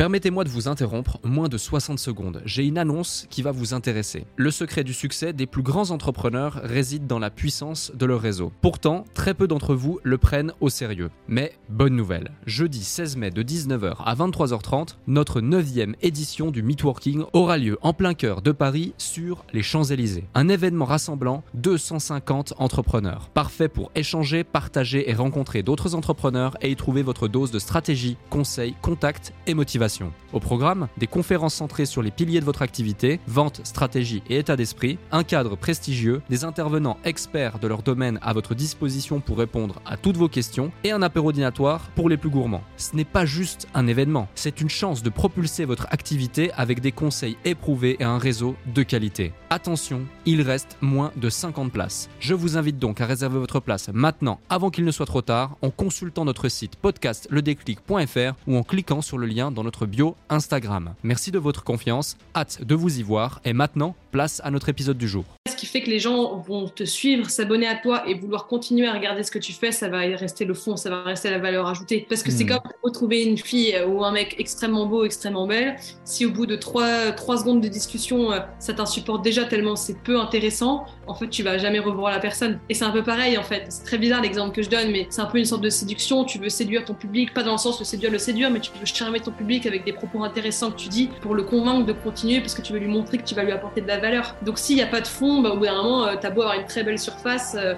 Permettez-moi 0.00 0.44
de 0.44 0.48
vous 0.48 0.66
interrompre 0.66 1.18
moins 1.24 1.50
de 1.50 1.58
60 1.58 1.98
secondes. 1.98 2.40
J'ai 2.46 2.64
une 2.64 2.78
annonce 2.78 3.26
qui 3.28 3.42
va 3.42 3.52
vous 3.52 3.74
intéresser. 3.74 4.24
Le 4.36 4.50
secret 4.50 4.82
du 4.82 4.94
succès 4.94 5.34
des 5.34 5.44
plus 5.44 5.62
grands 5.62 5.90
entrepreneurs 5.90 6.58
réside 6.64 7.06
dans 7.06 7.18
la 7.18 7.28
puissance 7.28 7.92
de 7.94 8.06
leur 8.06 8.22
réseau. 8.22 8.50
Pourtant, 8.62 9.04
très 9.12 9.34
peu 9.34 9.46
d'entre 9.46 9.74
vous 9.74 10.00
le 10.02 10.16
prennent 10.16 10.54
au 10.60 10.70
sérieux. 10.70 11.10
Mais 11.28 11.52
bonne 11.68 11.94
nouvelle, 11.94 12.30
jeudi 12.46 12.82
16 12.82 13.18
mai 13.18 13.30
de 13.30 13.42
19h 13.42 13.96
à 14.02 14.14
23h30, 14.14 14.96
notre 15.06 15.42
9e 15.42 15.92
édition 16.00 16.50
du 16.50 16.62
Meetworking 16.62 17.24
aura 17.34 17.58
lieu 17.58 17.76
en 17.82 17.92
plein 17.92 18.14
cœur 18.14 18.40
de 18.40 18.52
Paris 18.52 18.94
sur 18.96 19.44
les 19.52 19.62
Champs-Élysées. 19.62 20.24
Un 20.34 20.48
événement 20.48 20.86
rassemblant 20.86 21.42
250 21.52 22.54
entrepreneurs. 22.56 23.28
Parfait 23.34 23.68
pour 23.68 23.92
échanger, 23.94 24.44
partager 24.44 25.10
et 25.10 25.12
rencontrer 25.12 25.62
d'autres 25.62 25.94
entrepreneurs 25.94 26.56
et 26.62 26.70
y 26.70 26.76
trouver 26.76 27.02
votre 27.02 27.28
dose 27.28 27.50
de 27.50 27.58
stratégie, 27.58 28.16
conseils, 28.30 28.74
contacts 28.80 29.34
et 29.46 29.52
motivation. 29.52 29.89
Au 30.32 30.40
programme, 30.40 30.88
des 30.98 31.06
conférences 31.06 31.54
centrées 31.54 31.86
sur 31.86 32.02
les 32.02 32.10
piliers 32.10 32.40
de 32.40 32.44
votre 32.44 32.62
activité, 32.62 33.20
vente, 33.26 33.60
stratégie 33.64 34.22
et 34.28 34.38
état 34.38 34.56
d'esprit, 34.56 34.98
un 35.12 35.24
cadre 35.24 35.56
prestigieux, 35.56 36.22
des 36.30 36.44
intervenants 36.44 36.98
experts 37.04 37.58
de 37.58 37.66
leur 37.66 37.82
domaine 37.82 38.18
à 38.22 38.32
votre 38.32 38.54
disposition 38.54 39.20
pour 39.20 39.38
répondre 39.38 39.80
à 39.86 39.96
toutes 39.96 40.16
vos 40.16 40.28
questions 40.28 40.70
et 40.84 40.92
un 40.92 41.02
apéro 41.02 41.32
dînatoire 41.32 41.90
pour 41.94 42.08
les 42.08 42.16
plus 42.16 42.30
gourmands. 42.30 42.62
Ce 42.76 42.94
n'est 42.94 43.04
pas 43.04 43.26
juste 43.26 43.66
un 43.74 43.86
événement, 43.86 44.28
c'est 44.34 44.60
une 44.60 44.70
chance 44.70 45.02
de 45.02 45.10
propulser 45.10 45.64
votre 45.64 45.86
activité 45.90 46.52
avec 46.52 46.80
des 46.80 46.92
conseils 46.92 47.36
éprouvés 47.44 47.96
et 48.00 48.04
un 48.04 48.18
réseau 48.18 48.54
de 48.74 48.82
qualité. 48.82 49.32
Attention, 49.50 50.06
il 50.26 50.42
reste 50.42 50.76
moins 50.80 51.12
de 51.16 51.28
50 51.28 51.72
places. 51.72 52.08
Je 52.20 52.34
vous 52.34 52.56
invite 52.56 52.78
donc 52.78 53.00
à 53.00 53.06
réserver 53.06 53.38
votre 53.38 53.60
place 53.60 53.88
maintenant 53.92 54.40
avant 54.48 54.70
qu'il 54.70 54.84
ne 54.84 54.90
soit 54.90 55.06
trop 55.06 55.22
tard 55.22 55.56
en 55.62 55.70
consultant 55.70 56.24
notre 56.24 56.48
site 56.48 56.76
podcastledéclic.fr 56.76 58.34
ou 58.46 58.56
en 58.56 58.62
cliquant 58.62 59.02
sur 59.02 59.18
le 59.18 59.26
lien 59.26 59.50
dans 59.50 59.64
notre 59.64 59.79
bio 59.86 60.16
Instagram. 60.28 60.94
Merci 61.02 61.30
de 61.30 61.38
votre 61.38 61.64
confiance, 61.64 62.16
hâte 62.34 62.62
de 62.64 62.74
vous 62.74 62.98
y 62.98 63.02
voir 63.02 63.40
et 63.44 63.52
maintenant, 63.52 63.94
place 64.10 64.40
à 64.44 64.50
notre 64.50 64.68
épisode 64.68 64.98
du 64.98 65.08
jour. 65.08 65.24
Ce 65.48 65.56
qui 65.56 65.66
fait 65.66 65.82
que 65.82 65.90
les 65.90 65.98
gens 65.98 66.36
vont 66.38 66.68
te 66.68 66.84
suivre, 66.84 67.30
s'abonner 67.30 67.66
à 67.66 67.76
toi 67.76 68.08
et 68.08 68.14
vouloir 68.14 68.46
continuer 68.46 68.86
à 68.86 68.92
regarder 68.92 69.22
ce 69.22 69.30
que 69.30 69.38
tu 69.38 69.52
fais, 69.52 69.72
ça 69.72 69.88
va 69.88 70.00
rester 70.00 70.44
le 70.44 70.54
fond, 70.54 70.76
ça 70.76 70.90
va 70.90 71.02
rester 71.02 71.30
la 71.30 71.38
valeur 71.38 71.66
ajoutée. 71.66 72.06
Parce 72.08 72.22
que 72.22 72.30
c'est 72.30 72.44
hmm. 72.44 72.48
comme 72.48 72.72
retrouver 72.82 73.22
une 73.24 73.38
fille 73.38 73.76
ou 73.88 74.04
un 74.04 74.12
mec 74.12 74.36
extrêmement 74.38 74.86
beau, 74.86 75.04
extrêmement 75.04 75.46
belle. 75.46 75.76
Si 76.04 76.26
au 76.26 76.30
bout 76.30 76.46
de 76.46 76.56
3, 76.56 77.12
3 77.12 77.38
secondes 77.38 77.60
de 77.60 77.68
discussion, 77.68 78.32
euh, 78.32 78.40
ça 78.58 78.74
t'insupporte 78.74 79.22
déjà 79.22 79.44
tellement 79.44 79.76
c'est 79.76 79.98
peu 80.02 80.18
intéressant, 80.18 80.84
en 81.06 81.14
fait, 81.14 81.28
tu 81.28 81.42
vas 81.42 81.58
jamais 81.58 81.78
revoir 81.78 82.12
la 82.12 82.20
personne. 82.20 82.60
Et 82.68 82.74
c'est 82.74 82.84
un 82.84 82.90
peu 82.90 83.02
pareil, 83.02 83.36
en 83.36 83.42
fait. 83.42 83.66
C'est 83.68 83.84
très 83.84 83.98
bizarre 83.98 84.22
l'exemple 84.22 84.54
que 84.54 84.62
je 84.62 84.70
donne, 84.70 84.90
mais 84.90 85.06
c'est 85.10 85.20
un 85.20 85.26
peu 85.26 85.38
une 85.38 85.44
sorte 85.44 85.62
de 85.62 85.70
séduction. 85.70 86.24
Tu 86.24 86.38
veux 86.38 86.48
séduire 86.48 86.84
ton 86.84 86.94
public, 86.94 87.34
pas 87.34 87.42
dans 87.42 87.52
le 87.52 87.58
sens 87.58 87.78
de 87.78 87.84
séduire 87.84 88.10
le 88.10 88.18
séduire, 88.18 88.50
mais 88.50 88.60
tu 88.60 88.70
veux 88.78 88.84
charmer 88.84 89.20
ton 89.20 89.32
public 89.32 89.66
avec 89.66 89.84
des 89.84 89.92
propos 89.92 90.22
intéressants 90.22 90.70
que 90.70 90.76
tu 90.76 90.88
dis 90.88 91.10
pour 91.20 91.34
le 91.34 91.42
convaincre 91.42 91.86
de 91.86 91.92
continuer 91.92 92.40
parce 92.40 92.54
que 92.54 92.62
tu 92.62 92.72
veux 92.72 92.78
lui 92.78 92.88
montrer 92.88 93.18
que 93.18 93.24
tu 93.24 93.34
vas 93.34 93.44
lui 93.44 93.52
apporter 93.52 93.80
de 93.80 93.88
la 93.88 93.99
valeur. 94.00 94.34
Donc 94.42 94.58
s'il 94.58 94.76
n'y 94.76 94.82
a 94.82 94.86
pas 94.86 95.00
de 95.00 95.06
fond, 95.06 95.42
bah, 95.42 95.50
au 95.50 95.56
bout 95.56 95.66
d'un 95.66 95.82
moment, 95.82 96.06
euh, 96.06 96.16
t'as 96.20 96.30
beau 96.30 96.42
avoir 96.42 96.58
une 96.58 96.66
très 96.66 96.82
belle 96.82 96.98
surface, 96.98 97.56
euh, 97.58 97.74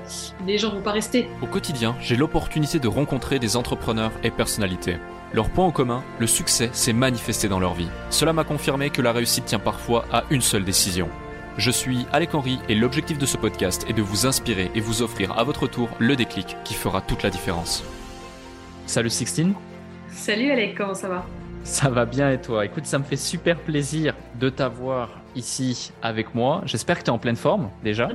les 0.46 0.58
gens 0.58 0.70
vont 0.70 0.80
pas 0.80 0.92
rester. 0.92 1.28
Au 1.42 1.46
quotidien, 1.46 1.96
j'ai 2.00 2.16
l'opportunité 2.16 2.78
de 2.78 2.88
rencontrer 2.88 3.38
des 3.38 3.56
entrepreneurs 3.56 4.12
et 4.22 4.30
personnalités. 4.30 4.96
Leur 5.32 5.50
point 5.50 5.64
en 5.64 5.70
commun, 5.70 6.02
le 6.18 6.26
succès 6.26 6.70
s'est 6.72 6.92
manifesté 6.92 7.48
dans 7.48 7.60
leur 7.60 7.74
vie. 7.74 7.88
Cela 8.10 8.32
m'a 8.32 8.44
confirmé 8.44 8.90
que 8.90 9.02
la 9.02 9.12
réussite 9.12 9.46
tient 9.46 9.58
parfois 9.58 10.04
à 10.12 10.24
une 10.30 10.42
seule 10.42 10.64
décision. 10.64 11.08
Je 11.58 11.70
suis 11.70 12.06
Alec 12.12 12.34
Henry 12.34 12.58
et 12.68 12.74
l'objectif 12.74 13.18
de 13.18 13.26
ce 13.26 13.36
podcast 13.36 13.84
est 13.88 13.92
de 13.92 14.02
vous 14.02 14.26
inspirer 14.26 14.70
et 14.74 14.80
vous 14.80 15.02
offrir 15.02 15.38
à 15.38 15.44
votre 15.44 15.66
tour 15.66 15.88
le 15.98 16.16
déclic 16.16 16.56
qui 16.64 16.74
fera 16.74 17.00
toute 17.00 17.22
la 17.22 17.30
différence. 17.30 17.84
Salut 18.86 19.10
Sixtine. 19.10 19.54
Salut 20.08 20.50
Alec, 20.50 20.74
comment 20.76 20.94
ça 20.94 21.08
va? 21.08 21.24
Ça 21.64 21.88
va 21.88 22.04
bien 22.04 22.30
et 22.30 22.40
toi? 22.40 22.64
Écoute, 22.64 22.86
ça 22.86 22.98
me 22.98 23.04
fait 23.04 23.16
super 23.16 23.56
plaisir 23.56 24.14
de 24.38 24.50
t'avoir 24.50 25.21
ici 25.34 25.92
avec 26.02 26.34
moi. 26.34 26.62
J'espère 26.64 26.98
que 26.98 27.04
tu 27.04 27.08
es 27.08 27.12
en 27.12 27.18
pleine 27.18 27.36
forme 27.36 27.70
déjà. 27.82 28.08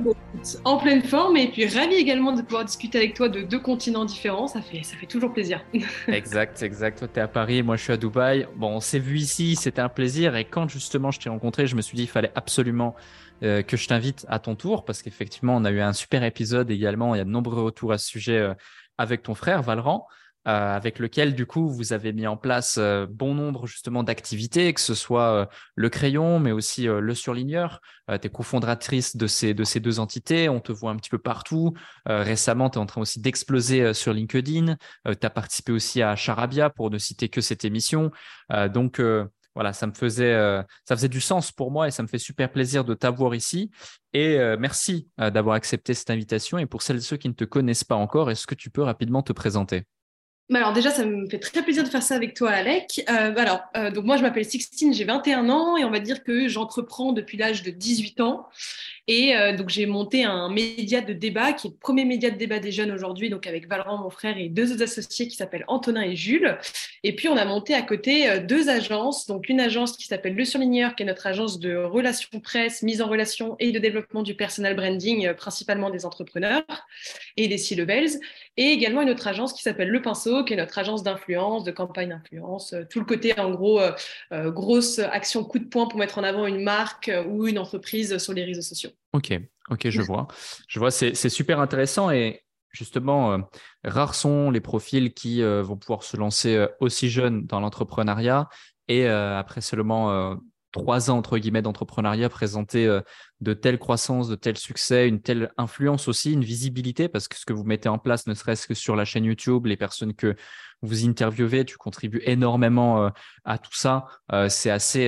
En 0.64 0.78
pleine 0.78 1.02
forme 1.02 1.36
et 1.36 1.48
puis 1.48 1.66
ravi 1.66 1.94
également 1.94 2.32
de 2.32 2.42
pouvoir 2.42 2.64
discuter 2.64 2.98
avec 2.98 3.14
toi 3.14 3.28
de 3.28 3.42
deux 3.42 3.60
continents 3.60 4.04
différents. 4.04 4.46
Ça 4.46 4.60
fait, 4.60 4.82
ça 4.82 4.96
fait 4.96 5.06
toujours 5.06 5.32
plaisir. 5.32 5.64
exact, 6.08 6.62
exact. 6.62 6.98
Toi, 6.98 7.08
tu 7.12 7.18
es 7.18 7.22
à 7.22 7.28
Paris, 7.28 7.62
moi 7.62 7.76
je 7.76 7.82
suis 7.82 7.92
à 7.92 7.96
Dubaï. 7.96 8.46
Bon, 8.56 8.76
on 8.76 8.80
s'est 8.80 8.98
vu 8.98 9.18
ici, 9.18 9.56
c'était 9.56 9.80
un 9.80 9.88
plaisir. 9.88 10.36
Et 10.36 10.44
quand 10.44 10.68
justement 10.68 11.10
je 11.10 11.20
t'ai 11.20 11.28
rencontré, 11.28 11.66
je 11.66 11.76
me 11.76 11.82
suis 11.82 11.96
dit 11.96 12.02
qu'il 12.02 12.12
fallait 12.12 12.32
absolument 12.34 12.94
euh, 13.42 13.62
que 13.62 13.76
je 13.76 13.86
t'invite 13.86 14.26
à 14.28 14.38
ton 14.38 14.54
tour 14.56 14.84
parce 14.84 15.02
qu'effectivement, 15.02 15.56
on 15.56 15.64
a 15.64 15.70
eu 15.70 15.80
un 15.80 15.92
super 15.92 16.24
épisode 16.24 16.70
également. 16.70 17.14
Il 17.14 17.18
y 17.18 17.20
a 17.20 17.24
de 17.24 17.30
nombreux 17.30 17.62
retours 17.62 17.92
à 17.92 17.98
ce 17.98 18.08
sujet 18.08 18.38
euh, 18.38 18.54
avec 18.98 19.22
ton 19.22 19.34
frère 19.34 19.62
Valran. 19.62 20.06
Euh, 20.48 20.74
avec 20.74 20.98
lequel 20.98 21.34
du 21.34 21.44
coup 21.44 21.68
vous 21.68 21.92
avez 21.92 22.14
mis 22.14 22.26
en 22.26 22.38
place 22.38 22.76
euh, 22.78 23.06
bon 23.06 23.34
nombre 23.34 23.66
justement 23.66 24.02
d'activités, 24.02 24.72
que 24.72 24.80
ce 24.80 24.94
soit 24.94 25.42
euh, 25.42 25.46
le 25.74 25.90
crayon, 25.90 26.40
mais 26.40 26.52
aussi 26.52 26.84
le 26.84 27.14
surligneur. 27.14 27.80
tu 28.08 28.14
es 28.14 28.30
cofondatrice 28.30 29.16
de 29.16 29.26
ces, 29.26 29.52
de 29.52 29.64
ces 29.64 29.80
deux 29.80 30.00
entités, 30.00 30.48
on 30.48 30.60
te 30.60 30.72
voit 30.72 30.90
un 30.90 30.96
petit 30.96 31.10
peu 31.10 31.18
partout. 31.18 31.74
récemment, 32.06 32.70
tu 32.70 32.78
es 32.78 32.80
en 32.80 32.86
train 32.86 33.02
aussi 33.02 33.20
d'exploser 33.20 33.92
sur 33.92 34.12
LinkedIn. 34.14 34.76
tu 35.04 35.26
as 35.26 35.30
participé 35.30 35.72
aussi 35.72 36.00
à 36.02 36.16
Charabia 36.16 36.70
pour 36.70 36.90
ne 36.90 36.98
citer 36.98 37.28
que 37.28 37.40
cette 37.40 37.64
émission. 37.64 38.10
donc 38.72 39.00
voilà, 39.54 39.72
ça 39.72 39.86
me 39.86 39.92
faisait, 39.92 40.34
ça 40.84 40.96
faisait 40.96 41.08
du 41.08 41.20
sens 41.20 41.52
pour 41.52 41.70
moi 41.70 41.88
et 41.88 41.90
ça 41.90 42.02
me 42.02 42.08
fait 42.08 42.18
super 42.18 42.50
plaisir 42.50 42.84
de 42.84 42.94
t'avoir 42.94 43.34
ici. 43.34 43.70
Et 44.14 44.38
merci 44.58 45.08
d'avoir 45.18 45.56
accepté 45.56 45.92
cette 45.94 46.10
invitation. 46.10 46.58
Et 46.58 46.66
pour 46.66 46.82
celles 46.82 46.98
et 46.98 47.00
ceux 47.00 47.18
qui 47.18 47.28
ne 47.28 47.34
te 47.34 47.44
connaissent 47.44 47.84
pas 47.84 47.96
encore, 47.96 48.30
est-ce 48.30 48.46
que 48.46 48.54
tu 48.54 48.70
peux 48.70 48.82
rapidement 48.82 49.22
te 49.22 49.32
présenter? 49.32 49.84
Alors 50.56 50.72
déjà, 50.72 50.90
ça 50.90 51.04
me 51.04 51.28
fait 51.28 51.38
très 51.38 51.62
plaisir 51.62 51.84
de 51.84 51.88
faire 51.88 52.02
ça 52.02 52.14
avec 52.14 52.34
toi, 52.34 52.50
Alec. 52.50 53.04
Euh, 53.10 53.30
bah, 53.30 53.42
alors, 53.42 53.60
euh, 53.76 53.90
donc 53.90 54.04
moi, 54.04 54.16
je 54.16 54.22
m'appelle 54.22 54.46
Sixtine, 54.46 54.94
j'ai 54.94 55.04
21 55.04 55.50
ans 55.50 55.76
et 55.76 55.84
on 55.84 55.90
va 55.90 56.00
dire 56.00 56.24
que 56.24 56.48
j'entreprends 56.48 57.12
depuis 57.12 57.36
l'âge 57.36 57.62
de 57.62 57.70
18 57.70 58.20
ans. 58.22 58.48
Et 59.10 59.34
euh, 59.34 59.56
donc, 59.56 59.70
j'ai 59.70 59.86
monté 59.86 60.24
un 60.24 60.50
média 60.50 61.00
de 61.00 61.14
débat 61.14 61.54
qui 61.54 61.68
est 61.68 61.70
le 61.70 61.76
premier 61.76 62.04
média 62.04 62.30
de 62.30 62.36
débat 62.36 62.58
des 62.58 62.70
jeunes 62.70 62.90
aujourd'hui, 62.92 63.30
donc 63.30 63.46
avec 63.46 63.66
Valran, 63.66 63.96
mon 63.96 64.10
frère, 64.10 64.36
et 64.36 64.50
deux 64.50 64.70
autres 64.70 64.82
associés 64.82 65.28
qui 65.28 65.34
s'appellent 65.34 65.64
Antonin 65.66 66.02
et 66.02 66.14
Jules. 66.14 66.58
Et 67.04 67.16
puis, 67.16 67.26
on 67.26 67.36
a 67.38 67.46
monté 67.46 67.72
à 67.72 67.80
côté 67.80 68.28
euh, 68.28 68.38
deux 68.38 68.68
agences. 68.68 69.26
Donc, 69.26 69.48
une 69.48 69.60
agence 69.60 69.96
qui 69.96 70.06
s'appelle 70.06 70.34
Le 70.34 70.44
Surligneur, 70.44 70.94
qui 70.94 71.04
est 71.04 71.06
notre 71.06 71.26
agence 71.26 71.58
de 71.58 71.74
relations 71.74 72.38
presse, 72.40 72.82
mise 72.82 73.00
en 73.00 73.08
relation 73.08 73.56
et 73.60 73.72
de 73.72 73.78
développement 73.78 74.22
du 74.22 74.34
personal 74.34 74.76
branding, 74.76 75.28
euh, 75.28 75.32
principalement 75.32 75.88
des 75.88 76.04
entrepreneurs 76.04 76.64
et 77.38 77.48
des 77.48 77.56
C-levels. 77.56 78.20
Et 78.58 78.72
également 78.72 79.00
une 79.00 79.10
autre 79.10 79.26
agence 79.26 79.54
qui 79.54 79.62
s'appelle 79.62 79.88
Le 79.88 80.02
Pinceau, 80.02 80.44
qui 80.44 80.52
est 80.52 80.56
notre 80.56 80.78
agence 80.78 81.02
d'influence, 81.02 81.64
de 81.64 81.70
campagne 81.70 82.10
d'influence, 82.10 82.74
tout 82.90 82.98
le 82.98 83.06
côté, 83.06 83.38
en 83.38 83.50
gros, 83.50 83.80
grosse 84.32 84.98
action 84.98 85.44
coup 85.44 85.60
de 85.60 85.64
poing 85.64 85.86
pour 85.86 85.98
mettre 85.98 86.18
en 86.18 86.24
avant 86.24 86.46
une 86.46 86.62
marque 86.62 87.10
ou 87.28 87.46
une 87.46 87.58
entreprise 87.58 88.18
sur 88.18 88.32
les 88.32 88.44
réseaux 88.44 88.62
sociaux. 88.62 88.90
Ok, 89.12 89.38
ok, 89.70 89.88
je 89.88 90.02
vois. 90.02 90.28
Je 90.68 90.78
vois, 90.78 90.90
c'est 90.90 91.14
super 91.28 91.60
intéressant 91.60 92.10
et 92.10 92.42
justement, 92.70 93.32
euh, 93.32 93.38
rares 93.84 94.14
sont 94.14 94.50
les 94.50 94.60
profils 94.60 95.12
qui 95.14 95.42
euh, 95.42 95.62
vont 95.62 95.76
pouvoir 95.76 96.02
se 96.02 96.16
lancer 96.16 96.54
euh, 96.56 96.68
aussi 96.80 97.08
jeunes 97.08 97.46
dans 97.46 97.60
l'entrepreneuriat 97.60 98.48
et 98.88 99.06
après 99.06 99.60
seulement 99.60 100.34
trois 100.78 101.10
ans 101.10 101.18
entre 101.18 101.38
guillemets 101.38 101.62
d'entrepreneuriat 101.62 102.28
présenter 102.28 103.00
de 103.40 103.54
telles 103.54 103.78
croissances, 103.78 104.28
de 104.28 104.36
tels 104.36 104.56
succès, 104.56 105.08
une 105.08 105.20
telle 105.20 105.52
influence 105.56 106.08
aussi, 106.08 106.32
une 106.32 106.44
visibilité 106.44 107.08
parce 107.08 107.28
que 107.28 107.36
ce 107.36 107.44
que 107.44 107.52
vous 107.52 107.64
mettez 107.64 107.88
en 107.88 107.98
place, 107.98 108.26
ne 108.26 108.34
serait-ce 108.34 108.66
que 108.66 108.74
sur 108.74 108.96
la 108.96 109.04
chaîne 109.04 109.24
YouTube, 109.24 109.66
les 109.66 109.76
personnes 109.76 110.14
que 110.14 110.36
vous 110.82 111.06
interviewez, 111.06 111.64
tu 111.64 111.76
contribues 111.76 112.22
énormément 112.24 113.10
à 113.44 113.58
tout 113.58 113.74
ça. 113.74 114.06
c'est 114.48 114.70
assez, 114.70 115.06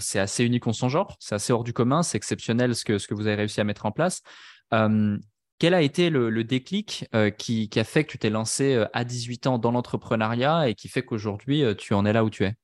c'est 0.00 0.18
assez 0.18 0.44
unique 0.44 0.66
en 0.66 0.72
son 0.72 0.88
genre, 0.88 1.16
c'est 1.20 1.34
assez 1.34 1.52
hors 1.52 1.64
du 1.64 1.72
commun, 1.72 2.02
c'est 2.02 2.16
exceptionnel 2.16 2.74
ce 2.74 2.84
que, 2.84 2.98
ce 2.98 3.06
que 3.06 3.14
vous 3.14 3.26
avez 3.26 3.36
réussi 3.36 3.60
à 3.60 3.64
mettre 3.64 3.86
en 3.86 3.92
place. 3.92 4.22
quel 4.70 5.74
a 5.74 5.82
été 5.82 6.10
le, 6.10 6.44
déclic 6.44 7.06
qui, 7.38 7.70
a 7.76 7.84
fait 7.84 8.04
que 8.04 8.10
tu 8.10 8.18
t'es 8.18 8.30
lancé 8.30 8.84
à 8.92 9.04
18 9.04 9.46
ans 9.46 9.58
dans 9.58 9.70
l'entrepreneuriat 9.70 10.68
et 10.68 10.74
qui 10.74 10.88
fait 10.88 11.02
qu'aujourd'hui 11.02 11.64
tu 11.76 11.94
en 11.94 12.04
es 12.06 12.12
là 12.12 12.24
où 12.24 12.30
tu 12.30 12.44
es? 12.44 12.54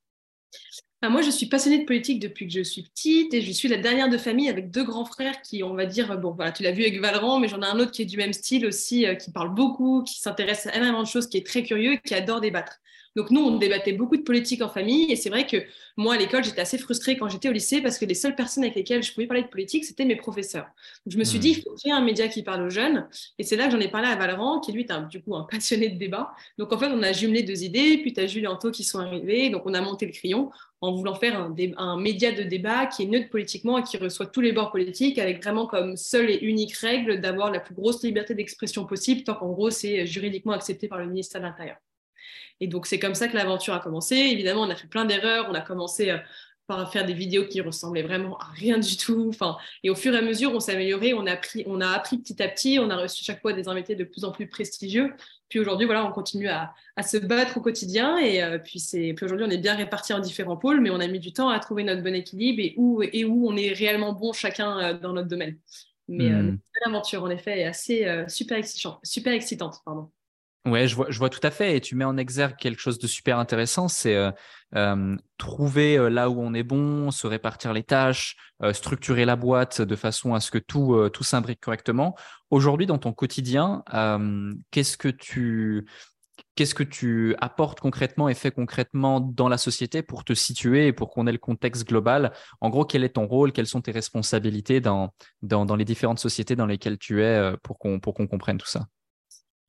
Moi, 1.02 1.22
je 1.22 1.30
suis 1.30 1.46
passionnée 1.46 1.78
de 1.78 1.84
politique 1.84 2.18
depuis 2.18 2.48
que 2.48 2.52
je 2.52 2.62
suis 2.62 2.82
petite 2.82 3.32
et 3.32 3.40
je 3.40 3.52
suis 3.52 3.68
la 3.68 3.76
dernière 3.76 4.08
de 4.08 4.18
famille 4.18 4.48
avec 4.48 4.70
deux 4.70 4.82
grands 4.82 5.04
frères 5.04 5.40
qui, 5.42 5.62
on 5.62 5.74
va 5.74 5.86
dire, 5.86 6.18
bon, 6.18 6.32
voilà, 6.32 6.50
tu 6.50 6.64
l'as 6.64 6.72
vu 6.72 6.82
avec 6.82 7.00
Valran, 7.00 7.38
mais 7.38 7.46
j'en 7.46 7.62
ai 7.62 7.66
un 7.66 7.78
autre 7.78 7.92
qui 7.92 8.02
est 8.02 8.06
du 8.06 8.16
même 8.16 8.32
style 8.32 8.66
aussi, 8.66 9.06
euh, 9.06 9.14
qui 9.14 9.30
parle 9.30 9.54
beaucoup, 9.54 10.02
qui 10.02 10.18
s'intéresse 10.18 10.66
à 10.66 10.74
énormément 10.74 11.02
de 11.04 11.08
choses, 11.08 11.28
qui 11.28 11.36
est 11.36 11.46
très 11.46 11.62
curieux, 11.62 11.98
qui 12.04 12.14
adore 12.14 12.40
débattre. 12.40 12.80
Donc 13.18 13.30
nous, 13.30 13.40
on 13.40 13.56
débattait 13.56 13.94
beaucoup 13.94 14.16
de 14.16 14.22
politique 14.22 14.62
en 14.62 14.68
famille 14.68 15.10
et 15.10 15.16
c'est 15.16 15.28
vrai 15.28 15.44
que 15.44 15.56
moi, 15.96 16.14
à 16.14 16.18
l'école, 16.18 16.44
j'étais 16.44 16.60
assez 16.60 16.78
frustrée 16.78 17.16
quand 17.16 17.28
j'étais 17.28 17.48
au 17.48 17.52
lycée 17.52 17.80
parce 17.80 17.98
que 17.98 18.04
les 18.04 18.14
seules 18.14 18.36
personnes 18.36 18.62
avec 18.62 18.76
lesquelles 18.76 19.02
je 19.02 19.12
pouvais 19.12 19.26
parler 19.26 19.42
de 19.42 19.48
politique, 19.48 19.84
c'était 19.84 20.04
mes 20.04 20.14
professeurs. 20.14 20.66
Donc 21.04 21.14
je 21.14 21.18
me 21.18 21.24
suis 21.24 21.40
dit, 21.40 21.50
hmm. 21.50 21.58
il 21.58 21.62
faut 21.62 21.74
créer 21.74 21.92
un 21.92 22.00
média 22.00 22.28
qui 22.28 22.44
parle 22.44 22.62
aux 22.62 22.70
jeunes 22.70 23.08
et 23.38 23.42
c'est 23.42 23.56
là 23.56 23.66
que 23.66 23.72
j'en 23.72 23.80
ai 23.80 23.88
parlé 23.88 24.06
à 24.06 24.14
Valran, 24.14 24.60
qui 24.60 24.70
lui 24.70 24.82
est 24.82 24.92
un, 24.92 25.02
du 25.02 25.20
coup 25.20 25.34
un 25.34 25.42
passionné 25.50 25.88
de 25.88 25.98
débat. 25.98 26.32
Donc 26.58 26.72
en 26.72 26.78
fait, 26.78 26.86
on 26.86 27.02
a 27.02 27.12
jumelé 27.12 27.42
deux 27.42 27.64
idées, 27.64 27.98
puis 27.98 28.12
tu 28.12 28.20
as 28.20 28.26
Jules 28.26 28.44
et 28.44 28.46
Anto 28.46 28.70
qui 28.70 28.84
sont 28.84 29.00
arrivés, 29.00 29.50
donc 29.50 29.62
on 29.64 29.74
a 29.74 29.80
monté 29.80 30.06
le 30.06 30.12
crayon 30.12 30.50
en 30.80 30.92
voulant 30.92 31.14
faire 31.14 31.50
un, 31.76 32.00
média 32.00 32.32
de 32.32 32.42
débat 32.42 32.86
qui 32.86 33.02
est 33.02 33.06
neutre 33.06 33.30
politiquement 33.30 33.78
et 33.78 33.82
qui 33.82 33.96
reçoit 33.96 34.26
tous 34.26 34.40
les 34.40 34.52
bords 34.52 34.70
politiques 34.70 35.18
avec 35.18 35.42
vraiment 35.42 35.66
comme 35.66 35.96
seule 35.96 36.30
et 36.30 36.38
unique 36.42 36.76
règle 36.76 37.20
d'avoir 37.20 37.50
la 37.50 37.60
plus 37.60 37.74
grosse 37.74 38.02
liberté 38.02 38.34
d'expression 38.34 38.84
possible 38.84 39.24
tant 39.24 39.34
qu'en 39.34 39.50
gros 39.50 39.70
c'est 39.70 40.06
juridiquement 40.06 40.52
accepté 40.52 40.86
par 40.86 40.98
le 40.98 41.06
ministère 41.06 41.40
de 41.40 41.46
l'Intérieur. 41.46 41.76
Et 42.60 42.66
donc, 42.66 42.86
c'est 42.86 42.98
comme 42.98 43.14
ça 43.14 43.28
que 43.28 43.36
l'aventure 43.36 43.74
a 43.74 43.78
commencé. 43.78 44.16
Évidemment, 44.16 44.62
on 44.62 44.70
a 44.70 44.74
fait 44.74 44.88
plein 44.88 45.04
d'erreurs. 45.04 45.46
On 45.48 45.54
a 45.54 45.60
commencé 45.60 46.10
par 46.68 46.92
faire 46.92 47.06
des 47.06 47.14
vidéos 47.14 47.46
qui 47.46 47.62
ressemblaient 47.62 48.02
vraiment 48.02 48.36
à 48.38 48.44
rien 48.52 48.78
du 48.78 48.98
tout. 48.98 49.26
Enfin, 49.30 49.56
et 49.82 49.88
au 49.88 49.94
fur 49.94 50.14
et 50.14 50.18
à 50.18 50.22
mesure, 50.22 50.52
on 50.54 50.60
s'est 50.60 50.74
amélioré, 50.74 51.14
on 51.14 51.26
a 51.26 51.32
appris, 51.32 51.64
on 51.66 51.80
a 51.80 51.88
appris 51.88 52.18
petit 52.18 52.40
à 52.42 52.48
petit, 52.48 52.78
on 52.78 52.90
a 52.90 52.96
reçu 52.96 53.24
chaque 53.24 53.40
fois 53.40 53.54
des 53.54 53.68
invités 53.68 53.96
de 53.96 54.04
plus 54.04 54.24
en 54.24 54.32
plus 54.32 54.46
prestigieux. 54.46 55.14
Puis 55.48 55.58
aujourd'hui, 55.58 55.86
voilà, 55.86 56.04
on 56.04 56.12
continue 56.12 56.48
à, 56.48 56.74
se 57.02 57.16
battre 57.16 57.56
au 57.56 57.62
quotidien. 57.62 58.18
Et 58.18 58.42
euh, 58.42 58.58
puis, 58.58 58.80
c'est, 58.80 59.14
puis 59.14 59.24
aujourd'hui, 59.24 59.46
on 59.48 59.50
est 59.50 59.56
bien 59.56 59.76
répartis 59.76 60.12
en 60.12 60.20
différents 60.20 60.58
pôles, 60.58 60.82
mais 60.82 60.90
on 60.90 61.00
a 61.00 61.06
mis 61.06 61.20
du 61.20 61.32
temps 61.32 61.48
à 61.48 61.58
trouver 61.58 61.84
notre 61.84 62.02
bon 62.02 62.14
équilibre 62.14 62.60
et 62.60 62.74
où, 62.76 63.02
et 63.02 63.24
où 63.24 63.48
on 63.48 63.56
est 63.56 63.72
réellement 63.72 64.12
bon 64.12 64.34
chacun 64.34 64.78
euh, 64.78 64.92
dans 64.92 65.14
notre 65.14 65.28
domaine. 65.28 65.56
Mais 66.06 66.28
mmh. 66.28 66.58
l'aventure, 66.84 67.22
en 67.24 67.30
effet, 67.30 67.60
est 67.60 67.64
assez 67.64 68.24
super, 68.28 68.56
excitant, 68.56 68.98
super 69.02 69.32
excitante. 69.34 69.80
Pardon. 69.84 70.10
Ouais, 70.68 70.86
je 70.86 70.94
vois, 70.94 71.30
tout 71.30 71.40
à 71.42 71.50
fait. 71.50 71.76
Et 71.76 71.80
tu 71.80 71.94
mets 71.94 72.04
en 72.04 72.16
exergue 72.16 72.56
quelque 72.56 72.80
chose 72.80 72.98
de 72.98 73.06
super 73.06 73.38
intéressant, 73.38 73.88
c'est 73.88 74.14
euh, 74.16 74.30
euh, 74.76 75.16
trouver 75.38 75.96
euh, 75.96 76.08
là 76.08 76.28
où 76.30 76.40
on 76.40 76.52
est 76.52 76.62
bon, 76.62 77.10
se 77.10 77.26
répartir 77.26 77.72
les 77.72 77.82
tâches, 77.82 78.36
structurer 78.72 79.24
la 79.24 79.36
boîte 79.36 79.80
de 79.80 79.96
façon 79.96 80.34
à 80.34 80.40
ce 80.40 80.50
que 80.50 80.58
tout, 80.58 81.08
s'imbrique 81.20 81.60
correctement. 81.60 82.16
Aujourd'hui, 82.50 82.86
dans 82.86 82.98
ton 82.98 83.12
quotidien, 83.12 83.84
qu'est-ce 84.72 84.96
que 84.96 85.08
tu 85.08 85.86
qu'est-ce 86.54 86.74
que 86.74 86.82
tu 86.82 87.36
apportes 87.40 87.78
concrètement 87.78 88.28
et 88.28 88.34
fais 88.34 88.50
concrètement 88.50 89.20
dans 89.20 89.48
la 89.48 89.58
société 89.58 90.02
pour 90.02 90.24
te 90.24 90.34
situer 90.34 90.88
et 90.88 90.92
pour 90.92 91.10
qu'on 91.10 91.28
ait 91.28 91.32
le 91.32 91.38
contexte 91.38 91.86
global? 91.86 92.32
En 92.60 92.68
gros, 92.68 92.84
quel 92.84 93.04
est 93.04 93.10
ton 93.10 93.26
rôle? 93.28 93.52
Quelles 93.52 93.68
sont 93.68 93.80
tes 93.80 93.92
responsabilités 93.92 94.80
dans, 94.80 95.14
dans, 95.42 95.64
dans 95.64 95.76
les 95.76 95.84
différentes 95.84 96.18
sociétés 96.18 96.56
dans 96.56 96.66
lesquelles 96.66 96.98
tu 96.98 97.22
es 97.22 97.52
pour 97.62 97.78
qu'on 97.78 98.00
pour 98.00 98.14
qu'on 98.14 98.26
comprenne 98.26 98.58
tout 98.58 98.66
ça? 98.66 98.88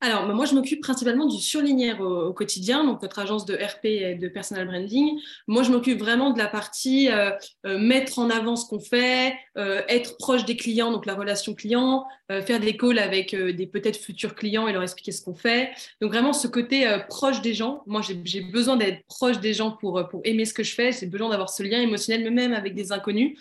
Alors, 0.01 0.25
bah, 0.27 0.33
moi, 0.33 0.45
je 0.45 0.55
m'occupe 0.55 0.81
principalement 0.81 1.25
du 1.25 1.41
surligneur 1.41 1.99
au, 1.99 2.31
quotidien, 2.31 2.85
donc 2.85 3.01
notre 3.01 3.19
agence 3.19 3.45
de 3.45 3.53
RP 3.53 3.85
et 3.85 4.15
de 4.15 4.29
personal 4.29 4.65
branding. 4.65 5.19
Moi, 5.47 5.63
je 5.63 5.71
m'occupe 5.71 5.99
vraiment 5.99 6.31
de 6.31 6.37
la 6.37 6.47
partie 6.47 7.11
euh, 7.11 7.31
euh, 7.65 7.77
mettre 7.77 8.17
en 8.17 8.29
avant 8.29 8.55
ce 8.55 8.65
qu'on 8.65 8.79
fait, 8.79 9.35
euh, 9.57 9.81
être 9.89 10.15
proche 10.17 10.45
des 10.45 10.55
clients, 10.55 10.93
donc 10.93 11.05
la 11.05 11.15
relation 11.15 11.53
client, 11.53 12.05
faire 12.45 12.59
des 12.59 12.77
calls 12.77 12.99
avec 12.99 13.35
des 13.35 13.65
peut-être 13.65 13.97
futurs 13.97 14.35
clients 14.35 14.67
et 14.67 14.71
leur 14.71 14.83
expliquer 14.83 15.11
ce 15.11 15.23
qu'on 15.23 15.33
fait. 15.33 15.71
Donc, 15.99 16.11
vraiment, 16.11 16.31
ce 16.31 16.47
côté 16.47 16.87
proche 17.09 17.41
des 17.41 17.55
gens. 17.55 17.81
Moi, 17.87 18.01
j'ai 18.23 18.41
besoin 18.41 18.77
d'être 18.77 19.03
proche 19.07 19.39
des 19.39 19.55
gens 19.55 19.71
pour, 19.71 20.07
pour 20.09 20.21
aimer 20.25 20.45
ce 20.45 20.53
que 20.53 20.61
je 20.61 20.75
fais. 20.75 20.91
J'ai 20.91 21.07
besoin 21.07 21.29
d'avoir 21.29 21.49
ce 21.49 21.63
lien 21.63 21.81
émotionnel, 21.81 22.29
même 22.29 22.53
avec 22.53 22.75
des 22.75 22.91
inconnus. 22.91 23.35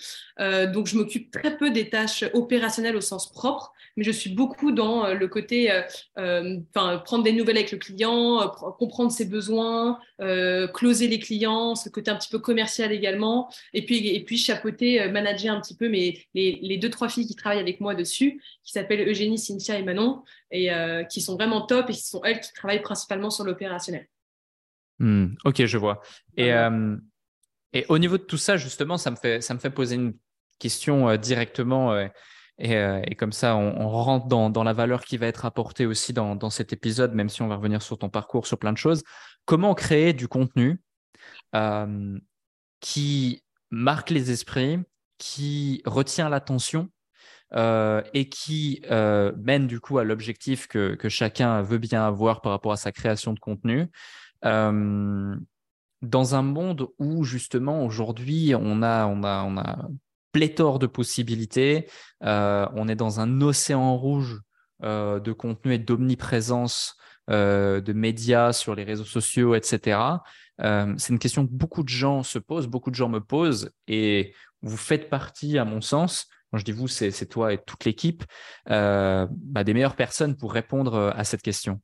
donc, 0.72 0.86
je 0.86 0.96
m'occupe 0.96 1.30
très 1.30 1.58
peu 1.58 1.70
des 1.70 1.90
tâches 1.90 2.24
opérationnelles 2.32 2.96
au 2.96 3.02
sens 3.02 3.30
propre, 3.30 3.74
mais 3.98 4.04
je 4.04 4.12
suis 4.12 4.30
beaucoup 4.30 4.70
dans 4.70 5.12
le 5.12 5.28
côté 5.28 5.70
enfin, 6.16 6.98
prendre 7.04 7.24
des 7.24 7.32
nouvelles 7.32 7.56
avec 7.56 7.72
le 7.72 7.78
client, 7.78 8.40
euh, 8.42 8.46
comprendre 8.46 9.10
ses 9.10 9.24
besoins, 9.24 9.98
euh, 10.20 10.68
closer 10.68 11.08
les 11.08 11.18
clients, 11.18 11.74
ce 11.74 11.88
côté 11.88 12.10
un 12.10 12.16
petit 12.16 12.28
peu 12.28 12.38
commercial 12.38 12.92
également, 12.92 13.50
et 13.74 13.84
puis, 13.84 14.06
et 14.08 14.24
puis 14.24 14.38
chapeauter, 14.38 15.02
euh, 15.02 15.10
manager 15.10 15.54
un 15.54 15.60
petit 15.60 15.76
peu 15.76 15.88
mes, 15.88 16.24
les, 16.34 16.78
deux, 16.78 16.90
trois 16.90 17.08
filles 17.08 17.26
qui 17.26 17.34
travaillent 17.34 17.60
avec 17.60 17.80
moi 17.80 17.94
dessus, 17.94 18.40
qui 18.62 18.72
s'appellent 18.72 19.06
Eugénie, 19.08 19.38
Cynthia 19.38 19.78
et 19.78 19.82
Manon, 19.82 20.22
et 20.52 20.70
qui 21.10 21.20
sont 21.20 21.34
vraiment 21.34 21.62
top, 21.66 21.90
et 21.90 21.92
ce 21.92 22.08
sont 22.08 22.24
elles 22.24 22.40
qui 22.40 22.52
travaillent 22.52 22.82
principalement 22.82 23.30
sur 23.30 23.44
l'opérationnel. 23.44 24.06
Hmm, 24.98 25.34
ok, 25.44 25.64
je 25.66 25.76
vois. 25.76 26.00
Et, 26.36 26.52
et 27.72 27.84
au 27.88 27.98
niveau 27.98 28.16
de 28.16 28.22
tout 28.22 28.38
ça, 28.38 28.56
justement, 28.56 28.96
ça 28.96 29.10
me 29.10 29.16
fait, 29.16 29.40
ça 29.40 29.54
me 29.54 29.58
fait 29.58 29.70
poser 29.70 29.96
une 29.96 30.14
question 30.58 31.16
directement 31.16 32.08
euh, 32.62 33.00
et, 33.06 33.14
comme 33.14 33.32
ça, 33.32 33.56
on, 33.56 33.88
rentre 33.88 34.26
dans, 34.26 34.64
la 34.64 34.72
valeur 34.72 35.04
qui 35.04 35.16
va 35.16 35.26
être 35.26 35.44
apportée 35.44 35.86
aussi 35.86 36.12
dans, 36.12 36.50
cet 36.50 36.72
épisode, 36.72 37.14
même 37.14 37.28
si 37.28 37.42
on 37.42 37.48
va 37.48 37.56
revenir 37.56 37.82
sur 37.82 37.98
ton 37.98 38.08
parcours, 38.08 38.46
sur 38.46 38.58
plein 38.58 38.72
de 38.72 38.78
choses. 38.78 39.02
Comment 39.44 39.74
créer 39.74 40.12
du 40.12 40.28
contenu 40.28 40.80
euh, 41.54 42.18
qui 42.80 43.44
marque 43.70 44.10
les 44.10 44.30
esprits, 44.30 44.78
qui 45.18 45.82
retient 45.84 46.28
l'attention 46.28 46.90
euh, 47.54 48.02
et 48.12 48.28
qui 48.28 48.82
mène 48.88 49.66
du 49.66 49.80
coup 49.80 49.98
à 49.98 50.04
l'objectif 50.04 50.66
que, 50.66 50.96
chacun 51.08 51.62
veut 51.62 51.78
bien 51.78 52.04
avoir 52.04 52.40
par 52.40 52.52
rapport 52.52 52.72
à 52.72 52.76
sa 52.76 52.92
création 52.92 53.32
de 53.32 53.40
contenu 53.40 53.88
dans 56.02 56.34
un 56.34 56.42
monde 56.42 56.88
où 56.98 57.24
justement 57.24 57.84
aujourd'hui 57.84 58.54
on 58.54 58.82
a, 58.82 59.06
on 59.06 59.24
a, 59.24 59.42
on 59.42 59.56
a 59.58 59.88
pléthore 60.32 60.78
de 60.78 60.86
possibilités. 60.86 61.88
Euh, 62.24 62.66
on 62.74 62.88
est 62.88 62.94
dans 62.94 63.20
un 63.20 63.40
océan 63.40 63.96
rouge 63.96 64.40
euh, 64.82 65.20
de 65.20 65.32
contenu 65.32 65.74
et 65.74 65.78
d'omniprésence 65.78 66.96
euh, 67.30 67.80
de 67.80 67.92
médias 67.92 68.52
sur 68.52 68.74
les 68.74 68.84
réseaux 68.84 69.04
sociaux, 69.04 69.54
etc. 69.54 69.98
c'est 70.60 71.10
une 71.10 71.18
question 71.18 71.46
que 71.46 71.52
beaucoup 71.52 71.84
de 71.84 71.88
gens 71.88 72.22
se 72.22 72.38
posent, 72.38 72.66
beaucoup 72.66 72.90
de 72.90 72.96
gens 72.96 73.08
me 73.08 73.20
posent, 73.20 73.70
et 73.86 74.34
vous 74.62 74.76
faites 74.76 75.08
partie, 75.08 75.56
à 75.56 75.64
mon 75.64 75.80
sens, 75.80 76.26
quand 76.50 76.58
je 76.58 76.64
dis 76.64 76.72
vous, 76.72 76.88
c'est 76.88 77.26
toi 77.26 77.52
et 77.52 77.58
toute 77.58 77.84
l'équipe, 77.84 78.24
bah, 78.66 79.28
des 79.64 79.72
meilleures 79.72 79.94
personnes 79.94 80.36
pour 80.36 80.52
répondre 80.52 81.12
à 81.14 81.22
cette 81.22 81.42
question. 81.42 81.80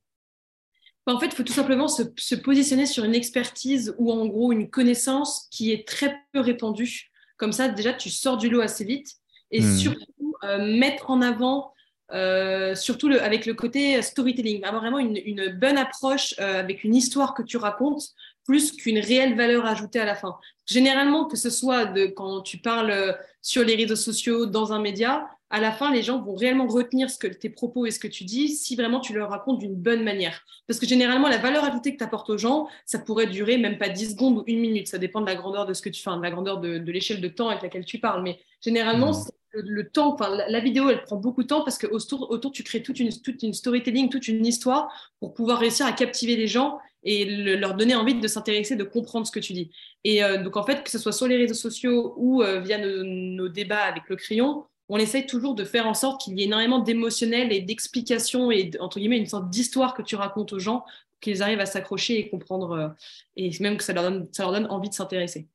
En 1.07 1.21
fait, 1.21 1.27
il 1.27 1.35
faut 1.35 1.43
tout 1.43 1.53
simplement 1.53 1.87
se, 1.89 2.35
positionner 2.35 2.87
sur 2.87 3.05
une 3.05 3.15
expertise 3.15 3.95
ou 3.99 4.11
en 4.11 4.27
gros 4.27 4.53
une 4.53 4.71
connaissance 4.71 5.49
qui 5.51 5.71
est 5.71 5.87
très 5.87 6.17
peu 6.33 6.41
répandue 6.41 7.11
comme 7.37 7.53
ça, 7.53 7.69
déjà, 7.69 7.93
tu 7.93 8.11
sors 8.11 8.37
du 8.37 8.49
lot 8.49 8.61
assez 8.61 8.85
vite. 8.85 9.13
Et 9.51 9.61
hmm. 9.61 9.77
surtout, 9.77 10.35
euh, 10.45 10.77
mettre 10.77 11.11
en 11.11 11.23
avant, 11.23 11.73
euh, 12.13 12.75
surtout 12.75 13.09
le, 13.09 13.23
avec 13.23 13.47
le 13.47 13.55
côté 13.55 14.01
storytelling, 14.03 14.65
avoir 14.65 14.83
vraiment 14.83 14.99
une, 14.99 15.59
bonne 15.59 15.79
approche 15.79 16.35
euh, 16.39 16.61
avec 16.61 16.85
une 16.85 16.95
histoire 16.95 17.35
que 17.35 17.43
tu 17.43 17.57
racontes, 17.57 18.11
plus 18.45 18.73
qu'une 18.73 18.99
réelle 18.99 19.37
valeur 19.37 19.65
ajoutée 19.65 20.01
à 20.01 20.05
la 20.05 20.15
fin. 20.15 20.37
Généralement, 20.67 21.27
que 21.27 21.37
ce 21.37 21.51
soit 21.51 21.87
de, 21.87 22.07
quand 22.07 22.43
tu 22.43 22.59
parles 22.59 23.17
sur 23.41 23.65
les 23.65 23.75
réseaux 23.75 23.97
sociaux, 23.97 24.47
dans 24.47 24.73
un 24.73 24.81
média, 24.81 25.29
à 25.51 25.61
la 25.61 25.73
fin, 25.73 25.93
les 25.93 26.03
gens 26.03 26.21
vont 26.21 26.35
réellement 26.35 26.67
retenir 26.67 27.11
ce 27.11 27.19
que 27.19 27.27
tes 27.27 27.49
propos 27.49 27.87
et 27.87 27.91
ce 27.91 27.99
que 27.99 28.09
tu 28.09 28.25
dis 28.25 28.49
si 28.49 28.77
vraiment 28.77 29.01
tu 29.01 29.13
leur 29.13 29.31
racontes 29.31 29.59
d'une 29.59 29.77
bonne 29.77 30.03
manière. 30.03 30.45
Parce 30.67 30.81
que 30.81 30.87
généralement, 30.87 31.29
la 31.29 31.39
valeur 31.39 31.65
ajoutée 31.65 31.93
que 31.93 31.99
tu 31.99 32.05
apportes 32.05 32.31
aux 32.31 32.39
gens, 32.39 32.67
ça 32.87 32.99
pourrait 32.99 33.27
durer 33.27 33.59
même 33.59 33.79
pas 33.79 33.89
10 33.89 34.13
secondes 34.13 34.39
ou 34.39 34.45
une 34.47 34.61
minute. 34.61 34.89
Ça 34.89 34.99
dépend 34.99 35.21
de 35.21 35.27
la 35.27 35.35
grandeur 35.35 35.67
de 35.67 35.75
ce 35.75 35.83
que 35.83 35.91
tu 35.91 36.03
fais, 36.03 36.11
de 36.11 36.23
la 36.23 36.31
grandeur 36.31 36.59
de, 36.59 36.79
l'échelle 36.91 37.21
de 37.21 37.29
temps 37.29 37.49
avec 37.49 37.63
laquelle 37.63 37.85
tu 37.85 37.99
parles. 37.99 38.23
Mais 38.23 38.41
généralement, 38.63 39.13
mmh. 39.13 39.29
le, 39.53 39.89
temps, 39.89 40.15
enfin, 40.15 40.29
la, 40.49 40.61
vidéo, 40.61 40.89
elle 40.91 41.03
prend 41.03 41.17
beaucoup 41.17 41.43
de 41.43 41.49
temps 41.49 41.63
parce 41.63 41.79
que 41.79 41.87
autour, 41.87 42.31
autour 42.31 42.51
tu 42.51 42.63
crées 42.63 42.83
toute 42.83 42.99
une, 42.99 43.11
toute 43.21 43.43
une 43.43 43.55
storytelling, 43.55 44.09
toute 44.09 44.27
une 44.27 44.45
histoire 44.45 45.13
pour 45.21 45.35
pouvoir 45.35 45.59
réussir 45.59 45.87
à 45.87 45.93
captiver 45.93 46.37
les 46.37 46.49
gens 46.49 46.79
et 47.05 47.27
leur 47.27 47.75
donner 47.75 47.95
envie 47.95 48.15
de 48.15 48.27
s'intéresser, 48.27 48.77
de 48.77 48.85
comprendre 48.85 49.27
ce 49.27 49.33
que 49.33 49.41
tu 49.41 49.53
dis. 49.53 49.71
Et 50.05 50.25
euh, 50.25 50.43
donc, 50.43 50.57
en 50.57 50.65
fait, 50.65 50.83
que 50.83 50.91
ce 50.91 50.99
soit 50.99 51.13
sur 51.13 51.29
les 51.29 51.37
réseaux 51.37 51.55
sociaux 51.55 52.15
ou 52.17 52.43
euh, 52.43 52.61
via 52.61 52.79
nos, 52.79 53.05
nos, 53.05 53.49
débats 53.49 53.83
avec 53.83 54.05
le 54.09 54.17
crayon, 54.17 54.65
on 54.89 54.99
essaye 54.99 55.27
toujours 55.27 55.55
de 55.55 55.65
faire 55.65 55.87
en 55.87 55.95
sorte 55.95 56.21
qu'il 56.21 56.39
y 56.39 56.43
ait 56.43 56.47
énormément 56.47 56.79
d'émotionnel 56.79 57.53
et 57.53 57.61
d'explications 57.61 58.51
et 58.51 58.71
entre 58.81 58.99
guillemets 58.99 59.19
une 59.19 59.27
sorte 59.27 59.49
d'histoire 59.49 59.95
que 59.95 60.03
tu 60.03 60.17
racontes 60.17 60.53
aux 60.53 60.59
gens, 60.59 60.85
qu'ils 61.21 61.43
arrivent 61.43 61.61
à 61.61 61.67
s'accrocher 61.67 62.19
et 62.19 62.29
comprendre, 62.29 62.73
euh, 62.73 62.89
et 63.37 63.51
même 63.61 63.77
que 63.77 63.85
ça 63.85 63.93
leur 63.93 64.03
donne, 64.03 64.29
ça 64.33 64.43
leur 64.43 64.53
donne 64.53 64.67
envie 64.67 64.91
de 64.91 64.95
s'intéresser. 64.95 65.49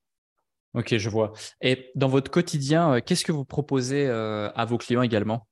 Ok, 0.74 0.96
je 0.96 1.08
vois. 1.08 1.32
Et 1.60 1.90
dans 1.94 2.08
votre 2.08 2.30
quotidien, 2.30 2.94
euh, 2.94 3.00
qu'est-ce 3.04 3.24
que 3.24 3.32
vous 3.32 3.44
proposez 3.44 4.06
euh, 4.06 4.50
à 4.54 4.64
vos 4.64 4.78
clients 4.78 5.02
également? 5.02 5.46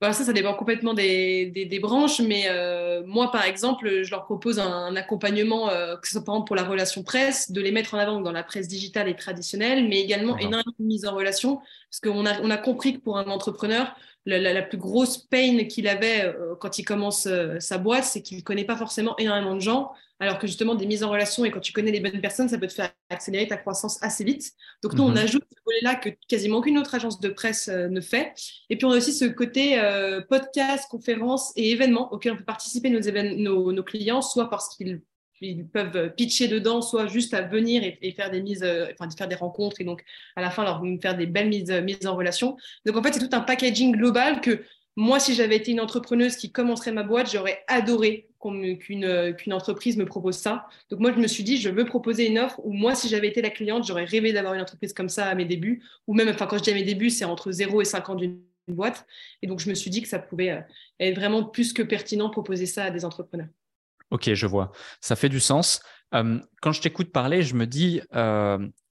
Bah, 0.00 0.14
ça, 0.14 0.24
ça 0.24 0.32
dépend 0.32 0.54
complètement 0.54 0.94
des, 0.94 1.46
des, 1.46 1.78
branches, 1.78 2.20
mais 2.20 2.44
euh, 2.48 3.02
moi, 3.06 3.30
par 3.30 3.44
exemple, 3.44 4.02
je 4.02 4.10
leur 4.10 4.24
propose 4.24 4.58
un, 4.58 4.96
accompagnement, 4.96 5.68
euh, 5.68 5.96
que 5.96 6.06
ce 6.06 6.14
soit 6.14 6.24
par 6.24 6.36
exemple 6.36 6.46
pour 6.46 6.56
la 6.56 6.64
relation 6.64 7.02
presse, 7.02 7.50
de 7.52 7.60
les 7.60 7.70
mettre 7.70 7.92
en 7.92 7.98
avant 7.98 8.20
dans 8.22 8.32
la 8.32 8.42
presse 8.42 8.66
digitale 8.66 9.10
et 9.10 9.14
traditionnelle, 9.14 9.86
mais 9.88 10.00
également 10.00 10.38
énormément 10.38 10.72
de 10.78 10.84
mise 10.86 11.04
en 11.04 11.14
relation, 11.14 11.56
parce 11.90 12.00
qu'on 12.02 12.24
a, 12.24 12.40
on 12.40 12.50
a 12.50 12.56
compris 12.56 12.94
que 12.94 13.00
pour 13.00 13.18
un 13.18 13.26
entrepreneur, 13.26 13.94
la, 14.26 14.62
plus 14.62 14.78
grosse 14.78 15.18
peine 15.18 15.66
qu'il 15.66 15.88
avait 15.88 16.24
euh, 16.24 16.54
quand 16.60 16.78
il 16.78 16.84
commence 16.84 17.28
sa 17.58 17.78
boîte, 17.78 18.04
c'est 18.04 18.22
qu'il 18.22 18.38
ne 18.38 18.42
connaît 18.42 18.64
pas 18.64 18.76
forcément 18.76 19.16
énormément 19.18 19.54
de 19.54 19.60
gens 19.60 19.92
alors 20.20 20.38
que 20.38 20.46
justement 20.46 20.74
des 20.74 20.86
mises 20.86 21.02
en 21.02 21.10
relation 21.10 21.46
et 21.46 21.50
quand 21.50 21.60
tu 21.60 21.72
connais 21.72 21.90
les 21.90 22.00
bonnes 22.00 22.20
personnes, 22.20 22.48
ça 22.48 22.58
peut 22.58 22.66
te 22.66 22.74
faire 22.74 22.92
accélérer 23.08 23.48
ta 23.48 23.56
croissance 23.56 24.00
assez 24.02 24.22
vite. 24.22 24.52
Donc 24.82 24.92
nous, 24.92 25.02
on 25.02 25.10
mhm. 25.10 25.16
ajoute 25.16 25.42
ce 25.50 25.62
volet-là 25.64 25.94
que 25.94 26.10
quasiment 26.28 26.58
aucune 26.58 26.78
autre 26.78 26.94
agence 26.94 27.20
de 27.20 27.30
presse 27.30 27.68
euh, 27.68 27.88
ne 27.88 28.02
fait. 28.02 28.34
Et 28.68 28.76
puis 28.76 28.84
on 28.84 28.90
a 28.90 28.98
aussi 28.98 29.14
ce 29.14 29.24
côté 29.24 29.80
euh, 29.80 30.20
podcast, 30.20 30.86
conférences 30.90 31.52
et 31.56 31.70
événements 31.70 32.12
auxquels 32.12 32.32
on 32.32 32.36
peut 32.36 32.44
participer 32.44 32.90
nos, 32.90 33.72
nos, 33.72 33.82
clients, 33.82 34.20
soit 34.20 34.50
parce 34.50 34.76
qu'ils 34.76 35.00
peuvent 35.72 36.12
pitcher 36.14 36.48
dedans, 36.48 36.82
soit 36.82 37.06
juste 37.06 37.34
à 37.34 37.42
venir 37.42 37.82
et, 37.84 38.12
faire 38.12 38.30
des 38.30 38.42
mises, 38.42 38.62
euh, 38.62 38.86
enfin 38.92 39.08
faire 39.16 39.28
des 39.28 39.34
rencontres 39.34 39.80
et 39.80 39.84
donc 39.84 40.04
à 40.36 40.40
la 40.40 40.50
fin 40.50 40.64
leur 40.64 40.82
faire 41.00 41.16
des 41.16 41.26
belles 41.26 41.48
mises, 41.48 41.70
mises 41.70 42.06
en 42.06 42.16
relation. 42.16 42.56
Donc 42.86 42.96
en 42.96 43.02
fait, 43.02 43.12
c'est 43.14 43.26
tout 43.26 43.36
un 43.36 43.40
packaging 43.40 43.92
global 43.96 44.40
que 44.40 44.62
moi, 44.96 45.20
si 45.20 45.34
j'avais 45.34 45.56
été 45.56 45.70
une 45.70 45.80
entrepreneuse 45.80 46.36
qui 46.36 46.50
commencerait 46.50 46.92
ma 46.92 47.02
boîte, 47.02 47.30
j'aurais 47.32 47.64
adoré 47.68 48.28
qu'une 48.40 49.52
entreprise 49.52 49.96
me 49.96 50.04
propose 50.04 50.36
ça. 50.36 50.66
Donc 50.90 51.00
moi, 51.00 51.12
je 51.12 51.18
me 51.18 51.26
suis 51.26 51.44
dit, 51.44 51.58
je 51.58 51.70
veux 51.70 51.84
proposer 51.84 52.26
une 52.26 52.38
offre 52.38 52.60
où 52.64 52.72
moi, 52.72 52.94
si 52.94 53.08
j'avais 53.08 53.28
été 53.28 53.40
la 53.40 53.50
cliente, 53.50 53.86
j'aurais 53.86 54.04
rêvé 54.04 54.32
d'avoir 54.32 54.54
une 54.54 54.60
entreprise 54.60 54.92
comme 54.92 55.08
ça 55.08 55.26
à 55.26 55.34
mes 55.34 55.44
débuts. 55.44 55.82
Ou 56.06 56.14
même, 56.14 56.28
enfin, 56.28 56.46
quand 56.46 56.58
je 56.58 56.62
dis 56.62 56.70
à 56.70 56.74
mes 56.74 56.82
débuts, 56.82 57.10
c'est 57.10 57.24
entre 57.24 57.52
0 57.52 57.82
et 57.82 57.84
5 57.84 58.08
ans 58.10 58.14
d'une 58.14 58.40
boîte. 58.68 59.06
Et 59.42 59.46
donc, 59.46 59.60
je 59.60 59.68
me 59.68 59.74
suis 59.74 59.90
dit 59.90 60.02
que 60.02 60.08
ça 60.08 60.18
pouvait 60.18 60.50
euh, 60.50 60.60
être 60.98 61.16
vraiment 61.16 61.44
plus 61.44 61.72
que 61.72 61.82
pertinent 61.82 62.28
proposer 62.30 62.66
ça 62.66 62.84
à 62.84 62.90
des 62.90 63.04
entrepreneurs. 63.04 63.48
Ok, 64.10 64.32
je 64.32 64.46
vois. 64.46 64.72
Ça 65.00 65.16
fait 65.16 65.28
du 65.28 65.40
sens. 65.40 65.80
quand 66.12 66.72
je 66.72 66.80
t'écoute 66.80 67.12
parler, 67.12 67.42
je 67.42 67.54
me 67.54 67.66
dis, 67.66 68.00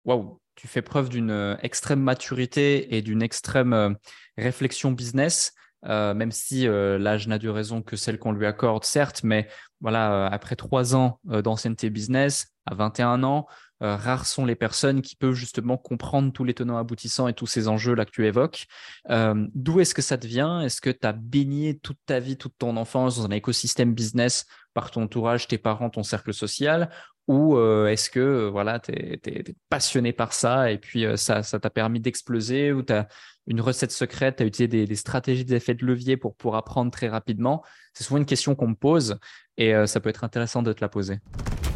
waouh, 0.04 0.40
tu 0.54 0.68
fais 0.68 0.82
preuve 0.82 1.08
d'une 1.08 1.58
extrême 1.62 2.00
maturité 2.00 2.96
et 2.96 3.02
d'une 3.02 3.22
extrême 3.22 3.96
réflexion 4.37 4.92
business. 4.92 5.54
même 5.84 6.32
si 6.32 6.66
l'âge 6.66 7.28
n'a 7.28 7.38
de 7.38 7.48
raison 7.48 7.82
que 7.82 7.96
celle 7.96 8.18
qu'on 8.18 8.32
lui 8.32 8.46
accorde, 8.46 8.84
certes, 8.84 9.22
mais 9.25 9.48
voilà, 9.80 10.26
après 10.26 10.56
trois 10.56 10.94
ans 10.94 11.20
d'ancienneté 11.25 11.90
business, 11.90 12.48
à 12.66 12.75
21 12.75 13.22
ans, 13.22 13.46
euh, 13.82 13.97
rares 13.97 14.26
sont 14.26 14.44
les 14.44 14.56
personnes 14.56 15.02
qui 15.02 15.14
peuvent 15.14 15.35
justement 15.35 15.76
comprendre 15.76 16.32
tous 16.32 16.44
les 16.44 16.54
tenants 16.54 16.78
aboutissants 16.78 17.28
et 17.28 17.35
tous 17.35 17.47
ces 17.47 17.68
enjeux-là 17.68 18.04
que 18.04 18.11
tu 18.11 18.26
évoques. 18.26 18.66
Euh, 19.11 19.47
d'où 19.54 19.80
est-ce 19.80 19.94
que 19.94 20.02
ça 20.02 20.18
te 20.18 20.26
vient 20.26 20.61
Est-ce 20.62 20.80
que 20.80 20.90
tu 20.90 21.06
as 21.06 21.12
baigné 21.12 21.78
toute 21.78 21.99
ta 22.06 22.18
vie, 22.18 22.37
toute 22.37 22.56
ton 22.58 22.76
enfance 22.76 23.18
dans 23.18 23.26
un 23.26 23.30
écosystème 23.30 23.94
business 23.94 24.47
par 24.75 24.90
ton 24.90 25.02
entourage, 25.02 25.47
tes 25.47 25.58
parents, 25.58 25.90
ton 25.90 26.02
cercle 26.02 26.35
social? 26.35 26.90
Ou 27.28 27.56
euh, 27.56 27.88
est-ce 27.88 28.08
que 28.08 28.49
voilà, 28.49 28.80
tu 28.80 28.92
es, 28.92 29.44
passionné 29.68 30.12
par 30.12 30.32
ça 30.32 30.73
et 30.73 30.78
puis 30.78 31.04
ça 31.16 31.42
t'a 31.42 31.70
permis 31.70 32.00
d'exploser 32.00 32.73
ou 32.73 32.82
tu 32.82 32.94
as 32.94 33.06
une 33.47 33.61
recette 33.61 33.92
secrète, 33.92 34.37
tu 34.37 34.42
as 34.42 34.47
utilisé 34.47 34.66
des, 34.66 34.87
des 34.87 34.97
stratégies 34.97 35.44
d'effet 35.44 35.75
de 35.75 35.85
levier 35.85 36.16
pour, 36.16 36.35
pour 36.37 36.56
apprendre 36.56 36.90
très 36.90 37.08
rapidement? 37.08 37.62
C'est 37.92 38.04
souvent 38.04 38.18
une 38.18 38.26
question 38.26 38.54
qu'on 38.54 38.68
me 38.68 38.75
pose 38.75 39.18
et 39.58 39.75
ça 39.87 40.00
peut 40.00 40.08
être 40.08 40.25
intéressant 40.25 40.62
de 40.62 40.73
te 40.73 40.80
la 40.80 40.88
poser. 40.88 41.18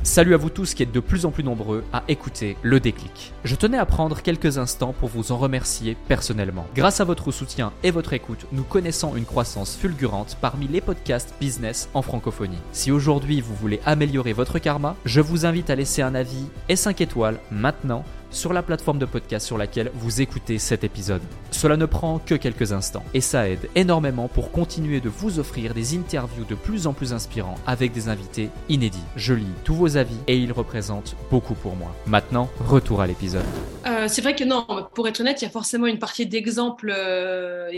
Salut 0.05 0.35
à 0.35 0.37
vous 0.37 0.51
tous 0.51 0.75
qui 0.75 0.83
êtes 0.83 0.91
de 0.91 0.99
plus 0.99 1.27
en 1.27 1.31
plus 1.31 1.45
nombreux 1.45 1.85
à 1.93 2.03
écouter 2.09 2.57
le 2.63 2.81
déclic. 2.81 3.33
Je 3.45 3.55
tenais 3.55 3.79
à 3.79 3.87
prendre 3.87 4.21
quelques 4.21 4.59
instants 4.59 4.93
pour 4.93 5.09
vous 5.09 5.31
en 5.31 5.39
remercier 5.39 5.97
personnellement. 6.09 6.67
Grâce 6.75 7.01
à 7.01 7.05
votre 7.05 7.31
soutien 7.31 7.73
et 7.85 7.93
votre 7.93 8.13
écoute, 8.13 8.47
nous 8.51 8.65
connaissons 8.65 9.15
une 9.15 9.25
croissance 9.25 9.77
fulgurante 9.77 10.37
parmi 10.41 10.67
les 10.67 10.81
podcasts 10.81 11.35
business 11.41 11.89
en 11.95 12.03
francophonie. 12.03 12.59
Si 12.73 12.91
aujourd'hui 12.91 13.41
vous 13.41 13.55
voulez 13.55 13.81
améliorer 13.87 14.33
votre 14.33 14.59
karma, 14.59 14.97
je 15.05 15.21
vous 15.21 15.47
invite 15.47 15.71
à 15.71 15.77
laisser 15.77 16.03
un 16.03 16.17
avis 16.17 16.47
et 16.69 16.75
5 16.75 17.01
étoiles 17.01 17.39
maintenant 17.53 18.05
sur 18.33 18.53
la 18.53 18.63
plateforme 18.63 18.99
de 18.99 19.07
podcast 19.07 19.47
sur 19.47 19.59
laquelle 19.59 19.91
vous 19.95 20.21
écoutez 20.21 20.59
cet 20.59 20.85
épisode. 20.85 21.23
Cela 21.51 21.77
ne 21.77 21.87
prend 21.87 22.19
que 22.19 22.35
quelques 22.35 22.73
instants 22.73 23.05
et 23.15 23.21
ça 23.21 23.49
aide 23.49 23.69
énormément 23.75 24.29
pour 24.29 24.51
continuer 24.51 25.01
de 25.01 25.09
vous 25.09 25.39
offrir 25.39 25.75
des 25.75 25.97
interviews 25.97 26.45
de 26.45 26.55
plus 26.55 26.87
en 26.87 26.93
plus 26.93 27.13
inspirants 27.13 27.57
avec 27.67 27.93
des 27.93 28.09
invités 28.09 28.51
inédits. 28.69 28.99
Je 29.17 29.35
lis 29.35 29.47
tous 29.65 29.75
vos 29.75 29.97
avis 29.97 30.19
et 30.27 30.37
ils 30.37 30.53
représentent 30.53 31.17
beaucoup 31.31 31.55
pour 31.55 31.77
moi. 31.77 31.95
Maintenant, 32.07 32.51
retour 32.59 33.01
à 33.01 33.07
l'épisode. 33.07 33.45
Euh, 33.87 34.07
c'est 34.09 34.23
vrai 34.23 34.35
que 34.35 34.45
non, 34.45 34.67
pour 34.95 35.09
être 35.09 35.21
honnête, 35.21 35.41
il 35.43 35.45
y 35.45 35.49
a 35.49 35.51
forcément 35.51 35.87
une 35.87 35.99
partie 35.99 36.27
d'exemples 36.27 36.93
euh, 36.97 37.71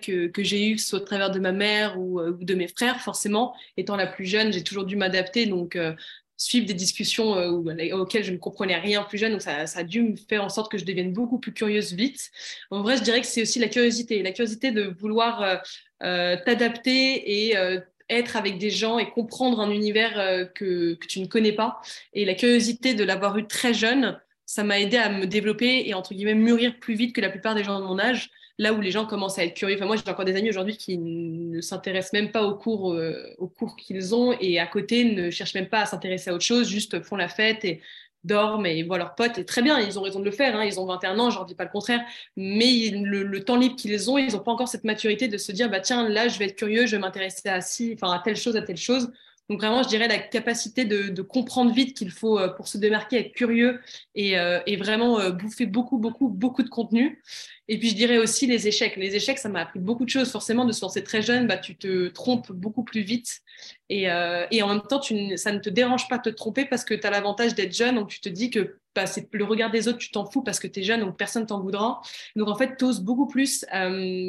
que, 0.00 0.42
j'ai 0.42 0.68
eu, 0.68 0.78
soit 0.78 0.98
au 0.98 1.02
travers 1.02 1.30
de 1.30 1.38
ma 1.38 1.52
mère 1.52 1.98
ou, 1.98 2.20
euh, 2.20 2.36
ou, 2.38 2.44
de 2.44 2.54
mes 2.54 2.68
frères. 2.68 3.00
Forcément, 3.00 3.54
étant 3.76 3.96
la 3.96 4.06
plus 4.06 4.26
jeune, 4.26 4.52
j'ai 4.52 4.62
toujours 4.62 4.84
dû 4.84 4.96
m'adapter. 4.96 5.46
Donc, 5.46 5.76
euh, 5.76 5.92
suivre 6.40 6.66
des 6.66 6.74
discussions 6.74 7.36
euh, 7.36 7.92
auxquelles 7.92 8.24
je 8.24 8.32
ne 8.32 8.38
comprenais 8.38 8.76
rien 8.76 9.02
plus 9.02 9.18
jeune. 9.18 9.32
Donc, 9.32 9.42
ça, 9.42 9.58
a 9.74 9.84
dû 9.84 10.02
me 10.02 10.16
faire 10.16 10.42
en 10.42 10.48
sorte 10.48 10.72
que 10.72 10.78
je 10.78 10.86
devienne 10.86 11.12
beaucoup 11.12 11.38
plus 11.38 11.52
curieuse 11.52 11.92
vite. 11.92 12.30
En 12.70 12.82
vrai, 12.82 12.96
je 12.96 13.02
dirais 13.02 13.20
que 13.20 13.26
c'est 13.26 13.42
aussi 13.42 13.58
la 13.58 13.68
curiosité, 13.68 14.22
la 14.22 14.32
curiosité 14.32 14.72
de 14.72 14.84
vouloir 14.84 15.42
euh, 15.42 15.56
euh 16.02 16.36
t'adapter 16.46 17.48
et 17.48 17.56
euh, 17.58 17.78
être 18.08 18.36
avec 18.36 18.56
des 18.56 18.70
gens 18.70 18.98
et 18.98 19.10
comprendre 19.10 19.60
un 19.60 19.70
univers 19.70 20.18
euh, 20.18 20.46
que, 20.46 20.94
que, 20.94 21.06
tu 21.06 21.20
ne 21.20 21.26
connais 21.26 21.52
pas. 21.52 21.82
Et 22.14 22.24
la 22.24 22.34
curiosité 22.34 22.94
de 22.94 23.04
l'avoir 23.04 23.36
eu 23.36 23.46
très 23.46 23.74
jeune, 23.74 24.18
ça 24.46 24.64
m'a 24.64 24.80
aidé 24.80 24.96
à 24.96 25.10
me 25.10 25.26
développer 25.26 25.88
et 25.88 25.92
entre 25.92 26.14
guillemets 26.14 26.34
mûrir 26.34 26.78
plus 26.80 26.94
vite 26.94 27.14
que 27.14 27.20
la 27.20 27.28
plupart 27.28 27.54
des 27.54 27.64
gens 27.64 27.78
de 27.78 27.84
mon 27.84 27.98
âge 27.98 28.30
là 28.60 28.74
où 28.74 28.80
les 28.82 28.90
gens 28.90 29.06
commencent 29.06 29.38
à 29.38 29.44
être 29.44 29.54
curieux. 29.54 29.78
Moi, 29.86 29.96
j'ai 29.96 30.10
encore 30.10 30.26
des 30.26 30.36
amis 30.36 30.50
aujourd'hui 30.50 30.76
qui 30.76 30.98
ne 30.98 31.62
s'intéressent 31.62 32.12
même 32.12 32.30
pas 32.30 32.42
aux 32.42 32.54
cours, 32.54 32.92
euh, 32.92 33.34
aux 33.38 33.48
cours 33.48 33.74
qu'ils 33.74 34.14
ont 34.14 34.36
et 34.38 34.58
à 34.58 34.66
côté 34.66 35.04
ne 35.04 35.30
cherchent 35.30 35.54
même 35.54 35.70
pas 35.70 35.80
à 35.80 35.86
s'intéresser 35.86 36.28
à 36.28 36.34
autre 36.34 36.44
chose, 36.44 36.68
juste 36.68 37.02
font 37.02 37.16
la 37.16 37.28
fête 37.28 37.64
et 37.64 37.80
dorment 38.22 38.66
et 38.66 38.82
voient 38.82 38.98
leurs 38.98 39.14
potes. 39.14 39.38
Et 39.38 39.46
très 39.46 39.62
bien, 39.62 39.80
ils 39.80 39.98
ont 39.98 40.02
raison 40.02 40.20
de 40.20 40.26
le 40.26 40.30
faire. 40.30 40.54
Hein. 40.56 40.64
Ils 40.66 40.78
ont 40.78 40.84
21 40.84 41.18
ans, 41.18 41.30
je 41.30 41.36
leur 41.36 41.46
dis 41.46 41.54
pas 41.54 41.64
le 41.64 41.70
contraire. 41.70 42.02
Mais 42.36 42.90
le, 42.90 43.22
le 43.22 43.44
temps 43.44 43.56
libre 43.56 43.76
qu'ils 43.76 44.10
ont, 44.10 44.18
ils 44.18 44.34
n'ont 44.34 44.40
pas 44.40 44.52
encore 44.52 44.68
cette 44.68 44.84
maturité 44.84 45.26
de 45.26 45.38
se 45.38 45.52
dire, 45.52 45.70
bah 45.70 45.80
tiens, 45.80 46.06
là, 46.06 46.28
je 46.28 46.38
vais 46.38 46.44
être 46.44 46.56
curieux, 46.56 46.84
je 46.84 46.96
vais 46.96 47.00
m'intéresser 47.00 47.48
à 47.48 47.62
ci, 47.62 47.94
enfin 47.94 48.12
à 48.12 48.18
telle 48.18 48.36
chose, 48.36 48.56
à 48.56 48.62
telle 48.62 48.76
chose. 48.76 49.10
Donc 49.50 49.58
vraiment, 49.58 49.82
je 49.82 49.88
dirais 49.88 50.06
la 50.06 50.18
capacité 50.18 50.84
de, 50.84 51.22
comprendre 51.22 51.72
vite 51.72 51.96
qu'il 51.96 52.12
faut, 52.12 52.38
euh, 52.38 52.48
pour 52.48 52.68
se 52.68 52.78
démarquer, 52.78 53.18
être 53.18 53.32
curieux 53.32 53.80
et, 54.14 54.38
euh, 54.38 54.60
vraiment 54.78 55.18
euh, 55.18 55.32
bouffer 55.32 55.66
beaucoup, 55.66 55.98
beaucoup, 55.98 56.28
beaucoup 56.28 56.62
de 56.62 56.68
contenu. 56.68 57.20
Et 57.66 57.76
puis 57.78 57.90
je 57.90 57.96
dirais 57.96 58.18
aussi 58.18 58.46
les 58.46 58.68
échecs. 58.68 58.94
Les 58.96 59.16
échecs, 59.16 59.38
ça 59.38 59.48
m'a 59.48 59.62
appris 59.62 59.80
beaucoup 59.80 60.04
de 60.04 60.10
choses. 60.10 60.30
Forcément, 60.30 60.64
de 60.64 60.72
se 60.72 60.80
lancer 60.82 61.02
très 61.02 61.20
jeune, 61.20 61.48
bah, 61.48 61.56
tu 61.56 61.76
te 61.76 62.08
trompes 62.08 62.52
beaucoup 62.52 62.84
plus 62.84 63.00
vite. 63.00 63.40
Et, 63.88 64.10
en 64.10 64.68
même 64.68 64.82
temps, 64.88 65.02
ça 65.02 65.52
ne 65.52 65.58
te 65.58 65.68
dérange 65.68 66.08
pas 66.08 66.18
de 66.18 66.30
te 66.30 66.36
tromper 66.36 66.64
parce 66.64 66.84
que 66.84 66.94
tu 66.94 67.04
as 67.04 67.10
l'avantage 67.10 67.56
d'être 67.56 67.74
jeune. 67.74 67.96
Donc 67.96 68.08
tu 68.08 68.20
te 68.20 68.28
dis 68.28 68.50
que 68.50 68.76
bah, 68.94 69.04
le 69.32 69.44
regard 69.44 69.72
des 69.72 69.88
autres, 69.88 69.98
tu 69.98 70.12
t'en 70.12 70.26
fous 70.26 70.42
parce 70.42 70.60
que 70.60 70.68
tu 70.68 70.80
es 70.80 70.82
jeune, 70.84 71.00
donc 71.00 71.16
personne 71.16 71.46
t'en 71.46 71.60
voudra. 71.60 72.00
Donc 72.36 72.48
en 72.48 72.54
fait, 72.54 72.76
tu 72.76 72.84
oses 72.84 73.00
beaucoup 73.00 73.26
plus 73.26 73.64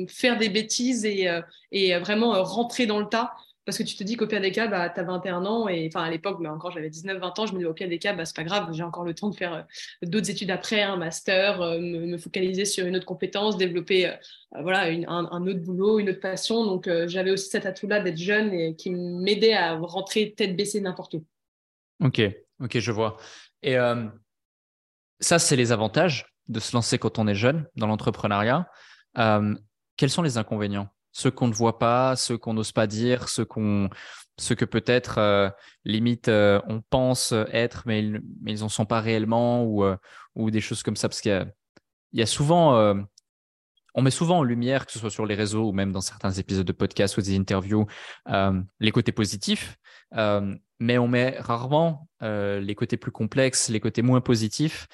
faire 0.10 0.38
des 0.40 0.50
bêtises 0.50 1.06
et 1.06 1.98
vraiment 2.00 2.44
rentrer 2.44 2.88
dans 2.88 3.00
le 3.00 3.08
tas 3.08 3.34
parce 3.66 3.78
que 3.78 3.84
tu 3.84 3.96
te 3.96 4.04
dis 4.04 4.18
qu'au 4.18 4.26
pire 4.26 4.42
des 4.42 4.52
cas, 4.52 4.68
bah, 4.68 4.90
tu 4.90 5.00
as 5.00 5.04
21 5.04 5.46
ans, 5.46 5.68
et 5.68 5.88
enfin 5.88 6.04
à 6.04 6.10
l'époque, 6.10 6.38
mais 6.40 6.50
encore 6.50 6.72
j'avais 6.72 6.90
19-20 6.90 7.40
ans, 7.40 7.46
je 7.46 7.54
me 7.54 7.60
dis 7.60 7.66
au 7.66 7.74
pire 7.74 7.88
des 7.88 8.00
cas, 8.00 8.14
bah, 8.14 8.26
c'est 8.26 8.36
pas 8.36 8.44
grave, 8.44 8.70
j'ai 8.72 8.82
encore 8.82 9.04
le 9.04 9.14
temps 9.14 9.30
de 9.30 9.36
faire 9.36 9.54
euh, 9.54 9.62
d'autres 10.02 10.32
études 10.32 10.50
après, 10.50 10.82
un 10.82 10.98
master, 10.98 11.62
euh, 11.62 11.80
me, 11.80 12.18
focaliser 12.18 12.66
sur 12.66 12.88
une 12.88 12.96
autre 12.96 13.06
compétence, 13.06 13.58
développer 13.58 14.08
euh, 14.08 14.14
voilà, 14.62 14.86
un, 14.86 15.28
un, 15.32 15.48
autre 15.48 15.60
boulot, 15.60 16.00
une 16.00 16.10
autre 16.10 16.20
passion. 16.20 16.66
Donc 16.66 16.90
j'avais 17.08 17.32
aussi 17.32 17.50
cet 17.50 17.66
atout-là 17.66 18.00
d'être 18.02 18.18
jeune 18.18 18.54
et 18.54 18.76
qui 18.76 18.90
m'aidait 18.90 19.54
à 19.54 19.78
rentrer 19.78 20.34
tête 20.36 20.56
baissée 20.56 20.82
n'importe 20.82 21.14
où. 21.14 21.26
Ok, 22.04 22.22
ok, 22.60 22.80
je 22.80 22.92
vois. 22.92 23.18
Et 23.64 23.78
ça, 25.22 25.40
c'est 25.40 25.56
les 25.56 25.72
avantages 25.72 26.26
de 26.50 26.60
se 26.60 26.76
lancer 26.76 26.98
quand 26.98 27.18
on 27.18 27.28
est 27.28 27.36
jeune 27.36 27.66
dans 27.78 27.88
l'entrepreneuriat. 27.88 28.68
Quels 29.16 30.10
sont 30.10 30.22
les 30.22 30.38
inconvénients? 30.38 30.90
Ceux 31.12 31.32
qu'on 31.32 31.48
ne 31.48 31.54
voit 31.54 31.80
pas, 31.80 32.16
ceux 32.16 32.38
qu'on 32.38 32.54
n'ose 32.54 32.72
pas 32.72 32.88
dire, 32.88 33.30
ceux 33.30 33.46
qu'on, 33.46 33.90
ceux 34.38 34.56
que 34.56 34.66
peut-être 34.66 35.18
euh, 35.18 35.50
limite 35.86 36.28
euh, 36.28 36.62
on 36.68 36.82
pense 36.82 37.34
être, 37.52 37.84
mais 37.86 38.00
ils, 38.00 38.22
mais 38.42 38.64
en 38.64 38.70
sont 38.70 38.86
pas 38.86 39.02
réellement 39.02 39.64
ou 39.64 39.84
euh, 39.84 39.98
ou 40.36 40.52
des 40.52 40.62
choses 40.62 40.84
comme 40.84 40.96
ça, 40.96 41.10
parce 41.10 41.22
qu'il 41.22 41.54
y 42.14 42.22
a, 42.22 42.26
souvent, 42.26 42.96
on 43.94 44.02
met 44.02 44.12
souvent 44.12 44.40
en 44.40 44.44
lumière, 44.44 44.86
que 44.86 44.92
ce 44.92 45.00
soit 45.00 45.10
sur 45.10 45.26
les 45.26 45.36
réseaux 45.36 45.70
ou 45.70 45.72
même 45.72 45.92
dans 45.92 46.02
certains 46.02 46.32
épisodes 46.32 46.66
de 46.66 46.72
podcast 46.72 47.18
ou 47.18 47.22
des 47.22 47.38
interviews, 47.38 47.86
euh, 48.30 48.62
les 48.80 48.92
côtés 48.92 49.12
positifs, 49.12 49.78
mais 50.80 50.98
on 50.98 51.08
met 51.08 51.38
rarement 51.40 52.08
les 52.22 52.76
côtés 52.76 52.98
plus 52.98 53.12
complexes, 53.12 53.70
les 53.70 53.80
côtés 53.80 54.02
moins 54.02 54.20
positifs 54.20 54.88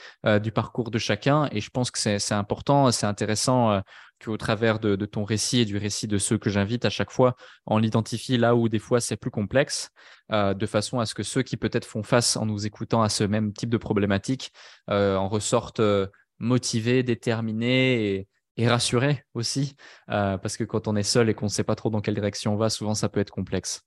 du 0.43 0.51
parcours 0.51 0.91
de 0.91 0.97
chacun. 0.99 1.47
Et 1.51 1.61
je 1.61 1.69
pense 1.69 1.91
que 1.91 1.97
c'est 1.97 2.33
important, 2.33 2.91
c'est 2.91 3.05
intéressant 3.05 3.81
qu'au 4.23 4.37
travers 4.37 4.79
de, 4.79 4.95
ton 5.05 5.23
récit 5.23 5.59
et 5.59 5.65
du 5.65 5.77
récit 5.77 6.07
de 6.07 6.17
ceux 6.17 6.37
que 6.37 6.49
j'invite 6.49 6.85
à 6.85 6.89
chaque 6.89 7.11
fois, 7.11 7.35
on 7.65 7.77
l'identifie 7.77 8.37
là 8.37 8.55
où 8.55 8.69
des 8.69 8.79
fois 8.79 8.99
c'est 8.99 9.17
plus 9.17 9.31
complexe, 9.31 9.89
euh, 10.31 10.53
de 10.53 10.65
façon 10.65 10.99
à 10.99 11.05
ce 11.05 11.13
que 11.13 11.23
ceux 11.23 11.43
qui 11.43 11.57
peut-être 11.57 11.85
font 11.85 12.03
face 12.03 12.37
en 12.37 12.45
nous 12.45 12.65
écoutant 12.65 13.01
à 13.01 13.09
ce 13.09 13.23
même 13.23 13.53
type 13.53 13.69
de 13.69 13.77
problématique 13.77 14.51
euh, 14.89 15.15
en 15.15 15.27
ressortent 15.27 15.79
euh, 15.79 16.07
motivés, 16.39 17.03
déterminés 17.03 18.15
et, 18.15 18.27
et 18.57 18.67
rassurés 18.67 19.23
aussi, 19.33 19.75
euh, 20.09 20.37
parce 20.37 20.57
que 20.57 20.63
quand 20.63 20.87
on 20.87 20.95
est 20.95 21.03
seul 21.03 21.29
et 21.29 21.33
qu'on 21.33 21.45
ne 21.45 21.51
sait 21.51 21.63
pas 21.63 21.75
trop 21.75 21.89
dans 21.89 22.01
quelle 22.01 22.15
direction 22.15 22.53
on 22.53 22.57
va, 22.57 22.69
souvent 22.69 22.95
ça 22.95 23.07
peut 23.07 23.19
être 23.19 23.31
complexe. 23.31 23.83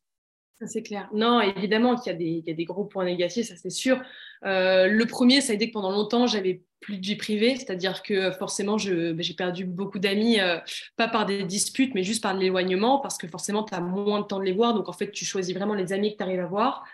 C'est 0.67 0.83
clair. 0.83 1.09
Non, 1.15 1.41
évidemment 1.41 1.97
qu'il 1.97 2.13
y, 2.21 2.51
a 2.51 2.55
des 2.55 2.65
gros 2.65 2.85
points 2.85 3.07
négatifs, 3.07 3.47
ça 3.47 3.57
c'est 3.57 3.71
sûr. 3.71 4.01
Euh, 4.45 4.89
le 4.89 5.07
premier, 5.07 5.41
ça 5.41 5.53
a 5.53 5.55
été 5.57 5.69
que 5.69 5.73
pendant 5.73 5.91
longtemps, 5.91 6.27
j'avais 6.27 6.63
plus 6.81 6.99
de 6.99 7.07
vie 7.07 7.17
privée, 7.17 7.57
c'est-à-dire 7.57 8.03
que 8.03 8.31
forcément, 8.33 8.77
ben, 8.77 9.21
j'ai 9.21 9.35
perdu 9.35 9.65
beaucoup 9.65 9.99
d'amis, 9.99 10.39
euh, 10.39 10.59
pas 10.97 11.09
par 11.09 11.25
des 11.25 11.45
disputes, 11.45 11.95
mais 11.95 12.03
juste 12.03 12.23
par 12.23 12.35
l'éloignement, 12.35 13.01
parce 13.01 13.17
que 13.17 13.27
forcément, 13.27 13.65
tu 13.65 13.75
as 13.75 13.81
moins 13.81 14.21
de 14.21 14.27
temps 14.27 14.39
de 14.39 14.45
les 14.45 14.53
voir. 14.53 14.75
Donc, 14.75 14.89
en 14.89 14.93
fait, 14.93 15.11
tu 15.11 15.25
choisis 15.25 15.55
vraiment 15.55 15.75
les 15.75 15.95
amis 15.95 16.13
que 16.13 16.19
tu 16.19 16.23
arrives 16.23 16.41
à 16.41 16.47
voir. 16.47 16.85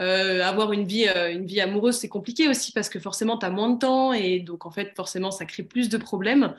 Euh, 0.00 0.42
avoir 0.42 0.72
une 0.72 0.84
vie, 0.84 1.06
euh, 1.08 1.30
une 1.30 1.44
vie 1.44 1.60
amoureuse, 1.60 1.96
c'est 1.96 2.08
compliqué 2.08 2.48
aussi 2.48 2.72
parce 2.72 2.88
que 2.88 2.98
forcément, 2.98 3.36
tu 3.36 3.44
as 3.44 3.50
moins 3.50 3.68
de 3.70 3.78
temps 3.78 4.12
et 4.14 4.40
donc, 4.40 4.64
en 4.64 4.70
fait, 4.70 4.94
forcément, 4.96 5.30
ça 5.30 5.44
crée 5.44 5.62
plus 5.62 5.90
de 5.90 5.98
problèmes. 5.98 6.54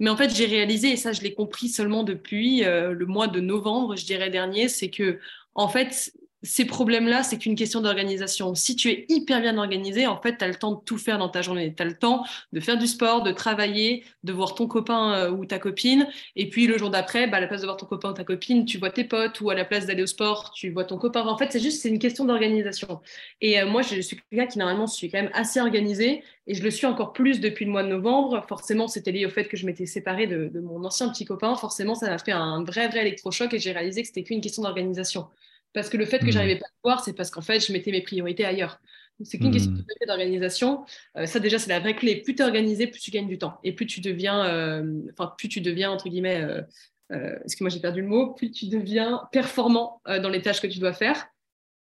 Mais 0.00 0.08
en 0.08 0.16
fait, 0.16 0.34
j'ai 0.34 0.46
réalisé, 0.46 0.92
et 0.92 0.96
ça, 0.96 1.12
je 1.12 1.20
l'ai 1.20 1.34
compris 1.34 1.68
seulement 1.68 2.04
depuis 2.04 2.64
euh, 2.64 2.92
le 2.92 3.06
mois 3.06 3.28
de 3.28 3.40
novembre, 3.40 3.96
je 3.96 4.06
dirais, 4.06 4.30
dernier, 4.30 4.68
c'est 4.68 4.88
que, 4.88 5.18
en 5.54 5.68
fait, 5.68 6.12
ces 6.46 6.64
problèmes-là, 6.64 7.22
c'est 7.22 7.38
qu'une 7.38 7.56
question 7.56 7.80
d'organisation. 7.80 8.54
Si 8.54 8.76
tu 8.76 8.88
es 8.88 9.04
hyper 9.08 9.40
bien 9.40 9.58
organisé, 9.58 10.06
en 10.06 10.20
fait, 10.20 10.38
tu 10.38 10.44
as 10.44 10.48
le 10.48 10.54
temps 10.54 10.72
de 10.72 10.80
tout 10.84 10.96
faire 10.96 11.18
dans 11.18 11.28
ta 11.28 11.42
journée. 11.42 11.74
Tu 11.76 11.82
as 11.82 11.86
le 11.86 11.96
temps 11.96 12.24
de 12.52 12.60
faire 12.60 12.78
du 12.78 12.86
sport, 12.86 13.22
de 13.22 13.32
travailler, 13.32 14.04
de 14.22 14.32
voir 14.32 14.54
ton 14.54 14.66
copain 14.66 15.12
euh, 15.14 15.30
ou 15.30 15.44
ta 15.44 15.58
copine. 15.58 16.06
Et 16.36 16.48
puis 16.48 16.66
le 16.66 16.78
jour 16.78 16.90
d'après, 16.90 17.26
bah, 17.26 17.38
à 17.38 17.40
la 17.40 17.48
place 17.48 17.60
de 17.60 17.66
voir 17.66 17.76
ton 17.76 17.86
copain 17.86 18.10
ou 18.10 18.14
ta 18.14 18.24
copine, 18.24 18.64
tu 18.64 18.78
vois 18.78 18.90
tes 18.90 19.04
potes. 19.04 19.40
Ou 19.40 19.50
à 19.50 19.54
la 19.54 19.64
place 19.64 19.86
d'aller 19.86 20.04
au 20.04 20.06
sport, 20.06 20.52
tu 20.54 20.70
vois 20.70 20.84
ton 20.84 20.98
copain. 20.98 21.22
En 21.26 21.36
fait, 21.36 21.50
c'est 21.50 21.60
juste 21.60 21.82
c'est 21.82 21.88
une 21.88 21.98
question 21.98 22.24
d'organisation. 22.24 23.00
Et 23.40 23.60
euh, 23.60 23.66
moi, 23.66 23.82
je 23.82 24.00
suis 24.00 24.16
quelqu'un 24.30 24.46
qui, 24.46 24.58
normalement, 24.58 24.86
suis 24.86 25.10
quand 25.10 25.20
même 25.20 25.32
assez 25.34 25.60
organisé. 25.60 26.22
Et 26.46 26.54
je 26.54 26.62
le 26.62 26.70
suis 26.70 26.86
encore 26.86 27.12
plus 27.12 27.40
depuis 27.40 27.64
le 27.64 27.72
mois 27.72 27.82
de 27.82 27.88
novembre. 27.88 28.44
Forcément, 28.48 28.86
c'était 28.86 29.10
lié 29.10 29.26
au 29.26 29.30
fait 29.30 29.48
que 29.48 29.56
je 29.56 29.66
m'étais 29.66 29.86
séparée 29.86 30.28
de, 30.28 30.48
de 30.48 30.60
mon 30.60 30.84
ancien 30.84 31.08
petit 31.08 31.24
copain. 31.24 31.56
Forcément, 31.56 31.96
ça 31.96 32.08
m'a 32.08 32.18
fait 32.18 32.32
un 32.32 32.62
vrai, 32.62 32.88
vrai 32.88 33.00
électrochoc 33.00 33.52
et 33.52 33.58
j'ai 33.58 33.72
réalisé 33.72 34.02
que 34.02 34.08
c'était 34.08 34.22
qu'une 34.22 34.40
question 34.40 34.62
d'organisation. 34.62 35.26
Parce 35.72 35.90
que 35.90 35.96
le 35.96 36.06
fait 36.06 36.20
que 36.20 36.26
mmh. 36.26 36.32
j'arrivais 36.32 36.58
pas 36.58 36.66
à 36.66 36.80
voir, 36.82 37.04
c'est 37.04 37.12
parce 37.12 37.30
qu'en 37.30 37.42
fait, 37.42 37.60
je 37.60 37.72
mettais 37.72 37.90
mes 37.90 38.02
priorités 38.02 38.44
ailleurs. 38.44 38.80
C'est 39.24 39.38
qu'une 39.38 39.50
question 39.50 39.72
hmm. 39.72 40.06
d'organisation. 40.06 40.84
Euh, 41.16 41.26
ça, 41.26 41.40
déjà, 41.40 41.58
c'est 41.58 41.70
la 41.70 41.80
vraie 41.80 41.96
clé. 41.96 42.16
Plus 42.16 42.34
tu 42.34 42.42
es 42.42 42.44
organisé, 42.44 42.86
plus 42.86 43.00
tu 43.00 43.10
gagnes 43.10 43.28
du 43.28 43.38
temps. 43.38 43.58
Et 43.64 43.72
plus 43.72 43.86
tu 43.86 44.00
deviens, 44.00 44.44
euh, 44.44 45.00
enfin, 45.12 45.32
plus 45.38 45.48
tu 45.48 45.60
deviens, 45.60 45.90
entre 45.90 46.08
guillemets, 46.08 46.42
euh, 47.12 47.38
excuse-moi, 47.44 47.70
j'ai 47.70 47.80
perdu 47.80 48.02
le 48.02 48.08
mot, 48.08 48.34
plus 48.34 48.50
tu 48.50 48.66
deviens 48.66 49.22
performant 49.32 50.02
dans 50.06 50.28
les 50.28 50.42
tâches 50.42 50.60
que 50.60 50.66
tu 50.66 50.78
dois 50.78 50.92
faire. 50.92 51.28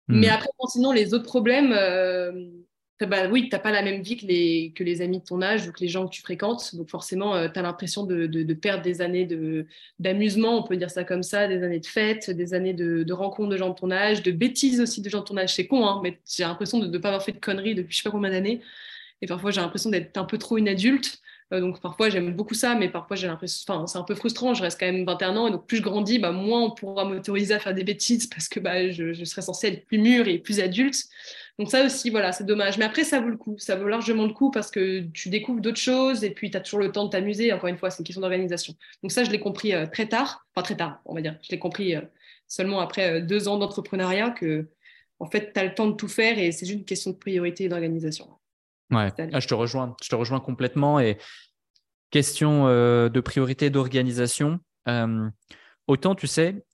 Hmm. 0.06 0.20
Mais 0.20 0.28
après, 0.28 0.48
sinon, 0.68 0.92
les 0.92 1.12
autres 1.12 1.24
problèmes, 1.24 1.72
bah, 3.06 3.28
oui, 3.28 3.44
tu 3.44 3.50
n'as 3.50 3.60
pas 3.60 3.70
la 3.70 3.82
même 3.82 4.02
vie 4.02 4.16
que 4.16 4.26
les, 4.26 4.72
que 4.74 4.82
les 4.82 5.02
amis 5.02 5.20
de 5.20 5.24
ton 5.24 5.40
âge 5.40 5.68
ou 5.68 5.72
que 5.72 5.80
les 5.80 5.88
gens 5.88 6.06
que 6.06 6.12
tu 6.12 6.20
fréquentes. 6.20 6.74
Donc 6.74 6.90
forcément, 6.90 7.34
euh, 7.36 7.48
tu 7.48 7.58
as 7.58 7.62
l'impression 7.62 8.04
de, 8.04 8.26
de, 8.26 8.54
perdre 8.54 8.82
des 8.82 9.00
années 9.00 9.28
d'amusement, 10.00 10.58
on 10.58 10.62
peut 10.64 10.76
dire 10.76 10.90
ça 10.90 11.04
comme 11.04 11.22
ça, 11.22 11.46
des 11.46 11.62
années 11.62 11.78
de 11.78 11.86
fêtes, 11.86 12.30
des 12.30 12.54
années 12.54 12.74
de, 12.74 13.12
rencontres 13.12 13.50
de 13.50 13.56
gens 13.56 13.70
de 13.70 13.74
ton 13.74 13.90
âge, 13.92 14.22
de 14.22 14.32
bêtises 14.32 14.80
aussi 14.80 15.00
de 15.00 15.08
gens 15.08 15.20
de 15.20 15.24
ton 15.24 15.36
âge. 15.36 15.54
C'est 15.54 15.66
con, 15.68 15.86
hein, 15.86 16.00
mais 16.02 16.18
j'ai 16.26 16.42
l'impression 16.42 16.80
de 16.80 16.86
ne 16.86 16.98
pas 16.98 17.08
avoir 17.08 17.22
fait 17.22 17.32
de 17.32 17.38
conneries 17.38 17.74
depuis 17.76 17.92
je 17.92 17.98
sais 17.98 18.08
pas 18.08 18.10
combien 18.10 18.30
d'années. 18.30 18.62
Et 19.22 19.26
parfois, 19.26 19.50
j'ai 19.50 19.60
l'impression 19.60 19.90
d'être 19.90 20.16
un 20.16 20.24
peu 20.24 20.38
trop 20.38 20.58
une 20.58 20.68
adulte. 20.68 21.20
Euh, 21.52 21.60
donc 21.60 21.80
parfois, 21.80 22.10
j'aime 22.10 22.34
beaucoup 22.34 22.54
ça, 22.54 22.74
mais 22.74 22.88
parfois, 22.88 23.16
j'ai 23.16 23.26
l'impression, 23.26 23.64
enfin, 23.68 23.86
c'est 23.86 23.98
un 23.98 24.02
peu 24.02 24.14
frustrant. 24.14 24.54
Je 24.54 24.62
reste 24.62 24.78
quand 24.78 24.86
même 24.86 25.04
21 25.04 25.36
ans, 25.36 25.48
et 25.48 25.50
donc 25.50 25.66
plus 25.66 25.78
je 25.78 25.82
grandis, 25.82 26.18
bah, 26.18 26.32
moins 26.32 26.62
on 26.62 26.70
pourra 26.72 27.04
m'autoriser 27.04 27.54
à 27.54 27.58
faire 27.58 27.74
des 27.74 27.84
bêtises 27.84 28.26
parce 28.26 28.48
que 28.48 28.60
bah, 28.60 28.90
je, 28.90 29.12
je 29.12 29.24
serai 29.24 29.42
censée 29.42 29.68
être 29.68 29.86
plus 29.86 29.98
mûre 29.98 30.28
et 30.28 30.38
plus 30.38 30.60
adulte. 30.60 31.04
Donc 31.58 31.70
ça 31.70 31.84
aussi, 31.84 32.10
voilà, 32.10 32.30
c'est 32.30 32.44
dommage. 32.44 32.78
Mais 32.78 32.84
après, 32.84 33.02
ça 33.02 33.20
vaut 33.20 33.30
le 33.30 33.36
coup. 33.36 33.56
Ça 33.58 33.74
vaut 33.74 33.88
largement 33.88 34.26
le 34.26 34.32
coup 34.32 34.50
parce 34.50 34.70
que 34.70 35.00
tu 35.12 35.28
découvres 35.28 35.60
d'autres 35.60 35.80
choses 35.80 36.22
et 36.22 36.30
puis 36.30 36.52
tu 36.52 36.56
as 36.56 36.60
toujours 36.60 36.78
le 36.78 36.92
temps 36.92 37.04
de 37.06 37.10
t'amuser. 37.10 37.52
Encore 37.52 37.68
une 37.68 37.78
fois, 37.78 37.90
c'est 37.90 37.98
une 37.98 38.04
question 38.04 38.20
d'organisation. 38.20 38.74
Donc 39.02 39.10
ça, 39.10 39.24
je 39.24 39.30
l'ai 39.30 39.40
compris 39.40 39.74
euh, 39.74 39.86
très 39.86 40.06
tard. 40.06 40.46
Enfin, 40.54 40.62
très 40.62 40.76
tard, 40.76 41.00
on 41.04 41.14
va 41.14 41.20
dire. 41.20 41.36
Je 41.42 41.50
l'ai 41.50 41.58
compris 41.58 41.96
euh, 41.96 42.02
seulement 42.46 42.78
après 42.78 43.10
euh, 43.10 43.20
deux 43.20 43.48
ans 43.48 43.58
d'entrepreneuriat 43.58 44.30
que, 44.30 44.68
en 45.18 45.26
fait, 45.26 45.52
tu 45.52 45.58
as 45.58 45.64
le 45.64 45.74
temps 45.74 45.88
de 45.88 45.96
tout 45.96 46.06
faire 46.06 46.38
et 46.38 46.52
c'est 46.52 46.64
juste 46.64 46.78
une 46.78 46.84
question 46.84 47.10
de 47.10 47.16
priorité 47.16 47.64
et 47.64 47.68
d'organisation. 47.68 48.28
Ouais, 48.92 49.10
ah, 49.32 49.40
je 49.40 49.48
te 49.48 49.54
rejoins. 49.54 49.96
Je 50.00 50.08
te 50.08 50.14
rejoins 50.14 50.38
complètement. 50.38 51.00
Et 51.00 51.18
question 52.10 52.66
de 52.66 53.20
priorité 53.20 53.66
et 53.66 53.70
d'organisation. 53.70 54.60
autant, 55.88 56.14
tu 56.14 56.26
sais, 56.28 56.64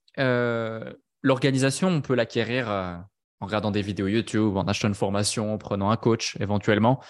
l'organisation, 1.23 1.89
on 1.89 2.03
peut 2.03 2.15
l'acquérir 2.15 3.03
en 3.45 3.47
regardant 3.47 3.71
des 3.71 3.83
vidéos 3.83 4.09
YouTube, 4.09 4.57
en 4.57 4.65
achetant 4.65 4.89
une 4.89 4.95
formation, 4.95 5.53
en 5.53 5.59
prenant 5.59 5.91
un 5.91 5.97
coach 5.97 6.37
éventuellement. 6.41 7.03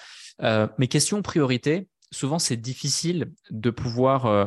Euh, 0.43 0.67
mais 0.79 0.89
question 0.89 1.23
priorité, 1.23 1.89
souvent 2.11 2.41
c'est 2.41 2.57
difficile 2.57 3.33
de 3.51 3.71
pouvoir 3.71 4.27
euh, 4.27 4.47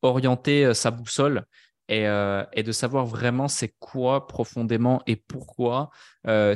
orienter 0.00 0.64
euh, 0.64 0.72
sa 0.72 0.90
boussole 0.90 1.44
et, 1.88 2.04
de 2.04 2.72
savoir 2.72 3.06
vraiment 3.06 3.46
c'est 3.48 3.74
quoi 3.78 4.26
profondément 4.26 5.02
et 5.06 5.14
pourquoi 5.14 5.90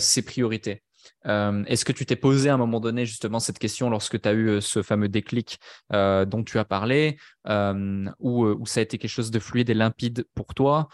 ces 0.00 0.22
priorités. 0.22 0.82
Est-ce 1.24 1.84
que 1.84 1.92
tu 1.92 2.04
t'es 2.04 2.16
posé 2.16 2.48
à 2.48 2.54
un 2.54 2.56
moment 2.56 2.80
donné 2.80 3.06
justement 3.06 3.38
cette 3.38 3.60
question 3.60 3.90
lorsque 3.90 4.20
tu 4.20 4.28
as 4.28 4.32
eu 4.32 4.60
ce 4.60 4.82
fameux 4.82 5.08
déclic 5.08 5.60
dont 5.92 6.42
tu 6.44 6.58
as 6.58 6.64
parlé, 6.64 7.16
ou, 7.48 8.66
ça 8.66 8.80
a 8.80 8.82
été 8.82 8.98
quelque 8.98 9.08
chose 9.08 9.30
de 9.30 9.38
fluide 9.38 9.70
et 9.70 9.74
limpide 9.74 10.26
pour 10.34 10.52
toi 10.52 10.88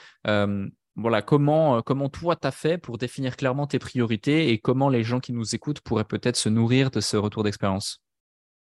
voilà, 0.96 1.22
comment, 1.22 1.76
euh, 1.76 1.80
comment 1.82 2.08
toi 2.08 2.36
tu 2.36 2.46
as 2.46 2.50
fait 2.50 2.78
pour 2.78 2.98
définir 2.98 3.36
clairement 3.36 3.66
tes 3.66 3.78
priorités 3.78 4.50
et 4.50 4.58
comment 4.58 4.88
les 4.88 5.04
gens 5.04 5.20
qui 5.20 5.32
nous 5.32 5.54
écoutent 5.54 5.80
pourraient 5.80 6.04
peut-être 6.04 6.36
se 6.36 6.48
nourrir 6.48 6.90
de 6.90 7.00
ce 7.00 7.16
retour 7.16 7.44
d'expérience? 7.44 8.00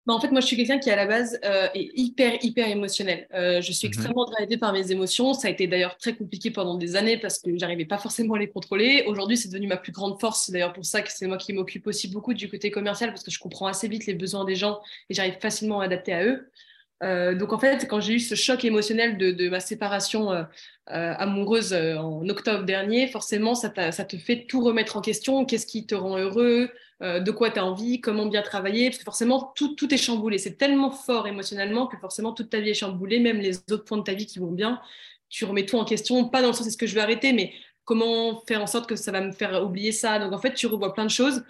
Bah, 0.07 0.13
en 0.13 0.21
fait, 0.21 0.31
moi, 0.31 0.41
je 0.41 0.47
suis 0.47 0.57
quelqu'un 0.57 0.79
qui, 0.79 0.91
à 0.91 0.97
la 0.97 1.07
base, 1.07 1.39
euh, 1.45 1.69
est 1.75 1.91
hyper, 1.95 2.37
hyper 2.43 2.69
émotionnel. 2.69 3.27
Euh, 3.33 3.63
je 3.63 3.73
suis 3.73 3.87
mmh 3.87 3.91
extrêmement 3.91 4.25
drivée 4.27 4.59
par 4.59 4.73
mes 4.73 4.93
émotions. 4.93 5.33
Ça 5.33 5.49
a 5.49 5.51
été 5.51 5.67
d'ailleurs 5.67 5.97
très 5.97 6.15
compliqué 6.15 6.51
pendant 6.51 6.77
des 6.77 6.97
années 6.97 7.17
parce 7.17 7.39
que 7.39 7.57
j'arrivais 7.57 7.87
pas 7.87 7.97
forcément 7.97 8.35
à 8.35 8.39
les 8.39 8.49
contrôler. 8.49 9.05
Aujourd'hui, 9.07 9.39
c'est 9.39 9.49
devenu 9.49 9.67
ma 9.67 9.79
plus 9.79 9.93
grande 9.93 10.21
force. 10.21 10.45
C'est 10.45 10.53
d'ailleurs 10.53 10.75
pour 10.75 10.85
ça 10.85 11.01
que 11.01 11.11
c'est 11.11 11.27
moi 11.27 11.39
qui 11.39 11.55
m'occupe 11.55 11.87
aussi 11.87 12.09
beaucoup 12.09 12.35
du 12.35 12.51
côté 12.51 12.71
commercial 12.71 13.11
parce 13.11 13.23
que 13.23 13.31
je 13.31 13.39
comprends 13.39 13.67
assez 13.67 13.89
vite 13.89 14.05
les 14.05 14.15
besoins 14.15 14.45
des 14.45 14.57
gens 14.57 14.81
et 15.09 15.15
j'arrive 15.15 15.39
facilement 15.41 15.81
à 15.81 15.87
adapter 15.87 16.13
à 16.13 16.25
eux. 16.25 16.51
Euh, 17.03 17.35
donc 17.35 17.53
en 17.53 17.59
fait, 17.59 17.87
quand 17.89 18.01
j'ai 18.01 18.15
eu 18.15 18.21
ce 18.21 18.35
choc 18.35 18.65
émotionnel 18.65 19.19
de, 19.19 19.49
ma 19.49 19.61
séparation 19.61 20.33
euh, 20.33 20.45
euh, 20.91 21.15
amoureuse 21.19 21.75
en 21.75 22.27
octobre 22.29 22.65
dernier, 22.65 23.09
forcément, 23.09 23.55
ça, 23.55 23.69
te 23.71 24.17
fait 24.17 24.47
tout 24.47 24.63
remettre 24.63 24.97
en 24.97 25.01
question. 25.01 25.45
Qu'est-ce 25.45 25.67
qui 25.67 25.87
te 25.87 25.95
rend 25.95 26.19
heureux? 26.19 26.71
De 27.01 27.31
quoi 27.33 27.51
tu 27.51 27.59
as 27.59 27.67
envie? 27.67 28.01
Comment 28.01 28.27
bien 28.27 28.41
travailler? 28.41 28.89
Parce 28.89 28.99
que 28.99 29.05
forcément, 29.05 29.53
tout, 29.57 29.75
tout 29.75 29.93
est 29.93 29.99
chamboulé. 29.99 30.39
C'est 30.39 30.57
tellement 30.57 30.91
fort 30.91 31.27
émotionnellement 31.27 31.87
que 31.87 31.99
forcément, 31.99 32.33
toute 32.33 32.49
ta 32.49 32.61
vie 32.61 32.71
est 32.71 32.75
chamboulée, 32.75 33.21
même 33.21 33.41
les 33.41 33.59
autres 33.71 33.85
points 33.85 33.99
de 33.99 34.05
ta 34.05 34.15
vie 34.15 34.27
qui 34.27 34.39
vont 34.39 34.53
bien. 34.53 34.81
Tu 35.29 35.45
remets 35.45 35.67
tout 35.67 35.77
en 35.77 35.85
question, 35.85 36.29
pas 36.29 36.41
dans 36.41 36.49
le 36.49 36.55
sens 36.55 36.67
est-ce 36.67 36.79
que 36.79 36.87
je 36.87 36.95
vais 36.95 37.01
arrêter, 37.01 37.33
mais 37.33 37.53
comment 37.85 38.41
faire 38.47 38.63
en 38.63 38.67
sorte 38.67 38.89
que 38.89 38.97
ça 38.97 39.13
va 39.13 39.21
me 39.21 39.33
faire 39.33 39.63
oublier 39.65 39.93
ça? 39.93 40.19
Donc 40.19 40.33
en 40.33 40.39
fait, 40.39 40.55
tu 40.55 40.67
revois 40.67 40.95
plein 40.95 41.05
de 41.05 41.11
choses. 41.11 41.43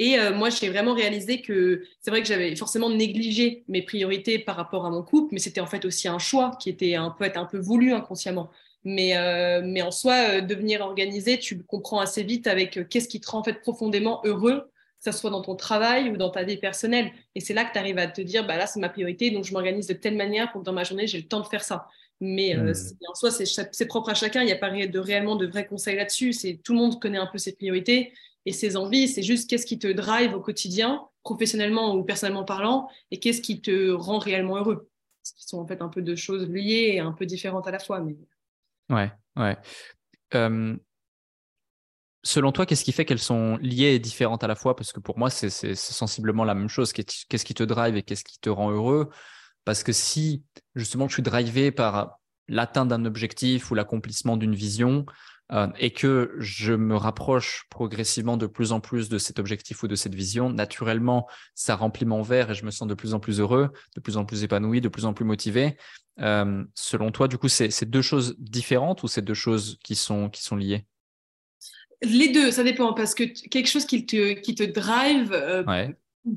Et 0.00 0.16
euh, 0.16 0.32
moi, 0.32 0.48
j'ai 0.48 0.68
vraiment 0.68 0.94
réalisé 0.94 1.42
que 1.42 1.82
c'est 2.00 2.12
vrai 2.12 2.22
que 2.22 2.28
j'avais 2.28 2.54
forcément 2.54 2.88
négligé 2.88 3.64
mes 3.66 3.82
priorités 3.82 4.38
par 4.38 4.54
rapport 4.54 4.86
à 4.86 4.90
mon 4.90 5.02
couple, 5.02 5.30
mais 5.34 5.40
c'était 5.40 5.60
en 5.60 5.66
fait 5.66 5.84
aussi 5.84 6.06
un 6.06 6.20
choix 6.20 6.52
qui 6.60 6.70
était 6.70 6.94
un 6.94 7.10
peu, 7.10 7.28
un 7.34 7.44
peu 7.44 7.58
voulu 7.58 7.92
inconsciemment. 7.92 8.48
Mais, 8.84 9.16
euh, 9.16 9.60
mais 9.64 9.82
en 9.82 9.90
soi, 9.90 10.14
euh, 10.14 10.40
devenir 10.40 10.82
organisé, 10.82 11.40
tu 11.40 11.60
comprends 11.64 11.98
assez 11.98 12.22
vite 12.22 12.46
avec 12.46 12.88
qu'est-ce 12.88 13.08
qui 13.08 13.20
te 13.20 13.28
rend 13.28 13.40
en 13.40 13.42
fait 13.42 13.60
profondément 13.60 14.20
heureux, 14.24 14.70
que 15.04 15.10
ce 15.10 15.18
soit 15.18 15.30
dans 15.30 15.42
ton 15.42 15.56
travail 15.56 16.10
ou 16.10 16.16
dans 16.16 16.30
ta 16.30 16.44
vie 16.44 16.58
personnelle. 16.58 17.10
Et 17.34 17.40
c'est 17.40 17.52
là 17.52 17.64
que 17.64 17.72
tu 17.72 17.78
arrives 17.80 17.98
à 17.98 18.06
te 18.06 18.20
dire, 18.20 18.46
bah 18.46 18.56
là, 18.56 18.68
c'est 18.68 18.78
ma 18.78 18.88
priorité, 18.90 19.32
donc 19.32 19.46
je 19.46 19.52
m'organise 19.52 19.88
de 19.88 19.94
telle 19.94 20.16
manière 20.16 20.52
pour 20.52 20.60
que 20.60 20.66
dans 20.66 20.72
ma 20.72 20.84
journée, 20.84 21.08
j'ai 21.08 21.18
le 21.18 21.26
temps 21.26 21.40
de 21.40 21.48
faire 21.48 21.64
ça. 21.64 21.88
Mais 22.20 22.54
mmh. 22.54 22.72
en 23.08 23.14
soi, 23.14 23.30
c'est 23.32 23.86
propre 23.86 24.10
à 24.10 24.14
chacun. 24.14 24.42
Il 24.42 24.46
n'y 24.46 24.52
a 24.52 24.56
pas 24.56 24.70
de, 24.70 24.98
réellement 24.98 25.34
de 25.34 25.46
vrais 25.46 25.66
conseils 25.66 25.96
là-dessus. 25.96 26.32
Tout 26.62 26.72
le 26.72 26.78
monde 26.78 27.00
connaît 27.00 27.18
un 27.18 27.26
peu 27.26 27.38
ses 27.38 27.54
priorités 27.54 28.12
et 28.46 28.52
ses 28.52 28.76
envies. 28.76 29.08
C'est 29.08 29.22
juste 29.22 29.48
qu'est-ce 29.48 29.66
qui 29.66 29.78
te 29.78 29.88
drive 29.88 30.34
au 30.34 30.40
quotidien, 30.40 31.02
professionnellement 31.22 31.94
ou 31.94 32.04
personnellement 32.04 32.44
parlant, 32.44 32.88
et 33.10 33.20
qu'est-ce 33.20 33.40
qui 33.40 33.60
te 33.60 33.90
rend 33.90 34.18
réellement 34.18 34.56
heureux. 34.56 34.88
Ce 35.22 35.32
qui 35.34 35.44
sont 35.44 35.58
en 35.58 35.66
fait 35.66 35.82
un 35.82 35.88
peu 35.88 36.00
deux 36.00 36.16
choses 36.16 36.48
liées 36.48 36.92
et 36.94 37.00
un 37.00 37.12
peu 37.12 37.26
différentes 37.26 37.66
à 37.66 37.70
la 37.70 37.78
fois. 37.78 38.00
Mais... 38.00 38.16
Ouais, 38.90 39.12
ouais. 39.36 39.56
selon 42.22 42.52
toi, 42.52 42.66
qu'est-ce 42.66 42.84
qui 42.84 42.92
fait 42.92 43.04
qu'elles 43.04 43.18
sont 43.18 43.56
liées 43.58 43.94
et 43.94 43.98
différentes 43.98 44.44
à 44.44 44.46
la 44.46 44.54
fois? 44.54 44.76
Parce 44.76 44.92
que 44.92 45.00
pour 45.00 45.18
moi, 45.18 45.30
c'est 45.30 45.74
sensiblement 45.74 46.44
la 46.44 46.54
même 46.54 46.68
chose. 46.68 46.92
Qu'est-ce 46.92 47.44
qui 47.44 47.54
te 47.54 47.62
drive 47.62 47.96
et 47.96 48.02
qu'est-ce 48.02 48.24
qui 48.24 48.38
te 48.38 48.50
rend 48.50 48.70
heureux? 48.70 49.10
Parce 49.64 49.82
que 49.82 49.92
si 49.92 50.44
justement 50.74 51.08
je 51.08 51.14
suis 51.14 51.22
drivé 51.22 51.70
par 51.70 52.18
l'atteinte 52.48 52.88
d'un 52.88 53.04
objectif 53.04 53.70
ou 53.70 53.74
l'accomplissement 53.74 54.36
d'une 54.36 54.54
vision, 54.54 55.04
euh, 55.50 55.68
et 55.78 55.92
que 55.92 56.34
je 56.38 56.74
me 56.74 56.94
rapproche 56.96 57.64
progressivement 57.70 58.36
de 58.36 58.46
plus 58.46 58.72
en 58.72 58.80
plus 58.80 59.08
de 59.08 59.16
cet 59.16 59.38
objectif 59.38 59.82
ou 59.82 59.88
de 59.88 59.94
cette 59.94 60.14
vision, 60.14 60.50
naturellement, 60.50 61.26
ça 61.54 61.74
remplit 61.74 62.04
mon 62.04 62.22
verre 62.22 62.50
et 62.50 62.54
je 62.54 62.66
me 62.66 62.70
sens 62.70 62.86
de 62.86 62.94
plus 62.94 63.14
en 63.14 63.20
plus 63.20 63.40
heureux, 63.40 63.70
de 63.96 64.00
plus 64.00 64.16
en 64.18 64.24
plus 64.24 64.44
épanoui, 64.44 64.80
de 64.80 64.88
plus 64.88 65.06
en 65.06 65.14
plus 65.14 65.24
motivé. 65.24 65.76
Euh, 66.20 66.64
selon 66.74 67.10
toi, 67.10 67.28
du 67.28 67.38
coup, 67.38 67.48
c'est 67.48 67.88
deux 67.88 68.02
choses 68.02 68.36
différentes 68.38 69.02
ou 69.02 69.08
c'est 69.08 69.22
deux 69.22 69.34
choses 69.34 69.78
qui 69.82 69.94
sont, 69.94 70.28
qui 70.28 70.42
sont 70.42 70.56
liées? 70.56 70.84
Les 72.02 72.28
deux, 72.28 72.50
ça 72.50 72.62
dépend, 72.62 72.92
parce 72.92 73.14
que 73.14 73.24
quelque 73.24 73.68
chose 73.68 73.84
qui 73.84 74.06
te, 74.06 74.34
qui 74.34 74.54
te 74.54 74.62
drive 74.62 75.32
euh, 75.32 75.64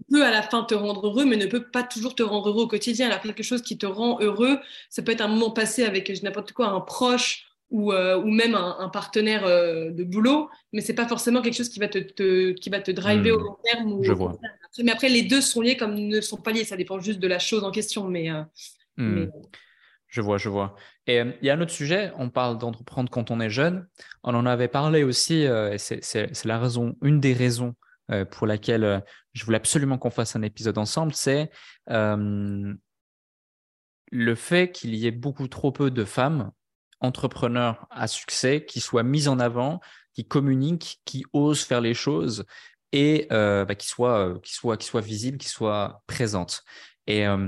peut 0.10 0.26
à 0.26 0.32
la 0.32 0.42
fin 0.42 0.64
te 0.64 0.74
rendre 0.74 1.06
heureux, 1.06 1.26
mais 1.26 1.38
ne 1.38 1.46
peut 1.46 1.70
pas 1.70 1.84
toujours 1.84 2.16
te 2.16 2.24
rendre 2.24 2.50
heureux 2.50 2.64
au 2.64 2.68
quotidien. 2.68 3.08
Alors, 3.08 3.22
quelque 3.22 3.44
chose 3.44 3.62
qui 3.62 3.78
te 3.78 3.86
rend 3.86 4.20
heureux, 4.22 4.60
ça 4.90 5.04
peut 5.04 5.12
être 5.12 5.22
un 5.22 5.28
moment 5.28 5.52
passé 5.52 5.84
avec 5.84 6.10
n'importe 6.24 6.54
quoi, 6.54 6.70
un 6.70 6.82
proche, 6.82 7.51
ou, 7.72 7.94
euh, 7.94 8.18
ou 8.18 8.30
même 8.30 8.54
un, 8.54 8.90
partenaire 8.90 9.46
euh, 9.46 9.92
de 9.92 10.04
boulot, 10.04 10.50
mais 10.74 10.82
c'est 10.82 10.94
pas 10.94 11.08
forcément 11.08 11.42
quelque 11.42 11.56
chose 11.56 11.70
qui 11.70 11.80
va 11.80 11.88
te, 11.88 12.52
qui 12.52 12.70
va 12.70 12.82
te 12.82 12.92
driver 12.92 13.32
au 13.32 13.40
hmm. 13.40 13.44
long 13.44 13.58
terme. 13.64 14.04
Je 14.04 14.12
vois. 14.12 14.38
mais 14.84 14.92
après, 14.92 15.10
les 15.10 15.24
deux 15.24 15.42
sont 15.42 15.62
liés 15.62 15.78
comme 15.78 15.96
ne 15.96 16.22
sont 16.22 16.38
pas 16.38 16.52
liés, 16.52 16.66
ça 16.66 16.76
dépend 16.76 17.00
juste 17.00 17.20
de 17.20 17.28
la 17.28 17.40
chose 17.40 17.64
en 17.64 17.72
question. 17.72 18.08
Mais, 18.08 18.30
euh, 18.30 18.44
hmm. 18.98 19.32
Je 20.08 20.20
vois, 20.20 20.38
je 20.38 20.50
vois. 20.50 20.76
Et 21.08 21.20
il 21.20 21.46
y 21.46 21.50
a 21.50 21.54
un 21.54 21.62
autre 21.62 21.72
sujet, 21.72 22.12
on 22.18 22.30
parle 22.30 22.58
d'entreprendre 22.58 23.10
quand 23.10 23.32
on 23.32 23.40
est 23.40 23.50
jeune. 23.50 23.88
On 24.24 24.36
en 24.36 24.46
avait 24.46 24.68
parlé 24.68 25.04
aussi, 25.04 25.44
et 25.44 25.78
c'est 25.78 26.46
la 26.46 26.60
raison, 26.60 26.98
une 27.02 27.22
des 27.22 27.32
raisons 27.32 27.76
pour 28.30 28.46
laquelle 28.46 29.02
je 29.32 29.46
voulais 29.46 29.56
absolument 29.56 29.98
qu'on 29.98 30.10
fasse 30.10 30.36
un 30.36 30.42
épisode 30.42 30.78
ensemble, 30.78 31.14
c'est 31.14 31.50
le 31.88 32.76
fait 34.36 34.74
qu'il 34.74 34.94
y 34.96 35.08
ait 35.08 35.12
beaucoup 35.12 35.48
trop 35.48 35.72
peu 35.72 35.90
de 35.90 36.04
femmes 36.04 36.52
entrepreneurs 37.02 37.88
à 37.90 38.08
succès 38.08 38.64
qui 38.66 38.80
soient 38.80 39.04
mis 39.04 39.28
en 39.28 39.40
avant, 39.40 39.80
qui 40.14 40.26
communiquent, 40.26 41.00
qui 41.06 41.26
osent 41.34 41.64
faire 41.64 41.82
les 41.82 41.94
choses 41.94 42.46
et 42.92 43.28
euh, 43.32 43.66
bah, 43.66 43.76
qui, 43.76 43.88
soient, 43.88 44.30
euh, 44.30 44.40
qui, 44.40 44.54
qui 44.54 44.86
soient 44.86 45.02
visibles, 45.02 45.38
qui 45.38 45.50
soient 45.50 46.02
présentes. 46.08 46.64
Et 47.08 47.26
euh, 47.28 47.48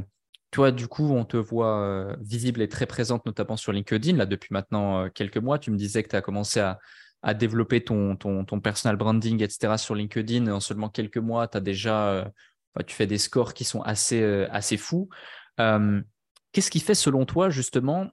toi, 0.51 0.71
du 0.71 0.87
coup, 0.87 1.11
on 1.11 1.25
te 1.25 1.37
voit 1.37 2.15
visible 2.19 2.61
et 2.61 2.69
très 2.69 2.85
présente, 2.85 3.25
notamment 3.25 3.57
sur 3.57 3.71
LinkedIn, 3.71 4.17
là, 4.17 4.25
depuis 4.25 4.49
maintenant 4.51 5.09
quelques 5.09 5.37
mois. 5.37 5.57
Tu 5.57 5.71
me 5.71 5.77
disais 5.77 6.03
que 6.03 6.09
tu 6.09 6.15
as 6.15 6.21
commencé 6.21 6.59
à, 6.59 6.79
à 7.23 7.33
développer 7.33 7.83
ton, 7.83 8.15
ton, 8.15 8.45
ton, 8.45 8.59
personal 8.59 8.95
branding, 8.95 9.41
etc. 9.41 9.77
sur 9.77 9.95
LinkedIn. 9.95 10.47
En 10.51 10.59
seulement 10.59 10.89
quelques 10.89 11.17
mois, 11.17 11.47
tu 11.47 11.57
as 11.57 11.61
déjà, 11.61 12.31
bah, 12.75 12.83
tu 12.83 12.95
fais 12.95 13.07
des 13.07 13.17
scores 13.17 13.55
qui 13.55 13.63
sont 13.63 13.81
assez, 13.81 14.23
assez 14.51 14.77
fous. 14.77 15.09
Qu'est-ce 15.57 16.69
qui 16.69 16.79
fait, 16.79 16.93
selon 16.93 17.25
toi, 17.25 17.49
justement, 17.49 18.11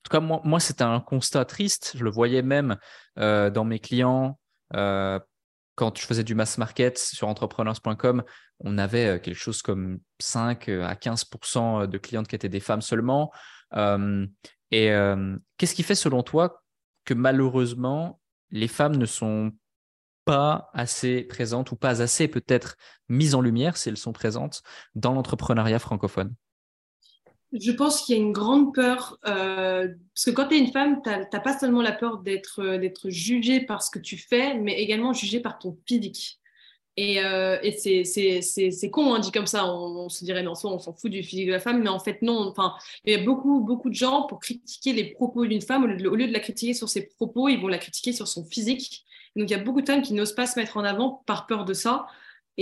en 0.00 0.08
tout 0.08 0.18
cas, 0.18 0.20
moi, 0.20 0.60
c'était 0.60 0.84
un 0.84 1.00
constat 1.00 1.44
triste. 1.44 1.92
Je 1.94 2.04
le 2.04 2.10
voyais 2.10 2.42
même 2.42 2.78
euh, 3.18 3.50
dans 3.50 3.64
mes 3.64 3.78
clients, 3.78 4.38
euh, 4.74 5.18
quand 5.74 5.98
je 5.98 6.06
faisais 6.06 6.24
du 6.24 6.34
mass 6.34 6.56
market 6.58 6.98
sur 6.98 7.28
entrepreneurs.com, 7.28 8.22
on 8.60 8.78
avait 8.78 9.20
quelque 9.20 9.36
chose 9.38 9.62
comme 9.62 10.00
5 10.18 10.68
à 10.68 10.94
15% 10.94 11.86
de 11.86 11.98
clientes 11.98 12.28
qui 12.28 12.34
étaient 12.34 12.48
des 12.48 12.60
femmes 12.60 12.82
seulement. 12.82 13.30
et 13.74 14.90
qu'est-ce 15.56 15.74
qui 15.74 15.82
fait 15.82 15.94
selon 15.94 16.22
toi 16.22 16.62
que 17.04 17.14
malheureusement, 17.14 18.20
les 18.50 18.68
femmes 18.68 18.96
ne 18.96 19.06
sont 19.06 19.52
pas 20.24 20.70
assez 20.74 21.22
présentes 21.22 21.72
ou 21.72 21.76
pas 21.76 22.02
assez 22.02 22.28
peut-être 22.28 22.76
mises 23.08 23.34
en 23.34 23.40
lumière, 23.40 23.76
si 23.76 23.88
elles 23.88 23.96
sont 23.96 24.12
présentes, 24.12 24.62
dans 24.94 25.12
l'entrepreneuriat 25.12 25.78
francophone? 25.78 26.34
Je 27.52 27.72
pense 27.72 28.02
qu'il 28.02 28.16
y 28.16 28.18
a 28.18 28.22
une 28.22 28.32
grande 28.32 28.74
peur, 28.74 29.18
euh, 29.26 29.88
parce 30.14 30.24
que 30.24 30.30
quand 30.30 30.48
tu 30.48 30.54
es 30.54 30.58
une 30.58 30.72
femme, 30.72 31.00
tu 31.02 31.10
n'as 31.10 31.40
pas 31.40 31.58
seulement 31.58 31.82
la 31.82 31.92
peur 31.92 32.18
d'être 32.18 32.76
d'être 32.76 33.10
jugée 33.10 33.60
par 33.60 33.82
ce 33.82 33.90
que 33.90 33.98
tu 33.98 34.16
fais, 34.16 34.54
mais 34.54 34.80
également 34.80 35.12
jugée 35.12 35.40
par 35.40 35.58
ton 35.58 35.76
physique. 35.86 36.40
Et, 36.96 37.22
euh, 37.24 37.56
c'est 37.72 38.90
con, 38.90 39.14
hein, 39.14 39.20
dit 39.20 39.32
comme 39.32 39.46
ça, 39.46 39.72
on, 39.72 40.08
se 40.08 40.24
dirait, 40.24 40.42
mais 40.42 40.48
en 40.48 40.54
soi, 40.54 40.72
on 40.72 40.78
s'en 40.78 40.92
fout 40.92 41.10
du 41.10 41.22
physique 41.22 41.46
de 41.46 41.52
la 41.52 41.60
femme, 41.60 41.82
mais 41.82 41.88
en 41.88 41.98
fait, 41.98 42.20
non. 42.20 42.48
Enfin, 42.48 42.74
il 43.04 43.12
y 43.12 43.16
a 43.16 43.22
beaucoup, 43.22 43.88
de 43.88 43.94
gens, 43.94 44.24
pour 44.24 44.40
critiquer 44.40 44.92
les 44.92 45.04
propos 45.04 45.46
d'une 45.46 45.62
femme, 45.62 45.84
au 45.84 45.86
lieu, 45.86 46.26
de, 46.26 46.32
la 46.32 46.40
critiquer 46.40 46.74
sur 46.74 46.88
ses 46.88 47.06
propos, 47.06 47.48
ils 47.48 47.58
vont 47.58 47.68
la 47.68 47.78
critiquer 47.78 48.12
sur 48.12 48.28
son 48.28 48.44
physique. 48.44 49.04
Donc, 49.36 49.48
il 49.48 49.52
y 49.52 49.56
a 49.56 49.62
beaucoup 49.62 49.80
de 49.80 49.86
femmes 49.86 50.02
qui 50.02 50.12
n'osent 50.12 50.34
pas 50.34 50.46
se 50.46 50.58
mettre 50.58 50.76
en 50.76 50.84
avant 50.84 51.22
par 51.26 51.46
peur 51.46 51.64
de 51.64 51.72
ça. 51.72 52.06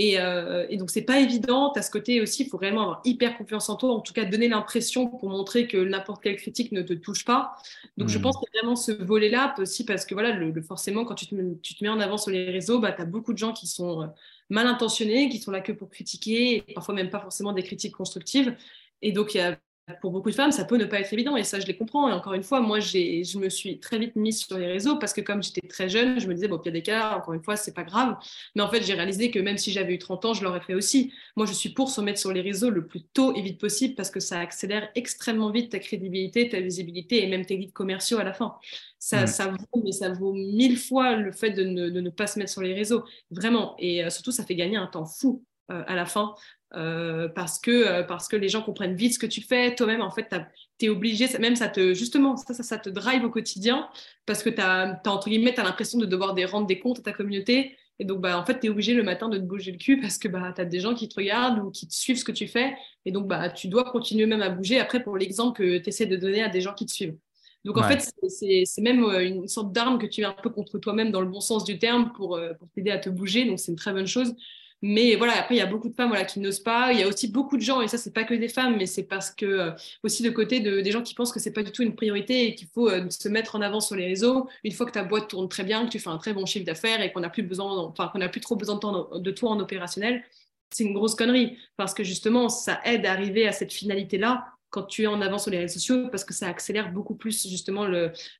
Et, 0.01 0.17
euh, 0.17 0.65
et, 0.69 0.77
donc, 0.77 0.91
c'est 0.91 1.01
pas 1.01 1.19
évident. 1.19 1.73
À 1.73 1.81
ce 1.81 1.91
côté 1.91 2.21
aussi, 2.21 2.43
il 2.43 2.49
faut 2.49 2.55
réellement 2.55 2.83
avoir 2.83 3.01
hyper 3.03 3.37
confiance 3.37 3.67
en 3.67 3.75
toi, 3.75 3.93
en 3.93 3.99
tout 3.99 4.13
cas 4.13 4.23
donner 4.23 4.47
l'impression 4.47 5.07
pour 5.07 5.29
montrer 5.29 5.67
que 5.67 5.75
n'importe 5.75 6.23
quelle 6.23 6.37
critique 6.37 6.71
ne 6.71 6.81
te 6.81 6.93
touche 6.93 7.25
pas. 7.25 7.57
Donc, 7.97 8.07
je 8.07 8.17
hmm. 8.17 8.21
pense 8.21 8.37
que 8.37 8.45
vraiment 8.57 8.77
ce 8.77 8.93
volet-là, 8.93 9.53
aussi 9.57 9.83
parce 9.83 10.05
que 10.05 10.13
voilà, 10.13 10.31
le, 10.31 10.61
forcément, 10.61 11.03
quand 11.03 11.15
tu 11.15 11.27
te, 11.27 11.35
tu 11.55 11.75
te, 11.75 11.83
mets 11.83 11.89
en 11.89 11.99
avant 11.99 12.17
sur 12.17 12.31
les 12.31 12.49
réseaux, 12.49 12.79
bah, 12.79 12.93
tu 12.93 13.01
as 13.01 13.05
beaucoup 13.05 13.33
de 13.33 13.37
gens 13.37 13.51
qui 13.51 13.67
sont 13.67 14.03
euh, 14.03 14.07
mal 14.49 14.67
intentionnés, 14.67 15.27
qui 15.27 15.39
sont 15.39 15.51
là 15.51 15.59
que 15.59 15.73
pour 15.73 15.89
critiquer, 15.89 16.63
et 16.69 16.73
parfois 16.73 16.95
même 16.95 17.09
pas 17.09 17.19
forcément 17.19 17.51
des 17.51 17.63
critiques 17.63 17.93
constructives. 17.93 18.55
Et 19.01 19.11
donc, 19.11 19.33
il 19.33 19.39
y 19.39 19.41
a 19.41 19.59
pour 20.01 20.11
beaucoup 20.11 20.29
de 20.29 20.35
femmes, 20.35 20.51
ça 20.51 20.65
peut 20.65 20.77
ne 20.77 20.85
pas 20.85 20.99
être 20.99 21.11
évident 21.13 21.35
et 21.35 21.43
ça, 21.43 21.59
je 21.59 21.65
les 21.65 21.77
comprends. 21.77 22.09
Et 22.09 22.13
encore 22.13 22.33
une 22.33 22.43
fois, 22.43 22.61
moi, 22.61 22.79
je 22.79 23.37
me 23.37 23.49
suis 23.49 23.79
très 23.79 23.97
vite 23.97 24.15
mise 24.15 24.39
sur 24.39 24.57
les 24.57 24.67
réseaux 24.67 24.97
parce 24.97 25.13
que 25.13 25.21
comme 25.21 25.41
j'étais 25.41 25.67
très 25.67 25.89
jeune, 25.89 26.19
je 26.19 26.27
me 26.27 26.33
disais, 26.33 26.47
bon, 26.47 26.59
pire 26.59 26.71
des 26.71 26.81
cas, 26.81 27.17
encore 27.17 27.33
une 27.33 27.43
fois, 27.43 27.55
c'est 27.55 27.73
pas 27.73 27.83
grave. 27.83 28.15
Mais 28.55 28.61
en 28.61 28.69
fait, 28.69 28.83
j'ai 28.83 28.93
réalisé 28.93 29.31
que 29.31 29.39
même 29.39 29.57
si 29.57 29.71
j'avais 29.71 29.93
eu 29.93 29.99
30 29.99 30.25
ans, 30.25 30.33
je 30.33 30.43
l'aurais 30.43 30.61
fait 30.61 30.73
aussi. 30.73 31.13
Moi, 31.35 31.45
je 31.45 31.53
suis 31.53 31.69
pour 31.69 31.89
se 31.89 32.01
mettre 32.01 32.19
sur 32.19 32.31
les 32.31 32.41
réseaux 32.41 32.69
le 32.69 32.85
plus 32.85 33.03
tôt 33.03 33.35
et 33.35 33.41
vite 33.41 33.59
possible 33.59 33.95
parce 33.95 34.11
que 34.11 34.19
ça 34.19 34.39
accélère 34.39 34.89
extrêmement 34.95 35.51
vite 35.51 35.71
ta 35.71 35.79
crédibilité, 35.79 36.49
ta 36.49 36.59
visibilité 36.59 37.23
et 37.23 37.27
même 37.27 37.45
tes 37.45 37.57
leads 37.57 37.73
commerciaux 37.73 38.19
à 38.19 38.23
la 38.23 38.33
fin. 38.33 38.55
Ça, 38.99 39.27
ça 39.27 39.47
vaut, 39.47 39.81
mais 39.83 39.93
ça 39.93 40.09
vaut 40.09 40.33
mille 40.33 40.77
fois 40.77 41.15
le 41.15 41.31
fait 41.31 41.51
de 41.51 41.63
ne, 41.63 41.89
de 41.89 42.01
ne, 42.01 42.09
pas 42.09 42.27
se 42.27 42.37
mettre 42.37 42.51
sur 42.51 42.61
les 42.61 42.73
réseaux. 42.73 43.05
Vraiment. 43.31 43.75
Et 43.79 44.03
euh, 44.03 44.09
surtout, 44.09 44.31
ça 44.31 44.43
fait 44.43 44.55
gagner 44.55 44.77
un 44.77 44.87
temps 44.87 45.05
fou 45.05 45.43
euh, 45.71 45.83
à 45.87 45.95
la 45.95 46.05
fin 46.05 46.35
euh, 46.75 47.27
parce, 47.27 47.59
que, 47.59 47.71
euh, 47.71 48.03
parce 48.03 48.27
que 48.27 48.35
les 48.35 48.47
gens 48.47 48.61
comprennent 48.61 48.95
vite 48.95 49.15
ce 49.15 49.19
que 49.19 49.25
tu 49.25 49.41
fais. 49.41 49.73
Toi-même, 49.73 50.01
en 50.01 50.11
fait, 50.11 50.33
tu 50.77 50.85
es 50.85 50.89
obligé, 50.89 51.25
même 51.39 51.55
ça 51.55 51.67
te, 51.67 51.93
justement, 51.93 52.37
ça, 52.37 52.53
ça, 52.53 52.61
ça 52.61 52.77
te 52.77 52.89
drive 52.89 53.23
au 53.23 53.29
quotidien 53.29 53.89
parce 54.25 54.43
que 54.43 54.49
tu 54.49 54.61
as, 54.61 55.01
entre 55.07 55.29
guillemets, 55.29 55.59
as 55.59 55.63
l'impression 55.63 55.97
de 55.97 56.05
devoir 56.05 56.35
des, 56.35 56.45
rendre 56.45 56.67
des 56.67 56.79
comptes 56.79 56.99
à 56.99 57.01
ta 57.01 57.11
communauté. 57.11 57.75
Et 57.97 58.05
donc, 58.05 58.21
bah, 58.21 58.39
en 58.39 58.45
fait, 58.45 58.59
tu 58.59 58.67
es 58.67 58.69
obligé 58.69 58.93
le 58.93 59.03
matin 59.03 59.29
de 59.29 59.37
te 59.37 59.43
bouger 59.43 59.71
le 59.71 59.77
cul 59.77 59.99
parce 59.99 60.17
que 60.17 60.27
bah, 60.27 60.53
tu 60.55 60.61
as 60.61 60.65
des 60.65 60.79
gens 60.79 60.93
qui 60.93 61.09
te 61.09 61.15
regardent 61.15 61.59
ou 61.59 61.71
qui 61.71 61.87
te 61.87 61.93
suivent 61.93 62.17
ce 62.17 62.23
que 62.23 62.31
tu 62.31 62.47
fais. 62.47 62.75
Et 63.05 63.11
donc, 63.11 63.27
bah, 63.27 63.49
tu 63.49 63.67
dois 63.67 63.85
continuer 63.85 64.27
même 64.27 64.41
à 64.43 64.49
bouger 64.49 64.79
après 64.79 65.01
pour 65.03 65.17
l'exemple 65.17 65.57
que 65.57 65.77
tu 65.79 65.89
essaies 65.89 66.05
de 66.05 66.15
donner 66.15 66.43
à 66.43 66.49
des 66.49 66.61
gens 66.61 66.73
qui 66.73 66.85
te 66.85 66.91
suivent. 66.91 67.17
Donc, 67.65 67.77
en 67.77 67.83
fait, 67.83 68.09
c'est 68.29 68.81
même 68.81 69.03
euh, 69.03 69.25
une 69.25 69.47
sorte 69.49 69.73
d'arme 69.73 69.97
que 69.97 70.05
tu 70.05 70.21
mets 70.21 70.27
un 70.27 70.33
peu 70.33 70.49
contre 70.49 70.77
toi-même 70.77 71.11
dans 71.11 71.19
le 71.19 71.27
bon 71.27 71.41
sens 71.41 71.65
du 71.65 71.77
terme 71.77 72.13
pour, 72.13 72.39
pour 72.57 72.69
t'aider 72.69 72.91
à 72.91 72.99
te 72.99 73.09
bouger. 73.09 73.45
Donc, 73.45 73.59
c'est 73.59 73.71
une 73.71 73.77
très 73.77 73.91
bonne 73.91 74.07
chose. 74.07 74.33
Mais 74.81 75.15
voilà, 75.15 75.37
après, 75.37 75.55
il 75.55 75.57
y 75.57 75.61
a 75.61 75.65
beaucoup 75.65 75.89
de 75.89 75.93
femmes 75.93 76.15
qui 76.25 76.39
n'osent 76.39 76.61
pas. 76.61 76.93
Il 76.93 76.99
y 76.99 77.03
a 77.03 77.07
aussi 77.07 77.27
beaucoup 77.27 77.57
de 77.57 77.61
gens, 77.61 77.81
et 77.81 77.87
ça, 77.87 77.97
c'est 77.97 78.13
pas 78.13 78.23
que 78.23 78.33
des 78.33 78.47
femmes, 78.47 78.77
mais 78.77 78.85
c'est 78.85 79.03
parce 79.03 79.31
que 79.31 79.45
euh, 79.45 79.71
aussi 80.03 80.23
de 80.23 80.29
côté 80.29 80.61
de, 80.61 80.79
des 80.81 80.91
gens 80.91 81.01
qui 81.01 81.13
pensent 81.13 81.33
que 81.33 81.39
c'est 81.39 81.51
pas 81.51 81.63
du 81.63 81.71
tout 81.71 81.83
une 81.83 81.95
priorité 81.95 82.47
et 82.47 82.55
qu'il 82.55 82.67
faut 82.73 82.89
euh, 82.89 83.09
se 83.09 83.27
mettre 83.27 83.55
en 83.55 83.61
avant 83.61 83.81
sur 83.81 83.95
les 83.95 84.07
réseaux. 84.07 84.47
Une 84.63 84.71
fois 84.71 84.85
que 84.85 84.91
ta 84.91 85.03
boîte 85.03 85.27
tourne 85.29 85.49
très 85.49 85.63
bien, 85.63 85.85
que 85.85 85.91
tu 85.91 85.99
fais 85.99 86.09
un 86.09 86.17
très 86.17 86.33
bon 86.33 86.45
chiffre 86.45 86.65
d'affaires 86.65 87.01
et 87.01 87.11
qu'on 87.11 87.19
n'a 87.21 87.29
plus 87.29 87.43
besoin, 87.43 87.77
enfin, 87.77 88.07
qu'on 88.07 88.19
n'a 88.19 88.29
plus 88.29 88.41
trop 88.41 88.55
besoin 88.55 88.75
de, 88.77 89.19
de 89.19 89.31
toi 89.31 89.51
en 89.51 89.59
opérationnel, 89.59 90.23
c'est 90.71 90.83
une 90.83 90.93
grosse 90.93 91.15
connerie 91.15 91.57
parce 91.77 91.93
que 91.93 92.03
justement, 92.03 92.47
ça 92.47 92.79
aide 92.85 93.05
à 93.05 93.11
arriver 93.11 93.47
à 93.47 93.51
cette 93.51 93.73
finalité-là 93.73 94.45
quand 94.69 94.83
tu 94.83 95.03
es 95.03 95.07
en 95.07 95.21
avant 95.21 95.39
sur 95.39 95.51
les 95.51 95.57
réseaux 95.57 95.73
sociaux 95.79 96.07
parce 96.09 96.23
que 96.23 96.33
ça 96.33 96.47
accélère 96.47 96.91
beaucoup 96.91 97.15
plus 97.15 97.47
justement 97.47 97.87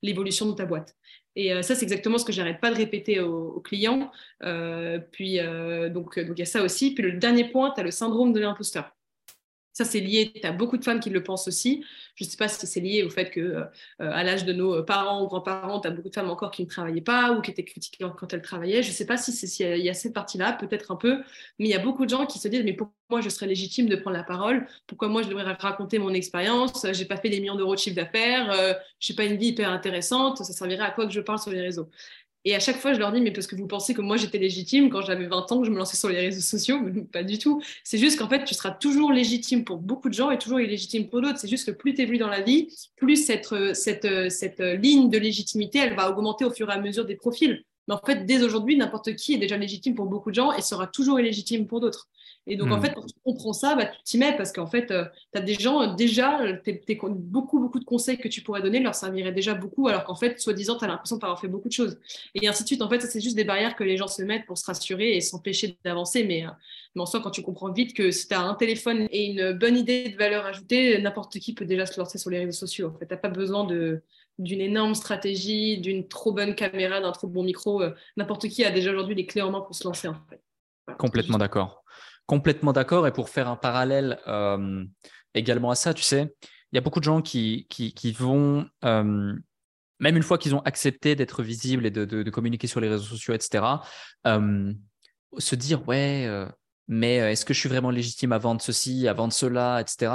l'évolution 0.02 0.46
de 0.46 0.54
ta 0.54 0.66
boîte. 0.66 0.96
Et 1.36 1.54
euh, 1.54 1.62
ça, 1.62 1.76
c'est 1.76 1.84
exactement 1.84 2.18
ce 2.18 2.26
que 2.26 2.32
j'arrête 2.32 2.60
pas 2.60 2.72
de 2.72 2.76
répéter 2.76 3.20
aux, 3.20 3.60
clients. 3.62 4.12
Euh, 4.44 5.00
puis, 5.12 5.40
euh, 5.40 5.90
donc, 5.90 6.14
il 6.18 6.38
y 6.38 6.42
a 6.42 6.46
ça 6.46 6.64
aussi. 6.64 6.94
Puis 6.94 7.04
le 7.04 7.14
dernier 7.14 7.50
point, 7.50 7.72
tu 7.74 7.82
as 7.82 7.84
le 7.84 7.92
syndrome 7.92 8.34
de 8.34 8.40
l'imposteur. 8.40 8.92
Ça, 9.80 9.86
c'est 9.86 10.02
lié, 10.02 10.34
tu 10.36 10.46
as 10.46 10.52
beaucoup 10.52 10.76
de 10.76 10.84
femmes 10.84 11.00
qui 11.00 11.10
le 11.10 11.24
pensent 11.24 11.48
aussi. 11.48 11.86
Je 12.16 12.26
ne 12.26 12.30
sais 12.30 12.36
pas 12.36 12.50
si 12.50 12.68
c'est 12.68 12.82
lié 12.82 13.04
au 13.04 13.10
fait 13.10 13.30
que 13.30 13.40
euh, 13.40 13.66
à 13.98 14.26
l'âge 14.26 14.44
de 14.44 14.52
nos 14.52 14.84
parents 14.84 15.24
ou 15.24 15.28
grands-parents, 15.28 15.80
tu 15.80 15.88
as 15.88 15.92
beaucoup 15.92 16.10
de 16.10 16.14
femmes 16.14 16.30
encore 16.30 16.52
qui 16.52 16.64
ne 16.64 16.68
travaillaient 16.68 17.00
pas 17.00 17.32
ou 17.32 17.40
qui 17.42 17.52
étaient 17.52 17.64
critiquées 17.64 18.06
quand 18.18 18.34
elles 18.34 18.42
travaillaient. 18.42 18.84
Je 18.84 18.90
ne 18.90 18.94
sais 18.94 19.06
pas 19.06 19.16
si 19.16 19.32
il 19.64 19.78
y 19.78 19.90
a 19.90 19.94
cette 19.94 20.14
partie-là, 20.14 20.52
peut-être 20.52 20.92
un 20.92 20.98
peu, 20.98 21.20
mais 21.60 21.66
il 21.66 21.70
y 21.70 21.76
a 21.76 21.80
beaucoup 21.80 22.04
de 22.04 22.10
gens 22.10 22.26
qui 22.26 22.40
se 22.40 22.50
disent 22.50 22.64
mais 22.66 22.74
pourquoi 22.74 22.94
moi 23.10 23.22
je 23.22 23.30
serais 23.30 23.48
légitime 23.48 23.88
de 23.88 23.96
prendre 23.96 24.18
la 24.18 24.26
parole. 24.26 24.68
Pourquoi 24.86 25.08
moi 25.08 25.22
je 25.24 25.30
devrais 25.30 25.46
raconter 25.46 25.98
mon 25.98 26.14
expérience? 26.14 26.86
J'ai 26.92 27.06
pas 27.06 27.16
fait 27.16 27.30
des 27.30 27.40
millions 27.40 27.56
d'euros 27.56 27.76
de 27.76 27.80
chiffre 27.80 27.96
d'affaires, 27.96 28.52
euh, 28.52 28.74
je 29.00 29.14
n'ai 29.14 29.16
pas 29.16 29.24
une 29.24 29.38
vie 29.38 29.48
hyper 29.48 29.70
intéressante, 29.72 30.40
ça 30.40 30.44
servirait 30.52 30.84
à 30.84 30.92
quoi 30.92 31.06
que 31.06 31.14
je 31.14 31.22
parle 31.22 31.40
sur 31.40 31.52
les 31.52 31.62
réseaux? 31.62 31.90
Et 32.46 32.56
à 32.56 32.60
chaque 32.60 32.78
fois, 32.78 32.94
je 32.94 33.00
leur 33.00 33.12
dis, 33.12 33.20
mais 33.22 33.32
parce 33.32 33.48
que 33.48 33.56
vous 33.56 33.68
pensez 33.68 33.94
que 33.94 34.02
moi, 34.02 34.16
j'étais 34.16 34.38
légitime 34.38 34.90
quand 34.90 35.02
j'avais 35.02 35.28
20 35.28 35.52
ans, 35.52 35.60
que 35.60 35.66
je 35.66 35.72
me 35.72 35.78
lançais 35.78 35.98
sur 35.98 36.08
les 36.10 36.20
réseaux 36.20 36.42
sociaux, 36.42 36.80
pas 37.12 37.24
du 37.24 37.38
tout. 37.38 37.62
C'est 37.84 37.98
juste 37.98 38.18
qu'en 38.18 38.30
fait, 38.30 38.46
tu 38.46 38.54
seras 38.54 38.72
toujours 38.72 39.12
légitime 39.12 39.66
pour 39.66 39.78
beaucoup 39.78 40.08
de 40.08 40.14
gens 40.14 40.32
et 40.32 40.38
toujours 40.38 40.60
illégitime 40.62 41.10
pour 41.10 41.22
d'autres. 41.22 41.40
C'est 41.40 41.50
juste 41.50 41.66
que 41.66 41.72
plus 41.72 41.94
tu 41.94 42.02
es 42.04 42.06
vu 42.06 42.18
dans 42.18 42.30
la 42.30 42.42
vie, 42.42 42.74
plus 42.96 43.18
cette, 43.18 43.54
cette, 43.74 44.32
cette 44.32 44.60
ligne 44.60 45.10
de 45.10 45.18
légitimité, 45.18 45.80
elle 45.80 45.96
va 45.96 46.10
augmenter 46.10 46.46
au 46.46 46.52
fur 46.52 46.70
et 46.70 46.74
à 46.74 46.80
mesure 46.80 47.06
des 47.06 47.16
profils. 47.16 47.64
Mais 47.90 47.96
en 47.96 48.06
fait, 48.06 48.24
dès 48.28 48.44
aujourd'hui, 48.44 48.78
n'importe 48.78 49.16
qui 49.16 49.34
est 49.34 49.40
déjà 49.40 49.58
légitime 49.58 49.96
pour 49.96 50.06
beaucoup 50.06 50.30
de 50.30 50.36
gens 50.36 50.54
et 50.54 50.62
sera 50.62 50.86
toujours 50.86 51.20
illégitime 51.20 51.66
pour 51.66 51.80
d'autres. 51.80 52.08
Et 52.46 52.56
donc, 52.56 52.72
en 52.72 52.78
hmm. 52.78 52.82
fait, 52.82 52.94
quand 52.94 53.02
tu 53.02 53.16
comprends 53.24 53.54
ça, 53.54 53.76
bah, 53.76 53.88
tu 53.88 54.04
t'y 54.04 54.18
mets 54.20 54.38
parce 54.38 54.52
qu'en 54.52 54.68
fait, 54.68 54.92
euh, 54.92 55.06
tu 55.34 55.40
as 55.40 55.42
des 55.42 55.56
gens, 55.56 55.82
euh, 55.82 55.96
déjà, 55.96 56.40
beaucoup, 57.10 57.60
beaucoup 57.60 57.80
de 57.80 57.86
conseils 57.86 58.20
que 58.20 58.28
tu 58.28 58.42
pourrais 58.42 58.62
donner 58.62 58.80
leur 58.80 58.94
serviraient 58.94 59.32
déjà 59.32 59.56
beaucoup, 59.56 59.88
alors 59.88 60.04
qu'en 60.04 60.16
fait, 60.16 60.40
soi-disant, 60.40 60.78
tu 60.78 60.86
as 60.86 60.88
l'impression 60.88 61.18
d'avoir 61.18 61.42
fait 61.42 61.48
beaucoup 61.48 61.68
de 61.68 61.74
choses. 61.74 61.98
Et 62.36 62.48
ainsi 62.48 62.62
de 62.62 62.68
suite. 62.68 62.84
En 62.84 62.90
fait, 62.90 63.00
c'est 63.02 63.22
juste 63.22 63.36
des 63.36 63.44
barrières 63.44 63.76
que 63.76 63.84
les 63.84 63.98
gens 63.98 64.08
se 64.08 64.22
mettent 64.22 64.46
pour 64.46 64.60
se 64.60 64.66
rassurer 64.68 65.16
et 65.16 65.22
s'empêcher 65.22 65.80
d'avancer. 65.84 66.24
Mais, 66.24 66.46
euh, 66.46 66.50
mais 66.94 67.02
en 67.02 67.08
soi, 67.08 67.22
quand 67.22 67.32
tu 67.32 67.42
comprends 67.42 67.72
vite 67.72 67.96
que 67.96 68.12
si 68.12 68.28
tu 68.28 68.36
as 68.36 68.42
un 68.42 68.54
téléphone 68.54 69.08
et 69.10 69.32
une 69.32 69.54
bonne 69.54 69.78
idée 69.78 70.10
de 70.10 70.16
valeur 70.16 70.46
ajoutée, 70.46 71.02
n'importe 71.02 71.40
qui 71.40 71.56
peut 71.56 71.66
déjà 71.66 71.88
se 71.88 72.00
lancer 72.00 72.20
sur 72.20 72.30
les 72.30 72.38
réseaux 72.38 72.52
sociaux. 72.52 72.94
En 72.96 73.00
fait, 73.00 73.08
tu 73.08 73.14
n'as 73.16 73.20
pas 73.20 73.30
besoin 73.30 73.64
de 73.64 74.04
d'une 74.40 74.62
énorme 74.62 74.96
stratégie, 74.96 75.78
d'une 75.78 76.08
trop 76.08 76.32
bonne 76.32 76.56
caméra, 76.56 77.00
d'un 77.00 77.12
trop 77.12 77.28
bon 77.28 77.44
micro. 77.44 77.84
N'importe 78.18 78.48
qui 78.48 78.66
a 78.66 78.72
déjà 78.72 78.92
aujourd'hui 78.92 79.16
les 79.16 79.28
clés 79.28 79.44
en 79.44 79.52
main 79.52 79.62
pour 79.62 79.76
se 79.76 79.84
lancer. 79.84 80.08
En 80.08 80.16
fait. 80.30 80.42
Complètement 80.98 81.38
d'accord. 81.38 81.84
Complètement 82.26 82.74
d'accord. 82.74 83.08
Et 83.08 83.12
pour 83.12 83.30
faire 83.30 83.48
un 83.48 83.56
parallèle 83.56 84.20
euh, 84.28 84.86
également 85.34 85.72
à 85.72 85.76
ça, 85.76 85.94
tu 85.94 86.04
sais, 86.04 86.36
il 86.72 86.76
y 86.76 86.78
a 86.78 86.82
beaucoup 86.82 87.00
de 87.00 87.06
gens 87.06 87.22
qui, 87.22 87.68
qui, 87.70 88.12
vont, 88.12 88.68
euh, 88.86 89.34
même 90.00 90.18
une 90.18 90.24
fois 90.24 90.38
qu'ils 90.38 90.56
ont 90.56 90.62
accepté 90.62 91.16
d'être 91.16 91.42
visibles 91.42 91.86
et 91.86 91.92
de, 91.92 92.30
communiquer 92.30 92.68
sur 92.68 92.80
les 92.80 92.88
réseaux 92.88 93.06
sociaux, 93.06 93.34
etc., 93.34 93.64
euh, 94.28 94.74
se 95.38 95.56
dire, 95.56 95.88
ouais, 95.88 96.28
mais 96.90 97.16
est-ce 97.18 97.46
que 97.46 97.54
je 97.54 97.60
suis 97.60 97.70
vraiment 97.70 97.92
légitime 97.92 98.34
à 98.34 98.38
vendre 98.38 98.62
ceci, 98.62 99.08
à 99.08 99.14
vendre 99.14 99.32
cela, 99.32 99.80
etc. 99.80 100.12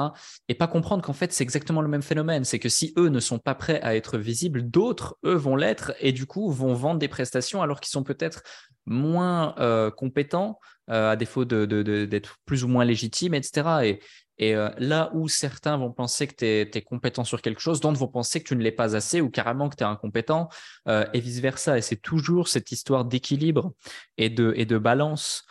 Et 0.48 0.54
pas 0.54 0.66
comprendre 0.66 1.02
qu'en 1.02 1.12
fait, 1.14 1.32
c'est 1.32 1.44
exactement 1.44 1.80
le 1.80 1.88
même 1.88 2.02
phénomène. 2.02 2.44
C'est 2.44 2.58
que 2.58 2.68
si 2.68 2.92
eux 2.98 3.08
ne 3.08 3.20
sont 3.20 3.38
pas 3.38 3.54
prêts 3.54 3.80
à 3.80 3.94
être 3.96 4.18
visibles, 4.18 4.68
d'autres, 4.68 5.16
eux, 5.24 5.37
vont 5.37 5.56
l'être 5.56 5.94
et 6.00 6.12
du 6.12 6.26
coup, 6.26 6.50
vont 6.50 6.74
vendre 6.74 6.98
des 6.98 7.08
prestations 7.08 7.62
alors 7.62 7.80
qu'ils 7.80 7.92
sont 7.92 8.02
peut-être 8.02 8.42
moins 8.87 9.54
compétents 9.96 10.58
euh, 10.90 11.12
à 11.12 11.16
défaut 11.16 11.46
d'être 11.46 12.37
plus 12.44 12.62
ou 12.62 12.68
moins 12.68 12.84
légitime, 12.84 13.32
etc. 13.32 13.62
Et, 13.84 14.00
euh, 14.42 14.70
là 14.79 15.11
où 15.14 15.29
certains 15.29 15.77
vont 15.77 15.92
penser 15.92 16.27
que 16.27 16.35
tu 16.35 16.79
es, 16.79 16.83
compétent 16.83 17.25
sur 17.25 17.40
quelque 17.40 17.61
chose, 17.61 17.81
d'autres 17.81 17.99
vont 17.99 18.09
penser 18.09 18.42
que 18.42 18.49
tu 18.49 18.57
ne 18.57 18.62
l'es 18.62 18.73
pas 18.73 18.97
assez 18.97 19.20
ou 19.20 19.31
carrément 19.31 19.68
que 19.68 19.77
tu 19.77 19.85
es 19.85 19.87
incompétent, 19.87 20.49
euh, 20.88 21.07
et 21.12 21.20
vice-versa. 21.20 21.79
Et 21.79 21.83
c'est 21.83 22.01
toujours 22.01 22.49
cette 22.49 22.73
histoire 22.73 23.05
d'équilibre 23.05 23.73
et 24.18 24.31
de, 24.31 24.53
et 24.57 24.66
de 24.66 24.79
balance 24.79 25.44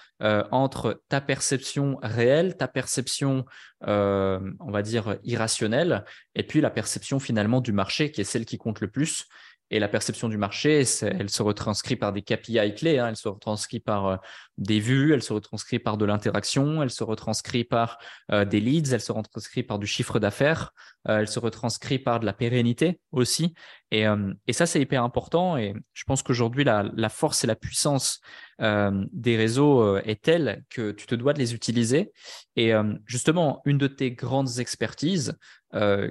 entre 0.52 1.02
ta 1.10 1.20
perception 1.20 2.00
réelle, 2.02 2.56
ta 2.56 2.70
perception, 2.70 3.44
on 3.82 4.72
va 4.72 4.82
dire, 4.82 5.18
irrationnelle, 5.26 6.06
et 6.34 6.44
puis 6.44 6.62
la 6.62 6.70
perception 6.70 7.20
finalement 7.20 7.60
du 7.60 7.74
marché, 7.74 8.10
qui 8.10 8.22
est 8.22 8.24
celle 8.24 8.46
qui 8.46 8.58
compte 8.58 8.80
le 8.80 8.90
plus. 8.90 9.28
Et 9.74 9.80
la 9.80 9.88
perception 9.88 10.30
du 10.30 10.38
marché, 10.38 10.84
elle 11.02 11.32
se 11.32 11.42
retranscrit 11.42 11.96
par 11.96 12.14
des 12.14 12.22
KPI 12.22 12.76
clés, 12.76 13.00
hein. 13.00 13.08
elle 13.10 13.16
se 13.16 13.28
retranscrit 13.28 13.80
par 13.80 14.06
euh, 14.06 14.18
des 14.60 14.80
vues, 14.80 15.16
elle 15.16 15.24
se 15.24 15.34
retranscrit 15.34 15.80
par 15.80 15.98
de 15.98 16.06
l'interaction, 16.06 16.84
elle 16.84 16.92
se 16.92 17.04
retranscrit 17.04 17.64
par 17.64 17.98
euh, 18.32 18.46
des 18.46 18.60
leads, 18.60 18.94
elle 18.94 19.02
se 19.02 19.12
retranscrit 19.12 19.64
par 19.64 19.80
du 19.80 19.88
chiffre 19.88 20.20
d'affaires, 20.20 20.74
euh, 21.10 21.22
elle 21.22 21.28
se 21.28 21.40
retranscrit 21.40 21.98
par 21.98 22.20
de 22.20 22.28
la 22.28 22.34
pérennité 22.34 23.00
aussi. 23.12 23.56
Et, 23.94 24.06
et 24.48 24.54
ça, 24.54 24.66
c'est 24.66 24.82
hyper 24.82 25.04
important. 25.04 25.56
Et 25.56 25.76
je 25.94 26.04
pense 26.06 26.24
qu'aujourd'hui, 26.24 26.64
la, 26.64 27.10
force 27.10 27.44
et 27.44 27.48
la 27.48 27.56
puissance 27.56 28.22
des 28.60 29.38
réseaux 29.38 29.98
est 29.98 30.20
telle 30.20 30.64
que 30.72 30.92
tu 30.92 31.06
te 31.06 31.14
dois 31.14 31.34
de 31.34 31.38
les 31.38 31.54
utiliser. 31.54 32.12
Et 32.56 32.72
justement, 33.06 33.62
une 33.66 33.78
de 33.78 33.86
tes 33.86 34.12
grandes 34.12 34.58
expertises, 34.58 35.38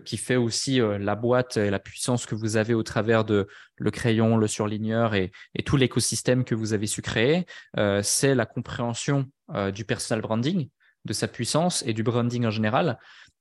qui 0.05 0.17
fait 0.17 0.37
aussi 0.37 0.79
la 0.79 1.17
boîte 1.17 1.57
et 1.57 1.71
la 1.71 1.81
puissance 1.81 2.25
que 2.25 2.37
vous 2.37 2.57
avez 2.57 2.75
au 2.75 2.85
travers 2.85 3.25
de 3.25 3.49
le 3.77 3.91
crayon, 3.91 4.37
le 4.37 4.47
surligneur 4.47 5.15
et 5.17 5.33
tout 5.67 5.77
l'écosystème 5.77 6.45
que 6.45 6.55
vous 6.55 6.75
avez 6.75 6.87
su 6.87 7.03
créer, 7.03 7.47
c'est 8.03 8.37
la 8.37 8.47
compréhension 8.47 9.27
du 9.75 9.85
personal 9.85 10.23
branding 10.23 10.69
de 11.05 11.13
sa 11.13 11.27
puissance 11.27 11.83
et 11.85 11.95
du 11.95 12.05
branding 12.05 12.47
en 12.47 12.51
général. 12.51 12.99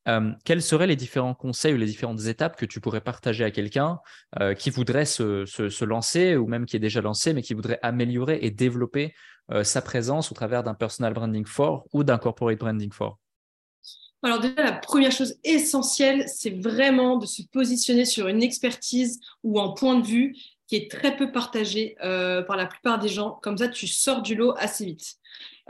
Euh, 0.08 0.32
quels 0.46 0.64
seraient 0.64 0.88
les 0.88 0.96
différents 0.96 1.36
conseils 1.36 1.74
ou 1.74 1.78
les 1.78 1.86
différentes 1.86 2.26
étapes 2.26 2.56
que 2.56 2.66
tu 2.66 2.80
pourrais 2.80 3.02
partager 3.02 3.44
à 3.44 3.52
quelqu'un 3.52 4.00
euh, 4.40 4.56
qui 4.56 4.72
voudrait 4.72 5.06
se, 5.06 5.84
lancer 5.84 6.36
ou 6.36 6.48
même 6.48 6.66
qui 6.66 6.76
est 6.76 6.80
déjà 6.80 7.02
lancé, 7.02 7.34
mais 7.34 7.44
qui 7.44 7.54
voudrait 7.54 7.80
améliorer 7.84 8.40
et 8.42 8.50
développer 8.50 9.14
euh, 9.52 9.64
sa 9.64 9.82
présence 9.82 10.32
au 10.32 10.36
travers 10.36 10.64
d'un 10.64 10.74
personal 10.74 11.14
branding 11.14 11.46
fort 11.46 11.86
ou 11.94 12.04
d'un 12.04 12.18
corporate 12.18 12.58
branding 12.58 12.92
fort? 12.92 13.20
Alors 14.24 14.40
déjà, 14.40 14.64
la 14.64 14.74
première 14.74 15.12
chose 15.12 15.36
essentielle, 15.44 16.26
c'est 16.28 16.62
vraiment 16.62 17.18
de 17.18 17.26
se 17.26 17.42
positionner 17.52 18.06
sur 18.06 18.28
une 18.28 18.44
expertise 18.44 19.20
ou 19.44 19.60
un 19.60 19.70
point 19.70 20.00
de 20.00 20.06
vue 20.06 20.36
qui 20.68 20.76
est 20.76 20.92
très 20.92 21.18
peu 21.18 21.32
partagé 21.32 21.96
par 22.00 22.56
la 22.56 22.68
plupart 22.68 23.00
des 23.00 23.10
gens. 23.10 23.40
Comme 23.42 23.58
ça, 23.58 23.68
tu 23.68 23.88
sors 23.88 24.22
du 24.22 24.36
lot 24.36 24.54
assez 24.58 24.86
vite. 24.86 25.16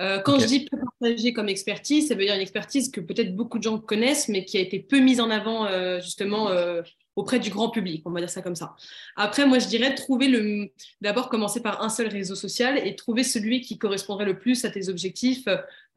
Euh, 0.02 0.20
quand 0.20 0.40
je 0.40 0.46
dis 0.46 0.66
peu 0.66 0.78
partagée 0.78 1.32
comme 1.32 1.48
expertise, 1.48 2.08
ça 2.08 2.16
veut 2.16 2.26
dire 2.26 2.34
une 2.34 2.42
expertise 2.42 2.90
que 2.90 3.00
peut-être 3.00 3.36
beaucoup 3.36 3.60
de 3.60 3.64
gens 3.64 3.78
connaissent, 3.78 4.30
mais 4.30 4.46
qui 4.46 4.58
a 4.58 4.62
été 4.62 4.80
peu 4.80 5.00
mise 5.00 5.20
en 5.20 5.30
avant 5.30 5.68
euh, 5.68 6.00
justement 6.02 6.50
euh, 6.50 6.82
auprès 7.16 7.40
du 7.40 7.52
grand 7.52 7.70
public, 7.70 8.02
on 8.06 8.12
va 8.12 8.20
dire 8.20 8.30
ça 8.30 8.42
comme 8.42 8.56
ça. 8.56 8.76
Après, 9.16 9.46
moi, 9.46 9.60
je 9.60 9.68
dirais 9.68 9.94
trouver 9.94 10.28
le. 10.28 10.72
D'abord, 11.02 11.30
commencer 11.30 11.62
par 11.62 11.84
un 11.84 11.90
seul 11.90 12.08
réseau 12.08 12.36
social 12.36 12.80
et 12.84 12.96
trouver 12.96 13.24
celui 13.24 13.62
qui 13.62 13.78
correspondrait 13.78 14.26
le 14.26 14.40
plus 14.40 14.66
à 14.66 14.72
tes 14.72 14.90
objectifs. 14.90 15.48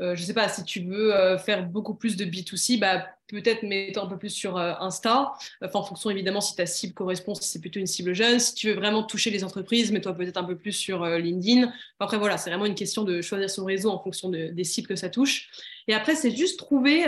Je 0.00 0.10
ne 0.10 0.16
sais 0.16 0.34
pas, 0.34 0.48
si 0.48 0.64
tu 0.64 0.80
veux 0.80 1.38
faire 1.38 1.66
beaucoup 1.68 1.94
plus 1.94 2.16
de 2.16 2.24
B2C, 2.24 2.80
bah, 2.80 3.06
peut-être 3.28 3.62
mettre 3.62 4.02
un 4.02 4.08
peu 4.08 4.18
plus 4.18 4.30
sur 4.30 4.58
Insta. 4.58 5.32
Enfin, 5.62 5.78
en 5.78 5.84
fonction 5.84 6.10
évidemment 6.10 6.40
si 6.40 6.56
ta 6.56 6.66
cible 6.66 6.94
correspond, 6.94 7.36
si 7.36 7.48
c'est 7.48 7.60
plutôt 7.60 7.78
une 7.78 7.86
cible 7.86 8.12
jeune. 8.12 8.40
Si 8.40 8.54
tu 8.54 8.68
veux 8.68 8.74
vraiment 8.74 9.04
toucher 9.04 9.30
les 9.30 9.44
entreprises, 9.44 9.92
mets-toi 9.92 10.14
peut-être 10.14 10.36
un 10.36 10.44
peu 10.44 10.56
plus 10.56 10.72
sur 10.72 11.06
LinkedIn. 11.06 11.72
Après, 12.00 12.18
voilà, 12.18 12.38
c'est 12.38 12.50
vraiment 12.50 12.66
une 12.66 12.74
question 12.74 13.04
de 13.04 13.22
choisir 13.22 13.48
son 13.48 13.64
réseau 13.64 13.92
en 13.94 14.02
fonction 14.02 14.28
des 14.28 14.64
cibles 14.64 14.88
que 14.88 14.96
ça 14.96 15.08
touche. 15.08 15.50
Et 15.88 15.94
après, 15.94 16.14
c'est 16.14 16.34
juste 16.34 16.58
trouver 16.58 17.06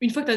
une 0.00 0.10
fois 0.10 0.22
que 0.22 0.32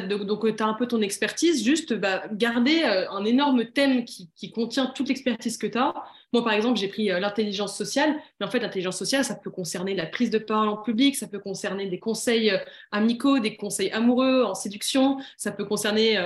tu 0.50 0.64
as, 0.64 0.68
un 0.68 0.74
peu 0.74 0.88
ton 0.88 1.02
expertise, 1.02 1.64
juste 1.64 1.94
bah, 1.94 2.24
garder 2.34 2.84
euh, 2.84 3.10
un 3.12 3.24
énorme 3.24 3.66
thème 3.66 4.04
qui, 4.04 4.30
contient 4.52 4.88
toute 4.88 5.08
l'expertise 5.08 5.58
que 5.58 5.68
tu 5.68 5.78
as. 5.78 5.94
Moi, 6.34 6.44
par 6.44 6.54
exemple, 6.54 6.78
j'ai 6.78 6.90
pris 6.90 7.12
euh, 7.12 7.20
l'intelligence 7.20 7.78
sociale, 7.78 8.16
mais 8.40 8.46
en 8.46 8.50
fait, 8.50 8.60
l'intelligence 8.60 8.98
sociale, 8.98 9.24
ça 9.24 9.36
peut 9.36 9.52
concerner 9.52 9.96
la 9.96 10.06
prise 10.06 10.30
de 10.30 10.38
parole 10.38 10.68
en 10.68 10.78
public, 10.78 11.16
ça 11.16 11.28
peut 11.28 11.40
concerner 11.40 11.88
des 11.88 12.00
conseils 12.00 12.52
euh, 12.52 12.58
amicaux, 12.92 13.40
des 13.40 13.56
conseils 13.56 13.92
amoureux 13.92 14.44
en 14.44 14.54
séduction, 14.54 15.18
ça 15.38 15.52
peut 15.52 15.66
concerner 15.66 16.18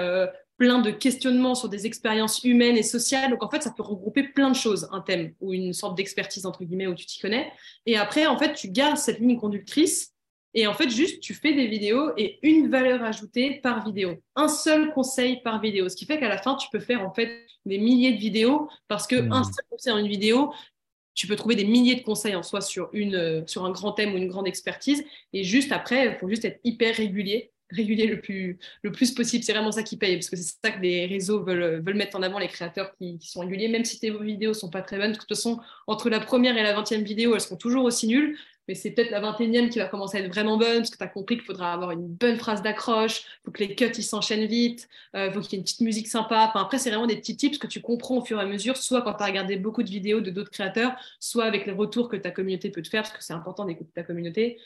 plein 0.57 0.79
de 0.79 0.91
questionnements 0.91 1.55
sur 1.55 1.69
des 1.69 1.85
expériences 1.85 2.43
humaines 2.43 2.77
et 2.77 2.83
sociales. 2.83 3.29
Donc, 3.29 3.43
en 3.43 3.49
fait, 3.49 3.63
ça 3.63 3.71
peut 3.71 3.83
regrouper 3.83 4.23
plein 4.23 4.49
de 4.49 4.55
choses, 4.55 4.87
un 4.91 5.01
thème 5.01 5.33
ou 5.39 5.53
une 5.53 5.73
sorte 5.73 5.95
d'expertise, 5.95 6.45
entre 6.45 6.63
guillemets, 6.63 6.87
où 6.87 6.95
tu 6.95 7.05
t'y 7.05 7.19
connais. 7.19 7.51
Et 7.85 7.97
après, 7.97 8.25
en 8.25 8.37
fait, 8.37 8.53
tu 8.53 8.69
gardes 8.69 8.97
cette 8.97 9.19
ligne 9.19 9.37
conductrice 9.37 10.13
et 10.53 10.65
en 10.65 10.73
fait, 10.73 10.89
juste, 10.89 11.19
tu 11.19 11.35
fais 11.35 11.53
des 11.53 11.67
vidéos 11.67 12.11
et 12.17 12.39
une 12.41 12.69
valeur 12.69 13.03
ajoutée 13.03 13.59
par 13.61 13.85
vidéo. 13.85 14.15
Un 14.35 14.47
seul 14.47 14.91
conseil 14.91 15.39
par 15.43 15.61
vidéo. 15.61 15.87
Ce 15.87 15.95
qui 15.95 16.05
fait 16.05 16.19
qu'à 16.19 16.29
la 16.29 16.39
fin, 16.39 16.55
tu 16.55 16.67
peux 16.71 16.79
faire 16.79 17.07
en 17.07 17.13
fait 17.13 17.45
des 17.65 17.77
milliers 17.77 18.13
de 18.13 18.17
vidéos 18.17 18.67
parce 18.87 19.05
que 19.05 19.15
mmh. 19.15 19.31
un 19.33 19.43
seul 19.43 19.65
conseil 19.69 19.93
en 19.93 19.97
une 19.97 20.07
vidéo, 20.07 20.51
tu 21.13 21.27
peux 21.27 21.35
trouver 21.35 21.55
des 21.55 21.65
milliers 21.65 21.95
de 21.95 22.01
conseils 22.01 22.35
en 22.35 22.41
soi 22.41 22.61
sur, 22.61 22.89
une, 22.93 23.15
euh, 23.15 23.43
sur 23.45 23.65
un 23.65 23.71
grand 23.71 23.91
thème 23.91 24.15
ou 24.15 24.17
une 24.17 24.29
grande 24.29 24.47
expertise. 24.47 25.03
Et 25.31 25.43
juste 25.43 25.71
après, 25.71 26.07
il 26.07 26.17
faut 26.17 26.27
juste 26.27 26.45
être 26.45 26.59
hyper 26.63 26.95
régulier 26.95 27.51
régulier 27.69 28.07
le 28.07 28.21
plus, 28.21 28.57
le 28.81 28.91
plus 28.91 29.11
possible. 29.11 29.43
C'est 29.43 29.53
vraiment 29.53 29.71
ça 29.71 29.83
qui 29.83 29.97
paye, 29.97 30.15
parce 30.15 30.29
que 30.29 30.35
c'est 30.35 30.55
ça 30.63 30.71
que 30.71 30.81
les 30.81 31.05
réseaux 31.05 31.43
veulent, 31.43 31.81
veulent 31.85 31.95
mettre 31.95 32.17
en 32.17 32.23
avant, 32.23 32.39
les 32.39 32.47
créateurs 32.47 32.93
qui, 32.97 33.17
sont 33.21 33.41
réguliers, 33.41 33.67
même 33.67 33.85
si 33.85 33.99
tes 33.99 34.11
vidéos 34.11 34.53
sont 34.53 34.69
pas 34.69 34.81
très 34.81 34.97
bonnes. 34.97 35.11
De 35.11 35.17
toute 35.17 35.29
façon, 35.29 35.59
entre 35.87 36.09
la 36.09 36.19
première 36.19 36.57
et 36.57 36.63
la 36.63 36.73
vingtième 36.73 37.03
vidéo, 37.03 37.35
elles 37.35 37.41
seront 37.41 37.57
toujours 37.57 37.85
aussi 37.85 38.07
nulles 38.07 38.37
mais 38.67 38.75
c'est 38.75 38.91
peut-être 38.91 39.11
la 39.11 39.21
21e 39.21 39.69
qui 39.69 39.79
va 39.79 39.85
commencer 39.85 40.17
à 40.17 40.21
être 40.21 40.27
vraiment 40.27 40.57
bonne, 40.57 40.79
parce 40.79 40.89
que 40.89 40.97
tu 40.97 41.03
as 41.03 41.07
compris 41.07 41.37
qu'il 41.37 41.45
faudra 41.45 41.73
avoir 41.73 41.91
une 41.91 42.07
bonne 42.07 42.37
phrase 42.37 42.61
d'accroche, 42.61 43.21
il 43.21 43.45
faut 43.45 43.51
que 43.51 43.63
les 43.63 43.75
cuts 43.75 43.91
ils 43.97 44.03
s'enchaînent 44.03 44.45
vite, 44.45 44.89
euh, 45.15 45.31
faut 45.31 45.39
qu'il 45.39 45.53
y 45.53 45.55
ait 45.55 45.59
une 45.59 45.63
petite 45.63 45.81
musique 45.81 46.07
sympa. 46.07 46.51
Après, 46.53 46.77
c'est 46.77 46.89
vraiment 46.89 47.07
des 47.07 47.15
petits 47.15 47.37
tips 47.37 47.57
que 47.57 47.67
tu 47.67 47.81
comprends 47.81 48.17
au 48.17 48.25
fur 48.25 48.39
et 48.39 48.43
à 48.43 48.45
mesure, 48.45 48.75
soit 48.75 49.01
quand 49.03 49.13
tu 49.13 49.23
as 49.23 49.27
regardé 49.27 49.55
beaucoup 49.55 49.83
de 49.83 49.89
vidéos 49.89 50.19
de 50.19 50.31
d'autres 50.31 50.51
créateurs, 50.51 50.95
soit 51.19 51.45
avec 51.45 51.65
les 51.65 51.71
retours 51.71 52.09
que 52.09 52.17
ta 52.17 52.31
communauté 52.31 52.69
peut 52.69 52.81
te 52.81 52.89
faire, 52.89 53.03
parce 53.03 53.13
que 53.13 53.23
c'est 53.23 53.33
important 53.33 53.65
d'écouter 53.65 53.91
ta 53.95 54.03
communauté. 54.03 54.57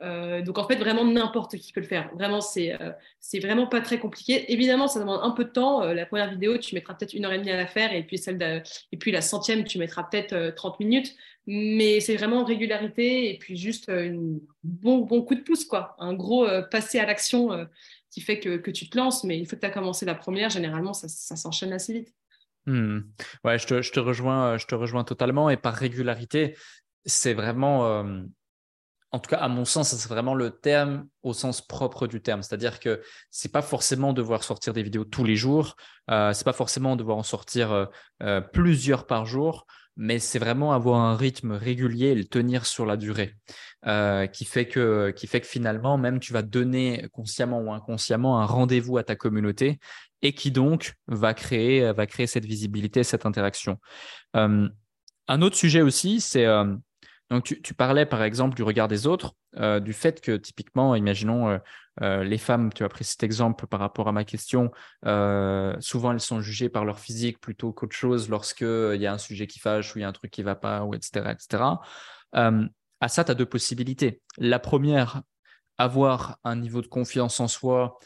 Euh, 0.00 0.42
donc 0.42 0.58
en 0.58 0.66
fait, 0.66 0.76
vraiment 0.76 1.04
n'importe 1.04 1.56
qui 1.56 1.72
peut 1.72 1.80
le 1.80 1.86
faire. 1.86 2.10
Vraiment, 2.14 2.40
c'est 2.40 2.80
euh, 2.80 2.92
vraiment 3.40 3.66
pas 3.66 3.80
très 3.80 3.98
compliqué. 3.98 4.52
Évidemment, 4.52 4.86
ça 4.86 5.00
demande 5.00 5.20
un 5.22 5.32
peu 5.32 5.44
de 5.44 5.50
temps. 5.50 5.82
la 5.82 6.06
première 6.06 6.30
vidéo, 6.30 6.58
tu 6.58 6.74
mettras 6.74 6.94
peut-être 6.94 7.14
une 7.14 7.24
heure 7.24 7.32
et 7.32 7.38
demie 7.38 7.50
à 7.50 7.56
la 7.56 7.66
faire, 7.66 7.92
et 7.92 8.02
puis 8.02 8.18
celle 8.18 8.62
et 8.92 8.96
puis 8.96 9.10
la 9.10 9.20
centième, 9.20 9.64
tu 9.64 9.78
mettras 9.78 10.04
peut-être 10.04 10.54
30 10.54 10.80
minutes. 10.80 11.16
Mais 11.50 12.00
c'est 12.00 12.14
vraiment 12.14 12.44
régularité 12.44 13.30
et 13.30 13.38
puis 13.38 13.56
juste 13.56 13.88
un 13.88 14.12
euh, 14.12 14.38
bon, 14.62 14.98
bon 14.98 15.22
coup 15.22 15.34
de 15.34 15.40
pouce, 15.40 15.64
quoi. 15.64 15.96
Un 15.98 16.12
gros 16.12 16.46
euh, 16.46 16.60
passer 16.60 16.98
à 16.98 17.06
l'action 17.06 17.52
euh, 17.52 17.64
qui 18.10 18.20
fait 18.20 18.38
que, 18.38 18.58
que, 18.58 18.70
tu 18.70 18.90
te 18.90 18.98
lances. 18.98 19.24
Mais 19.24 19.38
il 19.38 19.46
faut 19.46 19.56
que 19.56 19.62
tu 19.62 19.66
as 19.66 19.70
commencé 19.70 20.04
la 20.04 20.14
première, 20.14 20.50
généralement, 20.50 20.92
ça, 20.92 21.08
ça 21.08 21.36
s'enchaîne 21.36 21.72
assez 21.72 21.94
vite. 21.94 22.14
Hmm. 22.66 22.98
Ouais, 23.44 23.58
je 23.58 23.66
te, 23.66 23.80
je 23.80 23.90
te, 23.92 23.98
rejoins, 23.98 24.58
je 24.58 24.66
te 24.66 24.74
rejoins 24.74 25.04
totalement. 25.04 25.48
Et 25.48 25.56
par 25.56 25.72
régularité, 25.72 26.54
c'est 27.06 27.32
vraiment, 27.32 28.04
en 29.10 29.18
tout 29.18 29.30
cas, 29.30 29.38
à 29.38 29.48
mon 29.48 29.64
sens, 29.64 29.94
c'est 29.94 30.08
vraiment 30.08 30.34
le 30.34 30.50
terme 30.50 31.06
au 31.22 31.32
sens 31.32 31.60
propre 31.60 32.06
du 32.06 32.20
terme. 32.20 32.42
C'est-à-dire 32.42 32.78
que 32.78 33.02
c'est 33.30 33.50
pas 33.50 33.62
forcément 33.62 34.12
devoir 34.12 34.44
sortir 34.44 34.72
des 34.72 34.82
vidéos 34.82 35.04
tous 35.04 35.24
les 35.24 35.36
jours, 35.36 35.76
euh, 36.10 36.32
c'est 36.32 36.44
pas 36.44 36.52
forcément 36.52 36.96
devoir 36.96 37.16
en 37.16 37.22
sortir 37.22 37.88
plusieurs 38.52 39.06
par 39.06 39.26
jour 39.26 39.66
mais 39.98 40.20
c'est 40.20 40.38
vraiment 40.38 40.72
avoir 40.72 41.00
un 41.00 41.16
rythme 41.16 41.52
régulier 41.52 42.06
et 42.06 42.14
le 42.14 42.24
tenir 42.24 42.66
sur 42.66 42.86
la 42.86 42.96
durée, 42.96 43.34
euh, 43.86 44.28
qui, 44.28 44.44
fait 44.44 44.68
que, 44.68 45.10
qui 45.10 45.26
fait 45.26 45.40
que 45.40 45.46
finalement, 45.46 45.98
même 45.98 46.20
tu 46.20 46.32
vas 46.32 46.42
donner 46.42 47.08
consciemment 47.12 47.60
ou 47.60 47.72
inconsciemment 47.72 48.40
un 48.40 48.46
rendez-vous 48.46 48.96
à 48.96 49.02
ta 49.02 49.16
communauté 49.16 49.80
et 50.22 50.32
qui 50.32 50.52
donc 50.52 50.94
va 51.08 51.34
créer, 51.34 51.92
va 51.92 52.06
créer 52.06 52.28
cette 52.28 52.44
visibilité, 52.44 53.02
cette 53.02 53.26
interaction. 53.26 53.78
Euh, 54.36 54.68
un 55.26 55.42
autre 55.42 55.56
sujet 55.56 55.82
aussi, 55.82 56.20
c'est 56.20 56.46
euh, 56.46 56.76
donc 57.30 57.44
tu, 57.44 57.74
parlais 57.74 58.06
par 58.06 58.22
exemple 58.22 58.56
du 58.56 58.62
regard 58.62 58.88
des 58.88 59.06
autres, 59.06 59.34
euh, 59.56 59.80
du 59.80 59.92
fait 59.92 60.20
que 60.22 60.36
typiquement, 60.36 60.94
imaginons 60.94 61.50
euh, 61.50 61.58
euh, 62.00 62.24
les 62.24 62.38
femmes, 62.38 62.72
tu 62.72 62.84
as 62.84 62.88
pris 62.88 63.04
cet 63.04 63.22
exemple 63.22 63.66
par 63.66 63.80
rapport 63.80 64.08
à 64.08 64.12
ma 64.12 64.24
question, 64.24 64.70
souvent 65.02 66.12
elles 66.12 66.20
sont 66.20 66.40
jugées 66.40 66.70
par 66.70 66.86
leur 66.86 66.98
physique 66.98 67.38
plutôt 67.38 67.72
qu'autre 67.72 67.94
chose 67.94 68.30
lorsqu'il 68.30 69.00
y 69.00 69.06
a 69.06 69.12
un 69.12 69.18
sujet 69.18 69.46
qui 69.46 69.58
fâche 69.58 69.94
ou 69.94 69.98
il 69.98 70.02
y 70.02 70.04
a 70.04 70.08
un 70.08 70.12
truc 70.12 70.30
qui 70.30 70.42
va 70.42 70.54
pas, 70.54 70.84
ou 70.84 70.94
etc. 70.94 71.30
etc. 71.30 71.64
à 72.32 73.08
ça, 73.08 73.24
tu 73.24 73.30
as 73.30 73.34
deux 73.34 73.46
possibilités. 73.46 74.22
La 74.38 74.58
première, 74.58 75.22
avoir 75.76 76.38
un 76.44 76.56
niveau 76.56 76.80
de 76.80 76.86
confiance 76.86 77.40
en 77.40 77.48
soi 77.48 77.98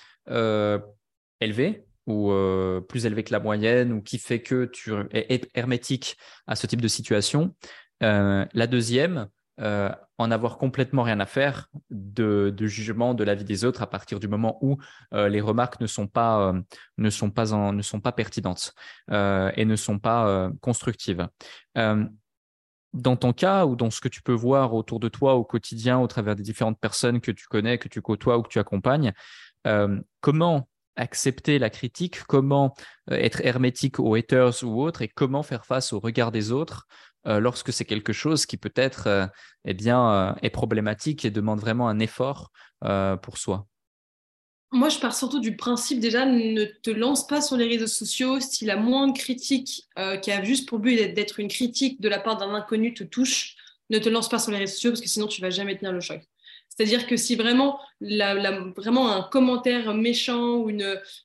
élevé, 1.40 1.86
ou 2.06 2.32
plus 2.88 3.06
élevé 3.06 3.22
que 3.22 3.32
la 3.32 3.40
moyenne, 3.40 3.92
ou 3.92 4.02
qui 4.02 4.18
fait 4.18 4.42
que 4.42 4.64
tu 4.64 4.92
es 5.12 5.42
hermétique 5.54 6.16
à 6.46 6.56
ce 6.56 6.66
type 6.66 6.80
de 6.80 6.88
situation. 6.88 7.54
Euh, 8.02 8.44
la 8.52 8.66
deuxième, 8.66 9.28
euh, 9.60 9.90
en 10.18 10.30
avoir 10.30 10.58
complètement 10.58 11.02
rien 11.02 11.20
à 11.20 11.26
faire 11.26 11.68
de, 11.90 12.54
jugement 12.66 13.14
de 13.14 13.24
la 13.24 13.34
vie 13.34 13.44
des 13.44 13.64
autres 13.64 13.82
à 13.82 13.86
partir 13.86 14.18
du 14.18 14.28
moment 14.28 14.58
où 14.60 14.78
euh, 15.12 15.28
les 15.28 15.40
remarques 15.40 15.80
ne 15.80 15.86
sont 15.86 16.06
pas, 16.06 16.52
ne 16.98 17.10
sont 17.10 17.30
pas, 17.30 17.72
ne 17.72 17.82
sont 17.82 18.00
pas 18.00 18.12
pertinentes 18.12 18.74
et 19.10 19.64
ne 19.64 19.76
sont 19.76 19.98
pas 19.98 20.50
constructives. 20.60 21.28
dans 21.74 23.16
ton 23.16 23.32
cas 23.32 23.64
ou 23.66 23.74
dans 23.74 23.90
ce 23.90 24.00
que 24.00 24.08
tu 24.08 24.22
peux 24.22 24.34
voir 24.34 24.74
autour 24.74 25.00
de 25.00 25.08
toi 25.08 25.34
au 25.34 25.44
quotidien 25.44 25.98
au 25.98 26.06
travers 26.06 26.36
des 26.36 26.42
différentes 26.42 26.78
personnes 26.78 27.20
que 27.20 27.30
tu 27.30 27.46
connais, 27.46 27.78
que 27.78 27.88
tu 27.88 28.00
côtoies 28.02 28.38
ou 28.38 28.42
que 28.42 28.48
tu 28.48 28.58
accompagnes, 28.58 29.12
comment 30.20 30.68
accepter 30.96 31.58
la 31.58 31.70
critique, 31.70 32.22
comment 32.24 32.74
être 33.10 33.40
hermétique 33.44 33.98
aux 33.98 34.14
haters 34.14 34.62
ou 34.62 34.82
autres? 34.82 35.02
Et 35.02 35.08
comment 35.08 35.42
faire 35.42 35.64
face 35.66 35.92
au 35.92 36.00
regard 36.00 36.32
des 36.32 36.52
autres 36.52 36.86
euh, 37.26 37.40
lorsque 37.40 37.72
c'est 37.72 37.84
quelque 37.84 38.12
chose 38.12 38.46
qui 38.46 38.56
peut-être 38.56 39.06
euh, 39.06 39.26
eh 39.64 39.74
bien, 39.74 40.10
euh, 40.10 40.32
est 40.42 40.50
problématique 40.50 41.24
et 41.24 41.30
demande 41.30 41.60
vraiment 41.60 41.88
un 41.88 41.98
effort 41.98 42.50
pour 43.22 43.38
soi 43.38 43.66
moi, 44.74 44.88
je 44.88 44.98
pars 44.98 45.14
surtout 45.14 45.38
du 45.38 45.54
principe 45.54 46.00
déjà, 46.00 46.24
ne 46.24 46.64
te 46.64 46.88
lance 46.88 47.26
pas 47.26 47.42
sur 47.42 47.58
les 47.58 47.66
réseaux 47.66 47.86
sociaux 47.86 48.40
si 48.40 48.64
la 48.64 48.76
moindre 48.76 49.12
critique 49.12 49.86
qui 50.22 50.32
a 50.32 50.42
juste 50.42 50.66
pour 50.66 50.78
but 50.78 50.96
d'être 51.12 51.40
une 51.40 51.48
critique 51.48 52.00
de 52.00 52.08
la 52.08 52.18
part 52.18 52.38
d'un 52.38 52.54
inconnu 52.54 52.94
te 52.94 53.04
touche, 53.04 53.54
ne 53.90 53.98
te 53.98 54.08
lance 54.08 54.30
pas 54.30 54.38
sur 54.38 54.50
les 54.50 54.56
réseaux 54.56 54.72
sociaux 54.72 54.90
parce 54.92 55.02
que 55.02 55.08
sinon 55.08 55.26
tu 55.26 55.42
vas 55.42 55.50
jamais 55.50 55.76
tenir 55.76 55.92
le 55.92 56.00
choc. 56.00 56.22
C'est-à-dire 56.74 57.06
que 57.06 57.16
si 57.18 57.36
vraiment, 57.36 57.78
vraiment 58.00 59.12
un 59.12 59.22
commentaire 59.22 59.92
méchant 59.92 60.64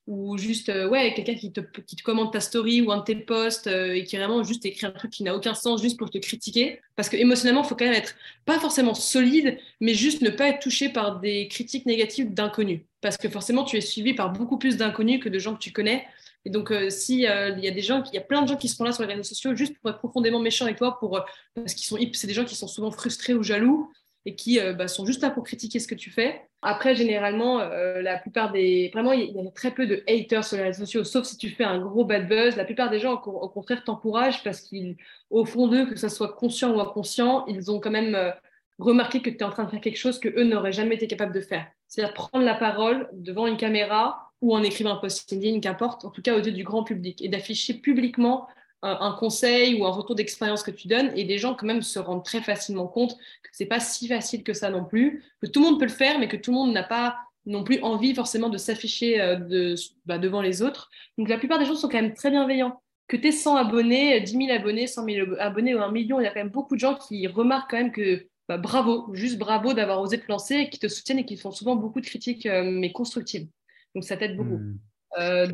ou, 0.05 0.37
juste 0.37 0.67
euh, 0.67 0.89
ouais, 0.89 1.13
quelqu'un 1.13 1.35
qui 1.35 1.53
te, 1.53 1.61
qui 1.61 1.95
te 1.95 2.03
commente 2.03 2.33
ta 2.33 2.41
story 2.41 2.81
ou 2.81 2.91
un 2.91 2.97
de 2.97 3.03
tes 3.03 3.15
posts 3.15 3.67
euh, 3.67 3.93
et 3.93 4.03
qui 4.03 4.17
vraiment 4.17 4.43
juste 4.43 4.65
écrit 4.65 4.85
un 4.85 4.91
truc 4.91 5.11
qui 5.11 5.23
n'a 5.23 5.33
aucun 5.33 5.53
sens 5.53 5.81
juste 5.81 5.97
pour 5.97 6.09
te 6.09 6.17
critiquer, 6.17 6.81
parce 6.97 7.07
que 7.07 7.15
émotionnellement, 7.15 7.63
il 7.63 7.67
faut 7.67 7.75
quand 7.75 7.85
même 7.85 7.93
être 7.93 8.15
pas 8.45 8.59
forcément 8.59 8.93
solide, 8.93 9.57
mais 9.79 9.93
juste 9.93 10.21
ne 10.21 10.29
pas 10.29 10.49
être 10.49 10.59
touché 10.59 10.89
par 10.89 11.21
des 11.21 11.47
critiques 11.47 11.85
négatives 11.85 12.33
d'inconnus. 12.33 12.81
Parce 12.99 13.15
que 13.15 13.29
forcément, 13.29 13.63
tu 13.63 13.77
es 13.77 13.81
suivi 13.81 14.13
par 14.13 14.33
beaucoup 14.33 14.57
plus 14.57 14.75
d'inconnus 14.75 15.23
que 15.23 15.29
de 15.29 15.39
gens 15.39 15.53
que 15.53 15.59
tu 15.59 15.71
connais. 15.71 16.05
Et 16.43 16.49
donc, 16.49 16.71
euh, 16.71 16.89
s'il 16.89 17.19
y 17.19 17.27
a 17.27 17.51
des 17.51 17.81
gens, 17.81 18.03
il 18.11 18.15
y 18.15 18.17
a 18.17 18.21
plein 18.21 18.41
de 18.41 18.49
gens 18.49 18.57
qui 18.57 18.67
sont 18.67 18.83
là 18.83 18.91
sur 18.91 19.03
les 19.03 19.13
réseaux 19.13 19.23
sociaux 19.23 19.55
juste 19.55 19.77
pour 19.79 19.91
être 19.91 19.99
profondément 19.99 20.39
méchants 20.39 20.65
avec 20.65 20.77
toi, 20.77 20.99
pour, 20.99 21.23
parce 21.55 21.73
qu'ils 21.73 21.87
sont, 21.87 21.97
c'est 22.13 22.27
des 22.27 22.33
gens 22.33 22.45
qui 22.45 22.55
sont 22.55 22.67
souvent 22.67 22.91
frustrés 22.91 23.33
ou 23.33 23.43
jaloux 23.43 23.89
et 24.27 24.35
qui 24.35 24.59
euh, 24.59 24.73
bah, 24.73 24.89
sont 24.89 25.05
juste 25.05 25.21
là 25.21 25.29
pour 25.29 25.45
critiquer 25.45 25.79
ce 25.79 25.87
que 25.87 25.95
tu 25.95 26.11
fais. 26.11 26.41
Après, 26.61 26.95
généralement, 26.95 27.61
euh, 27.61 28.01
la 28.01 28.17
plupart 28.17 28.51
des. 28.51 28.89
Vraiment, 28.91 29.13
il 29.13 29.31
y, 29.31 29.39
a 29.39 29.51
très 29.51 29.71
peu 29.71 29.87
de 29.87 30.03
haters 30.05 30.43
sur 30.43 30.57
les 30.57 30.63
réseaux 30.63 30.83
sociaux, 30.83 31.05
sauf 31.05 31.25
si 31.25 31.37
tu 31.37 31.49
fais 31.49 31.63
un 31.63 31.79
gros 31.79 32.03
bad 32.03 32.27
buzz. 32.27 32.57
La 32.57 32.65
plupart 32.65 32.89
des 32.89 32.99
gens, 32.99 33.13
au, 33.13 33.47
contraire, 33.47 33.85
t'encouragent 33.85 34.43
parce 34.43 34.69
qu'au 34.69 35.45
fond 35.45 35.69
d'eux, 35.69 35.85
que 35.85 35.95
ce 35.95 36.09
soit 36.09 36.33
conscient 36.33 36.75
ou 36.75 36.81
inconscient, 36.81 37.45
ils 37.47 37.71
ont 37.71 37.79
quand 37.79 37.89
même 37.89 38.15
euh, 38.15 38.31
remarqué 38.79 39.21
que 39.21 39.29
tu 39.29 39.37
es 39.37 39.43
en 39.43 39.49
train 39.49 39.63
de 39.63 39.69
faire 39.69 39.79
quelque 39.79 39.97
chose 39.97 40.19
que 40.19 40.27
eux 40.27 40.43
n'auraient 40.43 40.73
jamais 40.73 40.95
été 40.95 41.07
capables 41.07 41.33
de 41.33 41.39
faire. 41.39 41.65
C'est-à-dire 41.87 42.13
prendre 42.13 42.43
la 42.43 42.55
parole 42.55 43.07
devant 43.13 43.47
une 43.47 43.55
caméra 43.55 44.33
ou 44.41 44.53
en 44.53 44.61
écrivant 44.61 44.91
un 44.91 44.97
post 44.97 45.31
LinkedIn, 45.31 45.61
qu'importe, 45.61 46.03
en 46.03 46.09
tout 46.09 46.21
cas 46.21 46.35
aux 46.35 46.41
yeux 46.41 46.51
du 46.51 46.65
grand 46.65 46.83
public, 46.83 47.21
et 47.21 47.29
d'afficher 47.29 47.75
publiquement 47.75 48.47
un 48.83 49.11
conseil 49.19 49.79
ou 49.79 49.85
un 49.85 49.89
retour 49.89 50.15
d'expérience 50.15 50.61
que 50.61 50.71
tu 50.71 50.87
donnes 50.87 51.11
et 51.15 51.23
des 51.23 51.37
gens 51.39 51.55
quand 51.55 51.65
même 51.65 51.81
se 51.81 51.97
rendent 51.97 52.23
très 52.23 52.41
facilement 52.41 52.87
compte 52.87 53.17
que 53.17 53.49
c'est 53.51 53.65
pas 53.65 53.79
si 53.79 54.07
facile 54.07 54.43
que 54.43 54.53
ça 54.53 54.69
non 54.69 54.85
plus, 54.85 55.23
que 55.41 55.47
tout 55.47 55.61
le 55.61 55.65
monde 55.65 55.79
peut 55.79 55.85
le 55.85 55.91
faire 55.91 56.19
mais 56.19 56.27
que 56.27 56.37
tout 56.37 56.51
le 56.51 56.57
monde 56.57 56.73
n'a 56.73 56.83
pas 56.83 57.17
non 57.47 57.63
plus 57.63 57.81
envie 57.81 58.13
forcément 58.13 58.49
de 58.49 58.57
s'afficher 58.57 59.19
euh, 59.19 59.35
de, 59.35 59.75
bah, 60.05 60.19
devant 60.19 60.41
les 60.41 60.61
autres. 60.61 60.91
Donc 61.17 61.29
la 61.29 61.37
plupart 61.37 61.57
des 61.57 61.65
gens 61.65 61.75
sont 61.75 61.89
quand 61.89 62.01
même 62.01 62.13
très 62.13 62.29
bienveillants. 62.29 62.81
Que 63.07 63.15
tu 63.15 63.27
aies 63.27 63.31
100 63.31 63.55
abonnés, 63.55 64.19
10 64.19 64.31
000 64.31 64.51
abonnés, 64.51 64.85
100 64.85 65.05
000 65.05 65.27
abonnés 65.39 65.73
ou 65.73 65.79
un 65.79 65.91
million, 65.91 66.19
il 66.19 66.25
y 66.25 66.27
a 66.27 66.29
quand 66.29 66.41
même 66.41 66.49
beaucoup 66.49 66.75
de 66.75 66.79
gens 66.79 66.95
qui 66.95 67.25
remarquent 67.25 67.71
quand 67.71 67.77
même 67.77 67.93
que 67.93 68.27
bah, 68.49 68.57
bravo, 68.57 69.13
juste 69.13 69.37
bravo 69.37 69.73
d'avoir 69.73 70.01
osé 70.01 70.19
te 70.19 70.27
lancer 70.27 70.55
et 70.55 70.69
qui 70.69 70.77
te 70.77 70.87
soutiennent 70.87 71.19
et 71.19 71.25
qui 71.25 71.37
font 71.37 71.51
souvent 71.51 71.75
beaucoup 71.75 72.01
de 72.01 72.05
critiques 72.05 72.45
euh, 72.45 72.63
mais 72.63 72.91
constructives. 72.91 73.47
Donc 73.95 74.03
ça 74.03 74.17
t'aide 74.17 74.35
beaucoup. 74.35 74.57
Mmh. 74.57 74.79
Euh, 75.19 75.47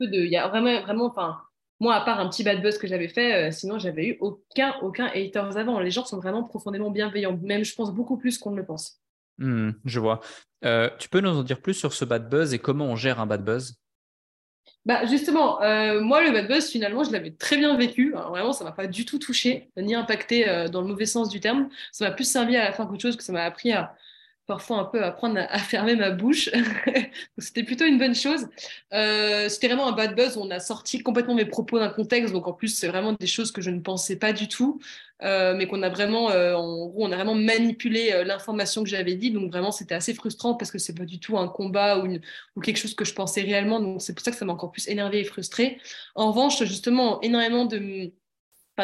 il 0.00 0.30
y 0.30 0.36
a 0.36 0.48
vraiment, 0.48 0.80
vraiment, 0.82 1.06
enfin, 1.06 1.38
moi, 1.80 1.94
à 1.94 2.00
part 2.00 2.20
un 2.20 2.28
petit 2.28 2.42
bad 2.42 2.62
buzz 2.62 2.78
que 2.78 2.86
j'avais 2.86 3.08
fait, 3.08 3.48
euh, 3.48 3.50
sinon, 3.50 3.78
j'avais 3.78 4.06
eu 4.06 4.16
aucun, 4.20 4.74
aucun 4.82 5.06
haters 5.06 5.56
avant. 5.56 5.78
Les 5.78 5.90
gens 5.90 6.04
sont 6.04 6.18
vraiment 6.18 6.42
profondément 6.42 6.90
bienveillants, 6.90 7.38
même, 7.42 7.64
je 7.64 7.74
pense, 7.74 7.92
beaucoup 7.92 8.16
plus 8.16 8.38
qu'on 8.38 8.50
ne 8.50 8.56
le 8.56 8.64
pense. 8.64 9.00
Hmm, 9.38 9.72
je 9.84 10.00
vois. 10.00 10.20
Euh, 10.64 10.88
tu 10.98 11.08
peux 11.08 11.20
nous 11.20 11.36
en 11.36 11.42
dire 11.42 11.60
plus 11.60 11.74
sur 11.74 11.92
ce 11.92 12.04
bad 12.04 12.30
buzz 12.30 12.54
et 12.54 12.58
comment 12.58 12.86
on 12.86 12.96
gère 12.96 13.20
un 13.20 13.26
bad 13.26 13.44
buzz? 13.44 13.74
Bah 14.86 15.04
justement, 15.04 15.60
euh, 15.62 16.00
moi, 16.00 16.24
le 16.24 16.30
bad 16.30 16.48
buzz, 16.48 16.70
finalement, 16.70 17.04
je 17.04 17.12
l'avais 17.12 17.32
très 17.32 17.56
bien 17.56 17.76
vécu. 17.76 18.12
vraiment, 18.12 18.52
ça 18.52 18.64
ne 18.64 18.70
m'a 18.70 18.74
pas 18.74 18.86
du 18.86 19.04
tout 19.04 19.18
touché, 19.18 19.70
ni 19.76 19.94
impacté 19.94 20.68
dans 20.70 20.80
le 20.80 20.86
mauvais 20.86 21.06
sens 21.06 21.28
du 21.28 21.40
terme. 21.40 21.68
Ça 21.92 22.08
m'a 22.08 22.14
plus 22.14 22.24
servi 22.24 22.56
à 22.56 22.64
la 22.64 22.72
fin 22.72 22.86
qu'autre 22.86 23.02
chose, 23.02 23.16
que 23.16 23.22
ça 23.22 23.32
m'a 23.32 23.42
appris 23.42 23.72
à, 23.72 23.94
parfois 24.46 24.78
un 24.78 24.84
peu 24.84 25.02
apprendre 25.02 25.38
à, 25.38 25.58
fermer 25.58 25.96
ma 25.96 26.10
bouche. 26.10 26.50
c'était 27.38 27.64
plutôt 27.64 27.84
une 27.84 27.98
bonne 27.98 28.14
chose. 28.14 28.46
Euh, 28.92 29.48
c'était 29.48 29.68
vraiment 29.68 29.88
un 29.88 29.92
bad 29.92 30.14
buzz. 30.14 30.36
On 30.36 30.50
a 30.50 30.60
sorti 30.60 31.02
complètement 31.02 31.34
mes 31.34 31.44
propos 31.44 31.78
d'un 31.78 31.88
contexte. 31.88 32.32
Donc 32.32 32.46
en 32.46 32.52
plus, 32.52 32.68
c'est 32.68 32.88
vraiment 32.88 33.12
des 33.12 33.26
choses 33.26 33.50
que 33.50 33.60
je 33.60 33.70
ne 33.70 33.80
pensais 33.80 34.16
pas 34.16 34.32
du 34.32 34.48
tout, 34.48 34.80
euh, 35.22 35.54
mais 35.56 35.66
qu'on 35.66 35.82
a 35.82 35.88
vraiment, 35.88 36.30
euh, 36.30 36.54
en 36.54 36.86
gros, 36.86 37.06
on 37.06 37.12
a 37.12 37.16
vraiment 37.16 37.34
manipulé 37.34 38.22
l'information 38.24 38.82
que 38.82 38.88
j'avais 38.88 39.14
dit. 39.14 39.30
Donc 39.30 39.50
vraiment, 39.50 39.72
c'était 39.72 39.94
assez 39.94 40.14
frustrant 40.14 40.54
parce 40.54 40.70
que 40.70 40.78
c'est 40.78 40.94
pas 40.94 41.04
du 41.04 41.18
tout 41.18 41.36
un 41.38 41.48
combat 41.48 41.98
ou, 41.98 42.18
ou 42.56 42.60
quelque 42.60 42.78
chose 42.78 42.94
que 42.94 43.04
je 43.04 43.14
pensais 43.14 43.42
réellement. 43.42 43.80
Donc 43.80 44.00
c'est 44.00 44.14
pour 44.14 44.24
ça 44.24 44.30
que 44.30 44.36
ça 44.36 44.44
m'a 44.44 44.52
encore 44.52 44.70
plus 44.70 44.88
énervé 44.88 45.20
et 45.20 45.24
frustré. 45.24 45.80
En 46.14 46.30
revanche, 46.30 46.62
justement, 46.64 47.20
énormément 47.22 47.64
de 47.64 48.12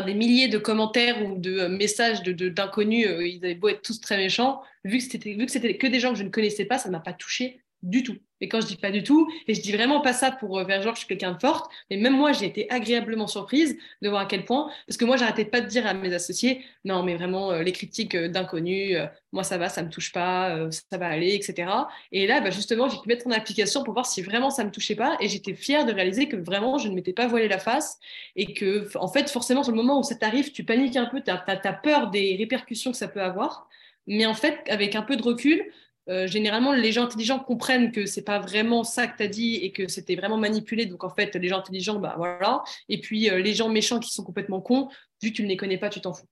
des 0.00 0.14
milliers 0.14 0.48
de 0.48 0.56
commentaires 0.56 1.22
ou 1.22 1.38
de 1.38 1.66
messages 1.66 2.22
d'inconnus, 2.22 3.06
de, 3.06 3.22
ils 3.22 3.44
avaient 3.44 3.54
beau 3.54 3.68
être 3.68 3.82
tous 3.82 4.00
très 4.00 4.16
méchants, 4.16 4.62
vu 4.84 4.98
que 4.98 5.04
c'était 5.04 5.34
vu 5.34 5.44
que 5.44 5.52
c'était 5.52 5.76
que 5.76 5.86
des 5.86 6.00
gens 6.00 6.12
que 6.12 6.18
je 6.18 6.24
ne 6.24 6.30
connaissais 6.30 6.64
pas, 6.64 6.78
ça 6.78 6.88
ne 6.88 6.92
m'a 6.92 7.00
pas 7.00 7.12
touché 7.12 7.61
du 7.82 8.02
tout. 8.02 8.16
Et 8.42 8.48
quand 8.48 8.60
je 8.60 8.66
dis 8.66 8.76
pas 8.76 8.90
du 8.90 9.04
tout, 9.04 9.30
et 9.46 9.54
je 9.54 9.62
dis 9.62 9.72
vraiment 9.72 10.00
pas 10.00 10.12
ça 10.12 10.32
pour 10.32 10.58
euh, 10.58 10.66
faire 10.66 10.82
genre 10.82 10.94
je 10.94 11.00
suis 11.00 11.08
quelqu'un 11.08 11.32
de 11.32 11.38
forte, 11.38 11.70
mais 11.90 11.96
même 11.96 12.16
moi 12.16 12.32
j'ai 12.32 12.46
été 12.46 12.68
agréablement 12.70 13.28
surprise 13.28 13.78
de 14.02 14.08
voir 14.08 14.22
à 14.22 14.26
quel 14.26 14.44
point, 14.44 14.68
parce 14.86 14.96
que 14.96 15.04
moi 15.04 15.16
j'arrêtais 15.16 15.44
pas 15.44 15.60
de 15.60 15.68
dire 15.68 15.86
à 15.86 15.94
mes 15.94 16.12
associés, 16.12 16.64
non 16.84 17.04
mais 17.04 17.14
vraiment 17.14 17.52
euh, 17.52 17.62
les 17.62 17.70
critiques 17.70 18.16
euh, 18.16 18.28
d'inconnus, 18.28 18.98
moi 19.30 19.44
ça 19.44 19.58
va, 19.58 19.68
ça 19.68 19.82
me 19.84 19.90
touche 19.90 20.12
pas, 20.12 20.68
ça 20.70 20.98
va 20.98 21.06
aller, 21.06 21.34
etc. 21.34 21.70
Et 22.10 22.26
là 22.26 22.40
bah, 22.40 22.50
justement 22.50 22.88
j'ai 22.88 22.98
pu 22.98 23.08
mettre 23.08 23.28
en 23.28 23.30
application 23.30 23.84
pour 23.84 23.94
voir 23.94 24.06
si 24.06 24.22
vraiment 24.22 24.50
ça 24.50 24.64
me 24.64 24.72
touchait 24.72 24.96
pas, 24.96 25.16
et 25.20 25.28
j'étais 25.28 25.54
fière 25.54 25.86
de 25.86 25.92
réaliser 25.92 26.26
que 26.28 26.36
vraiment 26.36 26.78
je 26.78 26.88
ne 26.88 26.94
m'étais 26.94 27.12
pas 27.12 27.28
voilé 27.28 27.46
la 27.46 27.58
face, 27.58 28.00
et 28.34 28.54
que 28.54 28.88
en 28.98 29.08
fait 29.08 29.30
forcément 29.30 29.62
sur 29.62 29.72
le 29.72 29.76
moment 29.76 30.00
où 30.00 30.02
ça 30.02 30.16
t'arrive, 30.16 30.50
tu 30.50 30.64
paniques 30.64 30.96
un 30.96 31.06
peu, 31.06 31.20
tu 31.20 31.30
as, 31.30 31.72
peur 31.82 32.10
des 32.10 32.34
répercussions 32.36 32.90
que 32.90 32.96
ça 32.96 33.08
peut 33.08 33.22
avoir. 33.22 33.68
Mais 34.08 34.26
en 34.26 34.34
fait, 34.34 34.58
avec 34.68 34.96
un 34.96 35.02
peu 35.02 35.16
de 35.16 35.22
recul, 35.22 35.64
euh, 36.08 36.26
généralement, 36.26 36.72
les 36.72 36.92
gens 36.92 37.04
intelligents 37.04 37.38
comprennent 37.38 37.92
que 37.92 38.06
c'est 38.06 38.22
pas 38.22 38.40
vraiment 38.40 38.82
ça 38.84 39.06
que 39.06 39.16
tu 39.16 39.22
as 39.22 39.28
dit 39.28 39.56
et 39.56 39.72
que 39.72 39.88
c'était 39.88 40.16
vraiment 40.16 40.36
manipulé. 40.36 40.86
Donc, 40.86 41.04
en 41.04 41.10
fait, 41.10 41.34
les 41.36 41.48
gens 41.48 41.58
intelligents, 41.58 41.98
bah 41.98 42.14
voilà. 42.16 42.62
Et 42.88 43.00
puis, 43.00 43.30
euh, 43.30 43.38
les 43.38 43.54
gens 43.54 43.68
méchants 43.68 44.00
qui 44.00 44.10
sont 44.10 44.24
complètement 44.24 44.60
cons, 44.60 44.88
vu 45.22 45.30
que 45.30 45.36
tu 45.36 45.42
ne 45.42 45.48
les 45.48 45.56
connais 45.56 45.78
pas, 45.78 45.90
tu 45.90 46.00
t'en 46.00 46.12
fous. 46.12 46.26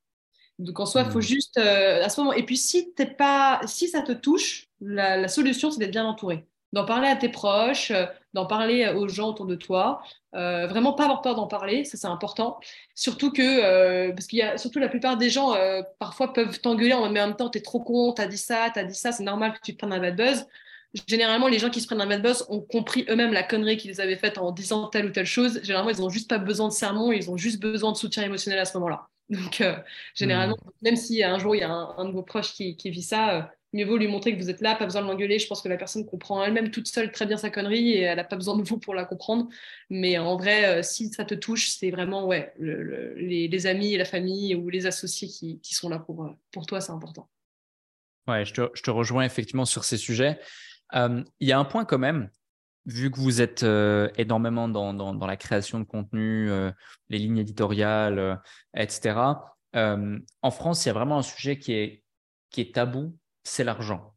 Donc, 0.58 0.78
en 0.80 0.86
soi, 0.86 1.02
il 1.06 1.10
faut 1.10 1.18
mmh. 1.18 1.22
juste, 1.22 1.58
euh, 1.58 2.02
à 2.02 2.08
ce 2.08 2.20
moment, 2.20 2.32
et 2.32 2.42
puis 2.42 2.56
si, 2.56 2.92
pas, 3.16 3.60
si 3.66 3.88
ça 3.88 4.02
te 4.02 4.12
touche, 4.12 4.66
la 4.80 5.28
solution, 5.28 5.70
c'est 5.70 5.78
d'être 5.78 5.90
bien 5.90 6.04
entouré 6.04 6.46
d'en 6.72 6.84
parler 6.84 7.08
à 7.08 7.16
tes 7.16 7.28
proches, 7.28 7.90
euh, 7.90 8.06
d'en 8.32 8.46
parler 8.46 8.88
aux 8.88 9.08
gens 9.08 9.30
autour 9.30 9.46
de 9.46 9.56
toi. 9.56 10.02
Euh, 10.34 10.66
vraiment 10.68 10.92
pas 10.92 11.04
avoir 11.04 11.22
peur 11.22 11.34
d'en 11.34 11.48
parler, 11.48 11.84
ça 11.84 11.96
c'est 11.96 12.06
important. 12.06 12.60
Surtout 12.94 13.32
que, 13.32 13.42
euh, 13.42 14.12
parce 14.12 14.26
qu'il 14.26 14.38
y 14.38 14.42
a 14.42 14.56
surtout 14.56 14.78
la 14.78 14.88
plupart 14.88 15.16
des 15.16 15.30
gens 15.30 15.56
parfois 15.98 16.32
peuvent 16.32 16.60
t'engueuler 16.60 16.92
en 16.92 17.10
même 17.10 17.34
temps, 17.34 17.48
t'es 17.48 17.60
trop 17.60 17.80
con, 17.80 18.12
t'as 18.12 18.26
dit 18.26 18.38
ça, 18.38 18.70
t'as 18.72 18.84
dit 18.84 18.94
ça, 18.94 19.12
c'est 19.12 19.24
normal 19.24 19.52
que 19.52 19.58
tu 19.64 19.72
te 19.72 19.78
prennes 19.78 19.92
un 19.92 20.00
bad 20.00 20.16
buzz. 20.16 20.46
Généralement, 21.06 21.46
les 21.46 21.60
gens 21.60 21.70
qui 21.70 21.80
se 21.80 21.86
prennent 21.86 22.00
un 22.00 22.06
bad 22.06 22.22
buzz 22.22 22.46
ont 22.48 22.60
compris 22.60 23.04
eux-mêmes 23.08 23.32
la 23.32 23.44
connerie 23.44 23.76
qu'ils 23.76 24.00
avaient 24.00 24.16
faite 24.16 24.38
en 24.38 24.50
disant 24.50 24.88
telle 24.88 25.06
ou 25.06 25.10
telle 25.10 25.26
chose. 25.26 25.60
Généralement, 25.62 25.90
ils 25.90 26.00
n'ont 26.00 26.08
juste 26.08 26.28
pas 26.28 26.38
besoin 26.38 26.68
de 26.68 26.72
sermon, 26.72 27.12
ils 27.12 27.30
ont 27.30 27.36
juste 27.36 27.60
besoin 27.60 27.92
de 27.92 27.96
soutien 27.96 28.24
émotionnel 28.24 28.58
à 28.58 28.64
ce 28.64 28.76
moment-là. 28.78 29.08
Donc, 29.30 29.62
généralement, 30.14 30.56
mmh. 30.56 30.70
même 30.82 30.96
si 30.96 31.22
un 31.22 31.38
jour 31.38 31.54
il 31.54 31.60
y 31.60 31.62
a 31.62 31.70
un, 31.70 32.04
de 32.04 32.10
vos 32.10 32.22
proches 32.22 32.52
qui, 32.52 32.76
qui 32.76 32.90
vit 32.90 33.02
ça, 33.02 33.52
mieux 33.72 33.84
vaut 33.84 33.96
lui 33.96 34.08
montrer 34.08 34.36
que 34.36 34.42
vous 34.42 34.50
êtes 34.50 34.60
là, 34.60 34.74
pas 34.74 34.84
besoin 34.84 35.02
de 35.02 35.06
l'engueuler. 35.06 35.38
Je 35.38 35.46
pense 35.46 35.62
que 35.62 35.68
la 35.68 35.76
personne 35.76 36.04
comprend 36.04 36.44
elle-même 36.44 36.70
toute 36.70 36.88
seule 36.88 37.12
très 37.12 37.26
bien 37.26 37.36
sa 37.36 37.50
connerie 37.50 37.92
et 37.92 38.00
elle 38.00 38.16
n'a 38.16 38.24
pas 38.24 38.36
besoin 38.36 38.56
de 38.56 38.62
vous 38.62 38.78
pour 38.78 38.94
la 38.94 39.04
comprendre. 39.04 39.48
Mais 39.90 40.18
en 40.18 40.36
vrai, 40.36 40.64
euh, 40.78 40.82
si 40.82 41.08
ça 41.08 41.24
te 41.24 41.34
touche, 41.34 41.70
c'est 41.70 41.90
vraiment 41.90 42.26
ouais, 42.26 42.52
les, 42.58 43.66
amis, 43.66 43.96
la 43.96 44.04
famille 44.04 44.54
ou 44.54 44.68
les 44.68 44.86
associés 44.86 45.28
qui, 45.28 45.74
sont 45.74 45.88
là 45.88 45.98
pour, 45.98 46.24
euh, 46.24 46.30
pour 46.52 46.66
toi, 46.66 46.80
c'est 46.80 46.92
important. 46.92 47.28
Ouais, 48.26 48.44
je 48.44 48.52
te, 48.52 48.90
rejoins 48.90 49.24
effectivement 49.24 49.64
sur 49.64 49.84
ces 49.84 49.96
sujets. 49.96 50.38
Euh, 50.94 51.22
il 51.38 51.48
y 51.48 51.52
a 51.52 51.58
un 51.58 51.64
point 51.64 51.84
quand 51.84 51.98
même, 51.98 52.28
vu 52.86 53.10
que 53.10 53.18
vous 53.18 53.40
êtes 53.40 53.64
énormément 54.18 54.68
dans, 54.68 54.92
dans, 54.94 55.26
la 55.26 55.36
création 55.36 55.78
de 55.78 55.84
contenu, 55.84 56.50
les 57.08 57.18
lignes 57.18 57.38
éditoriales, 57.38 58.40
etc. 58.74 59.16
en 59.74 60.50
France, 60.50 60.84
il 60.84 60.88
y 60.88 60.90
a 60.90 60.94
vraiment 60.94 61.18
un 61.18 61.22
sujet 61.22 61.58
qui 61.58 61.72
est, 61.72 62.02
qui 62.50 62.62
est 62.62 62.74
tabou 62.74 63.16
c'est 63.42 63.64
l'argent. 63.64 64.14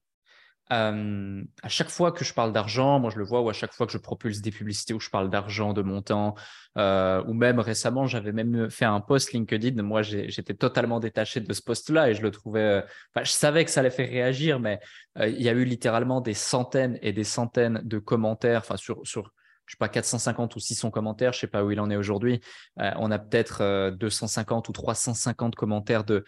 Euh, 0.72 1.44
à 1.62 1.70
chaque 1.70 1.90
fois 1.90 2.12
que 2.12 2.24
je 2.24 2.34
parle 2.34 2.54
d'argent, 2.54 3.00
moi 3.00 3.12
je 3.12 3.18
le 3.18 3.26
vois, 3.26 3.42
ou 3.42 3.50
à 3.50 3.54
chaque 3.54 3.74
fois 3.74 3.86
que 3.86 3.92
je 3.92 3.98
propulse 3.98 4.42
des 4.42 4.52
publicités 4.52 4.94
où 4.94 5.00
je 5.00 5.10
parle 5.10 5.30
d'argent, 5.30 5.74
de 5.74 5.82
montant, 5.82 6.36
euh, 6.78 7.22
ou 7.28 7.34
même 7.34 7.60
récemment, 7.60 8.08
j'avais 8.08 8.32
même 8.32 8.70
fait 8.70 8.86
un 8.86 9.02
post 9.02 9.34
LinkedIn. 9.34 9.82
Moi, 9.84 10.02
j'étais 10.02 10.54
totalement 10.54 11.00
détaché 11.00 11.42
de 11.42 11.54
ce 11.54 11.62
post-là 11.62 12.10
et 12.10 12.14
je 12.16 12.22
le 12.22 12.32
trouvais. 12.32 12.62
Euh, 12.62 12.82
je 13.24 13.32
savais 13.32 13.66
que 13.66 13.72
ça 13.72 13.82
allait 13.82 13.92
faire 13.92 14.10
réagir, 14.10 14.60
mais 14.60 14.80
il 15.20 15.42
y 15.42 15.50
a 15.50 15.52
eu 15.52 15.66
littéralement 15.66 16.22
des 16.22 16.34
centaines 16.34 16.98
et 17.02 17.14
des 17.14 17.24
centaines 17.24 17.82
de 17.84 18.00
commentaires, 18.00 18.64
sur, 18.78 19.06
sur 19.06 19.32
je 19.66 19.74
sais 19.74 19.78
pas, 19.80 19.90
450 19.90 20.56
ou 20.56 20.60
600 20.60 20.92
commentaires, 20.92 21.34
je 21.34 21.40
sais 21.40 21.48
pas 21.48 21.64
où 21.64 21.72
il 21.72 21.80
en 21.80 21.90
est 21.90 21.96
aujourd'hui. 21.96 22.42
on 22.78 23.12
a 23.12 23.20
peut-être 23.20 23.92
250 23.92 24.70
ou 24.70 24.72
350 24.72 25.56
commentaires 25.56 26.04
de, 26.04 26.24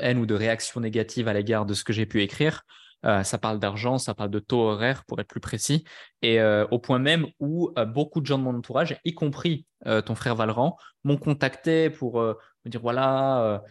haine 0.00 0.18
ou 0.18 0.26
de 0.26 0.34
réaction 0.34 0.80
négative 0.80 1.28
à 1.28 1.32
l'égard 1.32 1.66
de 1.66 1.74
ce 1.74 1.84
que 1.84 1.92
j'ai 1.92 2.06
pu 2.06 2.22
écrire. 2.22 2.62
Euh, 3.06 3.22
ça 3.22 3.38
parle 3.38 3.58
d'argent, 3.58 3.98
ça 3.98 4.14
parle 4.14 4.30
de 4.30 4.38
taux 4.38 4.60
horaire 4.60 5.04
pour 5.04 5.20
être 5.20 5.28
plus 5.28 5.40
précis, 5.40 5.84
et 6.20 6.40
euh, 6.40 6.66
au 6.70 6.78
point 6.78 6.98
même 6.98 7.26
où 7.38 7.70
euh, 7.78 7.86
beaucoup 7.86 8.20
de 8.20 8.26
gens 8.26 8.38
de 8.38 8.42
mon 8.42 8.54
entourage, 8.54 8.98
y 9.04 9.14
compris 9.14 9.66
ton 10.04 10.14
frère 10.14 10.36
Valran, 10.36 10.76
m'ont 11.04 11.16
contacté 11.16 11.88
pour 11.88 12.22
me 12.64 12.70
dire 12.70 12.80
voilà, 12.80 13.62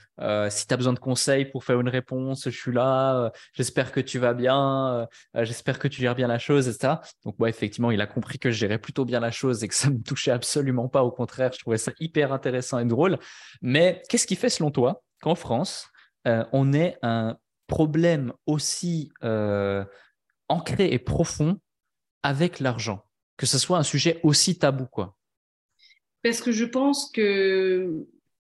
si 0.49 0.67
tu 0.67 0.73
as 0.73 0.77
besoin 0.77 0.93
de 0.93 0.99
conseils 0.99 1.45
pour 1.45 1.63
faire 1.63 1.79
une 1.79 1.89
réponse, 1.89 2.45
je 2.45 2.57
suis 2.57 2.71
là, 2.71 3.31
j'espère 3.53 3.91
que 3.91 3.99
tu 3.99 4.19
vas 4.19 4.33
bien, 4.33 5.07
j'espère 5.35 5.79
que 5.79 5.87
tu 5.87 6.01
gères 6.01 6.15
bien 6.15 6.27
la 6.27 6.39
chose, 6.39 6.67
etc. 6.67 6.95
Donc, 7.25 7.39
ouais, 7.39 7.49
effectivement, 7.49 7.91
il 7.91 8.01
a 8.01 8.07
compris 8.07 8.39
que 8.39 8.51
je 8.51 8.57
gérais 8.57 8.79
plutôt 8.79 9.05
bien 9.05 9.19
la 9.19 9.31
chose 9.31 9.63
et 9.63 9.67
que 9.67 9.75
ça 9.75 9.89
me 9.89 10.01
touchait 10.01 10.31
absolument 10.31 10.87
pas, 10.87 11.03
au 11.03 11.11
contraire, 11.11 11.51
je 11.53 11.59
trouvais 11.59 11.77
ça 11.77 11.91
hyper 11.99 12.33
intéressant 12.33 12.79
et 12.79 12.85
drôle. 12.85 13.17
Mais 13.61 14.01
qu'est-ce 14.09 14.27
qui 14.27 14.35
fait 14.35 14.49
selon 14.49 14.71
toi 14.71 15.03
qu'en 15.21 15.35
France, 15.35 15.87
on 16.25 16.73
est 16.73 16.97
un 17.01 17.37
problème 17.67 18.33
aussi 18.45 19.11
ancré 20.47 20.91
et 20.91 20.99
profond 20.99 21.59
avec 22.23 22.59
l'argent, 22.59 23.05
que 23.37 23.45
ce 23.45 23.57
soit 23.57 23.77
un 23.77 23.83
sujet 23.83 24.19
aussi 24.23 24.57
tabou 24.57 24.85
quoi 24.85 25.15
Parce 26.23 26.41
que 26.41 26.51
je 26.51 26.65
pense 26.65 27.09
que 27.11 28.05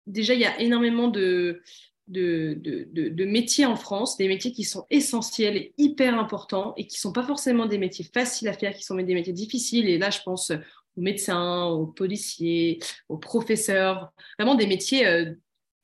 déjà, 0.08 0.34
il 0.34 0.42
y 0.42 0.46
a 0.46 0.60
énormément 0.60 1.08
de, 1.08 1.62
métiers 2.08 3.66
en 3.66 3.76
France, 3.76 4.18
des 4.18 4.28
métiers 4.28 4.52
qui 4.52 4.64
sont 4.64 4.86
essentiels 4.90 5.58
et 5.58 5.74
hyper 5.78 6.18
importants 6.18 6.74
et 6.78 6.86
qui 6.88 6.98
ne 6.98 7.02
sont 7.02 7.14
pas 7.14 7.24
forcément 7.24 7.66
des 7.66 7.78
métiers 7.78 8.06
faciles 8.14 8.48
à 8.48 8.54
faire, 8.54 8.74
qui 8.74 8.84
sont 8.84 8.96
des 8.96 9.14
métiers 9.14 9.34
difficiles. 9.34 9.90
Et 9.90 9.98
là, 9.98 10.10
je 10.10 10.20
pense 10.24 10.52
aux 10.52 11.02
médecins, 11.02 11.66
aux 11.66 11.88
policiers, 11.88 12.80
aux 13.10 13.18
professeurs, 13.18 14.12
vraiment 14.38 14.56
des 14.56 14.68
métiers 14.68 15.08
euh, 15.08 15.34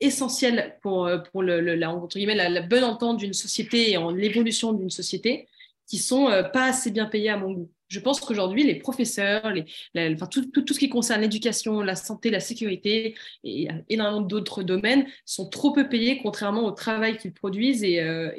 essentiels 0.00 0.78
pour, 0.82 1.06
euh, 1.06 1.18
la, 1.34 2.62
bonne 2.62 2.84
entente 2.84 3.18
d'une 3.18 3.32
société 3.32 3.90
et 3.90 3.96
en 3.96 4.10
l'évolution 4.10 4.72
d'une 4.72 4.90
société 4.90 5.46
qui 5.86 5.98
sont 5.98 6.28
euh, 6.28 6.42
pas 6.42 6.66
assez 6.66 6.90
bien 6.90 7.06
payés 7.06 7.30
à 7.30 7.36
mon 7.36 7.52
goût 7.52 7.70
je 7.90 7.98
pense 7.98 8.20
qu'aujourd'hui, 8.20 8.62
les 8.62 8.76
professeurs, 8.76 9.52
tout, 10.30 10.72
ce 10.72 10.78
qui 10.78 10.88
concerne 10.88 11.22
l'éducation, 11.22 11.80
la 11.82 11.96
santé, 11.96 12.30
la 12.30 12.38
sécurité 12.38 13.16
et 13.42 13.68
énormément 13.88 14.20
d'autres 14.20 14.62
domaines 14.62 15.06
sont 15.24 15.48
trop 15.48 15.72
peu 15.72 15.88
payés 15.88 16.20
contrairement 16.22 16.64
au 16.64 16.70
travail 16.70 17.18
qu'ils 17.18 17.32
produisent 17.32 17.82
et, 17.82 18.00
euh, 18.00 18.30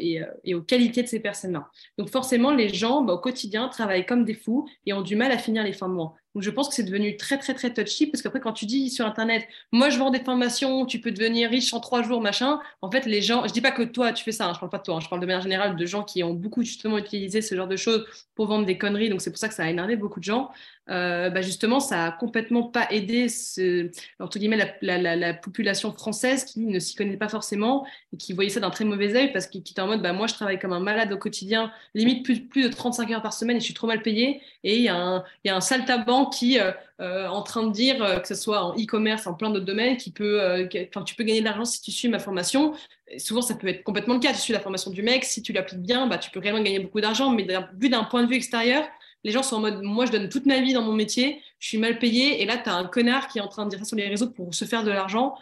euh, 0.47 0.57
aux 0.57 0.61
qualités 0.61 1.03
de 1.03 1.07
ces 1.07 1.19
personnes-là. 1.19 1.69
Donc 1.97 2.09
forcément, 2.09 2.51
les 2.51 2.69
gens, 2.69 3.01
bah, 3.01 3.13
au 3.13 3.19
quotidien, 3.19 3.67
travaillent 3.67 4.05
comme 4.05 4.23
des 4.23 4.35
fous 4.35 4.69
et 4.85 4.93
ont 4.93 5.01
du 5.01 5.17
mal 5.17 5.33
à 5.33 5.37
finir 5.37 5.63
les 5.63 5.73
fins 5.73 5.89
de 5.89 5.95
mois. 5.95 6.15
Donc, 6.33 6.43
je 6.43 6.49
pense 6.49 6.69
que 6.69 6.75
c'est 6.75 6.83
devenu 6.83 7.17
très, 7.17 7.37
très, 7.37 7.53
très 7.53 7.73
touchy 7.73 8.07
parce 8.07 8.21
qu'après, 8.21 8.39
quand 8.39 8.53
tu 8.53 8.65
dis 8.65 8.89
sur 8.89 9.05
Internet, 9.05 9.47
moi, 9.71 9.89
je 9.89 9.97
vends 9.97 10.11
des 10.11 10.23
formations, 10.23 10.85
tu 10.85 10.99
peux 10.99 11.11
devenir 11.11 11.49
riche 11.49 11.73
en 11.73 11.79
trois 11.79 12.03
jours, 12.03 12.21
machin, 12.21 12.59
en 12.81 12.89
fait, 12.89 13.05
les 13.05 13.21
gens, 13.21 13.45
je 13.47 13.53
dis 13.53 13.61
pas 13.61 13.71
que 13.71 13.83
toi, 13.83 14.13
tu 14.13 14.23
fais 14.23 14.31
ça, 14.31 14.47
hein, 14.47 14.53
je 14.53 14.59
parle 14.59 14.71
pas 14.71 14.77
de 14.77 14.83
toi, 14.83 14.95
hein, 14.95 14.99
je 15.01 15.09
parle 15.09 15.21
de 15.21 15.25
manière 15.25 15.41
générale 15.41 15.75
de 15.75 15.85
gens 15.85 16.03
qui 16.03 16.23
ont 16.23 16.33
beaucoup 16.33 16.63
justement 16.63 16.97
utilisé 16.97 17.41
ce 17.41 17.55
genre 17.55 17.67
de 17.67 17.75
choses 17.75 18.05
pour 18.35 18.47
vendre 18.47 18.65
des 18.65 18.77
conneries. 18.77 19.09
Donc, 19.09 19.21
c'est 19.21 19.31
pour 19.31 19.39
ça 19.39 19.49
que 19.49 19.53
ça 19.53 19.63
a 19.63 19.69
énervé 19.69 19.95
beaucoup 19.95 20.19
de 20.19 20.25
gens. 20.25 20.51
Euh, 20.89 21.29
bah 21.29 21.41
justement, 21.41 21.79
ça 21.79 22.05
a 22.05 22.11
complètement 22.11 22.63
pas 22.63 22.87
aidé 22.89 23.29
ce, 23.29 23.89
entre 24.19 24.39
guillemets, 24.39 24.57
la, 24.81 24.97
la, 24.97 25.15
la, 25.15 25.33
population 25.33 25.93
française 25.93 26.43
qui 26.43 26.59
ne 26.61 26.79
s'y 26.79 26.95
connaît 26.95 27.17
pas 27.17 27.29
forcément 27.29 27.85
et 28.11 28.17
qui 28.17 28.33
voyait 28.33 28.49
ça 28.49 28.59
d'un 28.59 28.71
très 28.71 28.83
mauvais 28.83 29.15
œil 29.15 29.31
parce 29.31 29.45
qu'ils 29.47 29.61
étaient 29.61 29.79
en 29.79 29.87
mode 29.87 30.01
bah, 30.01 30.11
moi, 30.11 30.25
je 30.25 30.33
travaille 30.33 30.57
comme 30.59 30.73
un 30.73 30.79
malade 30.79 31.13
au 31.13 31.17
quotidien, 31.17 31.71
limite 31.93 32.25
plus, 32.25 32.41
plus 32.41 32.63
de 32.63 32.69
35 32.69 33.11
heures 33.11 33.21
par 33.21 33.33
semaine 33.33 33.57
et 33.57 33.59
je 33.59 33.65
suis 33.65 33.75
trop 33.75 33.87
mal 33.87 34.01
payé. 34.01 34.41
Et 34.63 34.77
il 34.77 34.81
y, 34.81 34.89
a 34.89 34.95
un, 34.95 35.23
y 35.45 35.49
a 35.49 35.55
un 35.55 35.61
saltaban 35.61 36.25
qui, 36.25 36.59
euh, 36.59 36.71
euh, 36.99 37.27
en 37.27 37.43
train 37.43 37.63
de 37.67 37.71
dire, 37.71 38.21
que 38.21 38.27
ce 38.27 38.35
soit 38.35 38.63
en 38.63 38.73
e-commerce, 38.73 39.27
en 39.27 39.35
plein 39.35 39.51
d'autres 39.51 39.65
domaines, 39.65 39.97
qui 39.97 40.11
peut, 40.11 40.67
enfin, 40.89 41.03
tu 41.03 41.15
peux 41.15 41.23
gagner 41.23 41.41
de 41.41 41.45
l'argent 41.45 41.65
si 41.65 41.81
tu 41.81 41.91
suis 41.91 42.09
ma 42.09 42.19
formation. 42.19 42.73
Souvent, 43.17 43.41
ça 43.41 43.55
peut 43.55 43.67
être 43.67 43.83
complètement 43.83 44.15
le 44.15 44.19
cas. 44.19 44.33
Tu 44.33 44.39
suis 44.39 44.53
la 44.53 44.59
formation 44.59 44.89
du 44.91 45.03
mec, 45.03 45.25
si 45.25 45.41
tu 45.41 45.53
l'appliques 45.53 45.81
bien, 45.81 46.07
bah, 46.07 46.17
tu 46.17 46.31
peux 46.31 46.39
réellement 46.39 46.63
gagner 46.63 46.79
beaucoup 46.79 47.01
d'argent. 47.01 47.29
Mais 47.29 47.45
vu 47.77 47.89
d'un 47.89 48.03
point 48.03 48.23
de 48.23 48.27
vue 48.27 48.35
extérieur, 48.35 48.85
les 49.23 49.31
gens 49.31 49.43
sont 49.43 49.57
en 49.57 49.59
mode 49.59 49.81
moi 49.81 50.05
je 50.05 50.11
donne 50.11 50.29
toute 50.29 50.45
ma 50.45 50.59
vie 50.61 50.73
dans 50.73 50.81
mon 50.81 50.93
métier, 50.93 51.41
je 51.59 51.67
suis 51.67 51.77
mal 51.77 51.99
payé 51.99 52.41
et 52.41 52.45
là 52.45 52.57
tu 52.57 52.69
as 52.69 52.75
un 52.75 52.85
connard 52.85 53.27
qui 53.27 53.39
est 53.39 53.41
en 53.41 53.47
train 53.47 53.65
de 53.65 53.69
dire 53.69 53.79
ça 53.79 53.85
sur 53.85 53.97
les 53.97 54.07
réseaux 54.07 54.29
pour 54.29 54.53
se 54.53 54.65
faire 54.65 54.83
de 54.83 54.91
l'argent. 54.91 55.35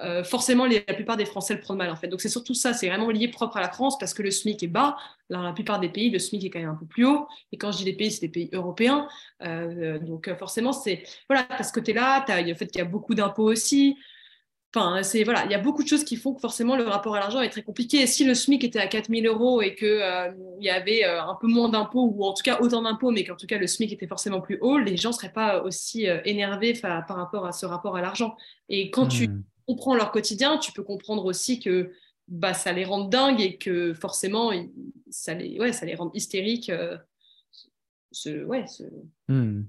Euh, 0.00 0.24
forcément, 0.24 0.66
la 0.66 0.80
plupart 0.80 1.16
des 1.16 1.24
Français 1.24 1.54
le 1.54 1.60
prennent 1.60 1.76
mal 1.76 1.90
en 1.90 1.96
fait. 1.96 2.08
Donc 2.08 2.20
c'est 2.20 2.28
surtout 2.28 2.54
ça, 2.54 2.74
c'est 2.74 2.88
vraiment 2.88 3.08
lié 3.10 3.28
propre 3.28 3.56
à 3.56 3.60
la 3.60 3.70
France 3.70 3.98
parce 3.98 4.14
que 4.14 4.22
le 4.22 4.30
SMIC 4.30 4.62
est 4.62 4.68
bas. 4.68 4.96
Dans 5.30 5.42
la 5.42 5.52
plupart 5.52 5.80
des 5.80 5.88
pays, 5.88 6.10
le 6.10 6.18
SMIC 6.18 6.44
est 6.44 6.50
quand 6.50 6.58
même 6.58 6.68
un 6.68 6.74
peu 6.74 6.86
plus 6.86 7.06
haut. 7.06 7.26
Et 7.52 7.56
quand 7.56 7.72
je 7.72 7.78
dis 7.78 7.84
des 7.84 7.94
pays, 7.94 8.10
c'est 8.10 8.20
des 8.20 8.28
pays 8.28 8.50
européens. 8.52 9.08
Euh, 9.42 9.98
donc 9.98 10.28
euh, 10.28 10.36
forcément, 10.36 10.72
c'est 10.72 11.04
voilà, 11.28 11.46
as 11.50 11.62
ce 11.62 11.72
côté-là, 11.72 12.24
tu 12.26 12.32
as 12.32 12.42
le 12.42 12.54
fait 12.54 12.66
qu'il 12.66 12.80
y 12.80 12.82
a 12.82 12.86
beaucoup 12.86 13.14
d'impôts 13.14 13.50
aussi. 13.50 13.96
Enfin, 14.76 15.02
c'est 15.02 15.24
voilà, 15.24 15.46
il 15.46 15.50
y 15.50 15.54
a 15.54 15.58
beaucoup 15.58 15.82
de 15.82 15.88
choses 15.88 16.04
qui 16.04 16.16
font 16.16 16.34
que 16.34 16.40
forcément 16.40 16.76
le 16.76 16.84
rapport 16.84 17.16
à 17.16 17.20
l'argent 17.20 17.40
est 17.40 17.48
très 17.48 17.62
compliqué. 17.62 18.02
Et 18.02 18.06
si 18.06 18.24
le 18.24 18.34
SMIC 18.34 18.62
était 18.62 18.78
à 18.78 18.86
4000 18.86 19.26
euros 19.26 19.62
et 19.62 19.74
qu'il 19.74 19.88
euh, 19.88 20.30
y 20.60 20.68
avait 20.68 21.02
euh, 21.02 21.22
un 21.22 21.34
peu 21.34 21.46
moins 21.46 21.70
d'impôts, 21.70 22.12
ou 22.14 22.24
en 22.24 22.34
tout 22.34 22.42
cas 22.42 22.58
autant 22.60 22.82
d'impôts, 22.82 23.10
mais 23.10 23.24
qu'en 23.24 23.36
tout 23.36 23.46
cas 23.46 23.56
le 23.56 23.66
SMIC 23.66 23.92
était 23.94 24.06
forcément 24.06 24.42
plus 24.42 24.58
haut, 24.60 24.76
les 24.76 24.98
gens 24.98 25.10
ne 25.10 25.14
seraient 25.14 25.32
pas 25.32 25.62
aussi 25.62 26.06
euh, 26.06 26.20
énervés 26.26 26.74
par 26.74 27.02
rapport 27.08 27.46
à 27.46 27.52
ce 27.52 27.64
rapport 27.64 27.96
à 27.96 28.02
l'argent. 28.02 28.36
Et 28.68 28.90
quand 28.90 29.06
tu 29.06 29.28
hmm. 29.28 29.42
comprends 29.66 29.94
leur 29.94 30.10
quotidien, 30.10 30.58
tu 30.58 30.72
peux 30.72 30.82
comprendre 30.82 31.24
aussi 31.24 31.58
que 31.58 31.92
bah, 32.28 32.52
ça 32.52 32.72
les 32.72 32.84
rend 32.84 33.04
dingues 33.04 33.40
et 33.40 33.56
que 33.56 33.94
forcément, 33.94 34.52
ça 35.08 35.32
les, 35.32 35.58
ouais, 35.58 35.72
ça 35.72 35.86
les 35.86 35.94
rend 35.94 36.10
hystériques. 36.12 36.70
Ce, 38.12 38.44
ouais, 38.44 38.66
hmm. 39.28 39.62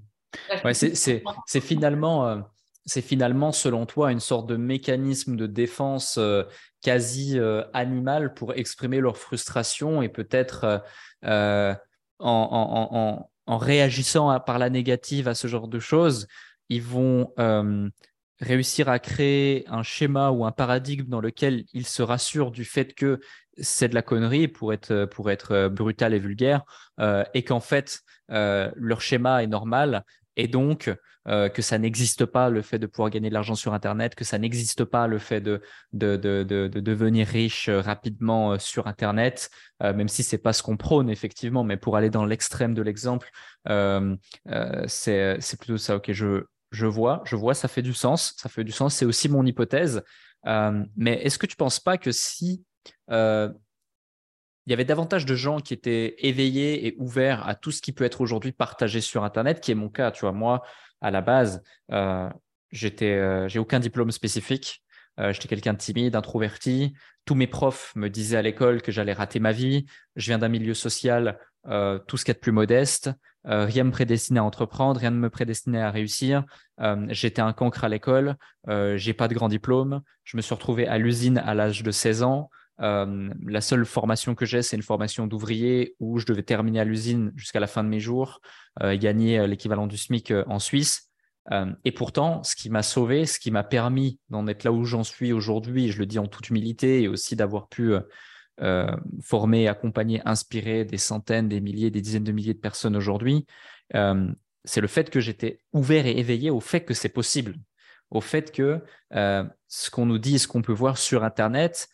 ouais 0.64 0.74
c'est 0.74 1.60
finalement 1.60 2.42
c'est 2.88 3.02
finalement, 3.02 3.52
selon 3.52 3.86
toi, 3.86 4.12
une 4.12 4.20
sorte 4.20 4.46
de 4.48 4.56
mécanisme 4.56 5.36
de 5.36 5.46
défense 5.46 6.16
euh, 6.18 6.44
quasi 6.82 7.38
euh, 7.38 7.62
animal 7.74 8.34
pour 8.34 8.54
exprimer 8.54 9.00
leur 9.00 9.18
frustration 9.18 10.00
et 10.00 10.08
peut-être 10.08 10.82
euh, 11.24 11.74
en, 12.18 13.28
réagissant 13.46 14.40
par 14.40 14.58
la 14.58 14.70
négative 14.70 15.28
à 15.28 15.34
ce 15.34 15.48
genre 15.48 15.68
de 15.68 15.78
choses, 15.78 16.26
ils 16.68 16.82
vont 16.82 17.32
réussir 18.40 18.88
à 18.88 18.98
créer 18.98 19.64
un 19.68 19.82
schéma 19.82 20.30
ou 20.30 20.44
un 20.44 20.52
paradigme 20.52 21.08
dans 21.08 21.20
lequel 21.20 21.64
ils 21.72 21.86
se 21.86 22.02
rassurent 22.02 22.50
du 22.50 22.64
fait 22.64 22.94
que 22.94 23.20
c'est 23.56 23.88
de 23.88 23.94
la 23.94 24.02
connerie 24.02 24.48
pour 24.48 24.72
être, 24.74 25.06
pour 25.06 25.30
être 25.30 25.68
brutal 25.68 26.12
et 26.12 26.18
vulgaire 26.18 26.62
et 27.32 27.42
qu'en 27.42 27.60
fait, 27.60 28.00
leur 28.28 29.00
schéma 29.00 29.42
est 29.42 29.46
normal 29.48 30.04
et 30.36 30.46
donc 30.46 30.90
euh, 31.28 31.48
que 31.48 31.60
ça 31.60 31.78
n'existe 31.78 32.24
pas 32.24 32.48
le 32.48 32.62
fait 32.62 32.78
de 32.78 32.86
pouvoir 32.86 33.10
gagner 33.10 33.28
de 33.28 33.34
l'argent 33.34 33.54
sur 33.54 33.74
Internet, 33.74 34.14
que 34.14 34.24
ça 34.24 34.38
n'existe 34.38 34.84
pas 34.84 35.06
le 35.06 35.18
fait 35.18 35.40
de, 35.42 35.60
de, 35.92 36.16
de, 36.16 36.42
de, 36.42 36.68
devenir 36.80 37.26
riche 37.26 37.68
euh, 37.68 37.80
rapidement 37.80 38.52
euh, 38.52 38.58
sur 38.58 38.86
Internet, 38.86 39.50
même 39.80 40.08
si 40.08 40.22
c'est 40.22 40.38
pas 40.38 40.52
ce 40.52 40.62
qu'on 40.62 40.76
prône 40.76 41.08
effectivement, 41.10 41.62
mais 41.62 41.76
pour 41.76 41.96
aller 41.96 42.10
dans 42.10 42.24
l'extrême 42.24 42.74
de 42.74 42.82
l'exemple, 42.82 43.30
euh, 43.68 44.16
c'est 44.86 45.38
plutôt 45.58 45.78
ça. 45.78 45.96
Ok, 45.96 46.10
je, 46.12 46.44
je 46.72 46.86
vois, 46.86 47.22
je 47.24 47.36
vois, 47.36 47.54
ça 47.54 47.68
fait 47.68 47.82
du 47.82 47.92
sens, 47.92 48.34
ça 48.36 48.48
fait 48.48 48.64
du 48.64 48.72
sens. 48.72 48.94
C'est 48.94 49.04
aussi 49.04 49.28
mon 49.28 49.44
hypothèse. 49.46 50.02
mais 50.44 51.22
est-ce 51.22 51.38
que 51.38 51.46
tu 51.46 51.56
penses 51.56 51.78
pas 51.78 51.98
que 51.98 52.10
si 52.10 52.64
il 54.68 54.70
y 54.70 54.74
avait 54.74 54.84
davantage 54.84 55.24
de 55.24 55.34
gens 55.34 55.60
qui 55.60 55.72
étaient 55.72 56.14
éveillés 56.18 56.86
et 56.86 56.94
ouverts 56.98 57.48
à 57.48 57.54
tout 57.54 57.70
ce 57.70 57.80
qui 57.80 57.92
peut 57.92 58.04
être 58.04 58.20
aujourd'hui 58.20 58.52
partagé 58.52 59.00
sur 59.00 59.24
Internet, 59.24 59.60
qui 59.60 59.70
est 59.70 59.74
mon 59.74 59.88
cas. 59.88 60.10
Tu 60.10 60.20
vois, 60.20 60.32
moi, 60.32 60.62
à 61.00 61.10
la 61.10 61.20
base, 61.20 61.62
euh, 61.92 62.28
j'étais, 62.70 63.12
euh, 63.12 63.48
j'ai 63.48 63.58
aucun 63.58 63.80
diplôme 63.80 64.10
spécifique. 64.10 64.82
Euh, 65.20 65.32
j'étais 65.32 65.48
quelqu'un 65.48 65.72
de 65.72 65.78
timide, 65.78 66.14
introverti. 66.16 66.94
Tous 67.24 67.34
mes 67.34 67.46
profs 67.46 67.92
me 67.96 68.08
disaient 68.08 68.36
à 68.36 68.42
l'école 68.42 68.82
que 68.82 68.92
j'allais 68.92 69.12
rater 69.12 69.40
ma 69.40 69.52
vie. 69.52 69.86
Je 70.16 70.26
viens 70.26 70.38
d'un 70.38 70.48
milieu 70.48 70.74
social, 70.74 71.38
tout 72.06 72.16
ce 72.16 72.24
qui 72.24 72.30
est 72.30 72.34
de 72.34 72.38
plus 72.38 72.52
modeste. 72.52 73.10
rien 73.44 73.84
ne 73.84 73.88
me 73.88 73.92
prédestinait 73.92 74.40
à 74.40 74.44
entreprendre, 74.44 74.98
rien 75.00 75.10
ne 75.10 75.18
me 75.18 75.28
prédestinait 75.28 75.82
à 75.82 75.90
réussir. 75.90 76.44
j'étais 77.08 77.42
un 77.42 77.52
cancre 77.52 77.84
à 77.84 77.90
l'école. 77.90 78.36
j'ai 78.94 79.12
pas 79.12 79.28
de 79.28 79.34
grand 79.34 79.48
diplôme. 79.48 80.00
Je 80.24 80.38
me 80.38 80.42
suis 80.42 80.54
retrouvé 80.54 80.86
à 80.86 80.96
l'usine 80.96 81.36
à 81.36 81.52
l'âge 81.52 81.82
de 81.82 81.90
16 81.90 82.22
ans. 82.22 82.48
La 82.78 83.60
seule 83.60 83.84
formation 83.84 84.34
que 84.34 84.46
j'ai, 84.46 84.62
c'est 84.62 84.76
une 84.76 84.82
formation 84.82 85.26
d'ouvrier 85.26 85.96
où 85.98 86.18
je 86.18 86.26
devais 86.26 86.42
terminer 86.42 86.80
à 86.80 86.84
l'usine 86.84 87.32
jusqu'à 87.34 87.60
la 87.60 87.66
fin 87.66 87.82
de 87.82 87.88
mes 87.88 88.00
jours, 88.00 88.40
euh, 88.82 88.96
gagner 88.96 89.46
l'équivalent 89.46 89.86
du 89.86 89.96
SMIC 89.96 90.32
en 90.46 90.58
Suisse. 90.58 91.08
Euh, 91.52 91.72
et 91.84 91.92
pourtant, 91.92 92.42
ce 92.42 92.56
qui 92.56 92.70
m'a 92.70 92.82
sauvé, 92.82 93.26
ce 93.26 93.38
qui 93.38 93.50
m'a 93.50 93.64
permis 93.64 94.20
d'en 94.28 94.46
être 94.46 94.64
là 94.64 94.72
où 94.72 94.84
j'en 94.84 95.04
suis 95.04 95.32
aujourd'hui, 95.32 95.90
je 95.90 95.98
le 95.98 96.06
dis 96.06 96.18
en 96.18 96.26
toute 96.26 96.50
humilité, 96.50 97.02
et 97.02 97.08
aussi 97.08 97.36
d'avoir 97.36 97.68
pu 97.68 97.94
euh, 98.60 98.96
former, 99.22 99.68
accompagner, 99.68 100.20
inspirer 100.24 100.84
des 100.84 100.98
centaines, 100.98 101.48
des 101.48 101.60
milliers, 101.60 101.90
des 101.90 102.02
dizaines 102.02 102.24
de 102.24 102.32
milliers 102.32 102.54
de 102.54 102.58
personnes 102.58 102.96
aujourd'hui, 102.96 103.46
euh, 103.94 104.30
c'est 104.64 104.80
le 104.80 104.88
fait 104.88 105.08
que 105.10 105.20
j'étais 105.20 105.60
ouvert 105.72 106.06
et 106.06 106.18
éveillé 106.18 106.50
au 106.50 106.60
fait 106.60 106.84
que 106.84 106.92
c'est 106.92 107.08
possible, 107.08 107.54
au 108.10 108.20
fait 108.20 108.52
que 108.52 108.82
ce 109.10 109.90
qu'on 109.90 110.06
nous 110.06 110.18
dit, 110.18 110.38
ce 110.38 110.48
qu'on 110.48 110.62
peut 110.62 110.72
voir 110.72 110.98
sur 110.98 111.24
Internet, 111.24 111.88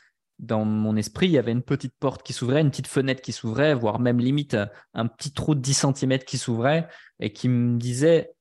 dans 0.44 0.64
mon 0.64 0.96
esprit, 0.96 1.26
il 1.26 1.32
y 1.32 1.38
avait 1.38 1.52
une 1.52 1.62
petite 1.62 1.94
porte 1.98 2.22
qui 2.22 2.32
s'ouvrait, 2.32 2.60
une 2.60 2.70
petite 2.70 2.86
fenêtre 2.86 3.22
qui 3.22 3.32
s'ouvrait, 3.32 3.74
voire 3.74 3.98
même 3.98 4.18
limite 4.18 4.56
un 4.94 5.06
petit 5.06 5.32
trou 5.32 5.54
de 5.54 5.60
10 5.60 5.86
cm 5.94 6.18
qui 6.20 6.38
s'ouvrait 6.38 6.88
et 7.20 7.32
qui 7.32 7.48
me 7.48 7.78
disait, 7.78 8.32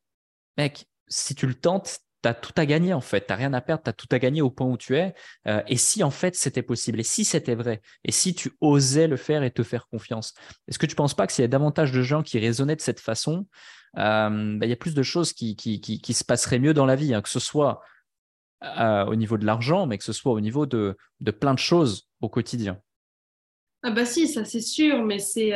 mec, 0.57 0.87
si 1.07 1.35
tu 1.35 1.47
le 1.47 1.53
tentes, 1.53 1.99
tu 2.23 2.29
as 2.29 2.33
tout 2.33 2.53
à 2.55 2.65
gagner 2.65 2.93
en 2.93 3.01
fait, 3.01 3.27
tu 3.27 3.33
rien 3.33 3.53
à 3.53 3.61
perdre, 3.61 3.83
tu 3.83 3.89
as 3.89 3.93
tout 3.93 4.07
à 4.11 4.19
gagner 4.19 4.41
au 4.41 4.49
point 4.49 4.67
où 4.67 4.77
tu 4.77 4.95
es. 4.95 5.13
Euh, 5.47 5.61
et 5.67 5.77
si 5.77 6.03
en 6.03 6.11
fait 6.11 6.35
c'était 6.35 6.61
possible, 6.61 6.99
et 6.99 7.03
si 7.03 7.25
c'était 7.25 7.55
vrai, 7.55 7.81
et 8.05 8.11
si 8.11 8.33
tu 8.33 8.51
osais 8.61 9.07
le 9.07 9.17
faire 9.17 9.43
et 9.43 9.51
te 9.51 9.63
faire 9.63 9.87
confiance, 9.87 10.33
est-ce 10.67 10.79
que 10.79 10.85
tu 10.85 10.93
ne 10.93 10.97
penses 10.97 11.13
pas 11.13 11.27
que 11.27 11.33
s'il 11.33 11.43
y 11.43 11.45
a 11.45 11.49
davantage 11.49 11.91
de 11.91 12.01
gens 12.01 12.23
qui 12.23 12.39
raisonnaient 12.39 12.75
de 12.75 12.81
cette 12.81 13.01
façon, 13.01 13.47
euh, 13.97 14.57
bah, 14.57 14.65
il 14.65 14.69
y 14.69 14.73
a 14.73 14.77
plus 14.77 14.95
de 14.95 15.03
choses 15.03 15.33
qui, 15.33 15.55
qui, 15.55 16.13
se 16.13 16.23
passeraient 16.23 16.59
mieux 16.59 16.73
dans 16.73 16.85
la 16.85 16.95
vie, 16.95 17.13
hein, 17.13 17.21
que 17.21 17.29
ce 17.29 17.39
soit 17.39 17.81
euh, 18.63 19.05
au 19.05 19.15
niveau 19.15 19.37
de 19.37 19.45
l'argent, 19.45 19.85
mais 19.85 19.97
que 19.97 20.03
ce 20.03 20.13
soit 20.13 20.33
au 20.33 20.39
niveau 20.39 20.65
de, 20.65 20.95
de 21.19 21.31
plein 21.31 21.53
de 21.53 21.59
choses 21.59 22.07
au 22.21 22.29
quotidien 22.29 22.79
Ah 23.83 23.91
bah 23.91 24.05
si, 24.05 24.27
ça 24.27 24.45
c'est 24.45 24.61
sûr, 24.61 25.03
mais 25.03 25.19
c'est 25.19 25.53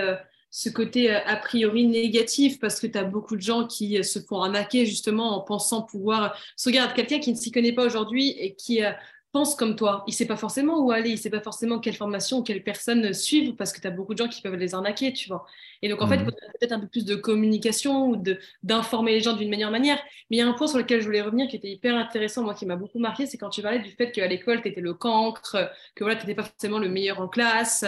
ce 0.49 0.70
côté 0.70 1.14
euh, 1.14 1.20
a 1.26 1.36
priori 1.36 1.86
négatif 1.86 2.60
parce 2.60 2.80
que 2.80 2.88
tu 2.88 2.97
as 2.97 3.03
beaucoup 3.03 3.36
de 3.36 3.41
gens 3.41 3.68
qui 3.68 3.97
euh, 3.97 4.03
se 4.03 4.20
font 4.20 4.41
arnaquer 4.41 4.86
justement 4.86 5.38
en 5.38 5.41
pensant 5.41 5.84
pouvoir. 5.84 6.38
Regarde 6.66 6.93
quelqu'un 6.93 7.20
qui 7.20 7.32
ne 7.32 7.38
s'y 7.38 7.51
connaît 7.51 7.74
pas 7.74 7.86
aujourd'hui 7.86 8.30
et 8.32 8.55
qui 8.55 8.84
euh, 8.84 8.91
pense 9.32 9.55
comme 9.55 9.75
toi. 9.75 10.03
Il 10.07 10.13
sait 10.13 10.25
pas 10.25 10.38
forcément 10.38 10.80
où 10.80 10.91
aller, 10.91 11.09
il 11.11 11.17
sait 11.17 11.30
pas 11.30 11.41
forcément 11.41 11.80
quelle 11.80 11.95
formation, 11.95 12.41
quelle 12.43 12.63
personne 12.63 13.13
suivre, 13.13 13.55
parce 13.55 13.73
que 13.73 13.82
tu 13.82 13.88
as 13.88 13.91
beaucoup 13.91 14.13
de 14.13 14.17
gens 14.17 14.28
qui 14.28 14.41
peuvent 14.41 14.55
les 14.55 14.73
arnaquer, 14.73 15.13
tu 15.13 15.28
vois. 15.30 15.45
Et 15.82 15.89
donc, 15.89 16.01
en 16.01 16.07
fait, 16.07 16.17
mhm. 16.17 16.25
peut-être 16.25 16.71
un 16.71 16.80
peu 16.80 16.88
plus 16.88 17.05
de 17.05 17.15
communication 17.15 18.09
ou 18.09 18.23
d'informer 18.63 19.11
les 19.13 19.21
gens 19.21 19.34
d'une 19.34 19.49
meilleure 19.49 19.71
manière. 19.71 19.97
Mais 20.30 20.38
il 20.38 20.39
y 20.39 20.41
a 20.41 20.47
un 20.47 20.53
point 20.53 20.67
sur 20.67 20.78
lequel 20.78 21.01
je 21.01 21.05
voulais 21.05 21.21
revenir 21.21 21.47
qui 21.47 21.55
était 21.55 21.69
hyper 21.69 21.95
intéressant, 21.95 22.43
moi, 22.43 22.53
qui 22.53 22.65
m'a 22.65 22.75
beaucoup 22.75 22.99
marqué, 22.99 23.25
c'est 23.25 23.38
quand 23.38 23.49
tu 23.49 23.61
parlais 23.61 23.80
du 23.80 23.91
fait 23.91 24.11
qu'à 24.11 24.28
l'école, 24.28 24.61
tu 24.61 24.69
étais 24.69 24.82
le 24.82 24.93
cancre, 24.93 25.71
que 25.95 26.03
voilà, 26.03 26.15
tu 26.15 26.25
n'étais 26.25 26.36
pas 26.36 26.47
forcément 26.47 26.80
le 26.80 26.89
meilleur 26.89 27.19
en 27.19 27.28
classe. 27.28 27.86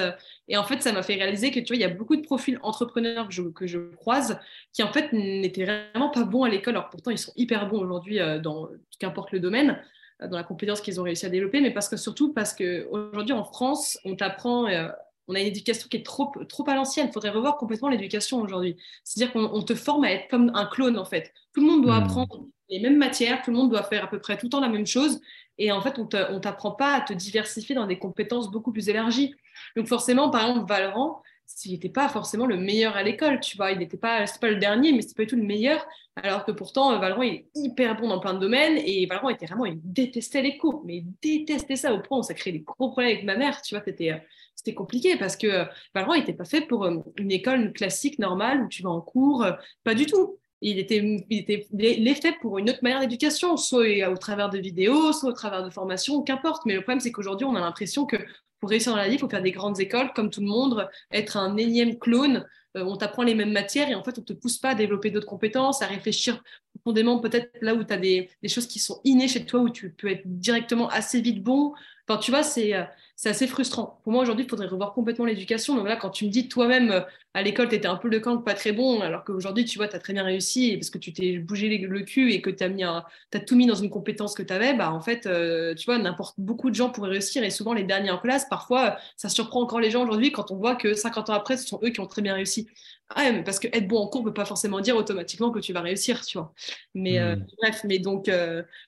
Et 0.48 0.58
en 0.58 0.64
fait, 0.64 0.82
ça 0.82 0.92
m'a 0.92 1.04
fait 1.04 1.16
réaliser 1.16 1.52
que, 1.52 1.60
tu 1.60 1.68
vois, 1.68 1.76
il 1.76 1.82
y 1.82 1.86
a 1.86 1.90
beaucoup 1.90 2.16
de 2.16 2.22
profils 2.22 2.60
entrepreneurs 2.62 3.28
que 3.28 3.34
je, 3.34 3.42
que 3.44 3.68
je 3.68 3.80
croise 3.96 4.40
qui, 4.74 4.84
en 4.84 4.92
fait, 4.92 5.12
n'étaient 5.14 5.66
vraiment 5.66 6.10
pas 6.10 6.24
bons 6.24 6.44
à 6.44 6.50
l'école. 6.50 6.76
Alors, 6.76 6.90
pourtant, 6.90 7.12
ils 7.12 7.18
sont 7.18 7.34
hyper 7.36 7.68
bons 7.68 7.80
aujourd'hui 7.80 8.20
euh, 8.20 8.40
dans 8.40 8.70
qu'importe 9.00 9.32
le 9.32 9.40
domaine 9.40 9.82
dans 10.28 10.38
la 10.38 10.44
compétence 10.44 10.82
qu'ils 10.82 11.00
ont 11.00 11.04
réussi 11.04 11.26
à 11.26 11.30
développer, 11.30 11.62
mais 11.62 11.72
parce 11.72 11.88
que 11.88 11.98
surtout 11.98 12.34
parce 12.34 12.54
qu'aujourd'hui 12.54 13.34
en 13.34 13.44
France, 13.44 13.98
on 14.04 14.16
t'apprend, 14.16 14.68
euh, 14.68 14.90
on 15.28 15.36
a 15.36 15.40
une 15.40 15.48
éducation 15.48 15.88
qui 15.88 15.98
est 15.98 16.06
trop, 16.06 16.32
trop 16.50 16.70
à 16.70 16.76
l'ancienne. 16.76 17.08
Il 17.10 17.14
faudrait 17.14 17.30
revoir 17.30 17.58
complètement 17.58 17.90
l'éducation 17.90 18.42
aujourd'hui. 18.42 18.76
C'est-à-dire 19.04 19.32
qu'on 19.32 19.62
te 19.62 19.76
forme 19.76 20.04
à 20.04 20.12
être 20.12 20.30
comme 20.30 20.52
un 20.54 20.66
clone 20.66 20.98
en 20.98 21.06
fait. 21.06 21.34
Tout 21.54 21.62
le 21.62 21.68
monde 21.68 21.84
doit 21.84 22.00
hmm. 22.00 22.04
apprendre 22.04 22.46
les 22.70 22.80
mêmes 22.80 22.98
matières, 22.98 23.42
tout 23.42 23.52
le 23.52 23.58
monde 23.58 23.70
doit 23.70 23.84
faire 23.84 24.04
à 24.04 24.08
peu 24.08 24.20
près 24.20 24.38
tout 24.38 24.46
le 24.46 24.50
temps 24.50 24.60
la 24.60 24.70
même 24.70 24.86
chose. 24.86 25.22
Et 25.58 25.72
en 25.72 25.82
fait, 25.82 26.00
on 26.00 26.04
ne 26.04 26.40
t'apprend 26.40 26.72
pas 26.72 26.96
à 26.96 27.02
te 27.02 27.14
diversifier 27.14 27.76
dans 27.76 27.88
des 27.88 28.00
compétences 28.00 28.50
beaucoup 28.52 28.72
plus 28.72 28.90
élargies. 28.90 29.34
Donc 29.76 29.88
forcément, 29.88 30.30
par 30.30 30.48
exemple, 30.48 30.68
Valorant, 30.68 31.22
il 31.66 31.72
n'était 31.72 31.90
pas 31.90 32.08
forcément 32.10 32.46
le 32.46 32.58
meilleur 32.58 32.96
à 32.96 33.04
l'école, 33.04 33.40
tu 33.40 33.58
vois. 33.58 33.72
Il 33.72 33.80
n'était 33.80 33.98
pas, 33.98 34.26
c'est 34.28 34.40
pas 34.40 34.50
le 34.50 34.58
dernier, 34.58 34.94
mais 34.94 35.02
c'est 35.02 35.16
pas 35.16 35.24
du 35.24 35.30
tout 35.30 35.36
le 35.36 35.44
meilleur. 35.44 35.86
Alors 36.16 36.46
que 36.46 36.52
pourtant, 36.52 36.98
Valorant 37.00 37.22
il 37.22 37.34
est 37.34 37.46
hyper 37.56 37.96
bon 37.96 38.10
dans 38.10 38.20
plein 38.20 38.34
de 38.34 38.40
domaines 38.40 38.78
et 38.78 39.06
Valorant 39.06 39.30
était 39.30 39.46
vraiment, 39.46 39.66
il 39.66 39.80
détestait 39.84 40.42
les 40.42 40.58
cours, 40.58 40.84
mais 40.86 40.98
il 40.98 41.14
détestait 41.22 41.76
ça 41.76 41.94
au 41.94 42.02
point 42.02 42.20
où 42.20 42.24
ça 42.24 42.34
créait 42.34 42.54
des 42.54 42.60
gros 42.60 42.92
problèmes 42.92 43.14
avec 43.14 43.24
ma 43.24 43.36
mère, 43.36 43.62
tu 43.62 43.76
vois. 43.76 43.84
C'était, 43.86 44.12
euh, 44.12 44.18
c'était 44.56 44.74
compliqué 44.74 45.18
parce 45.18 45.38
que 45.38 45.48
euh, 45.48 45.66
Valorant 45.96 46.16
n'était 46.16 46.34
pas 46.34 46.46
fait 46.46 46.62
pour 46.62 46.86
euh, 46.86 46.98
une 47.18 47.32
école 47.32 47.74
classique 47.74 48.20
normale 48.20 48.64
où 48.64 48.68
tu 48.68 48.84
vas 48.84 48.90
en 48.90 49.02
cours, 49.02 49.46
pas 49.84 49.96
du 49.96 50.06
tout. 50.06 50.38
Il 50.62 50.78
était, 50.78 51.26
il 51.30 51.40
était 51.40 51.68
l'effet 51.72 52.34
pour 52.42 52.58
une 52.58 52.70
autre 52.70 52.80
manière 52.82 53.00
d'éducation, 53.00 53.56
soit 53.56 54.10
au 54.10 54.18
travers 54.18 54.50
de 54.50 54.58
vidéos, 54.58 55.14
soit 55.14 55.30
au 55.30 55.34
travers 55.34 55.64
de 55.64 55.70
formations, 55.70 56.22
qu'importe. 56.22 56.66
Mais 56.66 56.74
le 56.74 56.82
problème, 56.82 57.00
c'est 57.00 57.14
qu'aujourd'hui, 57.14 57.46
on 57.46 57.56
a 57.56 57.62
l'impression 57.62 58.06
que 58.06 58.18
pour 58.60 58.70
réussir 58.70 58.92
dans 58.92 58.98
la 58.98 59.08
vie, 59.08 59.16
il 59.16 59.20
faut 59.20 59.30
faire 59.30 59.42
des 59.42 59.52
grandes 59.52 59.80
écoles 59.80 60.12
comme 60.14 60.30
tout 60.30 60.42
le 60.42 60.48
monde, 60.48 60.90
être 61.12 61.38
un 61.38 61.58
énième 61.58 61.98
clone. 61.98 62.46
Euh, 62.78 62.84
on 62.84 62.98
t'apprend 62.98 63.24
les 63.24 63.36
mêmes 63.36 63.52
matières 63.52 63.90
et 63.90 63.96
en 63.96 64.04
fait, 64.04 64.18
on 64.18 64.22
ne 64.22 64.26
te 64.26 64.34
pousse 64.34 64.58
pas 64.58 64.70
à 64.70 64.76
développer 64.76 65.10
d'autres 65.10 65.28
compétences, 65.28 65.82
à 65.82 65.88
réfléchir 65.88 66.44
profondément 66.76 67.20
peut-être 67.20 67.50
là 67.62 67.74
où 67.74 67.84
tu 67.84 67.94
as 67.94 67.98
des, 67.98 68.30
des, 68.44 68.50
choses 68.50 68.68
qui 68.68 68.80
sont 68.80 69.02
innées 69.04 69.28
chez 69.28 69.46
toi, 69.46 69.62
où 69.62 69.70
tu 69.70 69.92
peux 69.92 70.10
être 70.10 70.22
directement 70.26 70.88
assez 70.90 71.22
vite 71.22 71.44
bon. 71.44 71.74
Enfin, 72.08 72.20
tu 72.20 72.32
vois, 72.32 72.44
c'est 72.44 72.76
euh, 72.76 72.84
c'est 73.20 73.28
assez 73.28 73.48
frustrant. 73.48 74.00
Pour 74.04 74.14
moi, 74.14 74.22
aujourd'hui, 74.22 74.46
il 74.46 74.50
faudrait 74.50 74.68
revoir 74.68 74.94
complètement 74.94 75.26
l'éducation. 75.26 75.76
Donc 75.76 75.86
là, 75.86 75.98
quand 75.98 76.10
tu 76.10 76.24
me 76.24 76.30
dis 76.30 76.48
toi-même, 76.48 76.90
euh, 76.90 77.02
à 77.34 77.42
l'école, 77.42 77.68
tu 77.68 77.76
étais 77.76 77.90
un 77.90 77.98
peu 77.98 78.08
le 78.08 78.22
camp 78.22 78.38
pas 78.38 78.54
très 78.54 78.72
bon, 78.72 79.02
alors 79.02 79.26
qu'aujourd'hui, 79.26 79.66
tu 79.66 79.78
vois, 79.78 79.90
tu 79.90 79.96
as 79.98 80.00
très 80.00 80.14
bien 80.14 80.24
réussi 80.24 80.78
parce 80.78 80.90
que 80.90 80.98
tu 80.98 81.12
t'es 81.12 81.38
bougé 81.38 81.68
le 81.80 82.02
cul 82.04 82.32
et 82.32 82.42
que 82.42 82.50
tu 82.50 82.64
as, 82.64 82.70
mis 82.70 82.86
as 82.86 83.04
tout 83.46 83.58
mis 83.58 83.66
dans 83.66 83.76
une 83.76 83.90
compétence 83.90 84.36
que 84.36 84.42
tu 84.42 84.54
avais, 84.54 84.74
bah, 84.74 84.94
en 84.94 85.02
fait, 85.02 85.26
euh, 85.26 85.76
tu 85.76 85.84
vois, 85.84 85.98
n'importe 85.98 86.36
beaucoup 86.38 86.70
de 86.70 86.76
gens 86.76 86.92
pourraient 86.92 87.10
réussir 87.10 87.44
et 87.44 87.50
souvent 87.50 87.74
les 87.74 87.84
derniers 87.84 88.12
en 88.12 88.20
classe, 88.20 88.48
parfois, 88.50 88.98
ça 89.18 89.28
surprend 89.28 89.64
encore 89.64 89.82
les 89.82 89.92
gens 89.92 90.04
aujourd'hui 90.04 90.32
quand 90.32 90.50
on 90.52 90.56
voit 90.56 90.78
que 90.78 90.94
50 90.94 91.30
ans 91.30 91.34
après, 91.34 91.58
ce 91.58 91.68
sont 91.68 91.82
eux 91.84 91.90
qui 91.90 92.00
ont 92.00 92.08
très 92.08 92.22
bien 92.22 92.36
réussi. 92.36 92.70
Ah, 93.10 93.30
mais 93.34 93.44
parce 93.44 93.60
que 93.60 93.68
être 93.68 93.88
bon 93.90 93.98
en 93.98 94.08
cours 94.08 94.22
ne 94.22 94.28
peut 94.28 94.34
pas 94.34 94.46
forcément 94.46 94.80
dire 94.80 94.96
automatiquement 94.96 95.52
que 95.52 95.60
tu 95.60 95.74
vas 95.74 95.82
réussir, 95.82 96.26
tu 96.26 96.38
vois. 96.38 96.54
Mais 96.94 97.20
euh, 97.20 97.36
hmm. 97.36 97.48
bref, 97.62 97.82
mais 97.84 98.00
donc, 98.00 98.32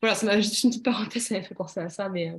voilà, 0.02 0.16
ça 0.16 0.26
m'a 0.26 0.40
juste 0.40 0.64
une 0.64 0.70
petite 0.70 0.86
parenthèse, 0.86 1.24
ça 1.24 1.36
m'a 1.36 1.44
fait 1.44 1.54
penser 1.54 1.82
à 1.82 1.90
ça, 1.90 2.08
mais 2.08 2.32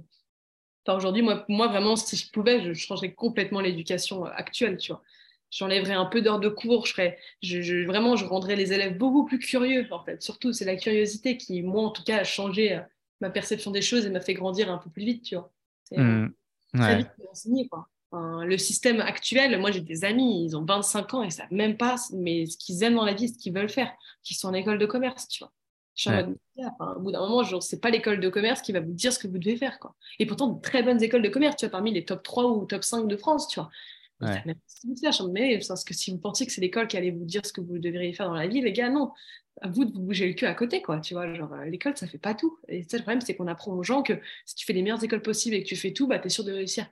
aujourd'hui, 0.89 1.23
moi, 1.23 1.45
moi, 1.49 1.69
vraiment, 1.69 1.97
si 1.97 2.17
je 2.17 2.31
pouvais, 2.31 2.63
je 2.63 2.73
changerais 2.73 3.13
complètement 3.13 3.61
l'éducation 3.61 4.27
euh, 4.27 4.31
actuelle, 4.35 4.77
tu 4.77 4.93
vois. 4.93 5.03
J'enlèverais 5.51 5.95
un 5.95 6.07
peu 6.07 6.23
d'heures 6.23 6.41
de 6.41 6.49
cours, 6.49 6.87
je, 6.87 6.93
ferais, 6.93 7.19
je, 7.43 7.85
vraiment, 7.85 8.17
je 8.17 8.25
rendrais 8.25 8.57
les 8.57 8.73
élèves 8.73 8.97
beaucoup 8.97 9.27
plus 9.27 9.39
curieux, 9.39 9.87
en 9.91 10.03
fait. 10.03 10.23
Surtout, 10.23 10.53
c'est 10.53 10.65
la 10.65 10.77
curiosité 10.77 11.37
qui, 11.37 11.63
moi, 11.63 11.85
en 11.85 11.91
tout 11.91 12.03
cas, 12.05 12.19
a 12.19 12.25
changé 12.25 12.75
euh, 12.75 12.81
ma 13.21 13.31
perception 13.31 13.71
des 13.71 13.83
choses 13.83 14.07
et 14.07 14.11
m'a 14.11 14.21
fait 14.21 14.35
grandir 14.35 14.73
un 14.73 14.79
peu 14.79 14.91
plus 14.91 15.05
vite, 15.05 15.25
tu 15.25 15.37
vois. 15.37 15.53
C'est 15.85 15.99
euh, 15.99 16.27
mmh. 16.27 16.79
très 16.79 16.97
vite 16.97 17.09
enseigner, 17.31 17.69
quoi. 17.69 17.87
le 18.13 18.57
système 18.57 19.01
actuel, 19.01 19.59
moi, 19.61 19.71
j'ai 19.71 19.83
des 19.83 20.05
amis, 20.05 20.47
ils 20.47 20.57
ont 20.57 20.65
25 20.65 21.15
ans 21.15 21.23
et 21.23 21.31
ça 21.31 21.45
même 21.51 21.77
pas, 21.77 21.97
mais 22.15 22.47
ce 22.47 22.57
qu'ils 22.57 22.83
aiment 22.83 22.95
dans 22.95 23.05
la 23.05 23.15
vie, 23.15 23.29
ce 23.29 23.39
qu'ils 23.39 23.53
veulent 23.53 23.69
faire, 23.69 23.93
qui 24.23 24.35
sont 24.35 24.49
en 24.49 24.55
école 24.55 24.79
de 24.79 24.87
commerce, 24.87 25.29
tu 25.29 25.45
vois. 25.45 25.53
Je 25.95 26.11
au 26.11 27.01
bout 27.01 27.13
d'un 27.13 27.21
moment, 27.21 27.45
ce 27.45 27.75
n'est 27.75 27.81
pas 27.81 27.91
l'école 27.91 28.21
de 28.21 28.29
commerce 28.29 28.63
qui 28.63 28.73
va 28.73 28.81
vous 28.81 28.93
dire 28.93 29.13
ce 29.13 29.19
que 29.19 29.29
vous 29.29 29.39
devez 29.39 29.57
faire. 29.57 29.79
Quoi. 29.79 29.95
Et 30.19 30.27
pourtant, 30.27 30.49
de 30.49 30.61
très 30.61 30.83
bonnes 30.83 31.03
écoles 31.03 31.23
de 31.23 31.29
commerce, 31.29 31.57
tu 31.57 31.67
vois, 31.67 31.71
parmi 31.71 31.93
les 31.93 32.05
top 32.05 32.23
3 32.23 32.51
ou 32.51 32.65
top 32.65 32.83
5 32.83 33.07
de 33.07 33.17
France, 33.17 33.49
tu 33.49 33.61
vois. 33.61 33.71
Ouais. 34.21 34.41
Mais 34.47 34.55
parce 34.55 35.85
que 35.85 35.95
si 35.95 36.11
vous 36.13 36.19
pensez 36.19 36.47
que 36.47 36.53
c'est 36.53 36.61
l'école 36.61 36.87
qui 36.87 36.97
allait 36.97 37.11
vous 37.11 37.25
dire 37.25 37.45
ce 37.45 37.53
que 37.53 37.61
vous 37.61 37.79
devriez 37.79 38.13
faire 38.13 38.29
dans 38.29 38.35
la 38.35 38.47
vie, 38.47 38.61
les 38.61 38.73
gars, 38.73 38.89
non. 38.89 39.11
À 39.61 39.69
vous 39.69 39.85
de 39.85 39.93
vous 39.93 40.01
bouger 40.01 40.27
le 40.29 40.33
cul 40.33 40.47
à 40.47 40.55
côté, 40.55 40.81
quoi. 40.81 41.01
Tu 41.01 41.13
vois, 41.13 41.35
genre, 41.35 41.53
euh, 41.53 41.65
l'école, 41.67 41.97
ça 41.97 42.07
fait 42.07 42.19
pas 42.19 42.35
tout. 42.35 42.59
Et 42.69 42.85
ça, 42.85 42.97
le 42.97 43.03
problème, 43.03 43.21
c'est 43.21 43.35
qu'on 43.35 43.49
apprend 43.49 43.73
aux 43.73 43.83
gens 43.83 44.03
que 44.03 44.15
si 44.47 44.55
tu 44.55 44.65
fais 44.65 44.73
les 44.73 44.83
meilleures 44.83 45.03
écoles 45.05 45.21
possibles 45.21 45.57
et 45.57 45.63
que 45.63 45.69
tu 45.69 45.77
fais 45.77 45.93
tout, 45.93 46.07
bah, 46.07 46.19
tu 46.19 46.29
es 46.29 46.31
sûr 46.31 46.45
de 46.45 46.53
réussir. 46.53 46.87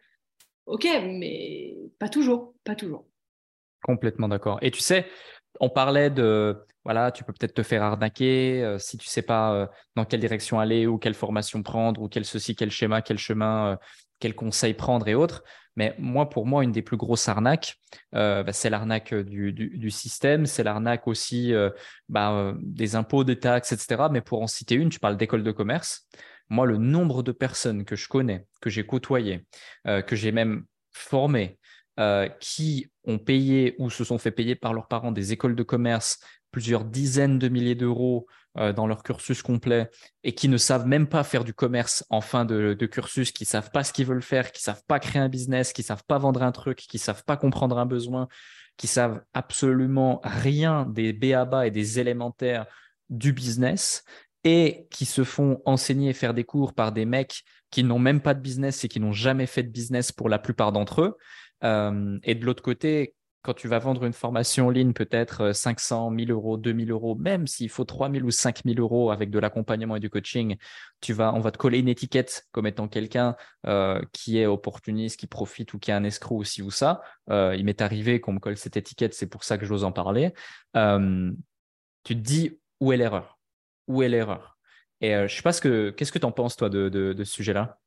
Ok, 0.66 0.84
mais 0.84 1.76
pas 1.98 2.08
toujours. 2.08 2.54
Pas 2.64 2.74
toujours. 2.74 3.06
Complètement 3.82 4.28
d'accord. 4.28 4.58
Et 4.60 4.70
tu 4.70 4.80
sais, 4.80 5.06
on 5.58 5.68
parlait 5.68 6.10
de, 6.10 6.64
voilà, 6.84 7.10
tu 7.10 7.24
peux 7.24 7.32
peut-être 7.32 7.54
te 7.54 7.62
faire 7.62 7.82
arnaquer 7.82 8.62
euh, 8.62 8.78
si 8.78 8.96
tu 8.96 9.06
sais 9.06 9.22
pas 9.22 9.54
euh, 9.54 9.66
dans 9.96 10.04
quelle 10.04 10.20
direction 10.20 10.60
aller 10.60 10.86
ou 10.86 10.98
quelle 10.98 11.14
formation 11.14 11.62
prendre 11.62 12.00
ou 12.00 12.08
quel 12.08 12.24
ceci, 12.24 12.54
quel 12.56 12.70
schéma, 12.70 13.02
quel 13.02 13.18
chemin, 13.18 13.72
euh, 13.72 13.76
quel 14.18 14.34
conseil 14.34 14.74
prendre 14.74 15.06
et 15.08 15.14
autres. 15.14 15.44
Mais 15.76 15.94
moi, 15.98 16.28
pour 16.28 16.46
moi, 16.46 16.64
une 16.64 16.72
des 16.72 16.82
plus 16.82 16.96
grosses 16.96 17.28
arnaques, 17.28 17.76
bah, 18.12 18.52
c'est 18.52 18.70
l'arnaque 18.70 19.14
du, 19.14 19.90
système, 19.90 20.44
c'est 20.44 20.64
l'arnaque 20.64 21.06
aussi 21.06 21.54
bah, 22.08 22.54
des 22.60 22.96
impôts, 22.96 23.22
des 23.22 23.38
taxes, 23.38 23.72
etc. 23.72 24.08
Mais 24.10 24.20
pour 24.20 24.42
en 24.42 24.48
citer 24.48 24.74
une, 24.74 24.90
tu 24.90 24.98
parles 24.98 25.16
d'école 25.16 25.44
de 25.44 25.52
commerce. 25.52 26.08
Moi, 26.50 26.66
le 26.66 26.76
nombre 26.76 27.22
de 27.22 27.32
personnes 27.32 27.84
que 27.84 27.94
je 27.94 28.08
connais, 28.08 28.44
que 28.60 28.68
j'ai 28.68 28.84
côtoyées, 28.84 29.46
que 29.86 30.16
j'ai 30.16 30.32
même 30.32 30.64
formées, 30.92 31.59
euh, 32.00 32.28
qui 32.40 32.88
ont 33.04 33.18
payé 33.18 33.76
ou 33.78 33.90
se 33.90 34.02
sont 34.04 34.18
fait 34.18 34.30
payer 34.30 34.56
par 34.56 34.74
leurs 34.74 34.88
parents 34.88 35.12
des 35.12 35.32
écoles 35.32 35.54
de 35.54 35.62
commerce 35.62 36.18
plusieurs 36.50 36.84
dizaines 36.84 37.38
de 37.38 37.48
milliers 37.48 37.74
d'euros 37.74 38.26
euh, 38.56 38.72
dans 38.72 38.86
leur 38.86 39.02
cursus 39.02 39.42
complet 39.42 39.90
et 40.24 40.34
qui 40.34 40.48
ne 40.48 40.56
savent 40.56 40.86
même 40.86 41.06
pas 41.06 41.22
faire 41.24 41.44
du 41.44 41.54
commerce 41.54 42.04
en 42.10 42.20
fin 42.20 42.44
de, 42.44 42.74
cursus, 42.86 43.32
qui 43.32 43.44
ne 43.44 43.48
savent 43.48 43.70
pas 43.70 43.84
ce 43.84 43.92
qu'ils 43.92 44.06
veulent 44.06 44.22
faire, 44.22 44.50
qui 44.50 44.60
ne 44.60 44.64
savent 44.72 44.82
pas 44.88 44.98
créer 44.98 45.22
un 45.22 45.28
business, 45.28 45.72
qui 45.72 45.82
ne 45.82 45.86
savent 45.86 46.04
pas 46.06 46.18
vendre 46.18 46.42
un 46.42 46.52
truc, 46.52 46.78
qui 46.78 46.96
ne 46.96 47.00
savent 47.00 47.24
pas 47.24 47.36
comprendre 47.36 47.78
un 47.78 47.86
besoin, 47.86 48.28
qui 48.76 48.86
savent 48.86 49.22
absolument 49.34 50.20
rien 50.24 50.86
des 50.86 51.12
BABA 51.12 51.68
et 51.68 51.70
des 51.70 52.00
élémentaires 52.00 52.66
du 53.08 53.32
business 53.32 54.04
et 54.42 54.86
qui 54.90 55.04
se 55.04 55.22
font 55.22 55.60
enseigner 55.64 56.10
et 56.10 56.14
faire 56.14 56.34
des 56.34 56.44
cours 56.44 56.72
par 56.72 56.92
des 56.92 57.04
mecs 57.04 57.44
qui 57.70 57.84
n'ont 57.84 57.98
même 57.98 58.20
pas 58.20 58.34
de 58.34 58.40
business 58.40 58.84
et 58.84 58.88
qui 58.88 58.98
n'ont 59.00 59.12
jamais 59.12 59.46
fait 59.46 59.62
de 59.62 59.68
business 59.68 60.12
pour 60.12 60.28
la 60.28 60.38
plupart 60.38 60.72
d'entre 60.72 61.02
eux. 61.02 61.16
Euh, 61.64 62.18
et 62.22 62.34
de 62.34 62.44
l'autre 62.44 62.62
côté, 62.62 63.14
quand 63.42 63.54
tu 63.54 63.68
vas 63.68 63.78
vendre 63.78 64.04
une 64.04 64.12
formation 64.12 64.66
en 64.66 64.70
ligne, 64.70 64.92
peut-être 64.92 65.52
500, 65.54 66.10
1000 66.10 66.30
euros, 66.30 66.58
2000 66.58 66.90
euros, 66.90 67.14
même 67.14 67.46
s'il 67.46 67.70
faut 67.70 67.84
3000 67.84 68.22
ou 68.24 68.30
5000 68.30 68.78
euros 68.78 69.10
avec 69.10 69.30
de 69.30 69.38
l'accompagnement 69.38 69.96
et 69.96 70.00
du 70.00 70.10
coaching, 70.10 70.56
tu 71.00 71.14
vas, 71.14 71.32
on 71.32 71.40
va 71.40 71.50
te 71.50 71.56
coller 71.56 71.78
une 71.78 71.88
étiquette 71.88 72.46
comme 72.52 72.66
étant 72.66 72.86
quelqu'un 72.86 73.36
euh, 73.66 74.02
qui 74.12 74.38
est 74.38 74.46
opportuniste, 74.46 75.18
qui 75.18 75.26
profite 75.26 75.72
ou 75.72 75.78
qui 75.78 75.90
est 75.90 75.94
un 75.94 76.04
escroc 76.04 76.36
ou 76.36 76.44
ci 76.44 76.60
ou 76.60 76.70
ça. 76.70 77.00
Euh, 77.30 77.54
il 77.56 77.64
m'est 77.64 77.80
arrivé 77.80 78.20
qu'on 78.20 78.34
me 78.34 78.40
colle 78.40 78.58
cette 78.58 78.76
étiquette, 78.76 79.14
c'est 79.14 79.28
pour 79.28 79.44
ça 79.44 79.56
que 79.56 79.64
j'ose 79.64 79.84
en 79.84 79.92
parler. 79.92 80.32
tu 80.74 82.14
te 82.14 82.20
dis 82.20 82.58
où 82.80 82.92
est 82.92 82.98
l'erreur? 82.98 83.38
Où 83.86 84.02
est 84.02 84.08
l'erreur? 84.08 84.58
Et 85.00 85.12
je 85.12 85.34
sais 85.34 85.42
pas 85.42 85.52
ce 85.52 85.62
que, 85.62 85.90
qu'est-ce 85.90 86.12
que 86.12 86.18
tu 86.18 86.26
en 86.26 86.32
penses, 86.32 86.56
toi, 86.56 86.68
de 86.68 87.14
ce 87.16 87.24
sujet-là? 87.24 87.78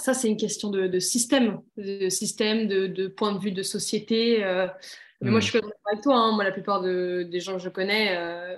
Ça, 0.00 0.14
c'est 0.14 0.28
une 0.28 0.36
question 0.36 0.70
de, 0.70 0.98
système, 0.98 1.60
de 1.76 2.08
système, 2.08 2.66
de, 2.66 3.08
point 3.08 3.32
de 3.32 3.38
vue 3.38 3.52
de 3.52 3.62
société. 3.62 4.44
Euh. 4.44 4.66
mais 5.20 5.30
moi, 5.30 5.40
je 5.40 5.46
hmm. 5.46 5.50
suis 5.50 5.60
d'accord 5.60 5.80
avec 5.86 6.02
toi. 6.02 6.16
Hein. 6.16 6.32
Moi, 6.32 6.44
la 6.44 6.52
plupart 6.52 6.82
des 6.82 7.40
gens 7.40 7.54
que 7.54 7.62
je 7.62 7.68
connais, 7.68 8.16
euh, 8.16 8.56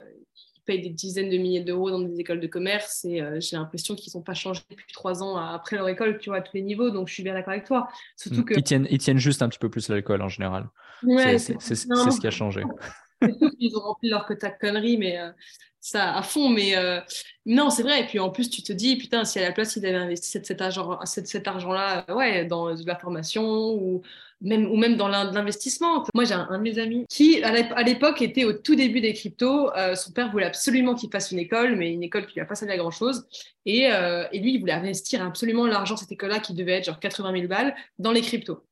ils 0.57 0.62
payent 0.64 0.80
des 0.80 0.90
dizaines 0.90 1.30
de 1.30 1.36
milliers 1.36 1.61
d'euros 1.61 1.90
dans 1.90 2.01
des 2.01 2.20
écoles 2.20 2.40
de 2.40 2.47
commerce 2.47 3.05
et 3.05 3.20
euh, 3.20 3.40
j'ai 3.40 3.57
l'impression 3.57 3.95
qu'ils 3.95 4.12
n'ont 4.14 4.22
pas 4.22 4.34
changé 4.34 4.62
depuis 4.70 4.93
trois 4.93 5.22
ans 5.22 5.36
après 5.36 5.76
leur 5.76 5.88
école, 5.88 6.18
tu 6.18 6.30
vois, 6.30 6.38
à 6.38 6.40
tous 6.40 6.55
les 6.55 6.62
niveaux. 6.62 6.90
Donc, 6.90 7.09
je 7.09 7.14
suis 7.14 7.22
bien 7.22 7.34
d'accord 7.34 7.53
avec 7.53 7.64
toi. 7.64 7.88
Surtout 8.16 8.40
hmm. 8.40 8.45
que... 8.45 8.55
ils, 8.55 8.62
tiennent, 8.62 8.86
ils 8.90 8.99
tiennent 8.99 9.18
juste 9.18 9.43
un 9.43 9.49
petit 9.49 9.59
peu 9.59 9.68
plus 9.68 9.88
l'alcool 9.88 10.22
en 10.22 10.28
général. 10.28 10.68
c'est 11.03 11.59
ce 11.59 12.20
qui 12.20 12.26
a 12.26 12.30
changé. 12.30 12.62
Ils 13.58 13.76
ont 13.76 13.80
rempli 13.80 14.08
leur 14.08 14.26
quota 14.26 14.50
de 14.50 14.58
conneries, 14.60 14.98
mais 14.98 15.18
ça 15.80 16.14
à 16.16 16.22
fond. 16.22 16.48
Mais 16.48 16.74
non, 17.46 17.70
c'est 17.70 17.82
vrai. 17.82 18.02
Et 18.02 18.06
puis 18.06 18.18
en 18.18 18.30
plus, 18.30 18.48
tu 18.50 18.62
te 18.62 18.72
dis, 18.72 18.96
putain, 18.96 19.24
si 19.24 19.38
à 19.38 19.42
la 19.42 19.52
place, 19.52 19.76
ils 19.76 19.84
avaient 19.86 19.96
investi 19.96 20.40
cet, 20.42 20.60
argent-là 20.60 21.00
cet, 21.04 21.46
argent 21.46 21.74
ouais, 22.08 22.44
dans 22.44 22.74
de 22.74 22.86
la 22.86 22.98
formation 22.98 23.72
ou 23.74 24.02
même, 24.40 24.70
ou 24.70 24.76
même 24.76 24.96
dans 24.96 25.08
l'investissement. 25.08 26.04
Moi, 26.14 26.24
j'ai 26.24 26.34
un, 26.34 26.58
de 26.58 26.62
mes 26.62 26.78
amis 26.78 27.04
qui, 27.08 27.42
à 27.42 27.82
l'époque, 27.82 28.22
était 28.22 28.44
au 28.44 28.52
tout 28.52 28.74
début 28.74 29.00
des 29.00 29.12
cryptos. 29.12 29.70
son 29.94 30.12
père 30.12 30.30
voulait 30.30 30.46
absolument 30.46 30.94
qu'il 30.94 31.10
fasse 31.10 31.32
une 31.32 31.38
école, 31.38 31.76
mais 31.76 31.92
une 31.92 32.02
école 32.02 32.26
qui 32.26 32.34
lui 32.34 32.40
a 32.40 32.44
pas 32.44 32.54
servi 32.54 32.74
à 32.74 32.76
grand-chose. 32.76 33.26
Et, 33.66 33.82
et, 33.82 34.38
lui, 34.38 34.54
il 34.54 34.60
voulait 34.60 34.72
investir 34.72 35.24
absolument 35.24 35.66
l'argent, 35.66 35.96
cette 35.96 36.12
école-là, 36.12 36.40
qui 36.40 36.54
devait 36.54 36.72
être 36.72 36.86
genre 36.86 37.00
80 37.00 37.32
000 37.32 37.48
balles, 37.48 37.74
dans 37.98 38.12
les 38.12 38.20
cryptos. 38.20 38.64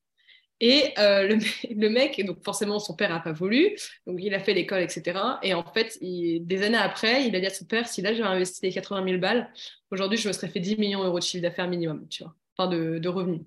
Et 0.61 0.93
euh, 0.99 1.27
le, 1.27 1.39
le, 1.75 1.89
mec, 1.89 2.25
donc 2.25 2.45
forcément 2.45 2.79
son 2.79 2.95
père 2.95 3.11
n'a 3.11 3.21
pas 3.21 3.33
voulu, 3.33 3.77
donc 4.07 4.19
il 4.23 4.35
a 4.35 4.41
fait 4.41 4.55
l'école, 4.55 4.83
etc. 4.83 5.19
Et 5.43 5.55
en 5.55 5.65
fait, 5.65 5.99
des 6.03 6.63
années 6.63 6.77
après, 6.77 7.27
il 7.27 7.35
a 7.35 7.41
dit 7.41 7.47
à 7.47 7.51
son 7.51 7.65
père, 7.65 7.89
si 7.89 8.03
là 8.03 8.13
j'avais 8.13 8.29
investi 8.29 8.61
les 8.63 8.73
80 8.73 9.05
000 9.05 9.19
balles, 9.19 9.51
aujourd'hui 9.91 10.19
je 10.19 10.29
me 10.29 10.33
serais 10.33 10.49
fait 10.49 10.61
10 10.61 10.77
millions 10.77 11.03
d'euros 11.03 11.19
de 11.19 11.25
chiffre 11.25 11.43
d'affaires 11.43 11.69
minimum, 11.69 12.07
tu 12.09 12.23
vois, 12.23 12.35
enfin 12.57 12.69
de, 12.69 12.99
de 12.99 13.09
revenus. 13.09 13.41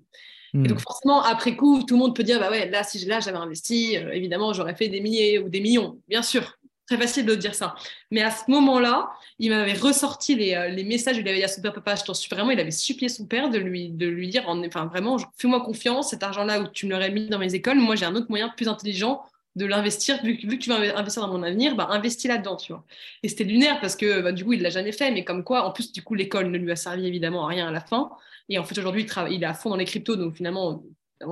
Et 0.54 0.58
hmm. 0.58 0.66
donc 0.68 0.80
forcément, 0.80 1.22
après 1.22 1.56
coup, 1.56 1.82
tout 1.82 1.94
le 1.94 2.00
monde 2.00 2.14
peut 2.14 2.22
dire, 2.22 2.38
bah 2.38 2.50
ouais, 2.50 2.68
là, 2.70 2.84
si 2.84 3.04
là 3.06 3.20
j'avais 3.20 3.38
investi, 3.38 3.96
euh, 3.96 4.12
évidemment, 4.12 4.52
j'aurais 4.52 4.76
fait 4.76 4.88
des 4.88 5.00
milliers 5.00 5.38
ou 5.38 5.48
des 5.48 5.60
millions, 5.60 6.00
bien 6.08 6.22
sûr 6.22 6.58
très 6.86 6.98
facile 6.98 7.26
de 7.26 7.34
dire 7.34 7.54
ça. 7.54 7.74
Mais 8.10 8.22
à 8.22 8.30
ce 8.30 8.50
moment-là, 8.50 9.10
il 9.38 9.50
m'avait 9.50 9.72
ressorti 9.72 10.34
les, 10.34 10.54
euh, 10.54 10.68
les, 10.68 10.84
messages, 10.84 11.16
il 11.16 11.26
avait 11.28 11.38
dit 11.38 11.44
à 11.44 11.48
son 11.48 11.62
père, 11.62 11.72
papa, 11.72 11.94
je 11.96 12.04
t'en 12.04 12.14
suis 12.14 12.28
vraiment, 12.28 12.50
il 12.50 12.60
avait 12.60 12.70
supplié 12.70 13.08
son 13.08 13.26
père 13.26 13.50
de 13.50 13.58
lui, 13.58 13.90
de 13.90 14.06
lui 14.06 14.28
dire, 14.28 14.44
enfin 14.46 14.86
vraiment, 14.86 15.16
fais-moi 15.38 15.60
confiance, 15.60 16.10
cet 16.10 16.22
argent-là 16.22 16.60
où 16.60 16.68
tu 16.68 16.86
me 16.86 16.92
l'aurais 16.92 17.10
mis 17.10 17.28
dans 17.28 17.38
mes 17.38 17.54
écoles, 17.54 17.78
moi 17.78 17.96
j'ai 17.96 18.04
un 18.04 18.14
autre 18.14 18.26
moyen 18.28 18.48
plus 18.50 18.68
intelligent 18.68 19.22
de 19.56 19.66
l'investir, 19.66 20.20
vu, 20.22 20.36
que 20.36 20.56
tu 20.56 20.68
vas 20.68 20.98
investir 20.98 21.22
dans 21.22 21.32
mon 21.32 21.42
avenir, 21.42 21.76
bah, 21.76 21.86
investis 21.90 22.28
là-dedans, 22.28 22.56
tu 22.56 22.72
vois. 22.72 22.84
Et 23.22 23.28
c'était 23.28 23.44
lunaire 23.44 23.80
parce 23.80 23.94
que 23.94 24.20
bah, 24.20 24.32
du 24.32 24.44
coup, 24.44 24.52
il 24.54 24.62
l'a 24.62 24.70
jamais 24.70 24.90
fait, 24.90 25.12
mais 25.12 25.24
comme 25.24 25.44
quoi, 25.44 25.64
en 25.64 25.70
plus, 25.70 25.92
du 25.92 26.02
coup, 26.02 26.14
l'école 26.14 26.50
ne 26.50 26.58
lui 26.58 26.72
a 26.72 26.76
servi 26.76 27.06
évidemment 27.06 27.44
à 27.46 27.48
rien 27.48 27.68
à 27.68 27.70
la 27.70 27.80
fin. 27.80 28.10
Et 28.48 28.58
en 28.58 28.64
fait, 28.64 28.76
aujourd'hui, 28.78 29.06
il, 29.06 29.32
il 29.32 29.42
est 29.42 29.46
à 29.46 29.54
fond 29.54 29.70
dans 29.70 29.76
les 29.76 29.84
cryptos, 29.84 30.16
donc 30.16 30.34
finalement, 30.34 30.82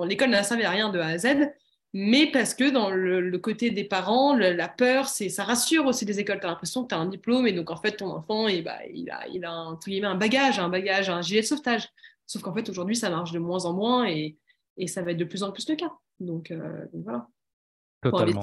l'école 0.06 0.30
n'a 0.30 0.44
servi 0.44 0.62
à 0.62 0.70
rien 0.70 0.90
de 0.90 1.00
A 1.00 1.06
à 1.06 1.18
Z 1.18 1.52
mais 1.94 2.30
parce 2.30 2.54
que 2.54 2.70
dans 2.70 2.90
le, 2.90 3.38
côté 3.38 3.70
des 3.70 3.84
parents, 3.84 4.34
la 4.34 4.68
peur, 4.68 5.08
c'est 5.08 5.28
ça 5.28 5.44
rassure 5.44 5.86
aussi 5.86 6.06
les 6.06 6.20
écoles. 6.20 6.40
Tu 6.40 6.46
as 6.46 6.50
l'impression 6.50 6.84
que 6.84 6.88
tu 6.88 6.94
as 6.94 6.98
un 6.98 7.06
diplôme 7.06 7.46
et 7.46 7.52
donc 7.52 7.70
en 7.70 7.76
fait 7.76 7.92
ton 7.92 8.10
enfant, 8.10 8.48
et 8.48 8.62
bah, 8.62 8.78
il 8.92 9.10
a, 9.10 9.26
il 9.28 9.44
a 9.44 9.52
un, 9.52 9.78
un 9.78 10.14
bagage, 10.14 10.58
un 10.58 10.70
bagage, 10.70 11.10
un 11.10 11.20
gilet 11.20 11.42
de 11.42 11.46
sauvetage. 11.46 11.88
Sauf 12.26 12.40
qu'en 12.40 12.54
fait 12.54 12.68
aujourd'hui 12.70 12.96
ça 12.96 13.10
marche 13.10 13.32
de 13.32 13.38
moins 13.38 13.66
en 13.66 13.74
moins 13.74 14.06
et, 14.06 14.38
et, 14.78 14.86
ça 14.86 15.02
va 15.02 15.10
être 15.10 15.18
de 15.18 15.24
plus 15.24 15.42
en 15.42 15.52
plus 15.52 15.68
le 15.68 15.76
cas. 15.76 15.92
Donc, 16.18 16.50
euh, 16.50 16.86
voilà. 16.94 17.26
Totalement. 18.00 18.42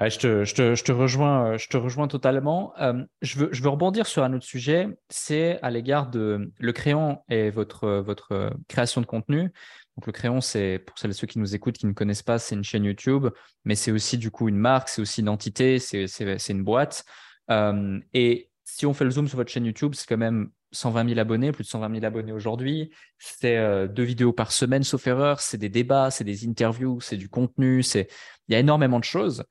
je, 0.00 0.18
te, 0.18 0.44
je, 0.44 0.54
te, 0.54 0.74
je, 0.74 0.84
te, 0.84 0.92
rejoins, 0.92 1.56
je 1.58 1.68
te 1.68 1.76
rejoins 1.76 2.08
totalement. 2.08 2.72
Euh, 2.80 3.04
je, 3.20 3.38
veux, 3.38 3.48
je 3.52 3.62
veux 3.62 3.68
rebondir 3.68 4.06
sur 4.06 4.24
un 4.24 4.32
autre 4.32 4.46
sujet, 4.46 4.88
c'est 5.10 5.60
à 5.62 5.70
l'égard 5.70 6.08
de 6.08 6.50
le 6.58 6.72
crayon 6.72 7.22
et 7.28 7.50
votre, 7.50 7.98
votre 7.98 8.50
création 8.66 9.02
de 9.02 9.06
contenu. 9.06 9.52
Donc 9.98 10.06
le 10.06 10.12
crayon, 10.12 10.40
c'est 10.40 10.78
pour 10.78 10.96
celles 10.96 11.10
et 11.10 11.14
ceux 11.14 11.26
qui 11.26 11.40
nous 11.40 11.56
écoutent, 11.56 11.76
qui 11.76 11.86
ne 11.86 11.92
connaissent 11.92 12.22
pas, 12.22 12.38
c'est 12.38 12.54
une 12.54 12.62
chaîne 12.62 12.84
YouTube, 12.84 13.26
mais 13.64 13.74
c'est 13.74 13.90
aussi 13.90 14.16
du 14.16 14.30
coup 14.30 14.48
une 14.48 14.56
marque, 14.56 14.90
c'est 14.90 15.02
aussi 15.02 15.22
une 15.22 15.28
entité, 15.28 15.80
c'est 15.80 16.48
une 16.50 16.62
boîte. 16.62 17.04
Euh, 17.50 17.98
et 18.14 18.48
si 18.62 18.86
on 18.86 18.94
fait 18.94 19.02
le 19.02 19.10
zoom 19.10 19.26
sur 19.26 19.36
votre 19.38 19.50
chaîne 19.50 19.64
YouTube, 19.64 19.96
c'est 19.96 20.06
quand 20.06 20.16
même 20.16 20.52
120 20.70 21.08
000 21.08 21.18
abonnés, 21.18 21.50
plus 21.50 21.64
de 21.64 21.68
120 21.68 21.94
000 21.94 22.04
abonnés 22.04 22.30
aujourd'hui. 22.30 22.92
C'est 23.18 23.56
euh, 23.56 23.88
deux 23.88 24.04
vidéos 24.04 24.32
par 24.32 24.52
semaine, 24.52 24.84
sauf 24.84 25.04
erreur. 25.08 25.40
C'est 25.40 25.58
des 25.58 25.68
débats, 25.68 26.12
c'est 26.12 26.22
des 26.22 26.46
interviews, 26.46 27.00
c'est 27.00 27.16
du 27.16 27.28
contenu. 27.28 27.82
Il 27.82 28.06
y 28.50 28.54
a 28.54 28.60
énormément 28.60 29.00
de 29.00 29.04
choses. 29.04 29.42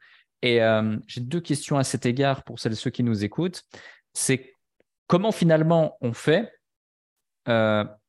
Et 0.44 0.64
euh, 0.64 0.96
j'ai 1.08 1.20
deux 1.20 1.42
questions 1.42 1.78
à 1.78 1.84
cet 1.84 2.06
égard 2.06 2.46
pour 2.46 2.58
celles 2.58 2.72
et 2.72 2.76
ceux 2.76 2.92
qui 2.92 3.04
nous 3.04 3.26
écoutent. 3.26 3.64
C'est 4.14 4.54
comment 5.08 5.34
finalement 5.34 5.98
on 6.00 6.14
fait 6.14 6.54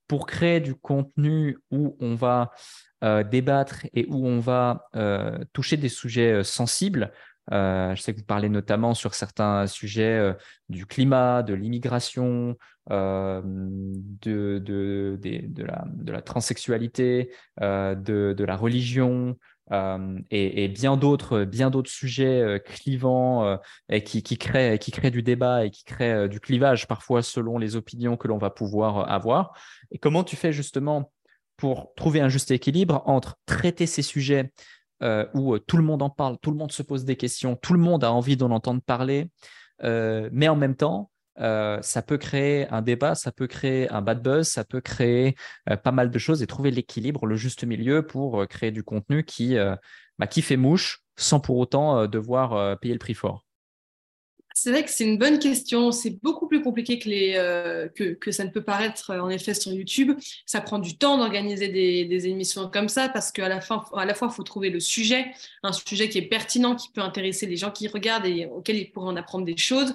pour 0.09 0.27
créer 0.27 0.61
du 0.61 0.75
contenu 0.75 1.59
où 1.71 1.97
on 2.01 2.15
va 2.15 2.51
euh, 3.05 3.23
débattre 3.23 3.87
et 3.95 4.07
où 4.09 4.27
on 4.27 4.41
va 4.41 4.89
euh, 4.97 5.39
toucher 5.53 5.77
des 5.77 5.89
sujets 5.91 6.33
euh, 6.33 6.43
sensibles. 6.43 7.13
je 7.53 7.95
sais 7.97 8.13
que 8.13 8.19
vous 8.19 8.25
parlez 8.25 8.49
notamment 8.49 8.95
sur 8.95 9.15
certains 9.15 9.67
sujets 9.69 10.35
du 10.69 10.85
climat, 10.85 11.43
de 11.43 11.55
l'immigration, 11.55 12.57
de, 12.91 14.63
la, 15.63 15.85
de, 15.87 16.13
la, 16.13 16.23
transsexualité, 16.23 17.31
de, 17.59 18.45
la 18.45 18.57
religion, 18.57 19.37
euh, 19.73 20.19
et, 20.31 20.69
bien 20.69 20.97
d'autres, 20.97 21.45
bien 21.45 21.71
d'autres 21.71 21.91
sujets 21.91 22.41
euh, 22.41 22.59
clivants 22.59 23.45
euh, 23.45 23.57
et 23.91 24.03
qui, 24.03 24.23
qui, 24.23 24.39
créent, 24.39 24.79
qui 24.79 24.91
créent 24.91 25.11
du 25.11 25.23
débat 25.23 25.67
et 25.67 25.71
qui 25.71 25.85
créent 25.85 26.29
du 26.29 26.41
clivage 26.41 26.87
parfois 26.87 27.23
selon 27.23 27.59
les 27.59 27.77
opinions 27.77 28.17
que 28.17 28.29
l'on 28.29 28.39
va 28.39 28.51
pouvoir 28.51 29.11
avoir. 29.11 29.53
Et 29.91 29.99
comment 29.99 30.25
tu 30.25 30.37
fais 30.37 30.53
justement 30.53 31.13
pour 31.57 31.93
trouver 31.97 32.21
un 32.21 32.29
juste 32.29 32.51
équilibre 32.51 33.03
entre 33.07 33.37
traiter 33.45 33.87
ces 33.87 34.03
sujets 34.03 34.53
où 35.33 35.57
tout 35.61 35.77
le 35.77 35.85
monde 35.85 36.03
en 36.03 36.11
parle, 36.11 36.39
tout 36.39 36.51
le 36.51 36.57
monde 36.57 36.73
se 36.73 36.83
pose 36.83 37.05
des 37.05 37.15
questions, 37.15 37.55
tout 37.55 37.73
le 37.73 37.79
monde 37.79 38.03
a 38.03 38.13
envie 38.13 38.37
d'en 38.37 38.51
entendre 38.51 38.81
parler, 38.81 39.31
mais 39.83 40.49
en 40.49 40.57
même 40.57 40.75
temps 40.75 41.11
euh, 41.41 41.81
ça 41.83 42.03
peut 42.03 42.19
créer 42.19 42.69
un 42.69 42.83
débat, 42.83 43.15
ça 43.15 43.33
peut 43.33 43.47
créer 43.47 43.89
un 43.91 44.03
bad 44.03 44.23
buzz, 44.23 44.49
ça 44.49 44.65
peut 44.65 44.81
créer 44.81 45.35
euh, 45.71 45.77
pas 45.77 45.93
mal 45.93 46.11
de 46.11 46.19
choses 46.19 46.43
et 46.43 46.47
trouver 46.47 46.71
l'équilibre, 46.71 47.27
le 47.27 47.37
juste 47.37 47.65
milieu 47.65 48.07
pour 48.07 48.43
euh, 48.43 48.47
créer 48.47 48.71
du 48.71 48.83
contenu 48.83 49.25
qui, 49.25 49.57
bah, 50.19 50.27
fait 50.29 50.57
mouche 50.57 51.03
sans 51.17 51.41
pour 51.41 51.59
autant 51.59 52.07
devoir 52.07 52.79
payer 52.79 52.95
le 52.95 52.99
prix 52.99 53.15
fort. 53.15 53.45
C'est 54.55 54.71
vrai 54.71 54.85
que 54.85 54.91
c'est 54.91 55.05
une 55.05 55.19
bonne 55.19 55.39
question. 55.39 55.93
C'est 55.93 56.21
beaucoup 56.23 56.49
plus 56.49 56.63
compliqué 56.63 56.99
que, 56.99 58.31
ça 58.33 58.45
ne 58.45 58.51
peut 58.51 58.63
paraître 58.63 59.15
en 59.15 59.29
effet 59.29 59.55
sur 59.55 59.73
YouTube. 59.73 60.13
Ça 60.47 60.61
prend 60.61 60.81
du 60.81 60.99
temps 60.99 61.17
d'organiser 61.19 61.69
des, 61.69 62.27
émissions 62.27 62.69
comme 62.69 62.89
ça 62.89 63.09
parce 63.09 63.31
qu'à 63.31 63.49
la 63.49 63.57
la 63.57 64.15
fois, 64.15 64.29
il 64.29 64.35
faut 64.35 64.43
trouver 64.43 64.71
le 64.71 64.81
sujet, 64.81 65.27
un 65.63 65.73
sujet 65.73 66.09
qui 66.09 66.19
est 66.19 66.29
pertinent, 66.29 66.75
qui 66.75 66.91
peut 66.91 67.01
intéresser 67.01 67.47
les 67.47 67.57
gens 67.57 67.71
qui 67.71 67.87
regardent 67.87 68.27
et 68.27 68.47
auxquels 68.47 68.79
ils 68.79 68.91
pourraient 68.91 69.11
en 69.11 69.17
apprendre 69.17 69.45
des 69.45 69.57
choses 69.57 69.95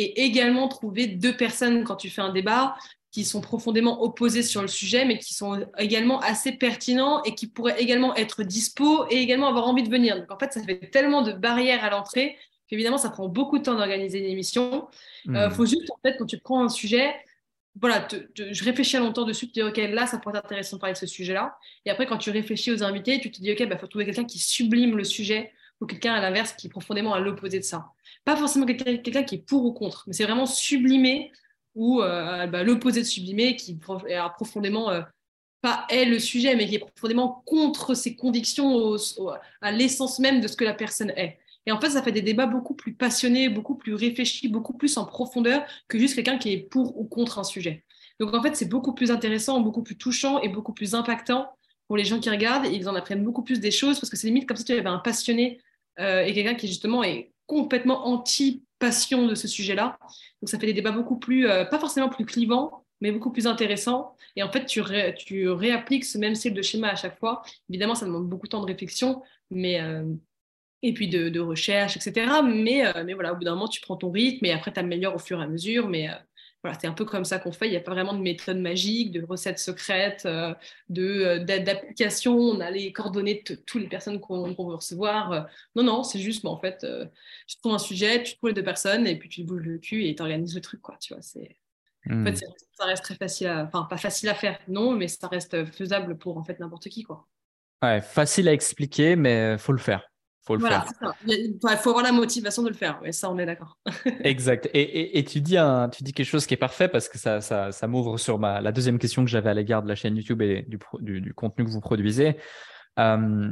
et 0.00 0.22
également 0.22 0.68
trouver 0.68 1.06
deux 1.06 1.36
personnes 1.36 1.84
quand 1.84 1.96
tu 1.96 2.10
fais 2.10 2.22
un 2.22 2.32
débat 2.32 2.76
qui 3.10 3.24
sont 3.24 3.40
profondément 3.40 4.02
opposées 4.02 4.42
sur 4.42 4.62
le 4.62 4.68
sujet, 4.68 5.04
mais 5.04 5.18
qui 5.18 5.34
sont 5.34 5.66
également 5.78 6.20
assez 6.20 6.52
pertinents 6.52 7.22
et 7.24 7.34
qui 7.34 7.48
pourraient 7.48 7.80
également 7.80 8.14
être 8.14 8.44
dispo 8.44 9.04
et 9.10 9.16
également 9.16 9.48
avoir 9.48 9.66
envie 9.66 9.82
de 9.82 9.90
venir. 9.90 10.16
Donc 10.16 10.30
en 10.30 10.38
fait, 10.38 10.52
ça 10.52 10.62
fait 10.62 10.90
tellement 10.90 11.22
de 11.22 11.32
barrières 11.32 11.84
à 11.84 11.90
l'entrée 11.90 12.36
qu'évidemment, 12.70 12.98
ça 12.98 13.10
prend 13.10 13.28
beaucoup 13.28 13.58
de 13.58 13.64
temps 13.64 13.74
d'organiser 13.74 14.20
une 14.20 14.30
émission. 14.30 14.88
Il 15.24 15.34
euh, 15.34 15.48
hmm. 15.48 15.50
faut 15.50 15.66
juste, 15.66 15.90
en 15.90 15.98
fait, 16.04 16.16
quand 16.16 16.26
tu 16.26 16.38
prends 16.38 16.62
un 16.62 16.68
sujet, 16.68 17.16
voilà, 17.80 18.06
je 18.36 18.64
réfléchis 18.64 18.96
longtemps 18.96 19.24
dessus, 19.24 19.46
tu 19.46 19.52
te 19.52 19.60
dis, 19.60 19.62
OK, 19.62 19.76
là, 19.92 20.06
ça 20.06 20.18
pourrait 20.18 20.38
être 20.38 20.44
intéressant 20.44 20.76
de 20.76 20.80
parler 20.80 20.94
de 20.94 20.98
ce 20.98 21.06
sujet-là. 21.06 21.58
Et 21.84 21.90
après, 21.90 22.06
quand 22.06 22.18
tu 22.18 22.30
réfléchis 22.30 22.70
aux 22.70 22.84
invités, 22.84 23.18
tu 23.20 23.32
te 23.32 23.40
dis, 23.40 23.50
OK, 23.50 23.58
il 23.60 23.68
bah, 23.68 23.76
faut 23.76 23.88
trouver 23.88 24.04
quelqu'un 24.04 24.24
qui 24.24 24.38
sublime 24.38 24.96
le 24.96 25.02
sujet 25.02 25.52
ou 25.80 25.86
quelqu'un 25.86 26.14
à 26.14 26.20
l'inverse 26.20 26.52
qui 26.52 26.66
est 26.66 26.70
profondément 26.70 27.14
à 27.14 27.20
l'opposé 27.20 27.58
de 27.58 27.64
ça. 27.64 27.92
Pas 28.24 28.36
forcément 28.36 28.66
quelqu'un 28.66 29.22
qui 29.22 29.36
est 29.36 29.46
pour 29.46 29.64
ou 29.64 29.72
contre, 29.72 30.04
mais 30.06 30.12
c'est 30.12 30.24
vraiment 30.24 30.46
sublimé 30.46 31.32
ou 31.74 32.02
euh, 32.02 32.46
bah, 32.46 32.62
l'opposé 32.62 33.00
de 33.00 33.06
sublimé 33.06 33.56
qui 33.56 33.72
est 33.72 34.30
profondément, 34.34 34.90
euh, 34.90 35.02
pas 35.62 35.86
est 35.88 36.04
le 36.04 36.18
sujet, 36.18 36.56
mais 36.56 36.66
qui 36.66 36.76
est 36.76 36.80
profondément 36.80 37.42
contre 37.46 37.94
ses 37.94 38.16
convictions 38.16 38.96
à 39.60 39.72
l'essence 39.72 40.18
même 40.18 40.40
de 40.40 40.48
ce 40.48 40.56
que 40.56 40.64
la 40.64 40.74
personne 40.74 41.10
est. 41.10 41.38
Et 41.66 41.72
en 41.72 41.80
fait, 41.80 41.90
ça 41.90 42.02
fait 42.02 42.12
des 42.12 42.22
débats 42.22 42.46
beaucoup 42.46 42.74
plus 42.74 42.94
passionnés, 42.94 43.48
beaucoup 43.48 43.74
plus 43.74 43.94
réfléchis, 43.94 44.48
beaucoup 44.48 44.72
plus 44.72 44.96
en 44.96 45.04
profondeur 45.04 45.62
que 45.88 45.98
juste 45.98 46.14
quelqu'un 46.14 46.38
qui 46.38 46.52
est 46.52 46.58
pour 46.58 46.98
ou 46.98 47.04
contre 47.04 47.38
un 47.38 47.44
sujet. 47.44 47.84
Donc 48.18 48.34
en 48.34 48.42
fait, 48.42 48.56
c'est 48.56 48.68
beaucoup 48.68 48.94
plus 48.94 49.10
intéressant, 49.10 49.60
beaucoup 49.60 49.82
plus 49.82 49.96
touchant 49.96 50.40
et 50.40 50.48
beaucoup 50.48 50.72
plus 50.72 50.94
impactant 50.94 51.50
pour 51.86 51.96
les 51.96 52.04
gens 52.04 52.20
qui 52.20 52.30
regardent. 52.30 52.66
ils 52.66 52.88
en 52.88 52.94
apprennent 52.94 53.24
beaucoup 53.24 53.42
plus 53.42 53.60
des 53.60 53.70
choses 53.70 53.98
parce 53.98 54.10
que 54.10 54.16
c'est 54.16 54.26
limite 54.26 54.46
comme 54.46 54.56
si 54.56 54.64
tu 54.64 54.72
avais 54.72 54.86
un 54.86 54.98
passionné 54.98 55.60
euh, 56.00 56.24
et 56.24 56.32
quelqu'un 56.32 56.54
qui 56.54 56.66
justement 56.66 57.02
est 57.02 57.32
complètement 57.46 58.06
anti-passion 58.06 59.26
de 59.26 59.34
ce 59.34 59.48
sujet-là. 59.48 59.98
Donc 60.40 60.48
ça 60.48 60.58
fait 60.58 60.66
des 60.66 60.72
débats 60.72 60.92
beaucoup 60.92 61.18
plus, 61.18 61.48
euh, 61.48 61.64
pas 61.64 61.78
forcément 61.78 62.08
plus 62.08 62.24
clivants, 62.24 62.84
mais 63.00 63.12
beaucoup 63.12 63.30
plus 63.30 63.46
intéressants. 63.46 64.16
Et 64.36 64.42
en 64.42 64.50
fait, 64.50 64.66
tu, 64.66 64.82
tu 65.16 65.48
réappliques 65.48 66.04
ce 66.04 66.18
même 66.18 66.34
style 66.34 66.54
de 66.54 66.62
schéma 66.62 66.88
à 66.88 66.96
chaque 66.96 67.18
fois. 67.18 67.42
Évidemment, 67.68 67.94
ça 67.94 68.06
demande 68.06 68.28
beaucoup 68.28 68.46
de 68.46 68.50
temps 68.50 68.60
de 68.60 68.66
réflexion, 68.66 69.22
mais, 69.50 69.80
euh, 69.80 70.04
et 70.82 70.94
puis 70.94 71.08
de, 71.08 71.40
recherche, 71.40 71.96
etc. 71.96 72.30
Mais, 72.44 72.84
mais 73.04 73.14
voilà, 73.14 73.32
au 73.32 73.36
bout 73.36 73.44
d'un 73.44 73.54
moment, 73.54 73.68
tu 73.68 73.80
prends 73.80 73.96
ton 73.96 74.10
rythme 74.10 74.46
et 74.46 74.52
après, 74.52 74.72
tu 74.72 74.80
améliores 74.80 75.14
au 75.14 75.18
fur 75.18 75.40
et 75.40 75.44
à 75.44 75.46
mesure. 75.46 75.88
Mais 75.88 76.08
voilà, 76.62 76.78
c'est 76.78 76.86
un 76.86 76.92
peu 76.92 77.06
comme 77.06 77.24
ça 77.24 77.38
qu'on 77.38 77.52
fait. 77.52 77.68
Il 77.68 77.70
n'y 77.70 77.76
a 77.76 77.80
pas 77.80 77.92
vraiment 77.92 78.12
de 78.12 78.20
méthode 78.20 78.58
magique, 78.58 79.12
de 79.12 79.24
recettes 79.24 79.58
secrètes, 79.58 80.26
euh, 80.26 80.54
euh, 80.98 81.38
d'applications. 81.38 82.36
On 82.36 82.60
a 82.60 82.70
les 82.70 82.92
coordonnées 82.92 83.42
de 83.48 83.54
toutes 83.54 83.80
les 83.80 83.88
personnes 83.88 84.20
qu'on 84.20 84.48
veut 84.48 84.74
recevoir. 84.74 85.32
Euh, 85.32 85.40
non, 85.74 85.82
non, 85.82 86.02
c'est 86.02 86.18
juste, 86.18 86.44
en 86.44 86.58
fait, 86.58 86.86
tu 87.46 87.56
trouves 87.56 87.72
un 87.72 87.78
sujet, 87.78 88.22
tu 88.22 88.36
trouves 88.36 88.50
les 88.50 88.54
deux 88.54 88.62
personnes 88.62 89.06
et 89.06 89.18
puis 89.18 89.30
tu 89.30 89.42
bouges 89.42 89.62
le 89.62 89.78
cul 89.78 90.06
et 90.06 90.14
tu 90.14 90.20
organises 90.20 90.54
le 90.54 90.60
truc, 90.60 90.82
quoi. 90.82 90.96
Tu 91.00 91.14
vois, 91.14 91.22
c'est. 91.22 91.56
En 92.10 92.24
fait, 92.24 92.32
hmm. 92.32 92.54
ça 92.72 92.84
reste 92.86 93.04
très 93.04 93.14
facile 93.14 93.48
à, 93.48 93.64
enfin, 93.64 93.86
pas 93.88 93.98
facile 93.98 94.30
à 94.30 94.34
faire, 94.34 94.58
non, 94.68 94.92
mais 94.92 95.06
ça 95.06 95.28
reste 95.28 95.66
faisable 95.66 96.16
pour 96.16 96.38
en 96.38 96.44
fait 96.44 96.58
n'importe 96.58 96.88
qui, 96.88 97.02
quoi. 97.02 97.26
Ouais, 97.82 98.00
facile 98.00 98.48
à 98.48 98.52
expliquer, 98.52 99.16
mais 99.16 99.58
faut 99.58 99.72
le 99.72 99.78
faire. 99.78 100.09
Faut 100.42 100.56
le 100.56 100.66
faire. 100.66 100.86
Il 101.26 101.58
faut 101.60 101.90
avoir 101.90 102.04
la 102.04 102.12
motivation 102.12 102.62
de 102.62 102.68
le 102.68 102.74
faire. 102.74 102.98
Oui, 103.02 103.12
ça, 103.12 103.30
on 103.30 103.38
est 103.38 103.46
d'accord. 103.46 103.78
exact. 104.24 104.68
Et, 104.72 105.24
tu, 105.24 105.40
dis 105.40 105.56
un, 105.56 105.88
tu 105.88 106.02
dis 106.02 106.12
quelque 106.12 106.26
chose 106.26 106.46
qui 106.46 106.54
est 106.54 106.58
parfait 106.58 106.88
parce 106.88 107.08
que 107.08 107.18
ça, 107.18 107.40
ça, 107.40 107.72
ça 107.72 107.86
m'ouvre 107.86 108.18
sur 108.18 108.38
ma, 108.38 108.60
la 108.60 108.72
deuxième 108.72 108.98
question 108.98 109.24
que 109.24 109.30
j'avais 109.30 109.50
à 109.50 109.54
l'égard 109.54 109.82
de 109.82 109.88
la 109.88 109.94
chaîne 109.94 110.16
YouTube 110.16 110.42
et 110.42 110.62
du, 110.62 110.78
du, 111.20 111.34
contenu 111.34 111.64
que 111.64 111.70
vous 111.70 111.80
produisez. 111.80 112.36
Euh, 112.98 113.50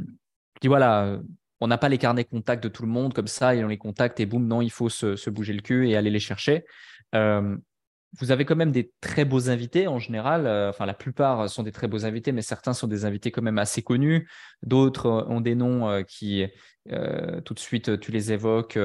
dis 0.61 0.67
voilà, 0.67 1.19
on 1.61 1.67
n'a 1.67 1.77
pas 1.77 1.89
les 1.89 1.97
carnets 1.97 2.25
contacts 2.25 2.63
de 2.63 2.69
tout 2.69 2.83
le 2.83 2.89
monde 2.89 3.13
comme 3.13 3.27
ça, 3.27 3.55
et 3.55 3.63
on 3.63 3.67
les 3.67 3.77
contacte 3.77 4.19
et 4.19 4.25
boum, 4.25 4.47
non, 4.47 4.61
il 4.61 4.71
faut 4.71 4.89
se, 4.89 5.29
bouger 5.29 5.53
le 5.53 5.61
cul 5.61 5.89
et 5.89 5.95
aller 5.95 6.09
les 6.09 6.19
chercher. 6.19 6.65
Euh, 7.15 7.57
vous 8.17 8.31
avez 8.31 8.43
quand 8.45 8.55
même 8.55 8.71
des 8.71 8.91
très 9.01 9.23
beaux 9.23 9.49
invités 9.49 9.87
en 9.87 9.99
général. 9.99 10.47
Euh, 10.47 10.69
enfin, 10.69 10.85
la 10.85 10.93
plupart 10.93 11.49
sont 11.49 11.63
des 11.63 11.71
très 11.71 11.87
beaux 11.87 12.05
invités, 12.05 12.31
mais 12.31 12.41
certains 12.41 12.73
sont 12.73 12.87
des 12.87 13.05
invités 13.05 13.31
quand 13.31 13.41
même 13.41 13.59
assez 13.59 13.81
connus. 13.83 14.27
D'autres 14.63 15.25
ont 15.29 15.41
des 15.41 15.55
noms 15.55 16.03
qui, 16.03 16.45
tout 17.45 17.53
de 17.53 17.59
suite, 17.59 17.99
tu 17.99 18.11
les 18.11 18.31
évoques, 18.31 18.79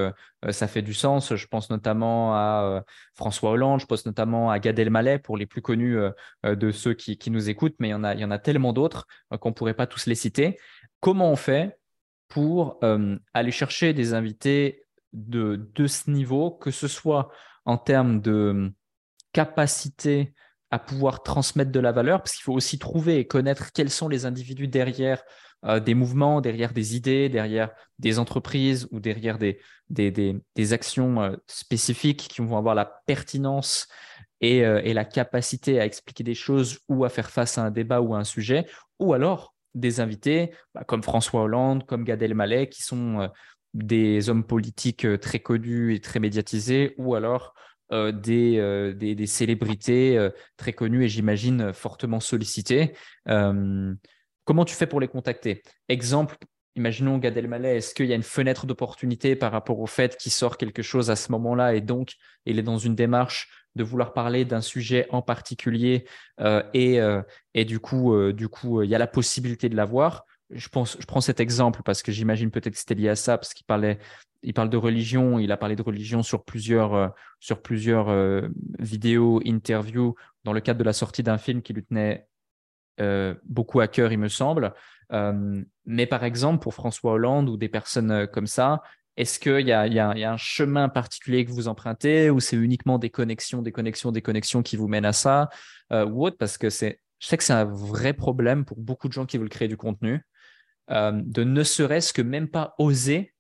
ça 0.51 0.69
fait 0.69 0.83
du 0.83 0.95
sens. 0.95 1.35
Je 1.35 1.47
pense 1.47 1.71
notamment 1.71 2.35
à 2.35 2.85
François 3.15 3.53
Hollande, 3.53 3.81
je 3.81 3.87
pense 3.87 4.05
notamment 4.07 4.51
à 4.51 4.59
Gad 4.59 4.79
Elmaleh 4.79 5.19
pour 5.19 5.37
les 5.37 5.47
plus 5.47 5.63
connus 5.63 5.97
de 6.45 6.71
ceux 6.71 6.95
qui, 6.95 7.31
nous 7.31 7.49
écoutent, 7.49 7.77
mais 7.79 7.89
il 7.89 7.93
y 7.93 7.95
en 7.95 8.05
a, 8.05 8.15
il 8.15 8.21
y 8.21 8.25
en 8.25 8.31
a 8.31 8.39
tellement 8.39 8.73
d'autres 8.73 9.07
qu'on 9.41 9.49
ne 9.49 9.55
pourrait 9.55 9.75
pas 9.75 9.87
tous 9.87 10.07
les 10.07 10.15
citer. 10.15 10.59
Comment 11.01 11.31
on 11.31 11.37
fait 11.37 11.77
pour 12.29 12.79
euh, 12.83 13.17
aller 13.33 13.51
chercher 13.53 13.93
des 13.93 14.15
invités 14.15 14.85
de, 15.13 15.61
ce 15.87 16.11
niveau, 16.11 16.51
que 16.51 16.71
ce 16.71 16.89
soit 16.89 17.31
en 17.65 17.79
termes 17.79 18.21
de 18.21 18.33
euh, 18.33 18.71
capacité 19.35 20.33
à 20.71 20.79
pouvoir 20.79 21.23
transmettre 21.23 21.71
de 21.71 21.81
la 21.81 21.93
valeur, 21.93 22.23
parce 22.23 22.33
qu'il 22.33 22.45
faut 22.45 22.55
aussi 22.55 22.79
trouver 22.79 23.19
et 23.19 23.27
connaître 23.27 23.71
quels 23.73 23.91
sont 23.91 24.09
les 24.09 24.25
individus 24.25 24.69
derrière 24.69 25.23
euh, 25.67 25.79
des 25.79 25.93
mouvements, 25.95 26.41
derrière 26.41 26.73
des 26.73 26.97
idées, 26.97 27.29
derrière 27.29 27.71
des 27.99 28.19
entreprises 28.19 28.89
ou 28.91 29.01
derrière 29.01 29.37
des, 29.37 29.61
des, 29.91 30.11
des, 30.11 30.73
actions 30.73 31.37
spécifiques 31.47 32.29
qui 32.29 32.41
vont 32.41 32.57
avoir 32.57 32.75
la 32.75 32.87
pertinence 33.07 33.89
et, 34.41 34.59
et, 34.59 34.95
la 34.95 35.05
capacité 35.05 35.79
à 35.79 35.87
expliquer 35.87 36.25
des 36.25 36.35
choses 36.35 36.81
ou 36.89 37.05
à 37.05 37.09
faire 37.09 37.31
face 37.31 37.59
à 37.59 37.63
un 37.63 37.71
débat 37.71 38.01
ou 38.01 38.15
à 38.15 38.19
un 38.19 38.25
sujet, 38.25 38.67
ou 38.99 39.13
alors 39.13 39.55
des 39.75 40.01
invités 40.01 40.53
bah, 40.75 40.85
comme 40.85 41.03
François 41.03 41.43
Hollande, 41.43 41.85
comme 41.87 42.05
Gad 42.05 42.23
Elmaleh, 42.23 42.69
qui 42.69 42.83
sont 42.83 43.21
euh, 43.21 43.29
des 43.75 44.31
hommes 44.31 44.45
politiques 44.45 45.05
euh, 45.05 45.19
très 45.19 45.41
connus 45.41 45.95
et 45.95 46.01
très 46.01 46.21
médiatisés, 46.21 46.95
ou 46.97 47.15
alors 47.15 47.55
euh, 47.93 48.13
des, 48.13 49.15
des, 49.15 49.27
célébrités 49.27 50.29
très 50.57 50.73
connues 50.73 51.05
et 51.05 51.09
j'imagine 51.09 51.73
fortement 51.73 52.21
sollicitées. 52.21 52.95
comment 53.27 54.65
tu 54.65 54.75
fais 54.75 54.87
pour 54.87 55.01
les 55.01 55.09
contacter? 55.09 55.63
Exemple, 55.89 56.37
imaginons 56.77 57.19
Gad 57.19 57.37
Elmaleh, 57.37 57.77
est-ce 57.77 57.95
qu'il 57.95 58.07
y 58.07 58.13
a 58.13 58.17
une 58.17 58.23
fenêtre 58.23 58.67
d'opportunité 58.67 59.37
par 59.37 59.53
rapport 59.53 59.81
au 59.81 59.87
fait 59.87 60.17
qu'il 60.17 60.33
sort 60.33 60.57
quelque 60.57 60.83
chose 60.83 61.11
à 61.11 61.17
ce 61.17 61.31
moment-là 61.33 61.75
et 61.75 61.81
donc 61.81 62.15
il 62.47 62.59
est 62.59 62.63
dans 62.63 62.79
une 62.79 62.95
démarche 62.95 63.49
de 63.75 63.85
vouloir 63.85 64.13
parler 64.13 64.45
d'un 64.45 64.61
sujet 64.61 65.07
en 65.11 65.23
particulier 65.23 66.05
euh, 66.41 66.63
et, 66.75 67.01
euh, 67.01 67.23
et, 67.55 67.65
du 67.65 67.81
coup, 67.81 68.15
euh, 68.15 68.33
du 68.33 68.49
coup, 68.49 68.83
il 68.83 68.91
y 68.91 68.95
a 68.95 68.99
la 68.99 69.07
possibilité 69.07 69.69
de 69.69 69.77
l'avoir? 69.77 70.25
Je 70.51 70.69
pense, 70.69 70.97
je 71.01 71.07
prends 71.07 71.21
cet 71.21 71.41
exemple 71.41 71.83
parce 71.85 72.03
que 72.03 72.13
j'imagine 72.13 72.51
peut-être 72.51 72.75
que 72.75 72.79
c'était 72.79 72.95
lié 72.95 73.09
à 73.09 73.17
ça 73.17 73.39
parce 73.39 73.55
qu'il 73.55 73.67
parlait, 73.67 73.99
il 74.43 74.55
parle 74.55 74.71
de 74.71 74.77
religion, 74.77 75.39
il 75.39 75.51
a 75.53 75.57
parlé 75.57 75.75
de 75.77 75.83
religion 75.83 76.23
sur 76.23 76.45
plusieurs, 76.45 77.15
sur 77.41 77.63
plusieurs 77.63 78.13
vidéos, 78.79 79.41
interviews 79.47 80.15
dans 80.45 80.53
le 80.53 80.61
cadre 80.61 80.79
de 80.79 80.85
la 80.85 80.93
sortie 80.93 81.23
d'un 81.23 81.39
film 81.39 81.63
qui 81.63 81.73
lui 81.73 81.83
tenait 81.83 82.27
beaucoup 83.45 83.81
à 83.81 83.89
cœur, 83.89 84.13
il 84.13 84.19
me 84.19 84.29
semble. 84.29 84.75
mais 85.87 86.07
par 86.07 86.25
exemple, 86.25 86.63
pour 86.63 86.75
François 86.75 87.13
Hollande 87.13 87.49
ou 87.49 87.57
des 87.57 87.71
personnes 87.71 88.27
comme 88.27 88.47
ça, 88.47 88.83
est-ce 89.17 89.39
qu'il 89.39 89.67
y, 89.67 89.73
a, 89.73 90.33
un 90.33 90.37
chemin 90.37 90.89
particulier 90.89 91.45
que 91.45 91.53
vous 91.53 91.69
empruntez 91.69 92.31
ou 92.31 92.41
c'est 92.41 92.57
uniquement 92.57 92.99
des 92.99 93.11
connexions, 93.11 93.63
des 93.63 93.71
connexions, 93.71 94.11
des 94.11 94.23
connexions 94.23 94.63
qui 94.63 94.77
vous 94.77 94.89
mènent 94.89 95.05
à 95.05 95.13
ça 95.13 95.51
euh, 95.93 96.05
ou 96.05 96.27
autre 96.27 96.37
Parce 96.37 96.59
que 96.59 96.69
je 96.69 96.97
sais 97.21 97.37
que 97.37 97.45
c'est 97.45 97.53
un 97.53 97.65
vrai 97.65 98.13
problème 98.13 98.65
pour 98.65 98.77
beaucoup 98.77 99.07
de 99.07 99.13
gens 99.13 99.25
qui 99.25 99.39
veulent 99.39 99.49
créer 99.49 99.69
du 99.69 99.77
contenu, 99.77 100.25
euh, 100.91 101.13
de 101.15 101.45
ne 101.45 101.63
serait-ce 101.63 102.13
que 102.13 102.23
même 102.23 102.49
pas 102.49 102.75
oser 102.79 103.35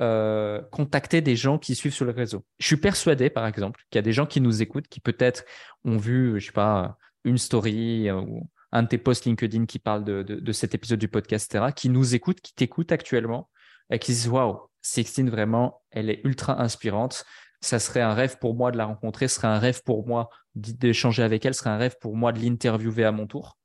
euh, 0.00 0.62
contacter 0.72 1.20
des 1.20 1.36
gens 1.36 1.58
qui 1.58 1.74
suivent 1.74 1.92
sur 1.92 2.06
le 2.06 2.12
réseau. 2.12 2.44
Je 2.58 2.66
suis 2.66 2.78
persuadé, 2.78 3.28
par 3.28 3.46
exemple, 3.46 3.82
qu'il 3.90 3.98
y 3.98 4.00
a 4.00 4.02
des 4.02 4.12
gens 4.12 4.26
qui 4.26 4.40
nous 4.40 4.62
écoutent, 4.62 4.88
qui 4.88 5.00
peut-être 5.00 5.44
ont 5.84 5.98
vu, 5.98 6.40
je 6.40 6.46
sais 6.46 6.52
pas, 6.52 6.96
une 7.24 7.36
story 7.36 8.10
ou 8.10 8.48
un 8.72 8.82
de 8.82 8.88
tes 8.88 8.98
posts 8.98 9.26
LinkedIn 9.26 9.66
qui 9.66 9.78
parle 9.78 10.04
de, 10.04 10.22
de 10.22 10.52
cet 10.52 10.74
épisode 10.74 10.98
du 10.98 11.08
podcast, 11.08 11.54
etc., 11.54 11.72
qui 11.76 11.90
nous 11.90 12.14
écoutent, 12.14 12.40
qui 12.40 12.54
t'écoutent 12.54 12.92
actuellement 12.92 13.50
et 13.90 13.98
qui 13.98 14.12
disent 14.12 14.28
waouh, 14.28 14.70
Sixtine, 14.82 15.28
vraiment, 15.28 15.82
elle 15.90 16.08
est 16.08 16.20
ultra 16.24 16.62
inspirante. 16.62 17.24
Ça 17.60 17.78
serait 17.78 18.00
un 18.00 18.14
rêve 18.14 18.38
pour 18.38 18.54
moi 18.54 18.70
de 18.70 18.78
la 18.78 18.86
rencontrer, 18.86 19.28
ce 19.28 19.36
serait 19.36 19.48
un 19.48 19.58
rêve 19.58 19.82
pour 19.84 20.06
moi 20.06 20.30
d'échanger 20.54 21.22
avec 21.22 21.44
elle, 21.44 21.52
ce 21.52 21.60
serait 21.60 21.70
un 21.70 21.76
rêve 21.76 21.96
pour 22.00 22.16
moi 22.16 22.32
de 22.32 22.38
l'interviewer 22.38 23.04
à 23.04 23.12
mon 23.12 23.26
tour. 23.26 23.58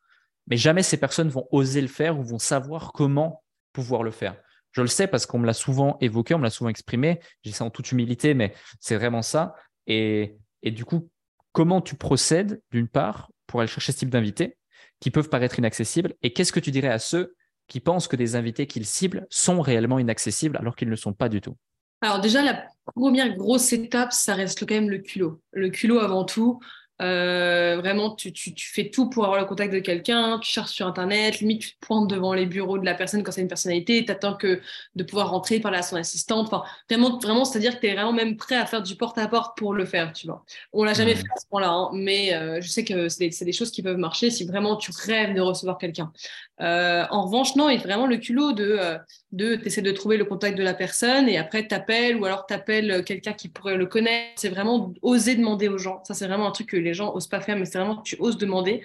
Mais 0.47 0.57
jamais 0.57 0.83
ces 0.83 0.97
personnes 0.97 1.29
vont 1.29 1.47
oser 1.51 1.81
le 1.81 1.87
faire 1.87 2.19
ou 2.19 2.23
vont 2.23 2.39
savoir 2.39 2.91
comment 2.93 3.43
pouvoir 3.73 4.03
le 4.03 4.11
faire. 4.11 4.35
Je 4.71 4.81
le 4.81 4.87
sais 4.87 5.07
parce 5.07 5.25
qu'on 5.25 5.39
me 5.39 5.45
l'a 5.45 5.53
souvent 5.53 5.97
évoqué, 6.01 6.33
on 6.33 6.39
me 6.39 6.43
l'a 6.43 6.49
souvent 6.49 6.69
exprimé. 6.69 7.19
J'ai 7.43 7.51
ça 7.51 7.63
en 7.63 7.69
toute 7.69 7.91
humilité, 7.91 8.33
mais 8.33 8.53
c'est 8.79 8.95
vraiment 8.95 9.21
ça. 9.21 9.55
Et, 9.87 10.35
et 10.63 10.71
du 10.71 10.83
coup, 10.83 11.09
comment 11.53 11.81
tu 11.81 11.95
procèdes, 11.95 12.61
d'une 12.71 12.87
part, 12.87 13.31
pour 13.47 13.61
aller 13.61 13.67
chercher 13.67 13.93
ce 13.93 13.99
type 13.99 14.09
d'invités 14.09 14.57
qui 14.99 15.11
peuvent 15.11 15.29
paraître 15.29 15.59
inaccessibles 15.59 16.15
Et 16.21 16.33
qu'est-ce 16.33 16.51
que 16.51 16.59
tu 16.59 16.71
dirais 16.71 16.89
à 16.89 16.99
ceux 16.99 17.35
qui 17.67 17.79
pensent 17.79 18.07
que 18.07 18.15
des 18.15 18.35
invités 18.35 18.67
qu'ils 18.67 18.85
ciblent 18.85 19.25
sont 19.29 19.61
réellement 19.61 19.99
inaccessibles 19.99 20.57
alors 20.57 20.75
qu'ils 20.75 20.87
ne 20.87 20.91
le 20.91 20.97
sont 20.97 21.13
pas 21.13 21.29
du 21.29 21.41
tout? 21.41 21.55
Alors 22.01 22.19
déjà, 22.19 22.41
la 22.41 22.65
première 22.93 23.35
grosse 23.35 23.71
étape, 23.73 24.11
ça 24.11 24.35
reste 24.35 24.67
quand 24.67 24.75
même 24.75 24.89
le 24.89 24.99
culot. 24.99 25.41
Le 25.53 25.69
culot 25.69 25.99
avant 25.99 26.25
tout. 26.25 26.59
Euh, 27.01 27.75
vraiment, 27.77 28.15
tu, 28.15 28.31
tu, 28.31 28.53
tu, 28.53 28.69
fais 28.69 28.89
tout 28.89 29.09
pour 29.09 29.25
avoir 29.25 29.39
le 29.39 29.45
contact 29.45 29.73
de 29.73 29.79
quelqu'un, 29.79 30.39
tu 30.39 30.49
cherches 30.49 30.71
sur 30.71 30.87
Internet, 30.87 31.41
limite 31.41 31.61
tu 31.61 31.71
te 31.71 31.85
pointes 31.85 32.09
devant 32.09 32.33
les 32.33 32.45
bureaux 32.45 32.77
de 32.77 32.85
la 32.85 32.93
personne 32.93 33.21
quand 33.21 33.33
c'est 33.33 33.41
une 33.41 33.49
personnalité, 33.49 34.05
tu 34.05 34.11
attends 34.11 34.35
que 34.35 34.61
de 34.95 35.03
pouvoir 35.03 35.29
rentrer, 35.31 35.59
parler 35.59 35.79
à 35.79 35.81
son 35.81 35.97
assistante. 35.97 36.47
Enfin, 36.47 36.63
vraiment, 36.89 37.17
vraiment 37.19 37.43
c'est-à-dire 37.43 37.75
que 37.75 37.81
tu 37.81 37.87
es 37.87 37.93
vraiment 37.93 38.13
même 38.13 38.37
prêt 38.37 38.55
à 38.55 38.65
faire 38.65 38.81
du 38.81 38.95
porte-à-porte 38.95 39.57
pour 39.57 39.73
le 39.73 39.83
faire, 39.85 40.13
tu 40.13 40.27
vois. 40.27 40.45
On 40.71 40.85
l'a 40.85 40.93
jamais 40.93 41.15
mmh. 41.15 41.17
fait 41.17 41.31
à 41.35 41.39
ce 41.39 41.47
point-là, 41.47 41.69
hein, 41.69 41.89
mais 41.93 42.33
euh, 42.33 42.61
je 42.61 42.69
sais 42.69 42.85
que 42.85 43.09
c'est 43.09 43.27
des, 43.27 43.45
des, 43.45 43.51
choses 43.51 43.71
qui 43.71 43.83
peuvent 43.83 43.97
marcher 43.97 44.29
si 44.29 44.45
vraiment 44.45 44.77
tu 44.77 44.91
rêves 45.05 45.33
de 45.33 45.41
recevoir 45.41 45.77
quelqu'un. 45.77 46.13
Euh, 46.61 47.05
en 47.09 47.25
revanche, 47.25 47.57
non, 47.57 47.69
il 47.69 47.79
faut 47.79 47.87
vraiment 47.87 48.07
le 48.07 48.17
culot 48.17 48.53
de, 48.53 48.97
euh, 49.41 49.55
de 49.55 49.55
t'essaies 49.55 49.81
de 49.81 49.91
trouver 49.91 50.17
le 50.17 50.25
contact 50.25 50.57
de 50.57 50.63
la 50.63 50.73
personne 50.73 51.27
et 51.29 51.37
après 51.37 51.67
t'appelles 51.67 52.17
ou 52.17 52.25
alors 52.25 52.45
t'appelles 52.45 53.03
quelqu'un 53.05 53.33
qui 53.33 53.49
pourrait 53.49 53.77
le 53.77 53.85
connaître. 53.85 54.33
C'est 54.35 54.49
vraiment 54.49 54.93
oser 55.01 55.35
demander 55.35 55.67
aux 55.67 55.77
gens. 55.77 56.03
Ça, 56.03 56.13
c'est 56.13 56.27
vraiment 56.27 56.47
un 56.47 56.51
truc 56.51 56.69
que 56.69 56.77
les 56.77 56.93
gens 56.93 57.13
osent 57.13 57.27
pas 57.27 57.41
faire, 57.41 57.57
mais 57.57 57.65
c'est 57.65 57.77
vraiment 57.77 57.97
que 57.97 58.03
tu 58.03 58.15
oses 58.19 58.37
demander. 58.37 58.81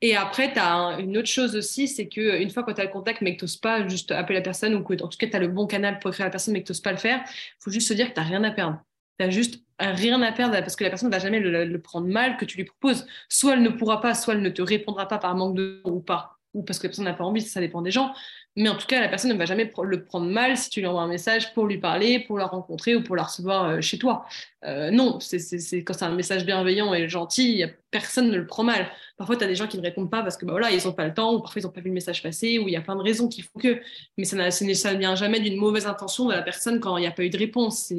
Et 0.00 0.16
après, 0.16 0.52
tu 0.52 0.58
as 0.58 0.98
une 0.98 1.16
autre 1.16 1.28
chose 1.28 1.54
aussi, 1.54 1.86
c'est 1.86 2.08
qu'une 2.08 2.50
fois 2.50 2.64
que 2.64 2.72
tu 2.72 2.80
as 2.80 2.84
le 2.84 2.90
contact, 2.90 3.20
mais 3.22 3.34
que 3.34 3.38
tu 3.40 3.44
n'oses 3.44 3.56
pas 3.56 3.86
juste 3.86 4.10
appeler 4.10 4.38
la 4.38 4.42
personne, 4.42 4.74
ou 4.74 4.82
que 4.82 4.94
en 4.94 5.08
tout 5.08 5.16
cas 5.16 5.28
tu 5.28 5.36
as 5.36 5.38
le 5.38 5.46
bon 5.46 5.66
canal 5.68 6.00
pour 6.00 6.10
écrire 6.10 6.24
à 6.24 6.28
la 6.28 6.32
personne, 6.32 6.54
mais 6.54 6.62
que 6.62 6.66
tu 6.66 6.72
n'oses 6.72 6.80
pas 6.80 6.90
le 6.90 6.98
faire, 6.98 7.22
il 7.24 7.56
faut 7.60 7.70
juste 7.70 7.88
se 7.88 7.94
dire 7.94 8.08
que 8.08 8.14
tu 8.14 8.20
n'as 8.20 8.26
rien 8.26 8.42
à 8.42 8.50
perdre. 8.50 8.82
Tu 9.18 9.24
n'as 9.24 9.30
juste 9.30 9.62
rien 9.78 10.20
à 10.22 10.32
perdre 10.32 10.54
parce 10.58 10.76
que 10.76 10.84
la 10.84 10.90
personne 10.90 11.08
ne 11.08 11.14
va 11.14 11.20
jamais 11.20 11.38
le, 11.40 11.80
prendre 11.80 12.08
mal 12.08 12.36
que 12.36 12.44
tu 12.44 12.56
lui 12.56 12.64
proposes. 12.64 13.06
Soit 13.28 13.54
elle 13.54 13.62
ne 13.62 13.68
pourra 13.68 14.00
pas, 14.00 14.14
soit 14.14 14.34
elle 14.34 14.42
ne 14.42 14.50
te 14.50 14.62
répondra 14.62 15.06
pas 15.06 15.18
par 15.18 15.34
manque 15.36 15.54
de 15.54 15.80
ou 15.84 16.00
pas 16.00 16.38
ou 16.54 16.62
parce 16.62 16.78
que 16.78 16.86
la 16.86 16.90
personne 16.90 17.04
n'a 17.06 17.14
pas 17.14 17.24
envie, 17.24 17.40
ça 17.40 17.60
dépend 17.60 17.82
des 17.82 17.90
gens. 17.90 18.12
Mais 18.56 18.68
en 18.68 18.76
tout 18.76 18.86
cas, 18.86 19.00
la 19.00 19.08
personne 19.08 19.32
ne 19.32 19.36
va 19.36 19.46
jamais 19.46 19.70
le 19.82 20.04
prendre 20.04 20.26
mal 20.26 20.58
si 20.58 20.68
tu 20.68 20.80
lui 20.80 20.86
envoies 20.86 21.02
un 21.02 21.08
message 21.08 21.54
pour 21.54 21.66
lui 21.66 21.78
parler, 21.78 22.20
pour 22.20 22.36
la 22.36 22.46
rencontrer 22.46 22.94
ou 22.94 23.02
pour 23.02 23.16
la 23.16 23.22
recevoir 23.22 23.64
euh, 23.64 23.80
chez 23.80 23.98
toi. 23.98 24.26
Euh, 24.64 24.90
non, 24.90 25.20
c'est, 25.20 25.38
quand 25.84 25.94
c'est 25.94 26.04
un 26.04 26.14
message 26.14 26.44
bienveillant 26.44 26.92
et 26.92 27.08
gentil, 27.08 27.64
personne 27.90 28.30
ne 28.30 28.36
le 28.36 28.46
prend 28.46 28.62
mal. 28.62 28.90
Parfois, 29.16 29.36
tu 29.36 29.44
as 29.44 29.46
des 29.46 29.54
gens 29.54 29.66
qui 29.66 29.78
ne 29.78 29.82
répondent 29.82 30.10
pas 30.10 30.22
parce 30.22 30.36
que 30.36 30.44
bah, 30.44 30.52
voilà, 30.52 30.70
ils 30.70 30.84
n'ont 30.86 30.92
pas 30.92 31.06
le 31.06 31.14
temps, 31.14 31.34
ou 31.34 31.40
parfois 31.40 31.60
ils 31.60 31.64
n'ont 31.64 31.72
pas 31.72 31.80
vu 31.80 31.88
le 31.88 31.94
message 31.94 32.22
passer, 32.22 32.58
ou 32.58 32.68
il 32.68 32.72
y 32.72 32.76
a 32.76 32.82
plein 32.82 32.96
de 32.96 33.02
raisons 33.02 33.28
qui 33.28 33.40
font 33.40 33.58
que. 33.58 33.80
Mais 34.18 34.24
ça, 34.24 34.36
ne 34.36 34.98
vient 34.98 35.14
jamais 35.14 35.40
d'une 35.40 35.56
mauvaise 35.56 35.86
intention 35.86 36.26
de 36.26 36.34
la 36.34 36.42
personne 36.42 36.78
quand 36.78 36.98
il 36.98 37.00
n'y 37.00 37.06
a 37.06 37.10
pas 37.12 37.24
eu 37.24 37.30
de 37.30 37.38
réponse. 37.38 37.90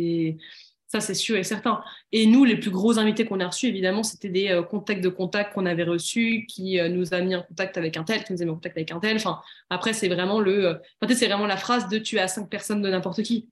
Ça, 0.94 1.00
c'est 1.00 1.16
sûr 1.16 1.36
et 1.38 1.44
certain. 1.44 1.84
Et 2.12 2.28
nous, 2.28 2.46
les 2.46 2.56
plus 2.56 2.70
gros 2.70 3.00
invités 3.00 3.26
qu'on 3.26 3.40
a 3.40 3.48
reçus, 3.48 3.66
évidemment, 3.66 4.04
c'était 4.04 4.30
des 4.30 4.50
euh, 4.50 4.62
contacts 4.62 5.04
de 5.04 5.10
contacts 5.10 5.56
qu'on 5.56 5.66
avait 5.66 5.86
reçus, 5.86 6.46
qui 6.48 6.80
euh, 6.80 6.88
nous 6.88 7.16
a 7.16 7.22
mis 7.22 7.36
en 7.36 7.42
contact 7.42 7.80
avec 7.80 7.98
un 7.98 8.04
tel, 8.04 8.24
qui 8.24 8.32
nous 8.32 8.44
a 8.44 8.46
mis 8.46 8.52
en 8.52 8.56
contact 8.56 8.78
avec 8.78 8.92
un 8.92 9.00
tel. 9.00 9.16
Enfin, 9.16 9.42
après, 9.72 9.94
c'est 9.94 10.08
vraiment 10.08 10.40
le. 10.40 10.68
Euh, 10.68 10.76
c'est 11.10 11.26
vraiment 11.26 11.48
la 11.48 11.58
phrase 11.58 11.88
de 11.90 11.98
tu 11.98 12.20
as 12.20 12.28
cinq 12.28 12.48
personnes 12.48 12.84
de 12.84 12.90
n'importe 12.92 13.24
qui. 13.24 13.50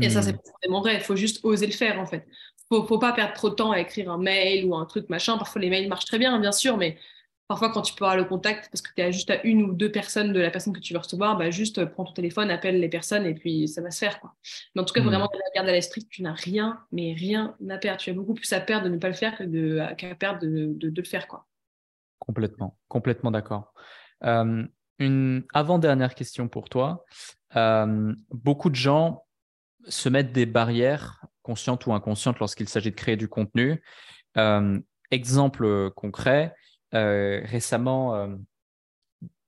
Et 0.00 0.10
ça, 0.10 0.20
c'est 0.20 0.32
hmm. 0.32 0.38
profondément 0.38 0.80
vrai. 0.80 0.94
Il 0.96 1.00
faut 1.00 1.14
juste 1.14 1.44
oser 1.44 1.66
le 1.66 1.72
faire, 1.72 2.00
en 2.00 2.06
fait. 2.06 2.26
Faut, 2.68 2.84
faut 2.88 2.98
pas 2.98 3.12
perdre 3.12 3.34
trop 3.34 3.50
de 3.50 3.54
temps 3.54 3.70
à 3.70 3.78
écrire 3.78 4.10
un 4.10 4.18
mail 4.18 4.64
ou 4.64 4.74
un 4.74 4.84
truc 4.84 5.08
machin. 5.10 5.38
Parfois, 5.38 5.60
les 5.60 5.70
mails 5.70 5.88
marchent 5.88 6.06
très 6.06 6.18
bien, 6.18 6.40
bien 6.40 6.52
sûr, 6.52 6.76
mais 6.76 6.98
Parfois, 7.48 7.70
quand 7.70 7.80
tu 7.80 7.94
peux 7.94 8.04
avoir 8.04 8.18
le 8.18 8.24
contact, 8.24 8.68
parce 8.70 8.82
que 8.82 8.90
tu 8.94 9.00
es 9.00 9.10
juste 9.10 9.30
à 9.30 9.42
une 9.42 9.62
ou 9.62 9.72
deux 9.72 9.90
personnes 9.90 10.34
de 10.34 10.40
la 10.40 10.50
personne 10.50 10.74
que 10.74 10.80
tu 10.80 10.92
veux 10.92 10.98
recevoir, 10.98 11.38
bah 11.38 11.50
juste 11.50 11.78
euh, 11.78 11.86
prends 11.86 12.04
ton 12.04 12.12
téléphone, 12.12 12.50
appelle 12.50 12.78
les 12.78 12.90
personnes 12.90 13.24
et 13.24 13.34
puis 13.34 13.66
ça 13.68 13.80
va 13.80 13.90
se 13.90 13.98
faire. 13.98 14.20
Quoi. 14.20 14.34
Mais 14.74 14.82
en 14.82 14.84
tout 14.84 14.92
cas, 14.92 15.00
mmh. 15.00 15.06
vraiment, 15.06 15.30
garde 15.54 15.68
à 15.68 15.72
l'esprit 15.72 16.04
que 16.04 16.10
tu 16.10 16.22
n'as 16.22 16.34
rien, 16.34 16.78
mais 16.92 17.14
rien 17.14 17.56
à 17.70 17.78
perdre. 17.78 18.00
Tu 18.00 18.10
as 18.10 18.12
beaucoup 18.12 18.34
plus 18.34 18.52
à 18.52 18.60
perdre 18.60 18.84
de 18.84 18.90
ne 18.90 18.98
pas 18.98 19.08
le 19.08 19.14
faire 19.14 19.38
qu'à 19.96 20.14
perdre 20.14 20.40
de, 20.40 20.74
de, 20.76 20.92
le 20.94 21.04
faire. 21.04 21.26
Quoi. 21.26 21.46
Complètement, 22.18 22.76
complètement 22.88 23.30
d'accord. 23.30 23.72
Euh, 24.24 24.66
une 24.98 25.44
avant-dernière 25.54 26.14
question 26.14 26.48
pour 26.48 26.68
toi. 26.68 27.04
Euh, 27.56 28.14
beaucoup 28.30 28.68
de 28.68 28.74
gens 28.74 29.24
se 29.86 30.08
mettent 30.08 30.32
des 30.32 30.44
barrières, 30.44 31.24
conscientes 31.42 31.86
ou 31.86 31.92
inconscientes, 31.92 32.40
lorsqu'il 32.40 32.68
s'agit 32.68 32.90
de 32.90 32.96
créer 32.96 33.16
du 33.16 33.28
contenu. 33.28 33.82
Euh, 34.36 34.78
exemple 35.10 35.90
concret, 35.92 36.54
récemment, 36.92 38.38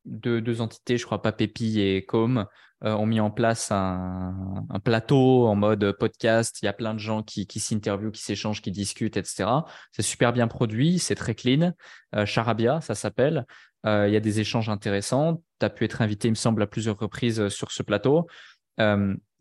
deux, 0.04 0.60
entités, 0.60 0.98
je 0.98 1.04
crois 1.04 1.22
pas 1.22 1.32
Pépi 1.32 1.80
et 1.80 2.04
Com, 2.04 2.46
euh, 2.84 2.94
ont 2.94 3.06
mis 3.06 3.20
en 3.20 3.30
place 3.30 3.70
un, 3.70 4.64
plateau 4.82 5.46
en 5.46 5.54
mode 5.54 5.92
podcast. 5.92 6.58
Il 6.62 6.64
y 6.64 6.68
a 6.68 6.72
plein 6.72 6.94
de 6.94 6.98
gens 6.98 7.22
qui, 7.22 7.46
s'interviewent, 7.60 8.10
qui 8.10 8.22
s'échangent, 8.22 8.62
qui 8.62 8.70
discutent, 8.70 9.16
etc. 9.16 9.48
C'est 9.92 10.02
super 10.02 10.32
bien 10.32 10.48
produit, 10.48 10.98
c'est 10.98 11.14
très 11.14 11.34
clean. 11.34 11.72
Euh, 12.14 12.24
Charabia, 12.24 12.80
ça 12.80 12.94
s'appelle. 12.94 13.46
Euh, 13.86 14.08
il 14.08 14.14
y 14.14 14.16
a 14.16 14.20
des 14.20 14.40
échanges 14.40 14.68
intéressants. 14.68 15.42
Tu 15.58 15.66
as 15.66 15.70
pu 15.70 15.84
être 15.84 16.02
invité, 16.02 16.28
il 16.28 16.32
me 16.32 16.36
semble, 16.36 16.62
à 16.62 16.66
plusieurs 16.66 16.98
reprises 16.98 17.48
sur 17.48 17.70
ce 17.70 17.82
plateau. 17.82 18.26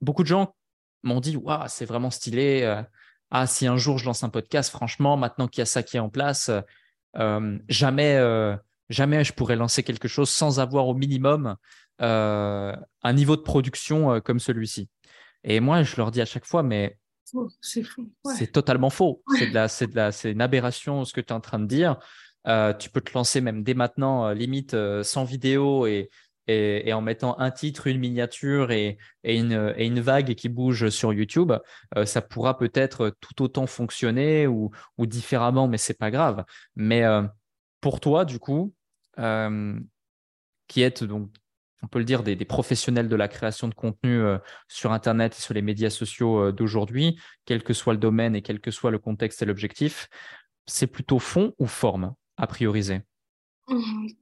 beaucoup 0.01 0.23
de 0.23 0.27
gens 0.27 0.55
m'ont 1.03 1.21
dit 1.21 1.37
Waouh, 1.37 1.63
c'est 1.67 1.85
vraiment 1.85 2.11
stylé. 2.11 2.83
ah, 3.31 3.47
si 3.47 3.67
un 3.67 3.77
jour 3.77 3.97
je 3.97 4.05
lance 4.05 4.23
un 4.23 4.29
podcast, 4.29 4.69
franchement, 4.69 5.15
maintenant 5.17 5.47
qu'il 5.47 5.61
y 5.61 5.63
a 5.63 5.65
ça 5.65 5.83
qui 5.83 5.97
est 5.97 6.01
en 6.01 6.09
place, 6.09 6.51
jamais 7.67 8.59
jamais 8.89 9.23
je 9.23 9.33
pourrais 9.33 9.55
lancer 9.55 9.83
quelque 9.83 10.07
chose 10.07 10.29
sans 10.29 10.59
avoir 10.59 10.87
au 10.87 10.93
minimum 10.93 11.55
euh, 12.01 12.75
un 13.03 13.13
niveau 13.13 13.35
de 13.35 13.41
production 13.41 14.13
euh, 14.13 14.19
comme 14.19 14.39
celui-ci. 14.39 14.89
Et 15.43 15.59
moi, 15.59 15.83
je 15.83 15.95
leur 15.97 16.11
dis 16.11 16.21
à 16.21 16.25
chaque 16.25 16.45
fois, 16.45 16.63
mais 16.63 16.97
c'est 17.61 17.83
faux. 17.83 18.09
C'est 18.35 18.51
totalement 18.51 18.89
faux. 18.89 19.23
C'est 19.37 20.31
une 20.31 20.41
aberration 20.41 21.05
ce 21.05 21.13
que 21.13 21.21
tu 21.21 21.27
es 21.27 21.33
en 21.33 21.41
train 21.41 21.59
de 21.59 21.67
dire. 21.67 21.97
Euh, 22.47 22.73
tu 22.73 22.89
peux 22.89 23.01
te 23.01 23.13
lancer 23.13 23.41
même 23.41 23.63
dès 23.63 23.73
maintenant, 23.73 24.31
limite 24.31 24.75
sans 25.03 25.23
vidéo 25.23 25.85
et, 25.85 26.09
et, 26.49 26.93
en 26.93 27.01
mettant 27.01 27.37
un 27.39 27.51
titre, 27.51 27.87
une 27.87 27.99
miniature 27.99 28.71
et, 28.71 28.97
une, 29.23 29.99
vague 29.99 30.33
qui 30.35 30.49
bouge 30.49 30.89
sur 30.89 31.13
YouTube. 31.13 31.53
ça 32.05 32.21
pourra 32.21 32.57
peut-être 32.57 33.15
tout 33.21 33.41
autant 33.41 33.67
fonctionner 33.67 34.47
ou, 34.47 34.71
différemment, 34.99 35.67
mais 35.67 35.77
c'est 35.77 35.97
pas 35.97 36.11
grave. 36.11 36.43
Mais 36.75 37.03
pour 37.81 37.99
toi, 37.99 38.25
du 38.25 38.39
coup, 38.39 38.73
euh, 39.19 39.79
qui 40.67 40.81
êtes 40.81 41.03
donc, 41.03 41.29
on 41.81 41.87
peut 41.87 41.99
le 41.99 42.05
dire, 42.05 42.23
des, 42.23 42.35
professionnels 42.45 43.07
de 43.07 43.15
la 43.15 43.27
création 43.27 43.67
de 43.67 43.73
contenu 43.73 44.19
euh, 44.19 44.37
sur 44.67 44.91
Internet 44.91 45.35
et 45.37 45.41
sur 45.41 45.53
les 45.53 45.61
médias 45.61 45.89
sociaux 45.89 46.47
euh, 46.47 46.51
d'aujourd'hui, 46.51 47.19
quel 47.45 47.63
que 47.63 47.73
soit 47.73 47.93
le 47.93 47.99
domaine 47.99 48.35
et 48.35 48.41
quel 48.41 48.59
que 48.59 48.71
soit 48.71 48.91
le 48.91 48.99
contexte 48.99 49.41
et 49.41 49.45
l'objectif, 49.45 50.07
c'est 50.65 50.87
plutôt 50.87 51.19
fond 51.19 51.53
ou 51.57 51.67
forme 51.67 52.13
à 52.37 52.47
prioriser 52.47 53.01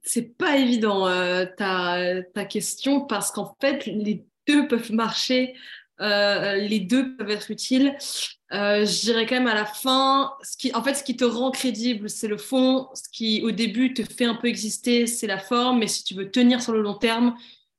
C'est 0.02 0.36
pas 0.36 0.56
évident 0.56 1.06
ta, 1.56 2.22
ta, 2.34 2.44
question 2.44 3.02
parce 3.02 3.30
qu'en 3.30 3.56
fait, 3.60 3.86
les 3.86 4.24
deux 4.46 4.68
peuvent 4.68 4.92
marcher 4.92 5.54
euh, 6.00 6.56
les 6.56 6.80
deux 6.80 7.16
peuvent 7.16 7.30
être 7.30 7.50
utiles. 7.50 7.96
Euh, 8.52 8.84
je 8.86 9.00
dirais 9.00 9.26
quand 9.26 9.34
même 9.34 9.46
à 9.46 9.54
la 9.54 9.66
fin, 9.66 10.32
ce 10.42 10.56
qui, 10.56 10.74
en 10.74 10.82
fait, 10.82 10.94
ce 10.94 11.02
qui 11.02 11.16
te 11.16 11.24
rend 11.24 11.50
crédible, 11.50 12.08
c'est 12.08 12.28
le 12.28 12.38
fond. 12.38 12.88
Ce 12.94 13.08
qui, 13.10 13.42
au 13.42 13.50
début, 13.50 13.94
te 13.94 14.02
fait 14.02 14.24
un 14.24 14.34
peu 14.34 14.48
exister, 14.48 15.06
c'est 15.06 15.26
la 15.26 15.38
forme. 15.38 15.80
Mais 15.80 15.86
si 15.86 16.04
tu 16.04 16.14
veux 16.14 16.30
tenir 16.30 16.62
sur 16.62 16.72
le 16.72 16.82
long 16.82 16.94
terme, 16.94 17.34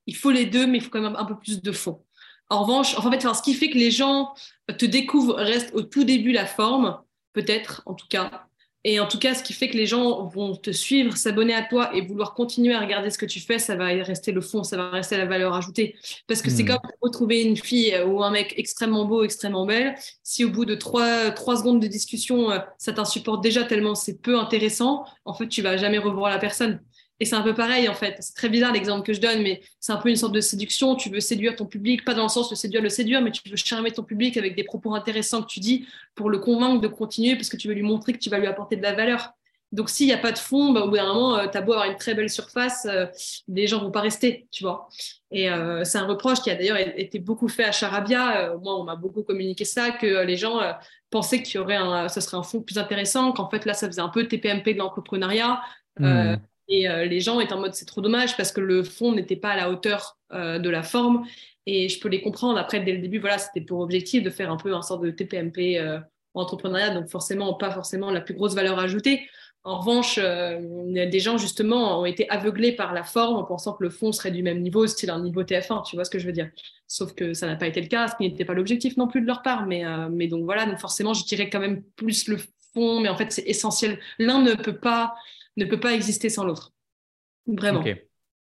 il 0.05 0.15
faut 0.15 0.31
les 0.31 0.45
deux, 0.45 0.67
mais 0.67 0.77
il 0.79 0.83
faut 0.83 0.89
quand 0.89 1.01
même 1.01 1.15
un 1.15 1.25
peu 1.25 1.37
plus 1.37 1.61
de 1.61 1.71
fond. 1.71 2.03
En 2.49 2.63
revanche, 2.63 2.97
en 2.97 3.11
fait, 3.11 3.21
ce 3.21 3.41
qui 3.41 3.53
fait 3.53 3.69
que 3.69 3.77
les 3.77 3.91
gens 3.91 4.33
te 4.77 4.85
découvrent 4.85 5.35
reste 5.35 5.73
au 5.73 5.83
tout 5.83 6.03
début 6.03 6.31
la 6.31 6.45
forme, 6.45 6.99
peut-être, 7.33 7.83
en 7.85 7.93
tout 7.93 8.07
cas. 8.07 8.48
Et 8.85 8.99
en 9.01 9.07
tout 9.07 9.19
cas, 9.19 9.33
ce 9.33 9.43
qui 9.43 9.51
fait 9.51 9.67
que 9.67 9.75
les 9.75 9.85
gens 9.85 10.25
vont 10.27 10.55
te 10.55 10.71
suivre, 10.71 11.17
s'abonner 11.17 11.53
à 11.53 11.63
toi 11.63 11.93
et 11.93 12.01
vouloir 12.01 12.33
continuer 12.33 12.73
à 12.73 12.79
regarder 12.79 13.09
ce 13.09 13.17
que 13.17 13.25
tu 13.25 13.41
fais, 13.41 13.59
ça 13.59 13.75
va 13.75 13.87
rester 13.87 14.31
le 14.31 14.39
fond, 14.39 14.63
ça 14.63 14.77
va 14.77 14.89
rester 14.89 15.17
la 15.17 15.25
valeur 15.25 15.53
ajoutée. 15.53 15.95
Parce 16.27 16.41
que 16.41 16.49
c'est 16.49 16.63
hmm. 16.63 16.67
comme 16.67 16.91
retrouver 17.01 17.41
une 17.41 17.57
fille 17.57 17.93
ou 18.07 18.23
un 18.23 18.31
mec 18.31 18.53
extrêmement 18.55 19.05
beau, 19.05 19.23
extrêmement 19.23 19.65
belle. 19.65 19.95
Si 20.23 20.45
au 20.45 20.49
bout 20.49 20.63
de 20.63 20.75
trois, 20.75 21.31
trois 21.31 21.57
secondes 21.57 21.81
de 21.81 21.87
discussion, 21.87 22.51
euh, 22.51 22.59
ça 22.77 22.93
t'insupporte 22.93 23.43
déjà 23.43 23.65
tellement 23.65 23.95
c'est 23.95 24.21
peu 24.21 24.39
intéressant, 24.39 25.03
en 25.25 25.33
fait, 25.33 25.47
tu 25.49 25.61
vas 25.61 25.75
jamais 25.75 25.97
revoir 25.97 26.29
la 26.29 26.39
personne. 26.39 26.79
Et 27.19 27.25
c'est 27.25 27.35
un 27.35 27.41
peu 27.41 27.53
pareil, 27.53 27.89
en 27.89 27.93
fait. 27.93 28.17
C'est 28.19 28.33
très 28.33 28.49
bizarre 28.49 28.71
l'exemple 28.71 29.05
que 29.05 29.13
je 29.13 29.19
donne, 29.19 29.41
mais 29.41 29.61
c'est 29.79 29.91
un 29.91 29.97
peu 29.97 30.09
une 30.09 30.15
sorte 30.15 30.33
de 30.33 30.41
séduction. 30.41 30.95
Tu 30.95 31.09
veux 31.09 31.19
séduire 31.19 31.55
ton 31.55 31.65
public, 31.65 32.05
pas 32.05 32.13
dans 32.13 32.23
le 32.23 32.29
sens 32.29 32.49
de 32.49 32.55
séduire 32.55 32.81
le 32.81 32.89
séduire, 32.89 33.21
mais 33.21 33.31
tu 33.31 33.47
veux 33.49 33.55
charmer 33.55 33.91
ton 33.91 34.03
public 34.03 34.37
avec 34.37 34.55
des 34.55 34.63
propos 34.63 34.95
intéressants 34.95 35.41
que 35.41 35.47
tu 35.47 35.59
dis 35.59 35.85
pour 36.15 36.29
le 36.29 36.39
convaincre 36.39 36.81
de 36.81 36.87
continuer 36.87 37.35
parce 37.35 37.49
que 37.49 37.57
tu 37.57 37.67
veux 37.67 37.73
lui 37.73 37.83
montrer 37.83 38.13
que 38.13 38.19
tu 38.19 38.29
vas 38.29 38.39
lui 38.39 38.47
apporter 38.47 38.77
de 38.77 38.81
la 38.81 38.93
valeur. 38.93 39.33
Donc, 39.71 39.89
s'il 39.89 40.07
n'y 40.07 40.13
a 40.13 40.17
pas 40.17 40.31
de 40.31 40.37
fond, 40.37 40.71
bah, 40.71 40.81
au 40.81 40.89
bout 40.89 40.95
d'un 40.95 41.13
moment, 41.13 41.37
euh, 41.37 41.47
tu 41.47 41.57
as 41.57 41.61
beau 41.61 41.73
avoir 41.73 41.89
une 41.89 41.97
très 41.97 42.15
belle 42.15 42.29
surface, 42.29 42.87
euh, 42.89 43.05
les 43.47 43.67
gens 43.67 43.79
vont 43.79 43.91
pas 43.91 44.01
rester, 44.01 44.47
tu 44.51 44.63
vois. 44.63 44.87
Et 45.31 45.49
euh, 45.49 45.83
c'est 45.83 45.99
un 45.99 46.07
reproche 46.07 46.39
qui 46.41 46.49
a 46.49 46.55
d'ailleurs 46.55 46.77
été 46.77 47.19
beaucoup 47.19 47.47
fait 47.47 47.65
à 47.65 47.71
Charabia. 47.71 48.55
moi, 48.63 48.79
on 48.79 48.83
m'a 48.83 48.95
beaucoup 48.95 49.21
communiqué 49.21 49.65
ça, 49.65 49.91
que 49.91 50.23
les 50.23 50.37
gens 50.37 50.59
pensaient 51.11 51.43
qu'il 51.43 51.55
y 51.55 51.57
aurait 51.59 51.75
un, 51.75 52.07
serait 52.09 52.37
un 52.37 52.43
fond 52.43 52.61
plus 52.61 52.79
intéressant, 52.79 53.31
qu'en 53.31 53.47
fait, 53.49 53.65
là, 53.65 53.73
ça 53.75 53.85
faisait 53.87 54.01
un 54.01 54.09
peu 54.09 54.27
TPMP 54.27 54.73
de 54.73 54.79
l'entrepreneuriat. 54.79 55.61
Hmm. 55.99 56.37
Et 56.69 56.87
euh, 56.87 57.05
les 57.05 57.19
gens 57.19 57.39
étaient 57.39 57.53
en 57.53 57.59
mode 57.59 57.73
c'est 57.73 57.85
trop 57.85 57.99
dommage 57.99 58.37
parce 58.37 58.51
que 58.51 58.61
le 58.61 58.83
fond 58.83 59.11
n'était 59.11 59.35
pas 59.35 59.49
à 59.49 59.55
la 59.57 59.71
hauteur 59.71 60.17
euh, 60.31 60.59
de 60.59 60.69
la 60.69 60.83
forme. 60.83 61.25
Et 61.65 61.89
je 61.89 61.99
peux 61.99 62.09
les 62.09 62.21
comprendre. 62.21 62.57
Après, 62.57 62.79
dès 62.79 62.93
le 62.93 62.99
début, 62.99 63.19
voilà, 63.19 63.37
c'était 63.37 63.61
pour 63.61 63.79
objectif 63.79 64.23
de 64.23 64.29
faire 64.29 64.51
un 64.51 64.57
peu 64.57 64.73
un 64.73 64.81
sort 64.81 64.99
de 64.99 65.09
TPMP 65.09 65.77
euh, 65.77 65.99
en 66.35 66.41
entrepreneuriat, 66.41 66.91
donc 66.91 67.09
forcément, 67.09 67.53
pas 67.55 67.71
forcément 67.71 68.11
la 68.11 68.21
plus 68.21 68.35
grosse 68.35 68.53
valeur 68.53 68.79
ajoutée. 68.79 69.27
En 69.63 69.79
revanche, 69.79 70.17
des 70.17 71.19
gens 71.19 71.37
justement 71.37 71.99
ont 71.99 72.05
été 72.05 72.29
aveuglés 72.29 72.71
par 72.71 72.93
la 72.93 73.03
forme 73.03 73.35
en 73.35 73.43
pensant 73.43 73.73
que 73.73 73.83
le 73.83 73.89
fond 73.89 74.13
serait 74.13 74.31
du 74.31 74.41
même 74.41 74.61
niveau, 74.61 74.87
style 74.87 75.09
un 75.09 75.21
niveau 75.21 75.43
TF1, 75.43 75.85
tu 75.85 75.97
vois 75.97 76.05
ce 76.05 76.09
que 76.09 76.17
je 76.17 76.25
veux 76.25 76.31
dire? 76.31 76.49
Sauf 76.87 77.13
que 77.13 77.33
ça 77.33 77.45
n'a 77.45 77.57
pas 77.57 77.67
été 77.67 77.81
le 77.81 77.87
cas, 77.87 78.07
ce 78.07 78.15
qui 78.15 78.23
n'était 78.23 78.45
pas 78.45 78.53
l'objectif 78.53 78.95
non 78.95 79.07
plus 79.07 79.21
de 79.21 79.27
leur 79.27 79.41
part. 79.41 79.65
Mais, 79.65 79.83
mais 80.11 80.27
donc 80.27 80.45
voilà, 80.45 80.65
donc 80.65 80.79
forcément, 80.79 81.13
je 81.13 81.25
dirais 81.25 81.49
quand 81.49 81.59
même 81.59 81.83
plus 81.97 82.29
le 82.29 82.37
fond, 82.73 83.01
mais 83.01 83.09
en 83.09 83.17
fait, 83.17 83.33
c'est 83.33 83.47
essentiel. 83.47 83.99
L'un 84.17 84.41
ne 84.41 84.53
peut 84.53 84.77
pas 84.77 85.15
ne 85.57 85.65
peut 85.65 85.79
pas 85.79 85.93
exister 85.93 86.29
sans 86.29 86.45
l'autre. 86.45 86.71
Vraiment. 87.47 87.83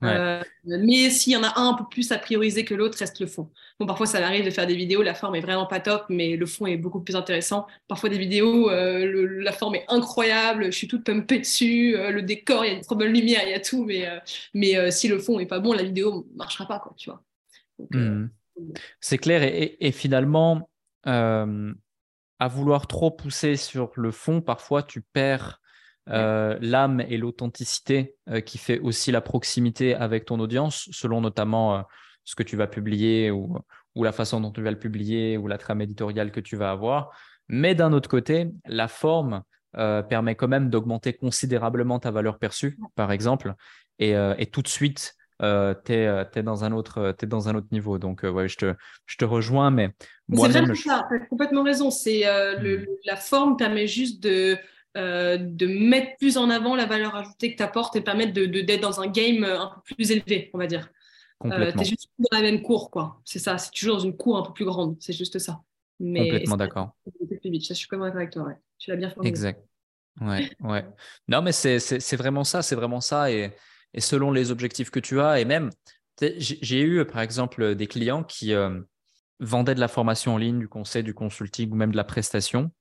Euh, 0.04 0.44
mais 0.66 1.10
s'il 1.10 1.34
y 1.34 1.38
en 1.38 1.44
a 1.44 1.60
un 1.60 1.70
un 1.70 1.74
peu 1.76 1.86
plus 1.90 2.12
à 2.12 2.18
prioriser 2.18 2.66
que 2.66 2.74
l'autre, 2.74 2.98
reste 2.98 3.20
le 3.20 3.28
fond. 3.28 3.50
Bon, 3.80 3.86
parfois, 3.86 4.06
ça 4.06 4.20
m'arrive 4.20 4.46
de 4.46 4.50
faire 4.50 4.68
des 4.68 4.76
vidéos, 4.76 5.02
la 5.02 5.14
forme 5.14 5.36
est 5.36 5.42
vraiment 5.42 5.66
pas 5.66 5.80
top, 5.80 6.06
mais 6.10 6.36
le 6.36 6.46
fond 6.46 6.66
est 6.66 6.78
beaucoup 6.78 7.02
plus 7.02 7.16
intéressant. 7.16 7.68
Parfois, 7.88 8.10
des 8.10 8.18
vidéos, 8.18 8.70
euh, 8.70 9.42
la 9.42 9.52
forme 9.52 9.76
est 9.76 9.86
incroyable, 9.88 10.66
je 10.66 10.72
suis 10.72 10.88
toute 10.88 11.06
pumpée 11.06 11.40
dessus, 11.40 11.96
euh, 11.96 12.12
le 12.12 12.22
décor, 12.22 12.66
il 12.66 12.68
y 12.68 12.72
a 12.72 12.76
une 12.76 12.82
trop 12.82 12.96
bonne 12.96 13.14
lumière, 13.14 13.42
il 13.46 13.52
y 13.52 13.54
a 13.54 13.60
tout, 13.60 13.86
mais, 13.86 14.08
mais 14.54 14.92
si 14.92 15.08
le 15.08 15.20
fond 15.20 15.40
est 15.40 15.46
pas 15.46 15.60
bon, 15.60 15.74
la 15.74 15.84
vidéo 15.84 16.28
marchera 16.36 16.68
pas, 16.68 16.80
quoi, 16.80 16.94
tu 16.98 17.10
vois. 17.10 17.24
Hmm. 17.92 18.28
C'est 19.00 19.18
clair, 19.18 19.42
et, 19.44 19.78
et 19.80 19.92
finalement, 19.92 20.70
à 21.06 22.48
vouloir 22.50 22.88
trop 22.88 23.10
pousser 23.10 23.56
sur 23.56 23.92
le 23.96 24.12
fond, 24.12 24.42
parfois, 24.42 24.84
tu 24.84 25.02
perds 25.02 25.62
euh, 26.10 26.58
l'âme 26.60 27.00
et 27.00 27.18
l'authenticité 27.18 28.16
euh, 28.30 28.42
qui 28.42 28.58
fait 28.58 28.80
aussi 28.80 29.10
la 29.12 29.22
proximité 29.22 29.96
avec 29.96 30.26
ton 30.26 30.38
audience, 30.42 30.90
selon 30.92 31.22
notamment 31.22 31.78
euh, 31.78 31.82
ce 32.26 32.36
que 32.36 32.44
tu 32.44 32.58
vas 32.58 32.68
publier 32.68 33.32
ou, 33.32 33.58
la 33.96 34.12
façon 34.12 34.42
dont 34.42 34.52
tu 34.52 34.62
vas 34.62 34.72
le 34.72 34.80
publier 34.80 35.38
ou 35.38 35.48
la 35.48 35.58
trame 35.58 35.82
éditoriale 35.82 36.32
que 36.32 36.42
tu 36.42 36.58
vas 36.58 36.72
avoir. 36.72 37.18
Mais 37.48 37.74
d'un 37.74 37.94
autre 37.94 38.10
côté, 38.10 38.50
la 38.66 38.88
forme 38.88 39.44
permet 39.74 40.36
quand 40.36 40.48
même 40.48 40.70
d'augmenter 40.70 41.14
considérablement 41.14 42.00
ta 42.00 42.12
valeur 42.12 42.38
perçue, 42.38 42.78
par 42.96 43.12
exemple, 43.12 43.56
et, 43.98 44.16
tout 44.52 44.62
de 44.62 44.68
suite, 44.68 45.16
tu 45.40 45.46
es, 45.46 46.44
dans 46.44 46.64
un 46.64 46.72
autre, 46.72 47.16
es 47.22 47.26
dans 47.26 47.50
un 47.50 47.56
autre 47.56 47.68
niveau. 47.72 47.98
Donc, 47.98 48.24
ouais, 48.24 48.48
je 48.48 48.58
te, 48.58 48.76
je 49.06 49.18
te 49.18 49.26
rejoins, 49.26 49.72
mais 49.72 49.90
moi 50.28 50.48
C'est 50.48 50.60
vraiment 50.60 50.76
ça, 50.76 51.06
tu 51.10 51.16
as 51.16 51.26
complètement 51.28 51.64
raison. 51.64 51.92
C'est 51.92 52.24
hmm. 52.24 52.86
la 53.06 53.16
forme 53.16 53.58
permet 53.58 53.88
juste 53.88 54.24
de 54.24 54.58
euh, 54.96 55.38
de 55.40 55.66
mettre 55.66 56.18
plus 56.18 56.38
en 56.38 56.52
avant 56.52 56.76
la 56.76 56.86
valeur 56.86 57.16
ajoutée 57.16 57.52
que 57.52 57.58
tu 57.58 57.64
apportes 57.64 57.96
et 57.96 58.02
permettre 58.02 58.32
d'être 58.34 58.52
de, 58.52 58.62
d'être 58.62 58.82
dans 58.82 59.02
un 59.02 59.08
game 59.08 59.44
euh, 59.44 59.60
un 59.60 59.68
peu 59.88 59.96
plus 59.96 60.12
élevé, 60.12 60.52
on 60.54 60.60
va 60.60 60.68
dire. 60.68 60.90
Euh, 61.46 61.72
tu 61.72 61.82
es 61.82 61.86
juste 61.86 62.10
dans 62.20 62.38
la 62.38 62.44
même 62.44 62.62
cour, 62.62 62.92
quoi. 62.92 63.20
C'est 63.26 63.40
ça, 63.40 63.58
c'est 63.58 63.72
toujours 63.72 63.98
dans 63.98 64.04
une 64.04 64.16
cour 64.16 64.38
un 64.38 64.44
peu 64.44 64.54
plus 64.54 64.66
grande, 64.66 64.96
c'est 65.00 65.14
juste 65.14 65.40
ça. 65.40 65.62
Mais 66.00 66.30
Complètement 66.30 66.58
d'accord. 66.58 66.96
je 67.06 67.74
suis 67.74 67.88
complètement 67.88 68.06
d'accord 68.06 68.18
avec 68.18 68.32
toi, 68.32 68.48
Tu 68.78 68.92
l'as 68.92 68.96
bien 68.96 69.10
formulé. 69.10 69.30
Exact. 69.30 69.66
Ouais, 70.22 70.52
ouais. 70.60 70.86
Non, 71.28 71.42
mais 71.42 71.52
c'est 71.52 72.16
vraiment 72.16 72.44
ça, 72.44 72.62
c'est 72.62 72.76
vraiment 72.76 73.02
ça. 73.02 73.32
Et, 73.32 73.52
et, 73.96 74.00
selon 74.00 74.32
les 74.32 74.52
objectifs 74.52 74.92
que 74.92 75.00
tu 75.00 75.20
as, 75.20 75.40
et 75.40 75.46
même, 75.46 75.72
j'ai 76.22 76.82
eu 76.82 77.04
par 77.06 77.22
exemple 77.22 77.74
des 77.74 77.88
clients 77.88 78.24
qui, 78.24 78.54
vendaient 79.40 79.76
de 79.76 79.80
la 79.80 79.88
formation 79.88 80.36
en 80.36 80.38
ligne, 80.38 80.60
du 80.60 80.68
conseil, 80.68 81.04
du 81.04 81.14
consulting 81.14 81.72
ou 81.72 81.76
même 81.76 81.92
de 81.92 81.98
la 81.98 82.04
prestation 82.04 82.72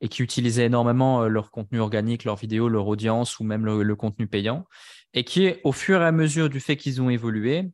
et 0.00 0.08
qui 0.08 0.22
utilisaient 0.22 0.66
énormément 0.66 1.22
euh, 1.22 1.28
leur 1.28 1.50
contenu 1.50 1.80
organique, 1.80 2.24
leurs 2.24 2.36
vidéos, 2.36 2.68
leur 2.68 2.86
audience 2.86 3.38
ou 3.40 3.44
même 3.44 3.64
le, 3.64 3.96
contenu 3.96 4.26
payant 4.26 4.66
et 5.14 5.24
qui, 5.24 5.54
au 5.64 5.72
fur 5.72 6.00
et 6.02 6.06
à 6.06 6.12
mesure 6.12 6.48
du 6.48 6.60
fait 6.60 6.76
qu'ils 6.76 7.02
ont 7.02 7.10
évolué, 7.10 7.70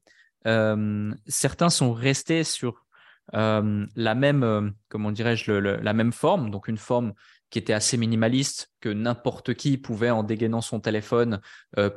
euh, 0.46 1.12
certains 1.26 1.70
sont 1.70 1.92
restés 1.92 2.44
sur 2.44 2.86
euh, 3.34 3.86
la 3.96 4.14
même, 4.14 4.72
comment 4.88 5.12
dirais-je, 5.12 5.52
la 5.52 5.92
même 5.92 6.12
forme, 6.12 6.50
donc 6.50 6.68
une 6.68 6.78
forme 6.78 7.12
qui 7.50 7.58
était 7.58 7.72
assez 7.72 7.96
minimaliste 7.96 8.72
que 8.80 8.88
n'importe 8.88 9.54
qui 9.54 9.76
pouvait 9.78 10.10
en 10.10 10.22
dégainant 10.22 10.60
son 10.60 10.80
téléphone 10.80 11.40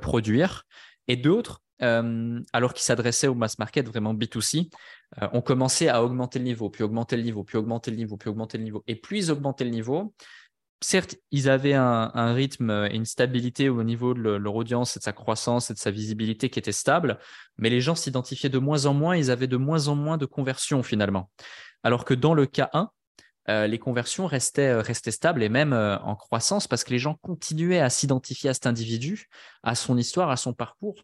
produire, 0.01 0.65
et 1.07 1.15
d'autres 1.15 1.63
alors 1.79 2.73
qu'ils 2.73 2.83
s'adressaient 2.83 3.27
au 3.27 3.35
mass 3.35 3.57
market, 3.59 3.87
vraiment 3.87 4.13
B2C, 4.13 4.69
ont 5.33 5.41
commencé 5.41 5.87
à 5.87 6.03
augmenter 6.03 6.39
le 6.39 6.45
niveau, 6.45 6.69
puis 6.69 6.83
augmenter 6.83 7.17
le 7.17 7.23
niveau, 7.23 7.43
puis 7.43 7.57
augmenter 7.57 7.91
le 7.91 7.97
niveau, 7.97 8.17
puis 8.17 8.29
augmenter 8.29 8.57
le 8.57 8.63
niveau. 8.63 8.83
Et 8.87 8.95
plus 8.95 9.17
ils 9.17 9.31
augmentaient 9.31 9.63
le 9.63 9.71
niveau, 9.71 10.13
certes, 10.81 11.15
ils 11.31 11.49
avaient 11.49 11.73
un, 11.73 12.33
rythme 12.33 12.87
et 12.89 12.95
une 12.95 13.05
stabilité 13.05 13.69
au 13.69 13.83
niveau 13.83 14.13
de 14.13 14.21
leur 14.21 14.55
audience 14.55 14.95
et 14.95 14.99
de 14.99 15.03
sa 15.03 15.13
croissance 15.13 15.69
et 15.69 15.73
de 15.73 15.79
sa 15.79 15.91
visibilité 15.91 16.49
qui 16.49 16.59
était 16.59 16.71
stable, 16.71 17.19
mais 17.57 17.69
les 17.69 17.81
gens 17.81 17.95
s'identifiaient 17.95 18.49
de 18.49 18.59
moins 18.59 18.85
en 18.85 18.93
moins, 18.93 19.17
ils 19.17 19.31
avaient 19.31 19.47
de 19.47 19.57
moins 19.57 19.87
en 19.87 19.95
moins 19.95 20.17
de 20.17 20.25
conversions 20.25 20.83
finalement. 20.83 21.29
Alors 21.83 22.05
que 22.05 22.13
dans 22.13 22.33
le 22.33 22.45
cas 22.45 22.69
1, 22.73 22.89
euh, 23.49 23.67
les 23.67 23.79
conversions 23.79 24.27
restaient, 24.27 24.67
euh, 24.67 24.81
restaient, 24.81 25.11
stables 25.11 25.41
et 25.41 25.49
même 25.49 25.73
euh, 25.73 25.97
en 25.99 26.15
croissance 26.15 26.67
parce 26.67 26.83
que 26.83 26.91
les 26.91 26.99
gens 26.99 27.15
continuaient 27.15 27.79
à 27.79 27.89
s'identifier 27.89 28.49
à 28.49 28.53
cet 28.53 28.67
individu, 28.67 29.27
à 29.63 29.75
son 29.75 29.97
histoire, 29.97 30.29
à 30.29 30.37
son 30.37 30.53
parcours. 30.53 31.01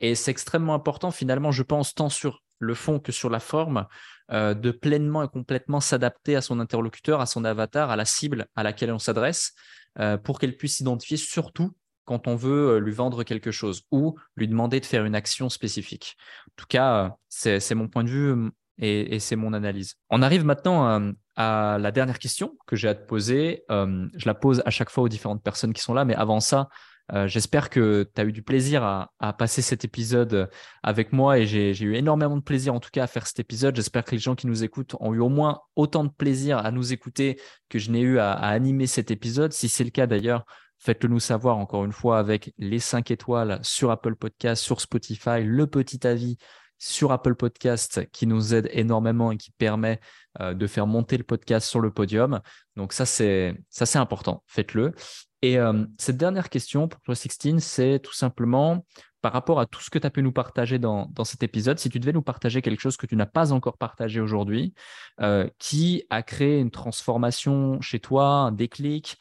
Et 0.00 0.14
c'est 0.14 0.30
extrêmement 0.30 0.74
important 0.74 1.10
finalement, 1.10 1.50
je 1.50 1.62
pense, 1.62 1.94
tant 1.94 2.08
sur 2.08 2.42
le 2.58 2.74
fond 2.74 2.98
que 2.98 3.12
sur 3.12 3.30
la 3.30 3.40
forme, 3.40 3.86
euh, 4.30 4.54
de 4.54 4.70
pleinement 4.70 5.22
et 5.22 5.28
complètement 5.28 5.80
s'adapter 5.80 6.36
à 6.36 6.42
son 6.42 6.60
interlocuteur, 6.60 7.20
à 7.20 7.26
son 7.26 7.44
avatar, 7.44 7.90
à 7.90 7.96
la 7.96 8.04
cible 8.04 8.46
à 8.56 8.62
laquelle 8.62 8.92
on 8.92 8.98
s'adresse, 8.98 9.54
euh, 9.98 10.18
pour 10.18 10.38
qu'elle 10.38 10.56
puisse 10.56 10.76
s'identifier 10.76 11.16
surtout 11.16 11.74
quand 12.04 12.26
on 12.26 12.36
veut 12.36 12.76
euh, 12.76 12.78
lui 12.78 12.92
vendre 12.92 13.22
quelque 13.22 13.50
chose 13.50 13.82
ou 13.90 14.18
lui 14.36 14.48
demander 14.48 14.80
de 14.80 14.86
faire 14.86 15.04
une 15.04 15.14
action 15.14 15.48
spécifique. 15.48 16.16
En 16.48 16.52
tout 16.56 16.66
cas, 16.68 17.16
c'est 17.28 17.74
mon 17.74 17.88
point 17.88 18.04
de 18.04 18.10
vue 18.10 18.50
et, 18.78 19.18
c'est 19.18 19.36
mon 19.36 19.52
analyse. 19.52 19.94
On 20.10 20.22
arrive 20.22 20.44
maintenant 20.44 21.12
à 21.36 21.78
la 21.80 21.90
dernière 21.90 22.18
question 22.18 22.56
que 22.66 22.76
j'ai 22.76 22.88
à 22.88 22.94
te 22.94 23.06
poser. 23.06 23.64
je 23.68 24.26
la 24.26 24.34
pose 24.34 24.62
à 24.64 24.70
chaque 24.70 24.90
fois 24.90 25.04
aux 25.04 25.08
différentes 25.08 25.42
personnes 25.42 25.72
qui 25.72 25.82
sont 25.82 25.94
là, 25.94 26.04
mais 26.04 26.14
avant 26.14 26.40
ça, 26.40 26.68
euh, 27.12 27.26
j'espère 27.26 27.70
que 27.70 28.10
tu 28.14 28.20
as 28.20 28.24
eu 28.24 28.32
du 28.32 28.42
plaisir 28.42 28.82
à, 28.84 29.32
passer 29.38 29.62
cet 29.62 29.84
épisode 29.84 30.50
avec 30.82 31.12
moi 31.12 31.38
et 31.38 31.46
j'ai 31.46 31.72
eu 31.80 31.94
énormément 31.94 32.36
de 32.36 32.42
plaisir 32.42 32.74
en 32.74 32.80
tout 32.80 32.90
cas 32.92 33.04
à 33.04 33.06
faire 33.06 33.26
cet 33.26 33.40
épisode. 33.40 33.76
J'espère 33.76 34.04
que 34.04 34.12
les 34.12 34.18
gens 34.18 34.34
qui 34.34 34.46
nous 34.46 34.64
écoutent 34.64 34.94
ont 35.00 35.14
eu 35.14 35.20
au 35.20 35.28
moins 35.28 35.60
autant 35.76 36.04
de 36.04 36.10
plaisir 36.10 36.58
à 36.58 36.70
nous 36.70 36.92
écouter 36.92 37.40
que 37.68 37.78
je 37.78 37.90
n'ai 37.90 38.00
eu 38.00 38.18
à, 38.18 38.32
animer 38.32 38.86
cet 38.86 39.10
épisode. 39.10 39.52
Si 39.52 39.68
c'est 39.68 39.84
le 39.84 39.90
cas 39.90 40.06
d'ailleurs, 40.06 40.44
faites-le 40.78 41.08
nous 41.08 41.20
savoir 41.20 41.56
encore 41.56 41.84
une 41.84 41.92
fois 41.92 42.18
avec 42.18 42.52
les 42.58 42.78
5 42.78 43.10
étoiles 43.10 43.58
sur 43.62 43.90
Apple 43.90 44.16
Podcast, 44.16 44.62
sur 44.62 44.80
Spotify, 44.80 45.42
le 45.42 45.66
petit 45.66 46.06
avis 46.06 46.36
sur 46.78 47.12
Apple 47.12 47.34
Podcast 47.34 48.08
qui 48.12 48.26
nous 48.26 48.54
aide 48.54 48.68
énormément 48.72 49.32
et 49.32 49.36
qui 49.36 49.50
permet 49.50 50.00
euh, 50.40 50.54
de 50.54 50.66
faire 50.66 50.86
monter 50.86 51.16
le 51.16 51.24
podcast 51.24 51.68
sur 51.68 51.80
le 51.80 51.90
podium. 51.90 52.40
Donc 52.76 52.92
ça 52.92 53.06
c'est 53.06 53.56
ça 53.68 54.00
important, 54.00 54.42
faites-le. 54.46 54.94
Et 55.42 55.58
euh, 55.58 55.84
cette 55.98 56.16
dernière 56.16 56.48
question 56.50 56.88
pour 56.88 57.00
toi, 57.00 57.14
Sixtine, 57.14 57.60
c'est 57.60 58.00
tout 58.00 58.12
simplement 58.12 58.84
par 59.20 59.32
rapport 59.32 59.58
à 59.58 59.66
tout 59.66 59.80
ce 59.80 59.90
que 59.90 59.98
tu 59.98 60.06
as 60.06 60.10
pu 60.10 60.22
nous 60.22 60.32
partager 60.32 60.78
dans, 60.78 61.10
cet 61.24 61.42
épisode, 61.42 61.78
si 61.78 61.90
tu 61.90 61.98
devais 61.98 62.12
nous 62.12 62.22
partager 62.22 62.62
quelque 62.62 62.80
chose 62.80 62.96
que 62.96 63.06
tu 63.06 63.16
n'as 63.16 63.26
pas 63.26 63.52
encore 63.52 63.76
partagé 63.76 64.20
aujourd'hui, 64.20 64.74
euh, 65.20 65.48
qui 65.58 66.04
a 66.10 66.22
créé 66.22 66.60
une 66.60 66.70
transformation 66.70 67.80
chez 67.80 67.98
toi, 67.98 68.26
un 68.26 68.52
déclic, 68.52 69.18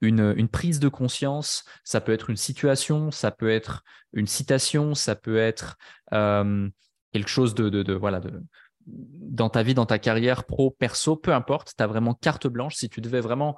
une, 0.00 0.48
prise 0.48 0.80
de 0.80 0.88
conscience, 0.88 1.64
ça 1.82 2.00
peut 2.00 2.12
être 2.12 2.30
une 2.30 2.36
situation, 2.36 3.10
ça 3.10 3.30
peut 3.30 3.50
être 3.50 3.82
une 4.12 4.26
citation, 4.26 4.94
ça 4.94 5.16
peut 5.16 5.38
être 5.38 5.76
quelque 6.10 7.28
chose 7.28 7.54
de, 7.54 7.92
voilà, 7.94 8.20
dans 8.86 9.48
ta 9.48 9.62
vie, 9.62 9.74
dans 9.74 9.86
ta 9.86 9.98
carrière 9.98 10.44
pro, 10.44 10.70
perso, 10.70 11.16
peu 11.16 11.32
importe, 11.32 11.72
tu 11.76 11.82
as 11.82 11.86
vraiment 11.86 12.14
carte 12.14 12.46
blanche. 12.46 12.74
Si 12.74 12.88
tu 12.88 13.00
devais 13.00 13.20
vraiment 13.20 13.56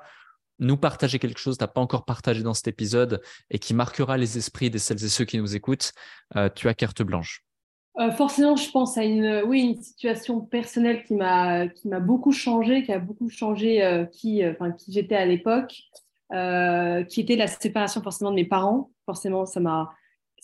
nous 0.59 0.77
partager 0.77 1.19
quelque 1.19 1.39
chose 1.39 1.57
que 1.57 1.59
tu 1.59 1.65
n'as 1.65 1.73
pas 1.73 1.81
encore 1.81 2.05
partagé 2.05 2.43
dans 2.43 2.55
cet 2.55 2.69
épisode 2.69 3.21
et 3.51 3.59
qui 3.59 3.75
marquera 3.75 4.17
les 4.17 4.39
esprits 4.39 4.71
de 4.71 4.79
celles 4.79 5.05
et 5.05 5.09
ceux 5.09 5.25
qui 5.25 5.39
nous 5.39 5.55
écoutent, 5.55 5.93
euh, 6.37 6.49
tu 6.55 6.69
as 6.69 6.75
carte 6.75 7.03
blanche. 7.03 7.43
Euh, 7.99 8.11
forcément, 8.11 8.57
je 8.57 8.71
pense 8.71 8.99
à 8.99 9.05
une, 9.05 9.43
oui, 9.47 9.61
une 9.61 9.83
situation 9.83 10.41
personnelle 10.41 11.03
qui 11.05 11.15
m'a, 11.15 11.67
qui 11.69 11.89
m'a 11.89 12.01
beaucoup 12.01 12.33
changé, 12.33 12.83
qui 12.83 12.93
a 12.93 12.99
beaucoup 12.99 13.31
changé 13.31 13.83
euh, 13.83 14.05
qui, 14.05 14.43
qui 14.79 14.93
j'étais 14.93 15.17
à 15.17 15.25
l'époque, 15.25 15.75
qui 16.31 17.21
était 17.21 17.37
la 17.37 17.47
séparation 17.47 18.03
forcément 18.03 18.31
de 18.31 18.37
mes 18.37 18.45
parents. 18.45 18.91
Forcément, 19.07 19.47
ça 19.47 19.61
m'a, 19.61 19.93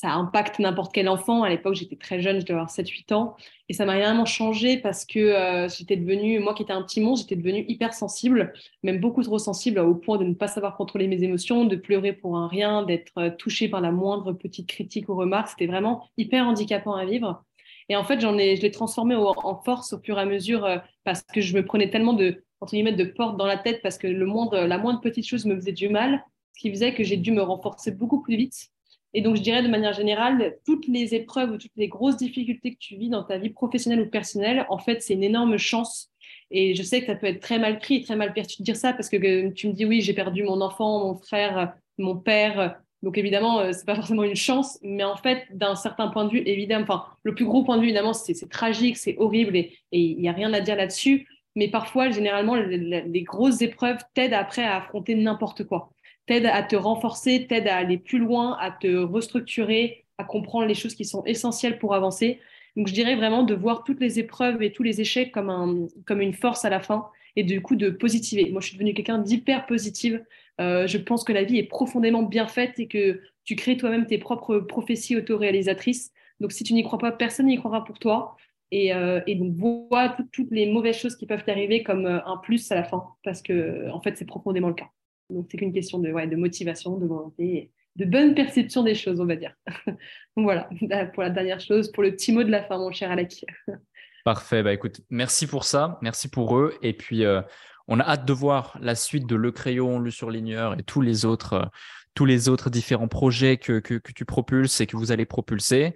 ça 0.02 0.10
impacte 0.14 0.58
n'importe 0.58 0.92
quel 0.92 1.08
enfant. 1.08 1.44
À 1.44 1.48
l'époque, 1.48 1.74
j'étais 1.74 1.94
très 1.94 2.20
jeune, 2.20 2.40
je 2.40 2.44
devais 2.44 2.54
avoir 2.54 2.70
7-8 2.70 3.14
ans. 3.14 3.36
Et 3.68 3.72
ça 3.72 3.84
m'a 3.84 3.92
réellement 3.92 4.24
changé 4.24 4.76
parce 4.76 5.04
que 5.04 5.20
euh, 5.20 5.68
j'étais 5.68 5.96
devenue, 5.96 6.40
moi 6.40 6.54
qui 6.54 6.64
étais 6.64 6.72
un 6.72 6.82
petit 6.82 7.00
monstre, 7.00 7.28
j'étais 7.28 7.40
devenue 7.40 7.64
hyper 7.68 7.94
sensible, 7.94 8.52
même 8.82 8.98
beaucoup 8.98 9.22
trop 9.22 9.38
sensible 9.38 9.78
au 9.78 9.94
point 9.94 10.18
de 10.18 10.24
ne 10.24 10.34
pas 10.34 10.48
savoir 10.48 10.76
contrôler 10.76 11.06
mes 11.06 11.22
émotions, 11.22 11.66
de 11.66 11.76
pleurer 11.76 12.12
pour 12.12 12.36
un 12.36 12.48
rien, 12.48 12.82
d'être 12.82 13.12
euh, 13.18 13.30
touchée 13.30 13.68
par 13.68 13.80
la 13.80 13.92
moindre 13.92 14.32
petite 14.32 14.68
critique 14.68 15.08
ou 15.08 15.14
remarque. 15.14 15.50
C'était 15.50 15.68
vraiment 15.68 16.08
hyper 16.16 16.46
handicapant 16.46 16.94
à 16.94 17.04
vivre. 17.04 17.44
Et 17.88 17.94
en 17.94 18.02
fait, 18.02 18.20
j'en 18.20 18.36
ai, 18.38 18.56
je 18.56 18.62
l'ai 18.62 18.72
transformé 18.72 19.14
en 19.14 19.62
force 19.62 19.92
au 19.92 20.00
fur 20.00 20.18
et 20.18 20.22
à 20.22 20.24
mesure 20.24 20.64
euh, 20.64 20.78
parce 21.04 21.22
que 21.22 21.40
je 21.40 21.54
me 21.54 21.64
prenais 21.64 21.90
tellement 21.90 22.12
de, 22.12 22.42
entre 22.62 22.72
guillemets, 22.72 22.92
de 22.92 23.04
portes 23.04 23.36
dans 23.36 23.46
la 23.46 23.58
tête 23.58 23.82
parce 23.82 23.98
que 23.98 24.06
le 24.06 24.24
moindre, 24.24 24.60
la 24.60 24.78
moindre 24.78 25.00
petite 25.00 25.26
chose 25.26 25.44
me 25.44 25.54
faisait 25.56 25.72
du 25.72 25.90
mal, 25.90 26.24
ce 26.54 26.60
qui 26.60 26.70
faisait 26.70 26.94
que 26.94 27.04
j'ai 27.04 27.18
dû 27.18 27.32
me 27.32 27.42
renforcer 27.42 27.90
beaucoup 27.90 28.22
plus 28.22 28.36
vite 28.36 28.72
et 29.14 29.20
donc, 29.20 29.36
je 29.36 29.42
dirais 29.42 29.62
de 29.62 29.68
manière 29.68 29.92
générale, 29.92 30.56
toutes 30.64 30.86
les 30.88 31.14
épreuves 31.14 31.50
ou 31.50 31.58
toutes 31.58 31.76
les 31.76 31.88
grosses 31.88 32.16
difficultés 32.16 32.72
que 32.72 32.78
tu 32.78 32.96
vis 32.96 33.10
dans 33.10 33.22
ta 33.22 33.36
vie 33.38 33.50
professionnelle 33.50 34.00
ou 34.00 34.06
personnelle, 34.06 34.64
en 34.70 34.78
fait, 34.78 35.02
c'est 35.02 35.14
une 35.14 35.24
énorme 35.24 35.58
chance. 35.58 36.10
Et 36.50 36.74
je 36.74 36.82
sais 36.82 37.00
que 37.00 37.06
ça 37.06 37.14
peut 37.14 37.26
être 37.26 37.40
très 37.40 37.58
mal 37.58 37.78
pris, 37.78 38.02
très 38.02 38.16
mal 38.16 38.32
perçu 38.32 38.58
de 38.60 38.64
dire 38.64 38.76
ça 38.76 38.92
parce 38.92 39.08
que 39.08 39.48
tu 39.50 39.68
me 39.68 39.72
dis 39.72 39.84
oui, 39.84 40.00
j'ai 40.00 40.14
perdu 40.14 40.44
mon 40.44 40.60
enfant, 40.60 41.06
mon 41.06 41.14
frère, 41.14 41.74
mon 41.98 42.16
père. 42.16 42.78
Donc 43.02 43.18
évidemment, 43.18 43.60
euh, 43.60 43.72
c'est 43.72 43.86
pas 43.86 43.94
forcément 43.96 44.22
une 44.22 44.36
chance, 44.36 44.78
mais 44.82 45.04
en 45.04 45.16
fait, 45.16 45.44
d'un 45.50 45.74
certain 45.74 46.08
point 46.08 46.24
de 46.24 46.30
vue, 46.30 46.42
évidemment, 46.46 46.84
enfin, 46.84 47.04
le 47.22 47.34
plus 47.34 47.44
gros 47.44 47.64
point 47.64 47.76
de 47.76 47.82
vue, 47.82 47.88
évidemment, 47.88 48.12
c'est 48.12 48.34
tragique, 48.48 48.96
c'est 48.96 49.16
horrible 49.18 49.56
et 49.56 49.72
il 49.92 50.18
n'y 50.18 50.28
a 50.28 50.32
rien 50.32 50.52
à 50.52 50.60
dire 50.60 50.76
là-dessus. 50.76 51.26
Mais 51.56 51.68
parfois, 51.68 52.10
généralement, 52.10 52.54
les 52.54 53.22
grosses 53.22 53.62
épreuves 53.62 53.98
t'aident 54.14 54.34
après 54.34 54.62
à 54.62 54.76
affronter 54.76 55.14
n'importe 55.14 55.64
quoi 55.64 55.92
t'aide 56.26 56.46
à 56.46 56.62
te 56.62 56.76
renforcer, 56.76 57.46
t'aide 57.48 57.68
à 57.68 57.76
aller 57.76 57.98
plus 57.98 58.18
loin, 58.18 58.56
à 58.60 58.70
te 58.70 58.96
restructurer, 58.96 60.04
à 60.18 60.24
comprendre 60.24 60.66
les 60.66 60.74
choses 60.74 60.94
qui 60.94 61.04
sont 61.04 61.24
essentielles 61.24 61.78
pour 61.78 61.94
avancer. 61.94 62.40
Donc, 62.76 62.86
je 62.86 62.94
dirais 62.94 63.16
vraiment 63.16 63.42
de 63.42 63.54
voir 63.54 63.84
toutes 63.84 64.00
les 64.00 64.18
épreuves 64.18 64.62
et 64.62 64.72
tous 64.72 64.82
les 64.82 65.00
échecs 65.00 65.32
comme 65.32 66.20
une 66.20 66.32
force 66.32 66.64
à 66.64 66.70
la 66.70 66.80
fin 66.80 67.08
et 67.36 67.42
du 67.42 67.60
coup 67.60 67.76
de 67.76 67.90
positiver. 67.90 68.50
Moi, 68.50 68.60
je 68.60 68.68
suis 68.68 68.76
devenue 68.76 68.94
quelqu'un 68.94 69.18
d'hyper 69.18 69.66
positive. 69.66 70.24
Euh, 70.60 70.86
je 70.86 70.98
pense 70.98 71.24
que 71.24 71.32
la 71.32 71.44
vie 71.44 71.58
est 71.58 71.64
profondément 71.64 72.22
bien 72.22 72.46
faite 72.46 72.78
et 72.78 72.86
que 72.86 73.20
tu 73.44 73.56
crées 73.56 73.76
toi-même 73.76 74.06
tes 74.06 74.18
propres 74.18 74.58
prophéties 74.58 75.16
autoréalisatrices. 75.16 76.12
Donc, 76.40 76.52
si 76.52 76.64
tu 76.64 76.72
n'y 76.72 76.82
crois 76.82 76.98
pas, 76.98 77.12
personne 77.12 77.46
n'y 77.46 77.56
croira 77.56 77.84
pour 77.84 77.98
toi. 77.98 78.36
Et, 78.72 78.94
euh, 78.94 79.20
et 79.26 79.34
donc, 79.34 79.54
vois 79.54 80.16
toutes 80.32 80.50
les 80.50 80.66
mauvaises 80.72 80.96
choses 80.96 81.14
qui 81.14 81.26
peuvent 81.26 81.44
t'arriver 81.44 81.82
comme 81.82 82.06
euh, 82.06 82.24
un 82.24 82.38
plus 82.38 82.72
à 82.72 82.74
la 82.74 82.84
fin, 82.84 83.04
parce 83.22 83.42
que, 83.42 83.88
en 83.90 84.00
fait, 84.00 84.16
c'est 84.16 84.24
profondément 84.24 84.68
le 84.68 84.74
cas. 84.74 84.88
Donc, 85.28 85.46
c'est 85.50 85.58
qu'une 85.58 85.74
question 85.74 85.98
de, 85.98 86.36
motivation, 86.36 86.96
de 86.96 87.06
volonté, 87.06 87.70
de 87.96 88.06
bonne 88.06 88.34
perception 88.34 88.82
des 88.82 88.94
choses, 88.94 89.20
on 89.20 89.26
va 89.26 89.36
dire. 89.36 89.54
Voilà, 90.36 90.70
pour 91.12 91.22
la 91.22 91.28
dernière 91.28 91.60
chose, 91.60 91.92
pour 91.92 92.02
le 92.02 92.12
petit 92.12 92.32
mot 92.32 92.42
de 92.42 92.50
la 92.50 92.62
fin, 92.62 92.78
mon 92.78 92.90
cher 92.90 93.10
Alec. 93.10 93.44
Parfait. 94.24 94.62
Bah, 94.62 94.72
écoute, 94.72 95.02
merci 95.10 95.46
pour 95.46 95.64
ça. 95.64 95.98
Merci 96.00 96.30
pour 96.30 96.56
eux. 96.56 96.74
Et 96.80 96.94
puis, 96.94 97.26
euh, 97.26 97.42
on 97.88 98.00
a 98.00 98.04
hâte 98.04 98.24
de 98.24 98.32
voir 98.32 98.78
la 98.80 98.94
suite 98.94 99.26
de 99.26 99.36
Le 99.36 99.52
Crayon, 99.52 99.98
Le 99.98 100.10
Surligneur 100.10 100.78
et 100.78 100.82
tous 100.82 101.02
les 101.02 101.26
autres. 101.26 101.70
Tous 102.14 102.26
les 102.26 102.50
autres 102.50 102.68
différents 102.68 103.08
projets 103.08 103.56
que, 103.56 103.78
que, 103.80 104.12
tu 104.12 104.26
propulses 104.26 104.82
et 104.82 104.86
que 104.86 104.98
vous 104.98 105.12
allez 105.12 105.24
propulser. 105.24 105.94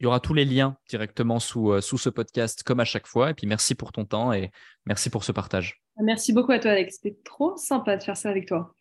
Il 0.00 0.04
y 0.04 0.06
aura 0.06 0.18
tous 0.18 0.34
les 0.34 0.44
liens 0.44 0.76
directement 0.88 1.38
sous, 1.38 1.80
sous 1.80 1.98
ce 1.98 2.08
podcast, 2.08 2.62
comme 2.62 2.80
à 2.80 2.84
chaque 2.84 3.06
fois. 3.06 3.30
Et 3.30 3.34
puis, 3.34 3.46
merci 3.46 3.74
pour 3.74 3.92
ton 3.92 4.06
temps 4.06 4.32
et 4.32 4.50
merci 4.86 5.10
pour 5.10 5.24
ce 5.24 5.32
partage. 5.32 5.82
Merci 6.02 6.32
beaucoup 6.32 6.52
à 6.52 6.58
toi, 6.58 6.70
Alex. 6.70 6.96
C'était 6.96 7.18
trop 7.22 7.56
sympa 7.56 7.96
de 7.96 8.02
faire 8.02 8.16
ça 8.16 8.30
avec 8.30 8.46
toi. 8.46 8.74